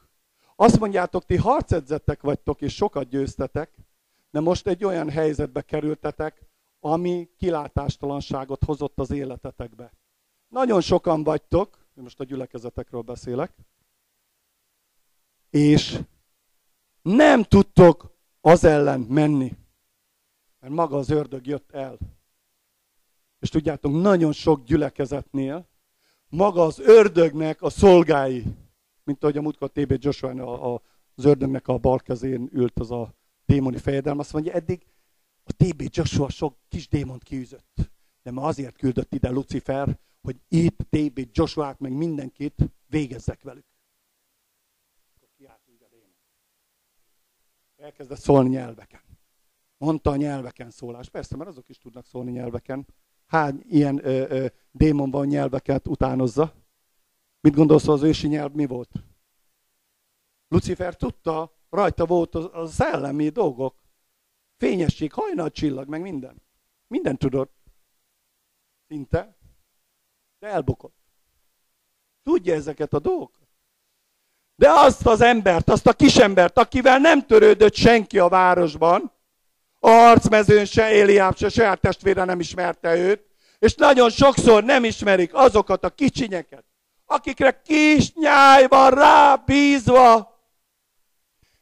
Azt 0.60 0.78
mondjátok, 0.78 1.24
ti 1.24 1.36
harcedzettek 1.36 2.22
vagytok, 2.22 2.60
és 2.60 2.74
sokat 2.74 3.08
győztetek, 3.08 3.78
de 4.30 4.40
most 4.40 4.66
egy 4.66 4.84
olyan 4.84 5.10
helyzetbe 5.10 5.62
kerültetek, 5.62 6.46
ami 6.80 7.28
kilátástalanságot 7.36 8.64
hozott 8.64 8.98
az 8.98 9.10
életetekbe. 9.10 9.92
Nagyon 10.48 10.80
sokan 10.80 11.22
vagytok, 11.22 11.86
most 11.94 12.20
a 12.20 12.24
gyülekezetekről 12.24 13.00
beszélek, 13.00 13.52
és 15.50 16.00
nem 17.02 17.42
tudtok 17.42 18.16
az 18.40 18.64
ellen 18.64 19.00
menni, 19.00 19.56
mert 20.60 20.74
maga 20.74 20.96
az 20.96 21.10
ördög 21.10 21.46
jött 21.46 21.72
el. 21.72 21.98
És 23.40 23.48
tudjátok, 23.48 23.92
nagyon 23.92 24.32
sok 24.32 24.64
gyülekezetnél 24.64 25.68
maga 26.28 26.62
az 26.62 26.78
ördögnek 26.78 27.62
a 27.62 27.70
szolgái, 27.70 28.44
mint 29.08 29.22
ahogy 29.22 29.36
a 29.36 29.42
múltkor 29.42 29.70
TB 29.70 29.96
Joshua 29.98 30.80
az 31.14 31.24
ördögnek 31.24 31.68
a 31.68 31.78
bal 31.78 31.98
kezén 31.98 32.48
ült 32.52 32.78
az 32.78 32.90
a 32.90 33.14
démoni 33.44 33.78
fejedelem, 33.78 34.18
azt 34.18 34.32
mondja, 34.32 34.52
eddig 34.52 34.86
a 35.44 35.52
TB 35.56 35.82
Joshua 35.90 36.28
sok 36.28 36.58
kis 36.68 36.88
démont 36.88 37.22
kiűzött. 37.22 37.90
De 38.22 38.30
ma 38.30 38.42
azért 38.42 38.76
küldött 38.76 39.14
ide 39.14 39.30
Lucifer, 39.30 39.98
hogy 40.20 40.40
itt 40.48 40.78
TB 40.90 41.28
joshua 41.32 41.76
meg 41.78 41.92
mindenkit 41.92 42.70
végezzek 42.86 43.42
velük. 43.42 43.66
Elkezdett 47.76 48.18
szólni 48.18 48.48
nyelveken. 48.48 49.00
Mondta 49.78 50.10
a 50.10 50.16
nyelveken 50.16 50.70
szólás. 50.70 51.08
Persze, 51.08 51.36
mert 51.36 51.50
azok 51.50 51.68
is 51.68 51.78
tudnak 51.78 52.06
szólni 52.06 52.30
nyelveken 52.30 52.86
hány 53.26 53.64
ilyen 53.68 54.06
ö, 54.06 54.24
ö, 54.28 54.46
démon 54.70 55.10
van 55.10 55.26
nyelveket 55.26 55.88
utánozza? 55.88 56.54
Mit 57.40 57.54
gondolsz, 57.54 57.88
az 57.88 58.02
ősi 58.02 58.26
nyelv 58.26 58.52
mi 58.52 58.66
volt? 58.66 58.90
Lucifer 60.48 60.96
tudta, 60.96 61.58
rajta 61.70 62.06
volt 62.06 62.34
a, 62.34 62.66
szellemi 62.66 63.28
dolgok. 63.28 63.74
Fényesség, 64.56 65.12
hajnal 65.12 65.50
csillag, 65.50 65.88
meg 65.88 66.00
minden. 66.00 66.42
Minden 66.86 67.16
tudott. 67.16 67.56
Szinte. 68.88 69.36
De 70.38 70.48
elbukott. 70.48 70.96
Tudja 72.22 72.54
ezeket 72.54 72.92
a 72.92 72.98
dolgokat. 72.98 73.48
De 74.54 74.70
azt 74.70 75.06
az 75.06 75.20
embert, 75.20 75.70
azt 75.70 75.86
a 75.86 75.92
kisembert, 75.92 76.58
akivel 76.58 76.98
nem 76.98 77.26
törődött 77.26 77.74
senki 77.74 78.18
a 78.18 78.28
városban, 78.28 79.12
a 79.78 79.88
harcmezőn 79.88 80.64
se 80.64 80.92
Éliáb, 80.92 81.36
se 81.36 81.48
saját 81.48 81.80
testvére 81.80 82.24
nem 82.24 82.40
ismerte 82.40 82.96
őt, 82.96 83.26
és 83.58 83.74
nagyon 83.74 84.10
sokszor 84.10 84.64
nem 84.64 84.84
ismerik 84.84 85.34
azokat 85.34 85.84
a 85.84 85.90
kicsinyeket, 85.90 86.64
akikre 87.10 87.62
kis 87.62 88.12
nyáj 88.14 88.66
van 88.66 88.90
rábízva. 88.90 90.36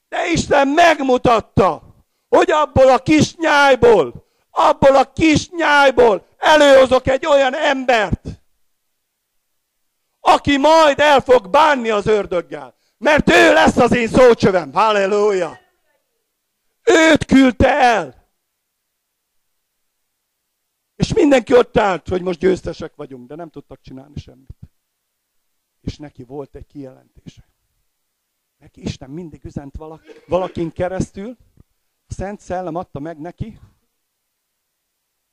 De 0.09 0.31
Isten 0.31 0.69
megmutatta, 0.69 1.83
hogy 2.29 2.51
abból 2.51 2.89
a 2.89 2.99
kis 2.99 3.37
nyájból, 3.37 4.27
abból 4.51 4.97
a 4.97 5.13
kis 5.13 5.51
nyájból 5.51 6.27
előhozok 6.39 7.07
egy 7.07 7.27
olyan 7.27 7.55
embert, 7.55 8.21
aki 10.21 10.57
majd 10.57 10.99
el 10.99 11.21
fog 11.21 11.51
bánni 11.51 11.91
az 11.91 12.07
ördöggel. 12.07 12.75
Mert 12.99 13.31
ő 13.31 13.53
lesz 13.53 13.77
az 13.77 13.95
én 13.95 14.09
szócsövem. 14.09 14.73
Halleluja! 14.73 15.59
Őt 16.83 17.25
küldte 17.25 17.69
el. 17.69 18.31
És 20.97 21.13
mindenki 21.15 21.55
ott 21.55 21.77
állt, 21.77 22.09
hogy 22.09 22.23
most 22.23 22.39
győztesek 22.39 22.95
vagyunk, 22.95 23.29
de 23.29 23.35
nem 23.35 23.51
tudtak 23.51 23.81
csinálni 23.83 24.21
semmit. 24.21 24.57
És 25.87 25.99
neki 25.99 26.23
volt 26.23 26.55
egy 26.55 26.67
kijelentése. 26.67 27.49
Neki 28.57 28.81
Isten 28.81 29.11
mindig 29.11 29.45
üzent 29.45 29.77
valakin 30.27 30.73
keresztül, 30.73 31.37
a 32.07 32.13
Szent 32.13 32.41
Szellem 32.41 32.75
adta 32.75 32.99
meg 32.99 33.19
neki, 33.19 33.59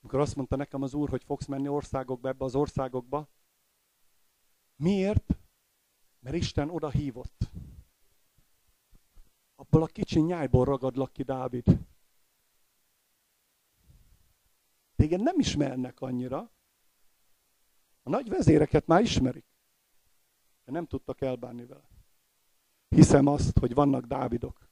amikor 0.01 0.19
azt 0.19 0.35
mondta 0.35 0.55
nekem 0.55 0.81
az 0.81 0.93
Úr, 0.93 1.09
hogy 1.09 1.23
fogsz 1.23 1.45
menni 1.45 1.67
országokba, 1.67 2.29
ebbe 2.29 2.45
az 2.45 2.55
országokba. 2.55 3.29
Miért? 4.75 5.37
Mert 6.19 6.35
Isten 6.35 6.69
oda 6.69 6.89
hívott. 6.89 7.51
Abból 9.55 9.83
a 9.83 9.87
kicsi 9.87 10.19
nyájból 10.19 10.65
ragadlak 10.65 11.13
ki, 11.13 11.23
Dávid. 11.23 11.65
Téged 14.95 15.21
nem 15.21 15.39
ismernek 15.39 16.01
annyira. 16.01 16.51
A 18.03 18.09
nagy 18.09 18.29
vezéreket 18.29 18.87
már 18.87 19.01
ismerik. 19.01 19.52
De 20.65 20.71
nem 20.71 20.85
tudtak 20.85 21.21
elbánni 21.21 21.65
vele. 21.65 21.89
Hiszem 22.89 23.27
azt, 23.27 23.57
hogy 23.57 23.73
vannak 23.73 24.05
Dávidok. 24.05 24.67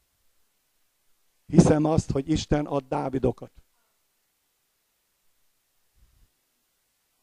Hiszem 1.46 1.86
azt, 1.86 2.12
hogy 2.12 2.30
Isten 2.30 2.66
ad 2.66 2.88
Dávidokat. 2.88 3.52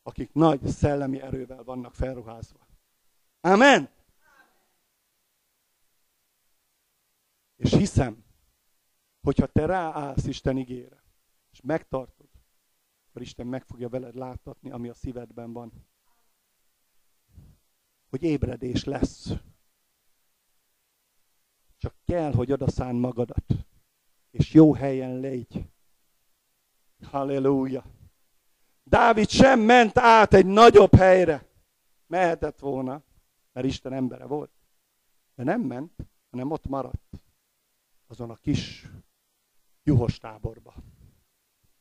Akik 0.03 0.33
nagy 0.33 0.67
szellemi 0.67 1.21
erővel 1.21 1.65
vannak 1.65 1.95
felruházva. 1.95 2.67
Amen! 3.41 3.91
És 7.57 7.75
hiszem, 7.75 8.25
hogyha 9.21 9.47
te 9.47 9.67
ráállsz 9.67 10.27
Isten 10.27 10.57
igére, 10.57 11.03
és 11.51 11.61
megtartod, 11.61 12.29
akkor 13.09 13.23
Isten 13.23 13.47
meg 13.47 13.65
fogja 13.65 13.89
veled 13.89 14.15
láttatni, 14.15 14.71
ami 14.71 14.89
a 14.89 14.95
szívedben 14.95 15.53
van. 15.53 15.73
Hogy 18.11 18.23
ébredés 18.23 18.85
lesz. 18.85 19.33
Csak 21.79 21.95
kell, 22.05 22.33
hogy 22.33 22.53
odaszán 22.53 22.95
magadat. 22.95 23.45
És 24.31 24.53
jó 24.53 24.75
helyen 24.75 25.21
légy. 25.21 25.65
Halleluja. 27.03 27.85
Dávid 28.85 29.29
sem 29.29 29.61
ment 29.61 29.99
át 29.99 30.35
egy 30.35 30.47
nagyobb 30.47 30.95
helyre. 30.95 31.47
Mehetett 32.07 32.59
volna, 32.59 33.03
mert 33.53 33.67
Isten 33.67 33.93
embere 33.93 34.25
volt. 34.25 34.51
De 35.35 35.43
nem 35.43 35.61
ment, 35.61 35.93
hanem 36.31 36.51
ott 36.51 36.67
maradt. 36.67 37.21
Azon 38.07 38.31
a 38.31 38.37
kis 38.37 38.87
juhos 39.83 40.19
táborba. 40.19 40.75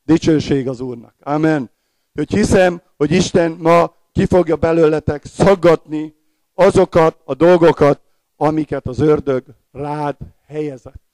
Dicsőség 0.04 0.68
az 0.68 0.80
Úrnak. 0.80 1.16
Amen. 1.20 1.70
Hogy 2.14 2.34
hiszem, 2.34 2.82
hogy 2.98 3.12
Isten 3.12 3.52
ma 3.52 3.96
ki 4.12 4.26
fogja 4.26 4.56
belőletek 4.56 5.26
szaggatni 5.26 6.16
azokat 6.60 7.22
a 7.26 7.34
dolgokat, 7.34 8.02
amiket 8.36 8.88
az 8.88 9.00
ördög 9.00 9.44
rád 9.72 10.18
helyezett. 10.46 11.12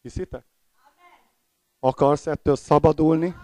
Hiszitek? 0.00 0.46
Akarsz 1.80 2.26
ettől 2.26 2.56
szabadulni? 2.56 3.34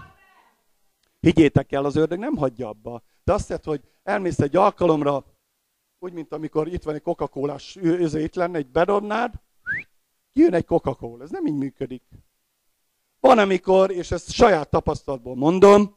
Higgyétek 1.20 1.72
el, 1.72 1.84
az 1.84 1.96
ördög 1.96 2.18
nem 2.18 2.36
hagyja 2.36 2.68
abba. 2.68 3.02
De 3.24 3.32
azt 3.32 3.46
hiszed, 3.46 3.64
hogy 3.64 3.80
elmész 4.02 4.38
egy 4.38 4.56
alkalomra, 4.56 5.24
úgy, 5.98 6.12
mint 6.12 6.32
amikor 6.32 6.68
itt 6.68 6.82
van 6.82 6.94
egy 6.94 7.02
Coca-Colás 7.02 7.76
őző 7.76 8.20
itt 8.20 8.34
lenne, 8.34 8.58
egy 8.58 8.70
bedobnád, 8.70 9.34
jön 10.32 10.54
egy 10.54 10.64
Coca-Cola. 10.64 11.22
Ez 11.22 11.30
nem 11.30 11.46
így 11.46 11.56
működik. 11.56 12.02
Van, 13.20 13.38
amikor, 13.38 13.90
és 13.90 14.10
ezt 14.10 14.30
saját 14.30 14.70
tapasztalatból 14.70 15.36
mondom, 15.36 15.96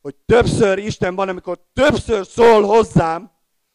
hogy 0.00 0.16
többször 0.16 0.78
Isten 0.78 1.14
van, 1.14 1.28
amikor 1.28 1.58
többször 1.72 2.26
szól 2.26 2.62
hozzám, 2.62 3.31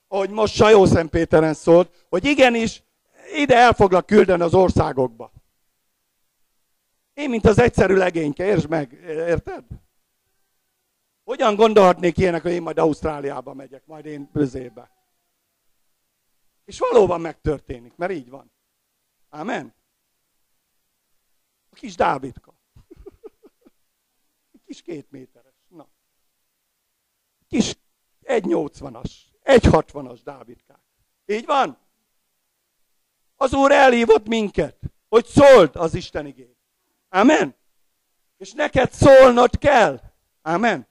ahogy 0.08 0.30
most 0.30 0.56
Sajó 0.56 0.86
Szentpéteren 0.86 1.54
szólt, 1.54 2.06
hogy 2.10 2.26
igenis, 2.26 2.84
ide 3.36 3.56
el 3.56 3.74
foglak 3.74 4.06
küldeni 4.06 4.42
az 4.42 4.54
országokba. 4.54 5.32
Én, 7.14 7.30
mint 7.30 7.46
az 7.46 7.60
egyszerű 7.60 7.96
legényke, 7.96 8.46
értsd 8.46 8.70
meg, 8.70 8.92
érted? 9.08 9.64
Hogyan 11.24 11.56
gondolhatnék 11.56 12.18
ilyenek, 12.18 12.42
hogy 12.42 12.52
én 12.52 12.62
majd 12.62 12.78
Ausztráliába 12.78 13.54
megyek, 13.54 13.86
majd 13.86 14.06
én 14.06 14.30
bözébe? 14.34 14.92
És 16.66 16.80
valóban 16.80 17.22
megtörténik, 17.22 17.96
mert 17.96 18.12
így 18.12 18.30
van. 18.30 18.52
Amen. 19.30 19.76
A 21.70 21.76
kis 21.76 21.96
Dávidka. 21.96 22.54
Kis 24.66 24.82
két 24.82 25.12
méteres. 25.12 25.56
Na. 25.68 25.88
Kis 27.48 27.78
1,80-as, 28.24 29.12
1,60-as 29.48 30.20
Dávidkák. 30.24 30.82
Így 31.26 31.46
van? 31.46 31.78
Az 33.36 33.54
Úr 33.54 33.72
elhívott 33.72 34.28
minket, 34.28 34.80
hogy 35.10 35.26
szóld 35.26 35.70
az 35.74 35.94
Isten 35.96 36.26
igét. 36.26 36.58
Amen. 37.10 37.56
És 38.38 38.54
neked 38.54 38.92
szólnod 38.92 39.58
kell. 39.58 40.02
Amen. 40.42 40.88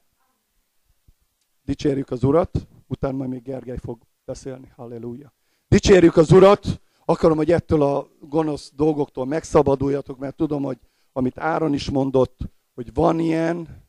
Dicsérjük 1.61 2.11
az 2.11 2.23
Urat, 2.23 2.67
utána 2.87 3.27
még 3.27 3.43
Gergely 3.43 3.77
fog 3.77 4.01
beszélni. 4.25 4.71
Halleluja. 4.75 5.33
Dicsérjük 5.67 6.17
az 6.17 6.31
Urat, 6.31 6.81
akarom, 7.05 7.37
hogy 7.37 7.51
ettől 7.51 7.81
a 7.81 8.07
gonosz 8.19 8.71
dolgoktól 8.75 9.25
megszabaduljatok, 9.25 10.17
mert 10.17 10.35
tudom, 10.35 10.63
hogy 10.63 10.77
amit 11.11 11.37
Áron 11.37 11.73
is 11.73 11.89
mondott, 11.89 12.37
hogy 12.73 12.93
van 12.93 13.19
ilyen, 13.19 13.85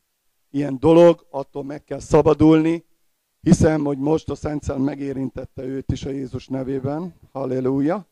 ilyen 0.49 0.79
dolog, 0.79 1.27
attól 1.29 1.63
meg 1.63 1.83
kell 1.83 1.99
szabadulni. 1.99 2.85
Hiszem, 3.41 3.83
hogy 3.83 3.97
most 3.97 4.29
a 4.29 4.35
Szent 4.35 4.63
Szent 4.63 4.83
megérintette 4.83 5.63
őt 5.63 5.91
is 5.91 6.05
a 6.05 6.09
Jézus 6.09 6.47
nevében. 6.47 7.13
Halleluja. 7.31 8.07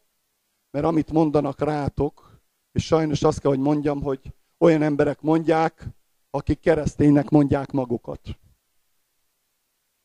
Mert 0.71 0.85
amit 0.85 1.11
mondanak 1.11 1.59
rátok, 1.59 2.41
és 2.71 2.85
sajnos 2.85 3.23
azt 3.23 3.39
kell, 3.39 3.51
hogy 3.51 3.59
mondjam, 3.59 4.01
hogy 4.01 4.33
olyan 4.57 4.81
emberek 4.81 5.21
mondják, 5.21 5.87
akik 6.29 6.59
kereszténynek 6.59 7.29
mondják 7.29 7.71
magukat. 7.71 8.21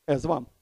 Ez 0.03 0.23
van. 0.23 0.52